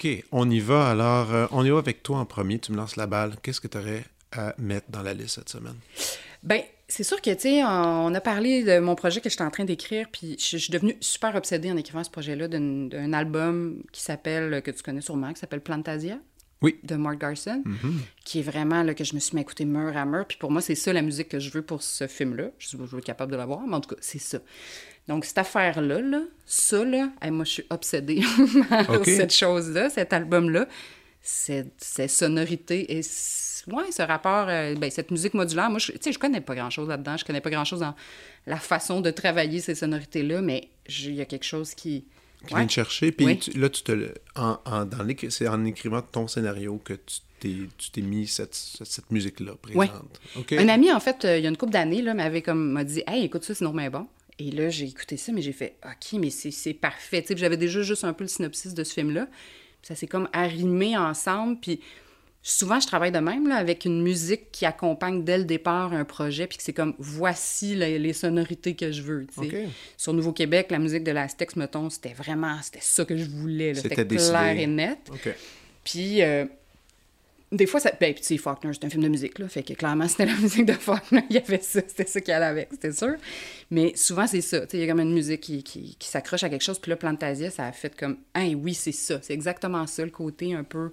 OK, 0.07 0.25
on 0.33 0.51
y 0.51 0.61
va. 0.61 0.91
Alors, 0.91 1.33
euh, 1.33 1.47
on 1.51 1.65
y 1.65 1.71
va 1.71 1.79
avec 1.79 2.03
toi 2.03 2.19
en 2.19 2.27
premier. 2.27 2.59
Tu 2.59 2.73
me 2.73 2.77
lances 2.77 2.97
la 2.97 3.07
balle. 3.07 3.35
Qu'est-ce 3.43 3.61
que 3.61 3.69
tu 3.69 3.79
aurais 3.79 4.05
à 4.33 4.55
mettre 4.59 4.87
dans 4.91 5.03
la 5.03 5.15
liste 5.15 5.37
cette 5.37 5.49
semaine? 5.49 5.77
Ben, 6.43 6.63
c'est 6.89 7.03
sûr 7.03 7.21
que, 7.21 7.31
tu 7.31 7.41
sais, 7.41 7.65
on 7.65 8.15
a 8.15 8.21
parlé 8.21 8.63
de 8.63 8.79
mon 8.79 8.95
projet 8.95 9.21
que 9.21 9.29
j'étais 9.29 9.43
en 9.43 9.51
train 9.51 9.65
d'écrire, 9.65 10.07
puis 10.13 10.37
je 10.39 10.57
je 10.57 10.63
suis 10.63 10.73
devenue 10.73 10.97
super 11.01 11.35
obsédée 11.35 11.71
en 11.73 11.77
écrivant 11.77 12.05
ce 12.05 12.11
projet-là 12.11 12.47
d'un 12.49 13.13
album 13.13 13.83
qui 13.93 14.01
s'appelle, 14.01 14.63
que 14.63 14.71
tu 14.71 14.83
connais 14.83 15.01
sûrement, 15.01 15.33
qui 15.33 15.41
s'appelle 15.41 15.61
Plantasia. 15.61 16.19
Oui. 16.63 16.79
De 16.85 16.97
Mark 16.97 17.19
Garson, 17.19 17.63
qui 18.25 18.39
est 18.39 18.43
vraiment 18.43 18.83
là, 18.83 18.95
que 18.95 19.05
je 19.05 19.15
me 19.15 19.21
suis 19.21 19.35
mis 19.35 19.41
à 19.41 19.43
écouter 19.43 19.67
mur 19.67 19.95
à 19.95 20.07
mur. 20.07 20.25
Puis 20.27 20.39
pour 20.39 20.51
moi, 20.51 20.63
c'est 20.63 20.75
ça 20.75 20.91
la 20.93 21.03
musique 21.03 21.29
que 21.29 21.39
je 21.39 21.51
veux 21.51 21.61
pour 21.61 21.83
ce 21.83 22.07
film-là. 22.07 22.51
Je 22.59 22.79
je 22.79 22.97
être 22.97 23.05
capable 23.05 23.31
de 23.31 23.37
l'avoir, 23.37 23.61
mais 23.67 23.75
en 23.75 23.81
tout 23.81 23.95
cas, 23.95 24.01
c'est 24.01 24.19
ça. 24.19 24.39
Donc, 25.09 25.25
cette 25.25 25.39
affaire-là, 25.39 26.01
là, 26.01 26.21
ça, 26.45 26.85
là, 26.85 27.11
hey, 27.23 27.31
moi, 27.31 27.45
je 27.45 27.51
suis 27.51 27.67
obsédée 27.71 28.23
par 28.69 29.05
cette 29.05 29.35
chose-là, 29.35 29.89
cet 29.91 30.13
album-là. 30.13 30.67
Cette, 31.23 31.75
cette 31.79 32.11
sonorité 32.11 32.99
et 32.99 33.01
ouais, 33.69 33.91
ce 33.91 34.03
rapport, 34.03 34.47
euh, 34.49 34.75
ben, 34.77 34.91
cette 34.91 35.11
musique 35.11 35.35
modulaire. 35.35 35.71
Moi, 35.71 35.81
je, 35.81 35.93
je 35.93 36.19
connais 36.19 36.41
pas 36.41 36.55
grand-chose 36.55 36.89
là-dedans. 36.89 37.17
Je 37.17 37.25
connais 37.25 37.41
pas 37.41 37.51
grand-chose 37.51 37.81
dans 37.81 37.95
la 38.47 38.59
façon 38.59 39.01
de 39.01 39.11
travailler 39.11 39.61
ces 39.61 39.75
sonorités-là, 39.75 40.41
mais 40.41 40.69
il 40.89 41.15
y 41.15 41.21
a 41.21 41.25
quelque 41.25 41.45
chose 41.45 41.75
qui... 41.75 42.05
Qui 42.47 42.53
Ouais. 42.55 42.61
vient 42.61 42.67
te 42.67 42.73
chercher. 42.73 43.11
Puis 43.13 43.27
Oui. 43.27 43.41
là, 43.57 43.69
tu 43.71 43.83
te 43.83 44.15
en, 44.37 44.59
en- 44.67 44.85
dans 44.85 45.05
c'est 45.31 45.49
en 45.49 45.65
écrivant 45.65 46.03
ton 46.03 46.29
scénario 46.29 46.81
que 46.85 46.93
tu 46.93 47.17
t'es, 47.41 47.57
tu 47.77 47.91
t'es 47.91 48.03
mis 48.03 48.29
cette, 48.29 48.55
cette, 48.55 49.11
musique-là 49.11 49.55
présente. 49.61 50.21
Un 50.53 50.69
ami, 50.69 50.93
en 50.93 51.01
fait, 51.01 51.25
euh, 51.25 51.39
il 51.39 51.43
y 51.43 51.47
a 51.47 51.49
une 51.49 51.57
couple 51.57 51.73
d'années, 51.73 52.03
là, 52.03 52.15
m'avait 52.15 52.43
comme 52.43 52.71
m'a 52.73 52.85
dit 52.85 53.03
Hey, 53.07 53.25
écoute 53.25 53.43
ça, 53.43 53.55
c'est 53.55 53.65
normalement 53.65 54.01
bon. 54.01 54.07
Et 54.39 54.51
là, 54.51 54.69
j'ai 54.69 54.87
écouté 54.87 55.17
ça, 55.17 55.33
mais 55.33 55.41
j'ai 55.43 55.53
fait 55.53 55.77
OK, 55.85 56.19
mais 56.21 56.31
c'est 56.31 56.51
c'est 56.51 56.75
parfait. 56.75 57.23
Tu 57.23 57.29
sais, 57.29 57.35
puis 57.35 57.41
j'avais 57.41 57.57
déjà 57.57 57.83
juste 57.83 58.05
un 58.05 58.13
peu 58.13 58.25
le 58.25 58.29
synopsis 58.29 58.75
de 58.75 58.85
ce 58.85 58.93
film-là. 58.93 59.29
Ça 59.83 59.95
s'est 59.95 60.07
comme 60.07 60.29
arrimé 60.33 60.97
ensemble. 60.97 61.59
Puis 61.61 61.81
souvent, 62.43 62.79
je 62.79 62.87
travaille 62.87 63.13
de 63.13 63.19
même, 63.19 63.49
là, 63.49 63.57
avec 63.57 63.85
une 63.87 64.03
musique 64.03 64.53
qui 64.53 64.67
accompagne 64.67 65.25
dès 65.25 65.39
le 65.39 65.45
départ 65.45 65.93
un 65.93 66.05
projet, 66.05 66.47
puis 66.47 66.59
que 66.59 66.63
c'est 66.63 66.73
comme 66.73 66.95
voici 66.99 67.75
les, 67.75 67.99
les 67.99 68.13
sonorités 68.13 68.77
que 68.77 68.93
je 68.93 69.03
veux. 69.03 69.27
Sur 69.97 70.13
Nouveau-Québec, 70.13 70.69
la 70.71 70.79
musique 70.79 71.03
de 71.05 71.13
l'Aztex, 71.13 71.57
mettons, 71.57 71.89
c'était 71.89 72.13
vraiment 72.13 72.61
c'était 72.63 72.81
ça 72.83 73.05
que 73.05 73.17
je 73.17 73.25
voulais. 73.25 73.75
C'était 73.75 74.07
clair 74.07 74.59
et 74.59 74.67
net. 74.67 74.99
Puis, 75.83 76.23
euh, 76.23 76.45
des 77.53 77.67
fois, 77.67 77.81
ça. 77.81 77.93
Ben, 78.01 78.13
tu 78.15 78.23
sais, 78.23 78.37
Faulkner, 78.39 78.73
c'est 78.73 78.85
un 78.85 78.91
film 78.91 79.03
de 79.03 79.09
musique, 79.09 79.39
là. 79.39 79.49
Fait 79.49 79.63
que 79.63 79.75
clairement, 79.75 80.09
c'était 80.09 80.27
la 80.33 80.37
musique 80.37 80.67
de 80.67 80.73
Faulkner. 80.73 81.23
Il 81.31 81.37
y 81.37 81.39
avait 81.39 81.61
ça. 81.61 81.81
C'était 81.87 82.07
ça 82.07 82.21
qui 82.21 82.33
allait 82.33 82.47
avec, 82.47 82.69
c'était 82.73 82.93
sûr. 82.93 83.15
Mais 83.71 83.93
souvent, 83.95 84.27
c'est 84.27 84.41
ça. 84.41 84.61
Tu 84.61 84.73
sais, 84.73 84.77
il 84.79 84.81
y 84.81 84.85
a 84.85 84.89
comme 84.89 85.01
une 85.01 85.15
musique 85.15 85.41
qui, 85.41 85.63
qui, 85.63 85.97
qui 85.99 86.09
s'accroche 86.09 86.43
à 86.43 86.49
quelque 86.49 86.65
chose. 86.65 86.79
Puis 86.79 86.91
là, 86.91 86.97
Plantasia, 86.97 87.51
ça 87.51 87.67
a 87.67 87.73
fait 87.73 87.97
comme. 87.97 88.19
Ah, 88.35 88.45
oui, 88.57 88.75
c'est 88.75 88.93
ça. 88.93 89.21
C'est 89.23 89.35
exactement 89.35 89.87
ça, 89.87 90.05
le 90.05 90.11
côté 90.11 90.55
un 90.55 90.65
peu 90.65 90.91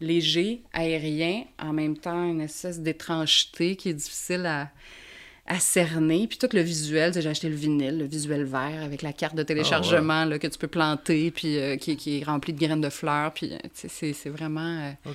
léger, 0.00 0.62
aérien, 0.72 1.44
en 1.58 1.72
même 1.72 1.96
temps, 1.96 2.24
une 2.24 2.42
espèce 2.42 2.80
d'étrangeté 2.80 3.76
qui 3.76 3.88
est 3.90 3.94
difficile 3.94 4.44
à 4.46 4.70
à 5.46 5.60
cerner. 5.60 6.26
Puis 6.26 6.38
tout 6.38 6.48
le 6.52 6.60
visuel, 6.60 7.12
j'ai 7.14 7.28
acheté 7.28 7.48
le 7.48 7.54
vinyle, 7.54 7.98
le 7.98 8.04
visuel 8.04 8.44
vert 8.44 8.82
avec 8.82 9.02
la 9.02 9.12
carte 9.12 9.34
de 9.34 9.42
téléchargement 9.42 10.24
là, 10.24 10.38
que 10.38 10.46
tu 10.46 10.58
peux 10.58 10.68
planter, 10.68 11.30
puis 11.30 11.58
euh, 11.58 11.76
qui, 11.76 11.96
qui 11.96 12.18
est 12.20 12.24
rempli 12.24 12.52
de 12.52 12.58
graines 12.58 12.80
de 12.80 12.88
fleurs. 12.88 13.32
Puis 13.32 13.52
euh, 13.52 13.58
c'est, 13.74 14.28
vraiment 14.28 14.94
euh, 15.06 15.12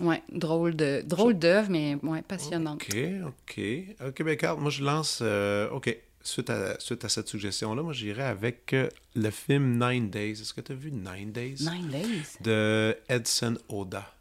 ouais, 0.00 0.22
drôle, 0.32 0.76
de, 0.76 1.02
drôle 1.04 1.38
d'œuvre, 1.38 1.68
mais 1.70 1.96
ouais, 2.02 2.22
passionnante. 2.22 2.82
OK, 2.82 2.96
OK. 3.26 3.60
OK, 4.06 4.22
ben, 4.22 4.36
Carl, 4.36 4.60
moi, 4.60 4.70
je 4.70 4.82
lance... 4.82 5.20
euh, 5.22 5.68
OK. 5.70 5.96
Suite 6.24 6.50
à, 6.50 6.78
suite 6.78 7.04
à 7.04 7.08
cette 7.08 7.26
suggestion-là, 7.26 7.82
moi, 7.82 7.92
j'irai 7.92 8.22
avec 8.22 8.76
le 9.16 9.30
film 9.30 9.76
Nine 9.84 10.08
Days. 10.08 10.40
Est-ce 10.40 10.54
que 10.54 10.60
tu 10.60 10.70
as 10.70 10.76
vu 10.76 10.92
Nine 10.92 11.32
Days? 11.32 11.56
Nine 11.68 11.88
Days? 11.88 12.36
de 12.40 12.96
Edson 13.08 13.58
Oda. 13.68 14.14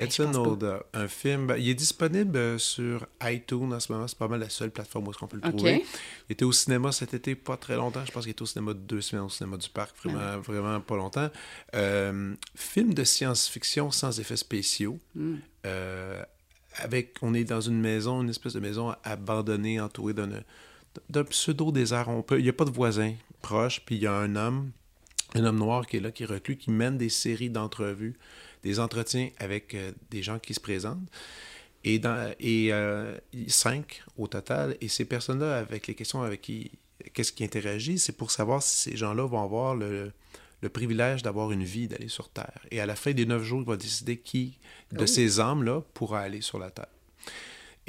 Edson. 0.00 0.34
Oda, 0.34 0.82
un 0.94 1.08
film, 1.08 1.46
ben, 1.46 1.56
il 1.56 1.68
est 1.68 1.74
disponible 1.74 2.36
euh, 2.36 2.58
sur 2.58 3.06
iTunes 3.22 3.72
en 3.72 3.80
ce 3.80 3.92
moment, 3.92 4.08
c'est 4.08 4.18
pas 4.18 4.28
mal 4.28 4.40
la 4.40 4.48
seule 4.48 4.70
plateforme 4.70 5.06
où 5.06 5.10
est-ce 5.10 5.18
qu'on 5.18 5.26
peut 5.26 5.40
le 5.42 5.48
trouver. 5.52 5.84
Il 6.28 6.32
était 6.32 6.44
au 6.44 6.52
cinéma 6.52 6.90
cet 6.92 7.14
été, 7.14 7.34
pas 7.34 7.56
très 7.56 7.76
longtemps, 7.76 8.04
je 8.04 8.10
pense 8.12 8.24
qu'il 8.24 8.32
était 8.32 8.42
au 8.42 8.46
cinéma 8.46 8.74
deux 8.74 9.00
semaines 9.00 9.24
au 9.24 9.28
cinéma 9.28 9.56
du 9.56 9.68
parc, 9.68 9.96
vraiment, 10.02 10.20
Ah 10.20 10.38
vraiment 10.38 10.80
pas 10.80 10.96
longtemps. 10.96 11.28
Euh, 11.74 12.34
film 12.54 12.94
de 12.94 13.04
science-fiction 13.04 13.90
sans 13.90 14.18
effets 14.18 14.36
spéciaux. 14.36 14.98
Hmm. 15.14 15.36
Euh, 15.66 16.22
avec, 16.76 17.16
on 17.22 17.34
est 17.34 17.44
dans 17.44 17.60
une 17.60 17.80
maison, 17.80 18.22
une 18.22 18.30
espèce 18.30 18.54
de 18.54 18.60
maison 18.60 18.94
abandonnée, 19.04 19.80
entourée 19.80 20.14
d'un, 20.14 20.28
d'un 21.08 21.24
pseudo-désert. 21.24 22.08
On 22.08 22.22
peut, 22.22 22.38
il 22.38 22.44
n'y 22.44 22.48
a 22.48 22.54
pas 22.54 22.64
de 22.64 22.70
voisins 22.70 23.14
proches, 23.42 23.82
puis 23.84 23.96
il 23.96 24.02
y 24.02 24.06
a 24.06 24.14
un 24.14 24.36
homme 24.36 24.70
un 25.34 25.44
homme 25.44 25.58
noir 25.58 25.86
qui 25.86 25.96
est 25.96 26.00
là, 26.00 26.10
qui 26.10 26.24
est 26.24 26.26
reclus, 26.26 26.56
qui 26.56 26.70
mène 26.70 26.98
des 26.98 27.08
séries 27.08 27.50
d'entrevues, 27.50 28.16
des 28.62 28.78
entretiens 28.80 29.30
avec 29.38 29.74
euh, 29.74 29.92
des 30.10 30.22
gens 30.22 30.38
qui 30.38 30.54
se 30.54 30.60
présentent. 30.60 31.08
Et, 31.82 31.98
dans, 31.98 32.34
et 32.38 32.72
euh, 32.72 33.16
cinq 33.48 34.02
au 34.18 34.26
total. 34.26 34.76
Et 34.82 34.88
ces 34.88 35.06
personnes-là, 35.06 35.58
avec 35.58 35.86
les 35.86 35.94
questions 35.94 36.22
avec 36.22 36.42
qui, 36.42 36.72
qu'est-ce 37.14 37.32
qui 37.32 37.42
interagit, 37.42 37.98
c'est 37.98 38.12
pour 38.16 38.30
savoir 38.30 38.62
si 38.62 38.90
ces 38.90 38.96
gens-là 38.96 39.26
vont 39.26 39.42
avoir 39.42 39.74
le, 39.74 40.12
le 40.60 40.68
privilège 40.68 41.22
d'avoir 41.22 41.52
une 41.52 41.64
vie, 41.64 41.88
d'aller 41.88 42.08
sur 42.08 42.28
Terre. 42.28 42.60
Et 42.70 42.80
à 42.80 42.86
la 42.86 42.96
fin 42.96 43.12
des 43.12 43.24
neuf 43.24 43.42
jours, 43.44 43.60
il 43.62 43.66
va 43.66 43.76
décider 43.76 44.18
qui 44.18 44.58
de 44.92 45.06
ces 45.06 45.40
âmes-là 45.40 45.82
pourra 45.94 46.20
aller 46.20 46.42
sur 46.42 46.58
la 46.58 46.70
Terre. 46.70 46.88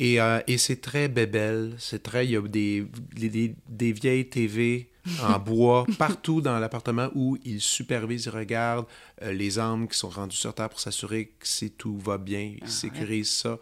Et, 0.02 0.20
euh, 0.20 0.39
et 0.47 0.58
c'est 0.58 0.82
très 0.82 1.08
bébelle, 1.08 1.76
c'est 1.78 2.02
très... 2.02 2.26
Il 2.26 2.32
y 2.32 2.36
a 2.36 2.41
des, 2.41 2.88
des, 3.14 3.56
des 3.70 3.91
vieilles 3.91 4.28
TV 4.28 4.89
en 5.22 5.38
bois 5.45 5.86
partout 5.99 6.41
dans 6.41 6.58
l'appartement 6.58 7.10
où 7.14 7.38
ils 7.45 7.62
supervisent, 7.62 8.26
ils 8.26 8.36
regardent 8.36 8.88
euh, 9.22 9.32
les 9.32 9.60
âmes 9.60 9.88
qui 9.88 9.95
sont 9.95 10.10
rendues 10.10 10.36
sur 10.36 10.56
Terre 10.56 10.70
pour 10.70 10.80
s'assurer 10.80 11.28
que 11.39 11.47
si 11.47 11.70
tout 11.70 11.99
va 11.99 12.18
bien, 12.18 12.56
ils 12.60 12.68
sécurisent 12.68 13.30
ça. 13.30 13.60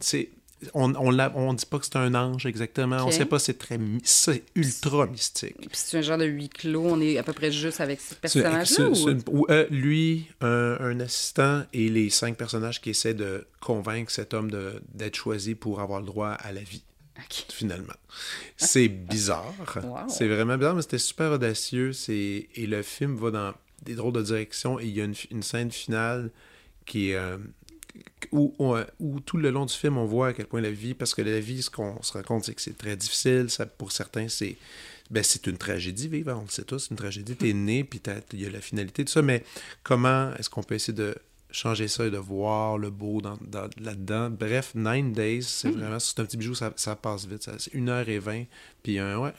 C'est 0.00 0.30
on, 0.74 0.94
on, 0.94 1.18
on 1.18 1.54
dit 1.54 1.66
pas 1.66 1.78
que 1.78 1.84
c'est 1.84 1.96
un 1.96 2.14
ange 2.14 2.46
exactement. 2.46 3.04
On 3.06 3.10
sait 3.10 3.26
pas, 3.26 3.38
c'est 3.38 3.58
très 3.58 3.78
c'est 4.04 4.44
ultra 4.54 5.06
mystique. 5.06 5.56
Puis 5.58 5.68
c'est 5.72 5.98
un 5.98 6.02
genre 6.02 6.18
de 6.18 6.24
huis 6.24 6.48
clos, 6.48 6.86
on 6.86 7.00
est 7.00 7.18
à 7.18 7.22
peu 7.22 7.32
près 7.32 7.50
juste 7.50 7.80
avec 7.80 8.00
ces 8.00 8.14
personnages-là? 8.14 8.88
Ou... 9.30 9.46
Euh, 9.50 9.66
lui, 9.70 10.26
un, 10.40 11.00
assistant 11.00 11.64
et 11.72 11.88
les 11.88 12.10
cinq 12.10 12.36
personnages 12.36 12.80
qui 12.80 12.90
essaient 12.90 13.14
de 13.14 13.46
convaincre 13.60 14.10
cet 14.10 14.34
homme 14.34 14.50
d'être 14.94 15.16
choisi 15.16 15.54
pour 15.54 15.80
avoir 15.80 16.00
le 16.00 16.06
droit 16.06 16.30
à 16.30 16.52
la 16.52 16.60
vie. 16.60 16.84
Finalement. 17.50 17.92
C'est 18.56 18.88
bizarre. 18.88 19.54
C'est 20.08 20.26
vraiment 20.26 20.56
bizarre, 20.56 20.74
mais 20.74 20.82
c'était 20.82 20.98
super 20.98 21.32
audacieux. 21.32 21.92
Et 22.08 22.48
le 22.56 22.82
film 22.82 23.16
va 23.16 23.30
dans 23.30 23.54
des 23.82 23.94
drôles 23.94 24.12
de 24.12 24.22
directions 24.22 24.78
et 24.80 24.84
il 24.84 24.96
y 24.96 25.00
a 25.00 25.04
une, 25.04 25.42
scène 25.42 25.70
finale 25.70 26.30
qui 26.86 27.10
est. 27.10 27.16
Euh, 27.16 27.38
où, 28.30 29.20
tout 29.24 29.36
le 29.36 29.50
long 29.50 29.66
du 29.66 29.74
film, 29.74 29.98
on 29.98 30.04
voit 30.04 30.28
à 30.28 30.32
quel 30.32 30.46
point 30.46 30.60
la 30.60 30.70
vie, 30.70 30.94
parce 30.94 31.14
que 31.14 31.22
la 31.22 31.40
vie, 31.40 31.62
ce 31.62 31.70
qu'on 31.70 32.02
se 32.02 32.12
rend 32.12 32.22
compte, 32.22 32.44
c'est 32.44 32.54
que 32.54 32.62
c'est 32.62 32.76
très 32.76 32.96
difficile. 32.96 33.50
Ça, 33.50 33.66
pour 33.66 33.92
certains, 33.92 34.28
c'est 34.28 34.56
ben, 35.10 35.22
c'est 35.22 35.46
une 35.46 35.58
tragédie 35.58 36.08
vivre, 36.08 36.32
on 36.34 36.42
le 36.42 36.48
sait 36.48 36.64
tous, 36.64 36.88
une 36.90 36.96
tragédie. 36.96 37.36
T'es 37.36 37.52
né, 37.52 37.84
puis 37.84 38.00
il 38.32 38.40
y 38.40 38.46
a 38.46 38.50
la 38.50 38.62
finalité, 38.62 39.04
tout 39.04 39.12
ça, 39.12 39.20
mais 39.20 39.44
comment 39.82 40.34
est-ce 40.36 40.48
qu'on 40.48 40.62
peut 40.62 40.74
essayer 40.74 40.94
de 40.94 41.14
changer 41.52 41.88
ça 41.88 42.06
et 42.06 42.10
de 42.10 42.18
voir 42.18 42.78
le 42.78 42.90
beau 42.90 43.20
dans, 43.20 43.38
là-dedans. 43.78 44.30
Bref, 44.30 44.72
Nine 44.74 45.12
Days, 45.12 45.42
c'est 45.42 45.68
hmm. 45.68 45.78
vraiment, 45.78 45.98
c'est 45.98 46.18
un 46.18 46.24
petit 46.24 46.36
bijou, 46.36 46.54
ça, 46.54 46.72
ça 46.76 46.96
passe 46.96 47.26
vite. 47.26 47.48
C'est 47.58 47.74
une 47.74 47.88
heure 47.88 48.08
et 48.08 48.18
vingt. 48.18 48.44
Puis, 48.82 48.98
un, 48.98 49.18
ouais, 49.18 49.32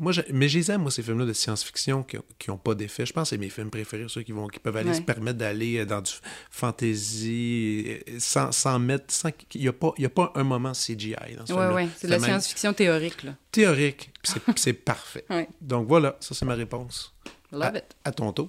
moi, 0.00 0.12
mais 0.32 0.48
je 0.48 0.58
les 0.58 0.70
aime, 0.70 0.82
moi, 0.82 0.90
ces 0.90 1.02
films-là 1.02 1.24
de 1.24 1.32
science-fiction 1.32 2.02
qui 2.02 2.18
n'ont 2.48 2.56
pas 2.56 2.74
d'effet. 2.74 3.06
Je 3.06 3.12
pense 3.12 3.30
que 3.30 3.36
c'est 3.36 3.40
mes 3.40 3.50
films 3.50 3.70
préférés, 3.70 4.06
ceux 4.08 4.22
qui, 4.22 4.32
vont, 4.32 4.48
qui 4.48 4.58
peuvent 4.58 4.76
aller 4.76 4.94
se 4.94 5.02
permettre 5.02 5.38
d'aller 5.38 5.78
euh, 5.78 5.86
dans 5.86 6.00
du 6.00 6.12
fantasy 6.50 7.84
euh, 7.86 8.16
sans, 8.18 8.50
sans 8.50 8.78
mettre. 8.78 9.12
Sans, 9.14 9.30
il 9.54 9.60
n'y 9.60 9.68
a, 9.68 9.72
pas, 9.72 9.94
a 10.02 10.08
pas 10.08 10.32
un 10.34 10.44
moment 10.44 10.72
CGI 10.72 11.14
dans 11.36 11.46
ce 11.46 11.52
film-là. 11.52 11.74
Oui, 11.74 11.82
oui, 11.84 11.90
c'est 11.96 12.08
de 12.08 12.12
la 12.12 12.18
science-fiction 12.18 12.72
théorique. 12.72 13.22
Là. 13.22 13.36
Théorique, 13.52 14.10
c'est 14.56 14.72
parfait. 14.84 15.24
Donc 15.60 15.86
voilà, 15.86 16.16
ça, 16.20 16.34
c'est 16.34 16.44
ma 16.44 16.54
réponse. 16.54 17.14
Love 17.56 17.76
it. 17.76 17.84
À 18.04 18.12
ton 18.12 18.32
tour. 18.32 18.48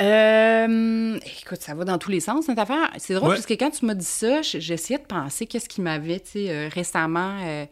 Euh, 0.00 1.18
écoute, 1.40 1.60
ça 1.60 1.74
va 1.74 1.84
dans 1.84 1.98
tous 1.98 2.10
les 2.10 2.20
sens, 2.20 2.46
cette 2.46 2.58
affaire. 2.58 2.90
C'est 2.98 3.14
drôle 3.14 3.30
parce 3.30 3.46
que 3.46 3.54
quand 3.54 3.70
tu 3.70 3.84
m'as 3.86 3.94
dit 3.94 4.04
ça, 4.04 4.42
j'essayais 4.42 4.98
de 4.98 5.04
penser 5.04 5.46
qu'est-ce 5.46 5.68
qui 5.68 5.80
m'avait 5.80 6.22
euh, 6.36 6.68
récemment 6.72 7.38
euh, 7.42 7.66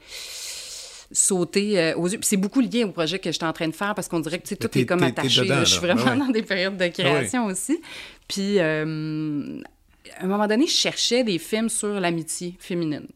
sauté 1.13 1.95
aux 1.95 2.09
yeux. 2.09 2.19
Puis 2.19 2.29
c'est 2.29 2.37
beaucoup 2.37 2.61
lié 2.61 2.85
au 2.85 2.91
projet 2.91 3.19
que 3.19 3.31
j'étais 3.31 3.45
en 3.45 3.53
train 3.53 3.69
de 3.69 3.75
faire 3.75 3.95
parce 3.95 4.09
qu'on 4.09 4.21
dirait 4.21 4.39
que 4.39 4.55
tout 4.55 4.79
est 4.79 4.87
comme 4.87 5.03
attaché. 5.03 5.47
je 5.47 5.65
suis 5.65 5.81
vraiment 5.81 6.17
dans 6.17 6.31
des 6.31 6.43
périodes 6.43 6.77
de 6.77 6.89
création 6.89 7.47
aussi. 7.47 7.81
Puis 8.27 8.59
à 8.59 8.83
un 8.83 10.27
moment 10.27 10.47
donné, 10.47 10.67
je 10.67 10.75
cherchais 10.75 11.25
des 11.25 11.39
films 11.39 11.69
sur 11.69 12.01
l'amitié 12.01 12.57
féminine. 12.59 13.07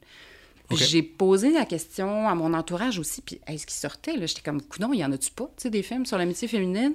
J'ai 0.77 1.03
posé 1.03 1.51
la 1.51 1.65
question 1.65 2.29
à 2.29 2.35
mon 2.35 2.53
entourage 2.53 2.99
aussi, 2.99 3.23
puis 3.23 3.41
est-ce 3.47 3.67
qui 3.67 3.75
sortait? 3.75 4.15
J'étais 4.27 4.43
comme, 4.43 4.61
non, 4.81 4.93
il 4.93 4.99
y 4.99 5.05
en 5.05 5.13
a-tu 5.13 5.31
pas, 5.31 5.51
des 5.65 5.83
films 5.83 6.05
sur 6.05 6.19
l'amitié 6.19 6.47
féminine? 6.47 6.95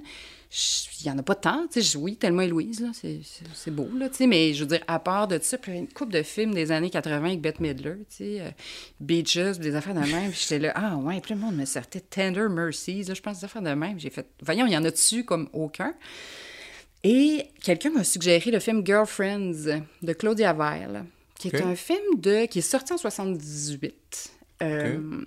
Il 1.02 1.08
y 1.08 1.10
en 1.10 1.18
a 1.18 1.24
pas 1.24 1.36
tant, 1.36 1.66
tu 1.68 1.82
sais, 1.82 1.98
oui, 1.98 2.16
tellement 2.16 2.46
Louise, 2.46 2.86
c'est 3.54 3.72
beau, 3.72 3.90
là, 3.98 4.08
tu 4.10 4.18
sais, 4.18 4.28
mais 4.28 4.54
je 4.54 4.62
veux 4.62 4.68
dire, 4.68 4.84
à 4.88 5.00
part 5.00 5.28
de 5.28 5.40
ça, 5.42 5.58
puis 5.58 5.74
une 5.74 5.88
couple 5.88 6.14
de 6.14 6.22
films 6.22 6.54
des 6.54 6.72
années 6.72 6.92
80 6.92 7.26
avec 7.26 7.42
Bette 7.42 7.60
Midler, 7.60 7.96
tu 8.10 8.18
sais, 8.18 8.42
euh, 8.42 8.50
Beaches, 9.00 9.58
des 9.58 9.76
affaires 9.76 9.96
de 9.96 10.00
même, 10.00 10.32
j'étais 10.32 10.60
là, 10.60 10.72
ah 10.76 10.96
ouais, 10.98 11.20
puis 11.22 11.34
le 11.34 11.40
monde 11.40 11.56
me 11.56 11.66
sortait 11.66 12.02
Tender 12.02 12.48
Mercies, 12.50 13.06
je 13.06 13.22
pense 13.22 13.40
des 13.40 13.46
affaires 13.46 13.64
de 13.64 13.74
même, 13.74 14.00
j'ai 14.00 14.12
fait, 14.12 14.28
voyons, 14.42 14.68
il 14.68 14.74
y 14.74 14.78
en 14.78 14.86
a 14.86 14.92
dessus 14.92 15.26
comme 15.26 15.50
aucun? 15.54 15.96
Et 17.04 17.48
quelqu'un 17.62 17.90
m'a 17.90 18.04
suggéré 18.04 18.52
le 18.52 18.60
film 18.60 18.86
Girlfriends 18.86 19.82
de 20.02 20.14
Claudia 20.14 20.54
Weil 20.54 21.04
qui 21.50 21.56
est 21.56 21.62
un 21.62 21.76
film 21.76 22.20
de 22.20 22.46
qui 22.46 22.60
est 22.60 22.62
sorti 22.62 22.94
en 22.94 22.98
78. 22.98 24.32
Euh, 24.62 25.26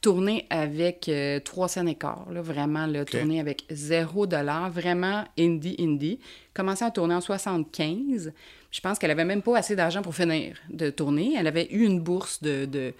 tourné 0.00 0.46
avec 0.50 1.08
euh, 1.08 1.40
trois 1.40 1.68
scènes 1.68 1.88
et 1.88 1.94
quart, 1.94 2.26
là, 2.30 2.40
vraiment, 2.40 2.86
là, 2.86 3.04
tourné 3.04 3.40
avec 3.40 3.64
zéro 3.70 4.26
dollar, 4.26 4.70
vraiment 4.70 5.24
indie, 5.38 5.76
indie. 5.78 6.18
Commencé 6.54 6.84
à 6.84 6.90
tourner 6.90 7.14
en 7.14 7.20
75. 7.20 8.32
Je 8.70 8.80
pense 8.80 8.98
qu'elle 8.98 9.10
avait 9.10 9.24
même 9.24 9.42
pas 9.42 9.58
assez 9.58 9.76
d'argent 9.76 10.02
pour 10.02 10.14
finir 10.14 10.56
de 10.70 10.90
tourner. 10.90 11.34
Elle 11.38 11.46
avait 11.46 11.68
eu 11.70 11.84
une 11.84 12.00
bourse 12.00 12.42
de, 12.42 12.64
de 12.64 12.94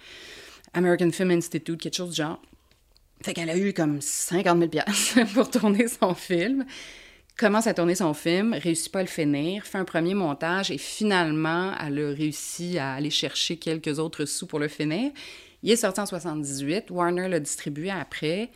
American 0.73 1.11
Film 1.11 1.31
Institute, 1.31 1.79
quelque 1.81 1.95
chose 1.95 2.09
du 2.09 2.15
genre. 2.15 2.41
Fait 3.23 3.33
qu'elle 3.33 3.49
a 3.49 3.57
eu 3.57 3.73
comme 3.73 4.01
50 4.01 4.71
000 4.71 5.25
pour 5.33 5.49
tourner 5.49 5.87
son 5.87 6.13
film 6.15 6.65
commence 7.41 7.65
à 7.65 7.73
tourner 7.73 7.95
son 7.95 8.13
film, 8.13 8.53
réussit 8.53 8.91
pas 8.91 8.99
à 8.99 9.01
le 9.01 9.07
finir, 9.07 9.65
fait 9.65 9.79
un 9.79 9.85
premier 9.85 10.13
montage 10.13 10.69
et 10.69 10.77
finalement, 10.77 11.73
elle 11.83 11.99
a 11.99 12.13
réussi 12.13 12.77
à 12.77 12.93
aller 12.93 13.09
chercher 13.09 13.57
quelques 13.57 13.97
autres 13.97 14.25
sous 14.25 14.45
pour 14.45 14.59
le 14.59 14.67
finir. 14.67 15.11
Il 15.63 15.71
est 15.71 15.75
sorti 15.75 15.99
en 15.99 16.05
78, 16.05 16.89
Warner 16.89 17.27
l'a 17.27 17.39
distribué 17.39 17.91
après 17.91 18.49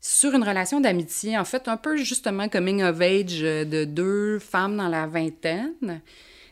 sur 0.00 0.34
une 0.34 0.44
relation 0.44 0.80
d'amitié, 0.80 1.36
en 1.36 1.44
fait, 1.44 1.68
un 1.68 1.76
peu 1.76 1.96
justement 1.96 2.48
coming 2.48 2.82
of 2.82 3.00
age 3.00 3.40
de 3.40 3.84
deux 3.84 4.38
femmes 4.38 4.76
dans 4.76 4.88
la 4.88 5.06
vingtaine, 5.06 6.00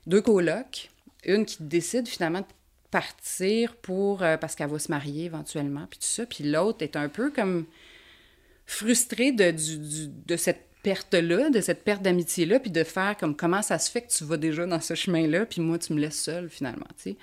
deux 0.06 0.20
colocs, 0.20 0.90
une 1.24 1.44
qui 1.44 1.62
décide 1.62 2.08
finalement 2.08 2.40
de 2.40 2.46
partir 2.90 3.74
pour 3.76 4.22
euh, 4.22 4.36
parce 4.36 4.54
qu'elle 4.54 4.70
va 4.70 4.78
se 4.78 4.90
marier 4.90 5.24
éventuellement, 5.24 5.86
puis 5.88 5.98
tout 5.98 6.06
ça, 6.06 6.26
puis 6.26 6.44
l'autre 6.44 6.82
est 6.82 6.96
un 6.96 7.08
peu 7.08 7.30
comme 7.30 7.66
frustrée 8.66 9.32
de, 9.32 9.52
de 10.26 10.36
cette 10.36 10.68
perte-là, 10.84 11.50
de 11.50 11.60
cette 11.60 11.82
perte 11.82 12.02
d'amitié-là, 12.02 12.60
puis 12.60 12.70
de 12.70 12.84
faire 12.84 13.16
comme 13.16 13.34
comment 13.34 13.62
ça 13.62 13.78
se 13.78 13.90
fait 13.90 14.02
que 14.02 14.12
tu 14.12 14.24
vas 14.24 14.36
déjà 14.36 14.66
dans 14.66 14.80
ce 14.80 14.94
chemin-là, 14.94 15.46
puis 15.46 15.60
moi, 15.60 15.78
tu 15.78 15.92
me 15.92 16.00
laisses 16.00 16.20
seule, 16.20 16.48
finalement, 16.48 16.86
tu 16.96 17.10
sais. 17.10 17.16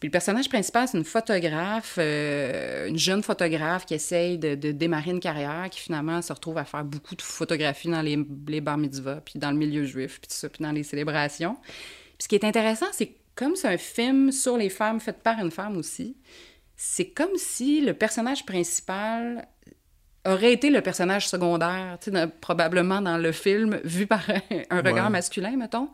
Puis 0.00 0.08
le 0.08 0.12
personnage 0.12 0.48
principal, 0.48 0.86
c'est 0.86 0.96
une 0.96 1.04
photographe, 1.04 1.96
euh, 1.98 2.88
une 2.88 2.98
jeune 2.98 3.22
photographe 3.22 3.84
qui 3.84 3.94
essaye 3.94 4.38
de, 4.38 4.54
démarrer 4.54 5.10
une 5.10 5.20
carrière, 5.20 5.68
qui 5.70 5.80
finalement 5.80 6.22
se 6.22 6.32
retrouve 6.32 6.58
à 6.58 6.64
faire 6.64 6.84
beaucoup 6.84 7.16
de 7.16 7.22
photographies 7.22 7.88
dans 7.88 8.02
les, 8.02 8.18
les 8.46 8.60
bar 8.60 8.78
mitzvahs, 8.78 9.20
puis 9.24 9.38
dans 9.38 9.50
le 9.50 9.56
milieu 9.56 9.84
juif, 9.84 10.20
puis 10.20 10.28
tout 10.28 10.36
ça, 10.36 10.48
puis 10.48 10.62
dans 10.62 10.72
les 10.72 10.84
célébrations. 10.84 11.56
Puis 11.64 12.24
ce 12.24 12.28
qui 12.28 12.36
est 12.36 12.44
intéressant, 12.44 12.86
c'est 12.92 13.12
comme 13.34 13.56
c'est 13.56 13.68
un 13.68 13.78
film 13.78 14.32
sur 14.32 14.56
les 14.56 14.68
femmes 14.68 15.00
fait 15.00 15.20
par 15.22 15.38
une 15.40 15.50
femme 15.50 15.76
aussi, 15.76 16.16
c'est 16.76 17.10
comme 17.10 17.36
si 17.36 17.80
le 17.80 17.94
personnage 17.94 18.46
principal 18.46 19.48
aurait 20.24 20.52
été 20.52 20.70
le 20.70 20.80
personnage 20.80 21.28
secondaire, 21.28 21.98
probablement 22.40 23.00
dans 23.00 23.18
le 23.18 23.32
film, 23.32 23.80
vu 23.84 24.06
par 24.06 24.24
un, 24.70 24.80
regard 24.80 25.10
masculin, 25.10 25.56
mettons. 25.56 25.88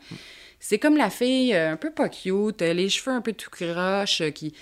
C'est 0.66 0.78
comme 0.78 0.96
la 0.96 1.10
fille 1.10 1.52
euh, 1.52 1.72
un 1.72 1.76
peu 1.76 1.90
pas 1.90 2.08
cute, 2.08 2.62
euh, 2.62 2.72
les 2.72 2.88
cheveux 2.88 3.14
un 3.14 3.20
peu 3.20 3.34
tout 3.34 3.50
croche, 3.50 4.22
euh, 4.22 4.30
qui 4.30 4.54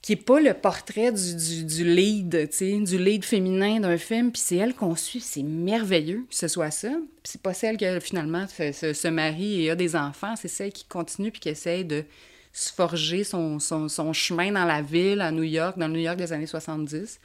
qui 0.00 0.12
est 0.14 0.16
pas 0.16 0.40
le 0.40 0.54
portrait 0.54 1.12
du, 1.12 1.64
du, 1.64 1.84
lead, 1.84 2.48
du 2.58 2.98
lead 2.98 3.24
féminin 3.24 3.80
d'un 3.80 3.98
film, 3.98 4.32
puis 4.32 4.40
c'est 4.40 4.56
elle 4.56 4.72
qu'on 4.72 4.96
suit, 4.96 5.20
c'est 5.20 5.42
merveilleux 5.42 6.24
que 6.30 6.34
ce 6.34 6.48
soit 6.48 6.70
ça. 6.70 6.92
c'est 7.24 7.42
pas 7.42 7.52
celle 7.52 7.76
qui 7.76 7.84
finalement 8.00 8.46
se, 8.48 8.94
se, 8.94 9.08
marie 9.08 9.64
et 9.64 9.70
a 9.70 9.74
des 9.74 9.96
enfants, 9.96 10.34
c'est 10.36 10.48
celle 10.48 10.72
qui 10.72 10.86
continue 10.86 11.30
puis 11.30 11.40
qui 11.40 11.50
essaye 11.50 11.84
de 11.84 12.04
se 12.52 12.72
forger 12.72 13.22
son, 13.22 13.58
son, 13.58 13.88
son, 13.88 14.12
chemin 14.12 14.52
dans 14.52 14.64
la 14.64 14.80
ville, 14.80 15.20
à 15.20 15.30
New 15.30 15.42
York, 15.42 15.78
dans 15.78 15.88
le 15.88 15.94
New 15.94 16.00
York 16.00 16.16
des 16.16 16.32
années 16.32 16.46
70. 16.46 17.20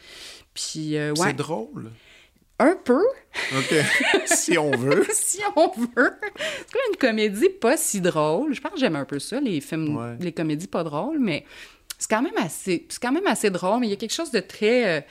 Puis, 0.53 0.97
euh, 0.97 1.11
ouais. 1.11 1.27
C'est 1.27 1.33
drôle. 1.33 1.91
Un 2.64 2.78
peu. 2.78 3.03
OK. 3.57 3.76
si 4.26 4.57
on 4.57 4.72
veut. 4.72 5.05
si 5.14 5.41
on 5.55 5.68
veut. 5.68 6.14
C'est 6.38 6.72
comme 6.72 6.82
une 6.91 6.97
comédie 6.97 7.49
pas 7.49 7.76
si 7.76 7.99
drôle? 7.99 8.53
Je 8.53 8.61
pense 8.61 8.74
que 8.74 8.80
j'aime 8.80 8.95
un 8.95 9.05
peu 9.05 9.20
ça, 9.20 9.41
les 9.41 9.59
films, 9.59 10.18
les 10.20 10.32
comédies 10.32 10.68
pas 10.68 10.84
drôles, 10.84 11.20
mais 11.20 11.45
c'est 11.97 12.09
quand 12.09 12.22
même 12.22 12.38
assez, 12.38 12.86
c'est 12.88 13.01
quand 13.01 13.11
même 13.11 13.28
assez 13.28 13.49
drôle, 13.49 13.80
mais 13.82 13.88
il 13.88 13.89
y 13.89 13.93
a 13.93 13.97
quelque 13.97 14.14
chose 14.14 14.32
de 14.32 14.39
très. 14.39 14.99
Euh, 14.99 15.01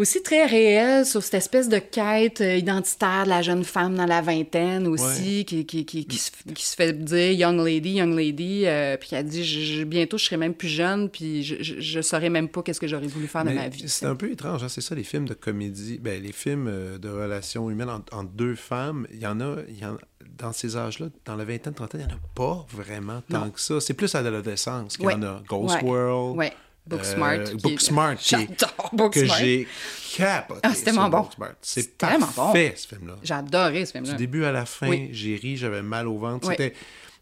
aussi 0.00 0.22
très 0.22 0.46
réel 0.46 1.04
sur 1.04 1.22
cette 1.22 1.34
espèce 1.34 1.68
de 1.68 1.78
quête 1.78 2.40
euh, 2.40 2.56
identitaire 2.56 3.24
de 3.24 3.28
la 3.28 3.42
jeune 3.42 3.64
femme 3.64 3.94
dans 3.94 4.06
la 4.06 4.22
vingtaine 4.22 4.86
aussi, 4.86 5.44
qui, 5.44 5.66
qui, 5.66 5.84
qui, 5.84 6.06
qui, 6.06 6.18
se, 6.18 6.74
fait 6.74 6.92
dire 6.92 7.32
Young 7.32 7.64
Lady, 7.64 7.92
Young 7.92 8.14
Lady, 8.14 8.62
euh, 8.66 8.96
puis 8.96 9.10
qui 9.10 9.16
a 9.16 9.22
dit 9.22 9.44
je, 9.44 9.84
bientôt 9.84 10.18
je 10.18 10.24
serai 10.24 10.36
même 10.36 10.54
plus 10.54 10.68
jeune, 10.68 11.08
puis 11.10 11.42
je, 11.42 11.56
je, 11.60 12.00
saurais 12.00 12.30
même 12.30 12.48
pas 12.48 12.62
qu'est-ce 12.62 12.80
que 12.80 12.86
j'aurais 12.86 13.06
voulu 13.06 13.26
faire 13.26 13.44
de 13.44 13.50
ma 13.50 13.68
vie. 13.68 13.88
C'est 13.88 14.06
un 14.06 14.16
peu 14.16 14.30
étrange, 14.30 14.64
hein, 14.64 14.68
c'est 14.68 14.80
ça, 14.80 14.94
les 14.94 15.04
films 15.04 15.28
de 15.28 15.34
comédie, 15.34 15.98
ben, 15.98 16.22
les 16.22 16.32
films 16.32 16.66
euh, 16.68 16.98
de 16.98 17.08
relations 17.08 17.70
humaines 17.70 17.90
entre, 17.90 18.30
deux 18.30 18.54
femmes, 18.54 19.06
il 19.12 19.18
y 19.18 19.26
en 19.26 19.40
a, 19.40 19.56
il 19.68 19.78
y 19.78 19.84
en, 19.84 19.96
dans 20.38 20.52
ces 20.52 20.76
âges-là, 20.76 21.06
dans 21.26 21.36
la 21.36 21.44
vingtaine, 21.44 21.74
trentaine, 21.74 22.00
il 22.00 22.06
n'y 22.06 22.12
en 22.12 22.16
a 22.16 22.20
pas 22.34 22.66
vraiment 22.70 23.22
tant 23.28 23.50
que 23.50 23.60
ça. 23.60 23.80
C'est 23.80 23.94
plus 23.94 24.14
à 24.14 24.22
l'adolescence 24.22 24.96
qu'il 24.96 25.10
y 25.10 25.12
en 25.12 25.22
a. 25.22 25.42
Ghost 25.46 25.82
World. 25.82 26.38
Ouais. 26.38 26.52
Booksmart. 26.86 27.32
Euh, 27.32 27.54
Booksmart, 27.62 28.16
J'adore 28.20 29.10
que 29.10 29.24
j'ai 29.24 29.68
capoté. 30.16 30.60
Ah, 30.62 30.74
c'était 30.74 30.92
bon. 30.92 31.28
C'est 31.62 31.96
parfait, 31.96 32.70
bon. 32.70 32.76
ce 32.76 32.88
film-là. 32.88 33.14
J'adorais 33.22 33.86
ce 33.86 33.92
film-là. 33.92 34.12
Du 34.12 34.16
début 34.16 34.44
à 34.44 34.52
la 34.52 34.66
fin, 34.66 35.08
j'ai 35.12 35.36
ri, 35.36 35.56
j'avais 35.56 35.82
mal 35.82 36.08
au 36.08 36.18
ventre. 36.18 36.48
C'était 36.50 36.74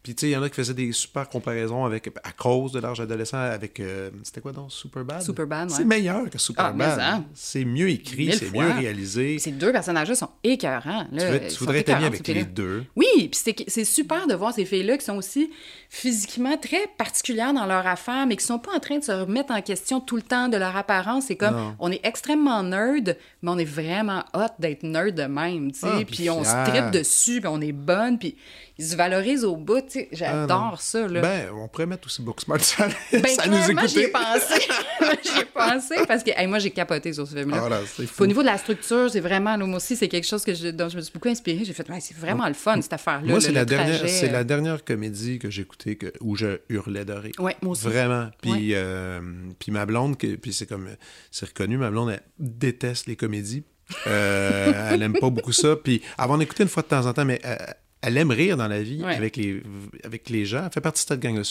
Puis, 0.03 0.15
tu 0.15 0.21
sais, 0.21 0.31
il 0.31 0.33
y 0.33 0.37
en 0.37 0.43
a 0.43 0.49
qui 0.49 0.55
faisaient 0.55 0.75
des 0.75 0.93
super 0.93 1.29
comparaisons 1.29 1.85
avec, 1.85 2.09
à 2.23 2.33
cause 2.33 2.73
de 2.73 2.79
l'âge 2.79 3.01
adolescent 3.01 3.39
avec, 3.39 3.81
euh, 3.81 4.11
c'était 4.23 4.41
quoi 4.41 4.53
donc, 4.53 4.71
Superbad? 4.71 5.23
Superbad, 5.23 5.71
ouais. 5.71 5.77
C'est 5.77 5.85
meilleur 5.85 6.31
que 6.31 6.39
Superbad. 6.39 6.99
Ah, 7.01 7.21
c'est 7.35 7.65
mieux 7.65 7.91
écrit, 7.91 8.33
c'est 8.33 8.51
mieux 8.53 8.71
réalisé. 8.71 9.39
Ces 9.39 9.51
deux 9.51 9.73
personnages-là 9.73 10.15
sont 10.15 10.31
écœurants. 10.45 11.07
Là. 11.13 11.39
Tu, 11.41 11.57
voudrais 11.59 11.81
être 11.81 11.91
ami 11.91 12.05
avec 12.05 12.27
les 12.27 12.45
deux. 12.45 12.85
Oui, 12.97 13.29
puis 13.29 13.65
c'est 13.67 13.85
super 13.85 14.27
de 14.27 14.35
voir 14.35 14.55
ces 14.55 14.65
filles-là 14.65 14.99
qui 14.99 15.05
sont 15.05 15.17
aussi 15.17 15.51
physiquement 15.91 16.57
très 16.57 16.87
particulières 16.97 17.53
dans 17.53 17.67
leur 17.67 17.87
affaire, 17.87 18.27
mais 18.27 18.37
qui 18.37 18.45
sont 18.45 18.59
pas 18.59 18.73
en 18.77 18.81
train 18.81 18.99
de 18.99 19.05
se 19.05 19.13
remettre 19.13 19.53
en 19.53 19.63
question 19.63 20.01
tout 20.01 20.17
le 20.17 20.23
temps 20.23 20.49
de 20.49 20.57
leur 20.57 20.77
apparence. 20.77 21.25
C'est 21.27 21.37
comme, 21.37 21.75
on 21.81 21.91
est 21.91 22.01
extrêmement 22.05 22.63
nerd, 22.63 23.17
mais 23.43 23.51
on 23.51 23.59
est 23.59 23.65
vraiment 23.65 24.25
hot 24.35 24.53
d'être 24.59 24.85
nerd 24.85 25.15
de 25.15 25.25
même, 25.25 25.73
tu 25.73 25.81
sais. 25.81 25.87
Ah, 25.91 26.05
puis 26.07 26.31
on 26.31 26.45
se 26.45 26.71
tripe 26.71 26.91
dessus, 26.93 27.41
puis 27.41 27.49
on 27.49 27.61
est 27.61 27.73
bonne, 27.73 28.19
puis 28.19 28.37
ils 28.79 28.87
se 28.87 28.97
valorisent 28.97 29.45
au 29.45 29.57
bout, 29.57 29.81
tu. 29.81 29.88
J'adore 30.13 30.75
ah, 30.75 30.77
ça, 30.79 31.07
là. 31.09 31.21
Ben, 31.21 31.51
on 31.53 31.69
pourrait 31.69 31.87
mettre 31.87 32.07
aussi 32.07 32.23
Booksmart, 32.23 32.61
ça, 32.61 32.89
ben, 33.13 33.27
ça 33.27 33.47
nous 33.47 33.71
écouter. 33.71 33.89
j'y 33.89 34.01
ai 34.01 34.09
pensé. 34.09 34.61
j'y 35.23 35.41
ai 35.41 35.45
pensé, 35.45 35.95
parce 36.07 36.23
que 36.23 36.47
moi, 36.47 36.59
j'ai 36.59 36.71
capoté 36.71 37.13
sur 37.13 37.27
ce 37.27 37.35
film-là. 37.35 37.69
Ah, 37.71 38.03
au 38.19 38.27
niveau 38.27 38.41
de 38.41 38.47
la 38.47 38.59
structure, 38.59 39.11
c'est 39.11 39.21
vraiment, 39.21 39.57
là, 39.57 39.67
moi 39.67 39.77
aussi, 39.77 39.97
c'est 39.97 40.09
quelque 40.09 40.27
chose 40.27 40.45
que 40.45 40.55
je, 40.55 40.69
dont 40.69 40.89
je 40.89 40.97
me 40.97 41.03
suis 41.03 41.13
beaucoup 41.13 41.29
inspirée. 41.29 41.65
J'ai 41.65 41.73
fait, 41.73 41.87
c'est 42.01 42.17
vraiment 42.17 42.49
le 42.49 42.55
fun, 42.55 42.81
cette 42.81 42.93
affaire-là. 42.93 43.29
Moi, 43.29 43.41
c'est 43.41 43.53
la, 43.53 43.65
dernière, 43.65 44.09
c'est 44.09 44.31
la 44.31 44.45
dernière 44.45 44.85
comédie 44.85 45.39
que 45.39 45.51
j'ai 45.51 45.63
écoutée 45.63 45.97
que, 45.97 46.13
où 46.21 46.37
je 46.37 46.59
hurlais 46.69 47.05
de 47.05 47.13
rire. 47.13 47.35
Ouais, 47.39 47.57
moi 47.63 47.73
aussi. 47.73 47.85
Vraiment. 47.85 48.29
Puis, 48.43 48.75
euh, 48.75 49.21
puis 49.59 49.73
ma 49.73 49.87
blonde, 49.87 50.17
puis 50.17 50.53
c'est 50.53 50.67
comme, 50.67 50.89
c'est 51.31 51.47
reconnu, 51.47 51.79
ma 51.79 51.91
blonde, 51.91 52.11
elle 52.11 52.23
déteste 52.39 53.07
les 53.07 53.17
comédies. 53.17 53.65
Euh, 54.07 54.91
elle 54.93 55.03
aime 55.03 55.19
pas 55.19 55.31
beaucoup 55.31 55.53
ça. 55.53 55.77
Puis 55.77 56.03
avant 56.17 56.39
d'écouter 56.39 56.63
une 56.63 56.69
fois 56.69 56.83
de 56.83 56.89
temps 56.89 57.07
en 57.07 57.13
temps, 57.13 57.25
mais 57.25 57.41
euh, 57.45 57.57
elle 58.03 58.17
aime 58.17 58.31
rire 58.31 58.57
dans 58.57 58.69
la 58.69 58.83
vie 58.83 59.03
avec, 59.05 59.37
les, 59.37 59.63
avec 60.05 60.31
les 60.31 60.45
gens. 60.45 60.65
Elle 60.65 60.73
fait 60.73 60.81
partie 60.81 61.05
de 61.05 61.09
cette 61.09 61.21
gang-là. 61.21 61.43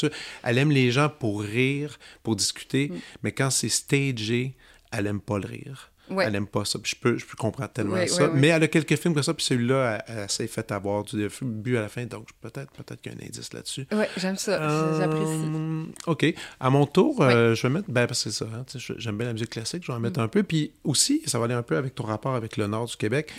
Elle 0.44 0.58
aime 0.58 0.72
les 0.72 0.92
gens 0.92 1.10
pour 1.10 1.42
rire, 1.42 2.00
pour 2.24 2.36
discuter, 2.36 2.90
mm. 2.90 2.98
mais 3.24 3.32
quand 3.32 3.50
c'est 3.50 3.70
stagé, 3.70 4.56
elle 4.92 5.08
aime 5.08 5.22
pas 5.22 5.40
le 5.40 5.48
rire. 5.48 5.92
Elle 6.10 6.36
aime 6.36 6.48
pas 6.48 6.66
ça. 6.66 6.80
je 6.84 6.96
peux, 6.96 7.18
je 7.18 7.26
peux 7.26 7.36
comprendre 7.36 7.72
tellement 7.72 8.06
ça. 8.08 8.30
Mais 8.34 8.48
elle 8.48 8.64
a 8.64 8.68
quelques 8.68 8.96
films 8.96 9.14
comme 9.14 9.24
ça, 9.24 9.34
puis 9.34 9.46
celui-là, 9.46 10.04
elle, 10.08 10.30
s'est 10.30 10.48
fait 10.48 10.72
avoir 10.72 11.04
du 11.04 11.28
but 11.42 11.78
à 11.78 11.82
la 11.82 11.90
fin, 11.90 12.06
donc 12.06 12.28
peut-être 12.42 12.72
peut 12.72 12.84
qu'il 12.96 13.12
y 13.12 13.16
a 13.16 13.18
un 13.18 13.28
indice 13.28 13.54
là-dessus. 13.54 13.88
Oui, 13.92 14.06
j'aime 14.18 14.38
ça. 14.38 14.98
J'apprécie. 14.98 15.26
Euh, 15.26 15.84
OK. 16.08 16.26
À 16.60 16.70
mon 16.70 16.86
tour, 16.86 17.22
euh, 17.22 17.56
je 17.56 17.64
vais 17.64 17.74
mettre. 17.74 17.90
Ben, 17.90 18.08
parce 18.08 18.24
que 18.24 18.30
c'est 18.30 18.44
ça. 18.44 18.50
Hein, 18.54 18.66
j'aime 18.98 19.18
bien 19.18 19.28
la 19.28 19.34
musique 19.34 19.50
classique, 19.50 19.84
je 19.84 19.92
vais 19.92 19.98
en 19.98 20.00
mettre 20.00 20.20
mm. 20.20 20.24
un 20.24 20.28
peu. 20.28 20.44
Puis 20.44 20.74
aussi, 20.84 21.22
ça 21.26 21.40
va 21.40 21.46
aller 21.46 21.54
un 21.54 21.64
peu 21.64 21.78
avec 21.78 21.96
ton 21.96 22.04
rapport 22.04 22.36
avec 22.36 22.58
le 22.58 22.68
nord 22.68 22.86
du 22.86 22.96
Québec. 22.96 23.34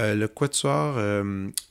Euh, 0.00 0.14
le 0.14 0.28
Quatuor 0.28 0.96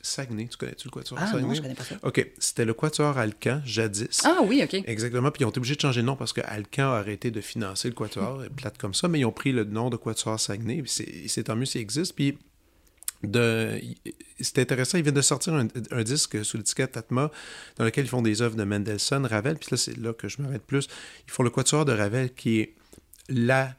Saguenay. 0.02 0.48
Tu 0.48 0.58
connais-tu 0.58 0.88
le 0.88 0.92
Quatuor 0.92 1.18
ah, 1.22 1.28
Saguenay? 1.28 1.48
Non, 1.48 1.54
je 1.54 1.62
connais 1.62 1.76
pas 1.76 1.84
ça. 1.84 1.96
OK. 2.04 2.26
C'était 2.40 2.66
le 2.66 2.74
Quatuor 2.74 3.18
Alcan, 3.18 3.62
jadis. 3.66 4.22
Ah 4.26 4.40
oui, 4.44 4.62
OK. 4.64 4.82
Exactement. 4.86 5.32
Puis 5.32 5.42
ils 5.42 5.46
ont 5.46 5.50
été 5.50 5.60
obligés 5.60 5.76
de 5.76 5.82
changer 5.82 6.02
de 6.02 6.06
nom 6.06 6.16
parce 6.16 6.34
que 6.34 6.42
Alcan 6.44 6.92
a 6.92 6.98
arrêté 6.98 7.32
de 7.32 7.42
financer 7.42 7.88
le 7.88 7.94
Quatuor, 7.94 8.44
plate 8.56 8.78
comme 8.78 8.94
ça, 8.94 9.08
mais 9.08 9.20
ils 9.20 9.26
ont 9.26 9.32
pris 9.32 9.52
le 9.52 9.64
nom 9.64 9.90
de 9.90 9.98
Quatuor 9.98 10.37
Saguenay. 10.38 10.84
c'est 10.86 11.44
tant 11.44 11.56
mieux 11.56 11.66
s'il 11.66 11.82
existe. 11.82 12.14
Puis 12.14 12.38
c'est 14.40 14.60
intéressant, 14.60 14.98
ils 14.98 15.04
viennent 15.04 15.16
de 15.16 15.22
sortir 15.22 15.54
un, 15.54 16.04
disque 16.04 16.46
sous 16.46 16.58
l'étiquette 16.58 16.98
Atma 16.98 17.32
dans 17.78 17.86
lequel 17.86 18.06
ils 18.06 18.10
font 18.10 18.22
des 18.22 18.42
œuvres 18.42 18.56
de 18.56 18.64
Mendelssohn, 18.64 19.26
Ravel, 19.26 19.58
puis 19.58 19.70
là 19.72 19.78
c'est 19.78 19.98
là 19.98 20.14
que 20.14 20.28
je 20.28 20.42
m'arrête 20.42 20.64
plus. 20.64 20.88
Ils 21.28 21.32
font 21.32 21.44
le 21.44 21.50
Quatuor 21.50 21.86
de 21.86 21.94
Ravel 21.94 22.34
qui 22.34 22.60
est 22.60 22.76
la 23.30 23.76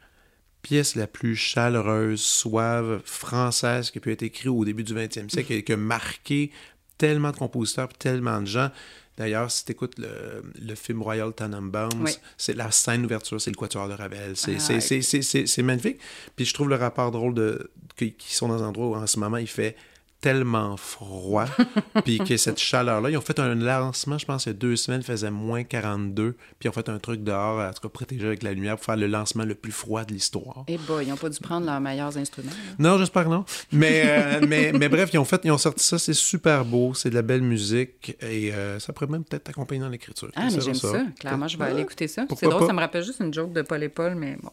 pièce 0.62 0.96
la 0.96 1.06
plus 1.06 1.36
chaleureuse, 1.36 2.20
suave, 2.20 3.00
française 3.04 3.90
qui 3.90 3.98
a 3.98 4.00
pu 4.00 4.12
être 4.12 4.22
écrite 4.22 4.48
au 4.48 4.64
début 4.64 4.82
du 4.82 4.94
20e 4.94 5.30
siècle 5.30 5.52
et 5.52 5.62
qui 5.62 5.72
a 5.72 5.76
marqué 5.76 6.50
tellement 6.98 7.30
de 7.30 7.36
compositeurs, 7.36 7.88
tellement 7.88 8.40
de 8.40 8.46
gens. 8.46 8.70
D'ailleurs, 9.19 9.51
si 9.51 9.64
tu 9.64 9.73
écoutes 9.73 9.97
le, 9.99 10.75
film 10.77 11.03
Royal 11.03 11.33
Tannenbaums, 11.33 12.07
c'est 12.37 12.55
la 12.55 12.71
scène 12.71 13.03
d'ouverture, 13.03 13.41
c'est 13.41 13.51
le 13.51 13.57
quatuor 13.57 13.89
de 13.89 13.95
Ravel. 13.95 14.35
Ah, 14.37 14.81
c'est 14.81 15.62
magnifique. 15.62 15.99
Puis 16.37 16.45
je 16.45 16.55
trouve 16.55 16.69
le 16.69 16.77
rapport 16.77 17.11
drôle 17.11 17.35
de 17.35 17.71
qu'ils 17.97 18.14
sont 18.29 18.47
dans 18.47 18.62
un 18.62 18.69
endroit 18.69 18.87
où 18.87 18.95
en 18.95 19.07
ce 19.09 19.19
moment 19.19 19.39
il 19.39 19.49
fait 19.49 19.75
tellement 20.21 20.77
froid, 20.77 21.47
puis 22.05 22.19
que 22.19 22.37
cette 22.37 22.59
chaleur-là, 22.59 23.11
ils 23.11 23.16
ont 23.16 23.23
fait 23.23 23.39
un 23.39 23.55
lancement, 23.55 24.19
je 24.19 24.27
pense, 24.27 24.47
il 24.47 24.49
y 24.49 24.51
a 24.51 24.55
deux 24.55 24.75
semaines, 24.75 25.01
il 25.01 25.07
faisait 25.07 25.31
moins 25.31 25.62
42, 25.62 26.33
puis 26.33 26.41
ils 26.64 26.69
ont 26.69 26.73
fait 26.73 26.89
un 26.89 26.99
truc 26.99 27.23
dehors, 27.23 27.61
en 27.61 27.73
tout 27.73 27.83
cas 27.83 27.89
protégé 27.89 28.27
avec 28.27 28.43
la 28.43 28.53
lumière, 28.53 28.77
pour 28.77 28.85
faire 28.85 28.97
le 28.97 29.07
lancement 29.07 29.45
le 29.45 29.55
plus 29.55 29.73
froid 29.73 30.05
de 30.05 30.12
l'histoire. 30.12 30.64
Eh 30.66 30.77
bah, 30.89 31.03
ils 31.03 31.09
n'ont 31.09 31.16
pas 31.16 31.29
dû 31.29 31.39
prendre 31.39 31.66
leurs 31.66 31.81
meilleurs 31.81 32.16
instruments. 32.16 32.51
Non, 32.79 32.99
j'espère 32.99 33.25
que 33.25 33.29
non. 33.29 33.45
Mais, 33.71 34.03
euh, 34.07 34.41
mais, 34.49 34.73
mais, 34.73 34.89
bref, 34.89 35.11
ils 35.12 35.19
ont, 35.19 35.25
fait, 35.25 35.41
ils 35.45 35.53
ont 35.53 35.59
sorti 35.59 35.85
ça, 35.85 35.99
c'est 35.99 36.14
super 36.14 36.64
beau, 36.64 36.95
c'est 36.95 37.11
de 37.11 37.14
la 37.14 37.23
belle 37.23 37.43
musique, 37.43 38.16
et 38.21 38.53
euh, 38.53 38.81
ça 38.81 38.93
pourrait 38.93 39.11
même 39.11 39.25
peut-être 39.25 39.45
t'accompagner 39.45 39.81
dans 39.81 39.89
l'écriture. 39.89 40.31
Ah, 40.35 40.49
mais 40.53 40.61
j'aime 40.61 40.75
ça. 40.75 41.05
Clairement, 41.21 41.47
je 41.47 41.57
vais 41.57 41.64
aller 41.64 41.83
écouter 41.83 42.09
ça. 42.09 42.27
C'est 42.37 42.47
drôle, 42.47 42.66
ça 42.66 42.73
me 42.73 42.81
rappelle 42.81 43.05
juste 43.05 43.21
une 43.21 43.33
joke 43.33 43.53
de 43.53 43.62
Paul 43.62 43.83
et 43.83 43.89
Paul, 43.89 44.14
mais 44.16 44.37
bon. 44.43 44.51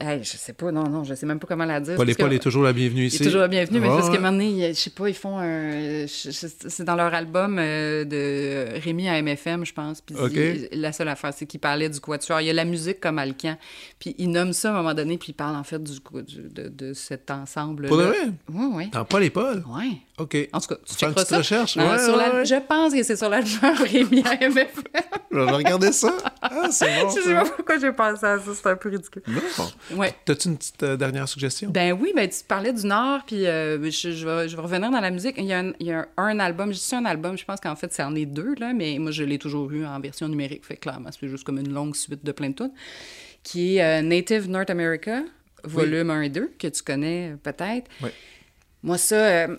Hey, 0.00 0.22
je 0.22 0.36
sais 0.36 0.52
pas, 0.52 0.70
non, 0.70 0.88
non, 0.88 1.04
je 1.04 1.14
sais 1.14 1.26
même 1.26 1.38
pas 1.38 1.46
comment 1.46 1.64
la 1.64 1.80
dire. 1.80 1.96
Paul 1.96 2.08
et 2.08 2.14
Paul 2.14 2.32
est 2.32 2.38
toujours 2.38 2.62
la 2.62 2.72
bienvenue 2.72 3.06
ici. 3.06 3.16
Il 3.16 3.22
est 3.22 3.24
toujours 3.26 3.40
la 3.40 3.48
bienvenue, 3.48 3.80
mais 3.80 3.88
parce 3.88 4.08
un 4.08 4.12
moment 4.12 4.32
donné, 4.32 4.68
je 4.74 4.78
sais 4.78 4.90
pas, 4.90 5.08
ils 5.08 5.14
font 5.14 5.38
un. 5.38 6.06
C'est 6.06 6.84
dans 6.84 6.96
leur 6.96 7.12
album 7.14 7.58
euh, 7.58 8.04
de 8.04 8.80
Rémi 8.80 9.08
à 9.08 9.20
MFM, 9.22 9.64
je 9.64 9.72
pense. 9.72 10.00
Puis 10.00 10.16
la 10.72 10.92
seule 10.92 11.08
affaire, 11.08 11.32
c'est 11.34 11.46
qu'il 11.46 11.60
parlait 11.60 11.88
du 11.88 12.00
quatuor. 12.00 12.40
Il 12.40 12.46
y 12.46 12.50
a 12.50 12.52
la 12.52 12.64
musique 12.64 13.00
comme 13.00 13.18
Alcan. 13.18 13.56
Puis 13.98 14.14
il 14.18 14.30
nomme 14.30 14.52
ça 14.52 14.68
à 14.68 14.72
un 14.74 14.76
moment 14.76 14.94
donné, 14.94 15.18
puis 15.18 15.30
il 15.30 15.34
parle 15.34 15.56
en 15.56 15.64
fait 15.64 15.82
du, 15.82 15.98
de, 15.98 16.68
de, 16.68 16.92
cet 16.92 17.30
ensemble. 17.30 17.88
Pour 17.88 17.98
de 17.98 18.04
vrai? 18.04 18.16
Oui, 18.52 18.66
oui. 18.72 18.88
Dans 18.90 19.04
Paul 19.04 19.24
et 19.24 19.30
Paul? 19.30 19.64
Oui. 19.68 20.00
OK. 20.18 20.36
En 20.52 20.60
tout 20.60 20.68
cas, 20.68 20.76
tu 20.84 20.94
fais 20.94 21.06
une 21.06 21.14
petite 21.14 21.36
recherche? 21.36 21.76
ouais, 21.76 22.44
Je 22.44 22.60
pense 22.66 22.92
que 22.92 23.02
c'est 23.02 23.16
sur 23.16 23.28
l'album 23.28 23.74
Rémi 23.92 24.22
à 24.24 24.48
MFM. 24.48 24.66
je 25.30 25.38
vais 25.38 25.50
regarder 25.50 25.92
ça. 25.92 26.16
Ah, 26.42 26.68
c'est 26.70 26.86
bon. 27.02 27.10
Je 27.10 27.20
sais 27.22 27.34
pas 27.34 27.44
pourquoi 27.44 27.78
j'ai 27.78 27.92
pensé 27.92 28.26
à 28.26 28.38
ça, 28.38 28.50
c'est 28.54 28.68
un 28.68 28.76
peu 28.76 28.88
ridicule. 28.88 29.22
Non. 29.28 29.40
Ouais. 29.92 30.14
T'as-tu 30.24 30.48
une 30.48 30.56
petite 30.56 30.82
euh, 30.82 30.96
dernière 30.96 31.28
suggestion? 31.28 31.70
Ben 31.70 31.92
oui, 31.92 32.12
ben 32.14 32.28
tu 32.28 32.38
parlais 32.46 32.72
du 32.72 32.86
Nord, 32.86 33.20
puis 33.26 33.46
euh, 33.46 33.90
je, 33.90 34.12
je, 34.12 34.26
vais, 34.26 34.48
je, 34.48 34.56
vais, 34.56 34.62
revenir 34.62 34.90
dans 34.90 35.00
la 35.00 35.10
musique. 35.10 35.36
Il 35.38 35.44
y 35.44 35.52
a 35.52 35.60
un, 35.60 35.72
il 35.80 35.86
y 35.86 35.92
a 35.92 36.06
un, 36.16 36.38
album, 36.38 36.72
je 36.72 36.78
dis 36.78 36.94
un 36.94 37.04
album, 37.04 37.36
je 37.36 37.44
pense 37.44 37.60
qu'en 37.60 37.76
fait, 37.76 37.92
c'est 37.92 38.02
en 38.02 38.14
est 38.14 38.26
deux, 38.26 38.54
là, 38.58 38.72
mais 38.72 38.98
moi, 38.98 39.10
je 39.10 39.24
l'ai 39.24 39.38
toujours 39.38 39.70
eu 39.70 39.84
en 39.84 40.00
version 40.00 40.28
numérique, 40.28 40.64
fait 40.64 40.76
clairement, 40.76 41.10
c'est 41.18 41.28
juste 41.28 41.44
comme 41.44 41.58
une 41.58 41.72
longue 41.72 41.94
suite 41.94 42.24
de 42.24 42.32
plein 42.32 42.50
de 42.50 42.54
tunes, 42.54 42.72
qui 43.42 43.76
est 43.76 43.82
euh, 43.82 44.02
Native 44.02 44.48
North 44.48 44.70
America, 44.70 45.22
volume 45.64 46.10
1 46.10 46.22
et 46.22 46.28
2, 46.28 46.52
que 46.58 46.68
tu 46.68 46.82
connais 46.82 47.34
peut-être. 47.42 47.90
Oui. 48.02 48.10
Moi, 48.88 48.96
ça, 48.96 49.46
tu 49.46 49.52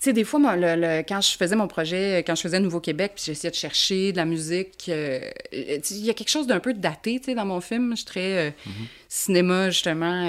sais, 0.00 0.12
des 0.14 0.24
fois, 0.24 0.40
moi, 0.40 0.56
le, 0.56 1.02
quand 1.06 1.20
je 1.20 1.36
faisais 1.36 1.54
mon 1.54 1.68
projet, 1.68 2.24
quand 2.26 2.34
je 2.34 2.40
faisais 2.40 2.58
Nouveau-Québec, 2.58 3.12
puis 3.14 3.24
j'essayais 3.26 3.50
de 3.50 3.54
chercher 3.54 4.12
de 4.12 4.16
la 4.16 4.24
musique, 4.24 4.88
il 4.88 6.04
y 6.04 6.08
a 6.08 6.14
quelque 6.14 6.30
chose 6.30 6.46
d'un 6.46 6.58
peu 6.58 6.72
daté, 6.72 7.20
tu 7.20 7.26
sais, 7.26 7.34
dans 7.34 7.44
mon 7.44 7.60
film. 7.60 7.90
Je 7.90 7.96
suis 7.96 8.06
très 8.06 8.48
mm-hmm. 8.48 8.86
cinéma, 9.10 9.70
justement, 9.70 10.26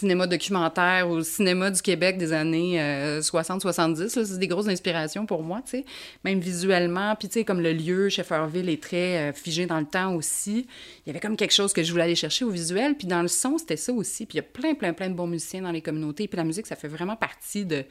cinéma 0.00 0.26
documentaire 0.26 1.08
ou 1.10 1.22
cinéma 1.22 1.70
du 1.70 1.82
Québec 1.82 2.16
des 2.16 2.32
années 2.32 2.78
60-70. 3.20 4.18
Euh, 4.18 4.24
c'est 4.24 4.38
des 4.38 4.48
grosses 4.48 4.68
inspirations 4.68 5.26
pour 5.26 5.42
moi, 5.42 5.62
tu. 5.68 5.84
Même 6.24 6.40
visuellement, 6.40 7.14
puis 7.16 7.28
tu 7.28 7.44
comme 7.44 7.60
le 7.60 7.72
lieu, 7.72 8.08
Shefferville 8.08 8.68
est 8.68 8.82
très 8.82 9.30
euh, 9.30 9.32
figé 9.32 9.66
dans 9.66 9.78
le 9.78 9.86
temps 9.86 10.14
aussi. 10.14 10.66
Il 11.04 11.08
y 11.08 11.10
avait 11.10 11.20
comme 11.20 11.36
quelque 11.36 11.54
chose 11.54 11.72
que 11.72 11.82
je 11.82 11.90
voulais 11.90 12.04
aller 12.04 12.14
chercher 12.14 12.44
au 12.44 12.50
visuel. 12.50 12.96
Puis 12.96 13.06
dans 13.06 13.22
le 13.22 13.28
son, 13.28 13.58
c'était 13.58 13.76
ça 13.76 13.92
aussi. 13.92 14.26
Puis 14.26 14.38
il 14.38 14.40
y 14.42 14.44
a 14.44 14.44
plein, 14.44 14.74
plein, 14.74 14.92
plein 14.92 15.10
de 15.10 15.14
bons 15.14 15.26
musiciens 15.26 15.62
dans 15.62 15.72
les 15.72 15.82
communautés. 15.82 16.26
Puis 16.28 16.36
la 16.36 16.44
musique, 16.44 16.66
ça 16.66 16.76
fait 16.76 16.88
vraiment 16.88 17.16
partie 17.16 17.66
de 17.66 17.84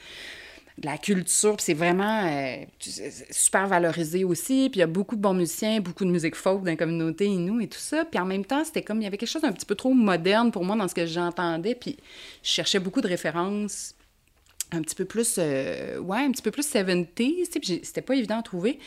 la 0.84 0.98
culture, 0.98 1.56
c'est 1.60 1.74
vraiment 1.74 2.26
euh, 2.26 2.64
super 3.32 3.68
valorisé 3.68 4.24
aussi. 4.24 4.70
Puis 4.70 4.78
il 4.78 4.82
y 4.82 4.84
a 4.84 4.88
beaucoup 4.88 5.16
de 5.16 5.22
bons 5.22 5.34
musiciens, 5.34 5.80
beaucoup 5.82 6.06
de 6.06 6.12
musique 6.12 6.36
folk 6.36 6.64
dans 6.64 6.72
la 6.72 6.78
communauté 6.78 7.26
Inou 7.26 7.60
et 7.62 7.68
tout 7.68 7.80
ça. 7.80 8.06
Puis 8.06 8.20
en 8.20 8.26
même 8.26 8.46
temps, 8.46 8.64
c'était 8.64 8.82
comme, 8.82 9.02
il 9.02 9.04
y 9.04 9.08
avait 9.08 9.18
quelque 9.18 9.30
chose 9.30 9.42
d'un 9.42 9.52
petit 9.52 9.66
peu 9.66 9.76
trop 9.76 9.94
moderne 9.94 10.52
pour 10.52 10.64
moi 10.64 10.76
dans 10.76 10.88
ce 10.88 10.96
que 10.96 11.06
j'entendais. 11.06 11.76
Puis 11.76 11.98
je 12.44 12.50
cherchais 12.50 12.80
beaucoup 12.80 13.02
de 13.02 13.08
références 13.08 13.96
un 14.72 14.82
petit 14.82 14.96
peu 14.96 15.06
plus, 15.06 15.36
euh, 15.40 15.98
ouais, 16.00 16.20
un 16.20 16.32
petit 16.32 16.44
peu 16.44 16.52
plus 16.52 16.68
70s, 16.68 17.60
puis 17.60 17.82
c'était 17.84 18.02
pas 18.02 18.16
évident 18.16 18.40
à 18.40 18.44
trouver 18.44 18.80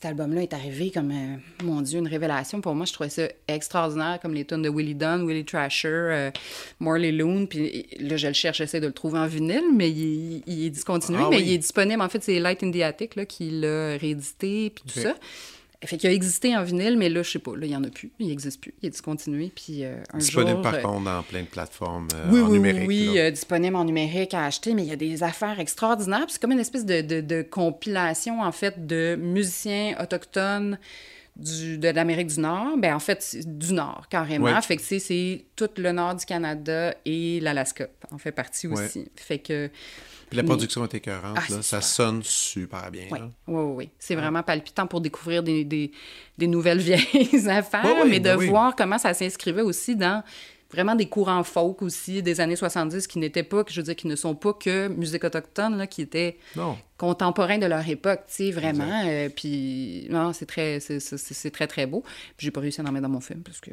cet 0.00 0.10
album-là 0.10 0.42
est 0.44 0.54
arrivé 0.54 0.92
comme, 0.92 1.10
euh, 1.10 1.64
mon 1.64 1.82
Dieu, 1.82 1.98
une 1.98 2.06
révélation. 2.06 2.60
Pour 2.60 2.72
moi, 2.76 2.86
je 2.86 2.92
trouvais 2.92 3.08
ça 3.08 3.22
extraordinaire, 3.48 4.20
comme 4.22 4.32
les 4.32 4.44
tunes 4.44 4.62
de 4.62 4.68
Willie 4.68 4.94
Dunn, 4.94 5.26
Willie 5.26 5.44
Trasher, 5.44 5.88
euh, 5.88 6.30
Morley 6.78 7.10
Loon. 7.10 7.46
Puis 7.46 7.84
là, 7.98 8.16
je 8.16 8.28
le 8.28 8.32
cherche, 8.32 8.58
j'essaie 8.58 8.78
de 8.78 8.86
le 8.86 8.92
trouver 8.92 9.18
en 9.18 9.26
vinyle, 9.26 9.64
mais 9.74 9.90
il, 9.90 10.44
est 10.46 10.70
discontinué, 10.70 11.18
ah 11.20 11.28
mais 11.28 11.40
il 11.40 11.52
est 11.52 11.58
disponible. 11.58 12.00
En 12.00 12.08
fait, 12.08 12.22
c'est 12.22 12.38
Light 12.38 12.62
in 12.62 12.70
the 12.70 12.82
Attic 12.82 13.16
là, 13.16 13.26
qui 13.26 13.50
l'a 13.50 13.96
réédité, 13.96 14.70
puis 14.70 14.84
tout 14.86 15.00
ça. 15.00 15.16
Fait 15.84 15.96
qu'il 15.96 16.10
a 16.10 16.12
existé 16.12 16.56
en 16.56 16.64
vinyle, 16.64 16.98
mais 16.98 17.08
là, 17.08 17.22
je 17.22 17.30
sais 17.30 17.38
pas, 17.38 17.52
là, 17.52 17.64
il 17.64 17.68
n'y 17.68 17.76
en 17.76 17.84
a 17.84 17.88
plus. 17.88 18.10
Il 18.18 18.26
n'existe 18.26 18.60
plus. 18.60 18.74
Il 18.82 18.86
est 18.86 18.90
discontinué. 18.90 19.52
Puis 19.54 19.84
euh, 19.84 20.02
un 20.12 20.18
disponible 20.18 20.60
par 20.60 20.74
euh, 20.74 20.82
contre 20.82 21.04
dans 21.04 21.22
plein 21.22 21.42
de 21.42 21.46
plateformes 21.46 22.08
euh, 22.14 22.26
oui, 22.32 22.40
en 22.40 22.46
oui, 22.46 22.52
numérique. 22.54 22.88
Oui, 22.88 23.10
oui, 23.14 23.32
disponible 23.32 23.76
en 23.76 23.84
numérique 23.84 24.34
à 24.34 24.44
acheter, 24.44 24.74
mais 24.74 24.82
il 24.82 24.88
y 24.88 24.92
a 24.92 24.96
des 24.96 25.22
affaires 25.22 25.60
extraordinaires. 25.60 26.26
C'est 26.28 26.42
comme 26.42 26.50
une 26.50 26.58
espèce 26.58 26.84
de, 26.84 27.20
de, 27.20 27.42
compilation, 27.42 28.40
en 28.40 28.50
fait, 28.50 28.88
de 28.88 29.16
musiciens 29.20 29.94
autochtones 30.02 30.78
du, 31.36 31.78
de 31.78 31.88
l'Amérique 31.90 32.26
du 32.26 32.40
Nord, 32.40 32.76
ben 32.76 32.96
en 32.96 32.98
fait, 32.98 33.36
du 33.46 33.72
Nord, 33.72 34.08
carrément. 34.10 34.60
Fait 34.62 34.76
que 34.76 34.82
c'est 34.82 35.44
tout 35.54 35.70
le 35.76 35.92
nord 35.92 36.16
du 36.16 36.26
Canada 36.26 36.92
et 37.04 37.38
l'Alaska 37.38 37.86
en 38.10 38.18
fait 38.18 38.32
partie 38.32 38.66
aussi. 38.66 39.08
Fait 39.14 39.38
que... 39.38 39.70
Puis 40.28 40.36
la 40.36 40.42
production 40.42 40.84
est 40.84 40.94
écœurante, 40.94 41.38
ah, 41.38 41.52
là. 41.52 41.62
ça 41.62 41.80
sonne 41.80 42.22
super 42.22 42.90
bien. 42.90 43.06
Oui, 43.10 43.18
oui, 43.46 43.62
oui. 43.76 43.90
C'est 43.98 44.14
vraiment 44.14 44.42
palpitant 44.42 44.86
pour 44.86 45.00
découvrir 45.00 45.42
des, 45.42 45.64
des, 45.64 45.90
des 46.36 46.46
nouvelles 46.46 46.78
vieilles 46.80 47.48
affaires, 47.48 48.04
mais 48.06 48.20
de 48.20 48.36
ben 48.36 48.36
voir 48.36 48.76
comment 48.76 48.98
ça 48.98 49.14
s'inscrivait 49.14 49.62
aussi 49.62 49.96
dans 49.96 50.22
vraiment 50.70 50.94
des 50.94 51.06
courants 51.06 51.44
folk 51.44 51.82
aussi 51.82 52.22
des 52.22 52.40
années 52.40 52.56
70 52.56 53.06
qui 53.06 53.18
n'étaient 53.18 53.42
pas, 53.42 53.64
je 53.68 53.80
veux 53.80 53.84
dire, 53.84 53.96
qui 53.96 54.06
ne 54.06 54.16
sont 54.16 54.34
pas 54.34 54.52
que 54.52 54.88
musique 54.88 55.24
autochtone, 55.24 55.78
là, 55.78 55.86
qui 55.86 56.02
étaient 56.02 56.38
contemporains 56.96 57.58
de 57.58 57.66
leur 57.66 57.88
époque, 57.88 58.20
tu 58.26 58.34
sais, 58.34 58.50
vraiment. 58.50 59.02
Euh, 59.06 59.28
puis, 59.34 60.06
non, 60.10 60.32
c'est 60.32 60.46
très, 60.46 60.80
c'est 60.80 61.50
très, 61.50 61.66
très 61.66 61.86
beau. 61.86 62.02
Puis 62.36 62.46
j'ai 62.46 62.50
pas 62.50 62.60
réussi 62.60 62.80
à 62.80 62.84
en 62.84 62.92
mettre 62.92 63.04
dans 63.04 63.08
mon 63.08 63.20
film 63.20 63.42
parce 63.42 63.60
que 63.60 63.70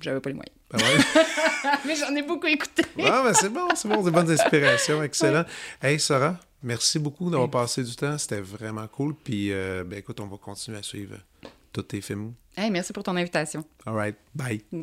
j'avais 0.00 0.20
pas 0.20 0.30
les 0.30 0.36
moyens. 0.36 0.56
Ah 0.72 0.76
ouais. 0.78 1.78
mais 1.86 1.96
j'en 1.96 2.14
ai 2.14 2.22
beaucoup 2.22 2.46
écouté. 2.46 2.84
ah, 3.04 3.22
mais 3.24 3.34
c'est 3.34 3.50
bon, 3.50 3.68
c'est 3.74 3.88
bon, 3.88 4.02
des 4.02 4.10
bonnes 4.10 4.30
inspirations, 4.30 5.02
excellent. 5.02 5.44
Hey, 5.82 6.00
Sarah, 6.00 6.38
merci 6.62 6.98
beaucoup 6.98 7.30
d'avoir 7.30 7.50
passé 7.50 7.82
du 7.82 7.94
temps, 7.94 8.16
c'était 8.16 8.40
vraiment 8.40 8.86
cool. 8.88 9.14
Puis, 9.14 9.52
euh, 9.52 9.84
ben 9.84 9.98
écoute, 9.98 10.20
on 10.20 10.26
va 10.26 10.36
continuer 10.38 10.78
à 10.78 10.82
suivre 10.82 11.16
tous 11.72 11.82
tes 11.82 12.00
films. 12.00 12.32
Hey, 12.56 12.70
merci 12.70 12.92
pour 12.92 13.02
ton 13.02 13.16
invitation. 13.16 13.64
All 13.84 13.94
right, 13.94 14.16
bye. 14.34 14.62
Mm. 14.72 14.82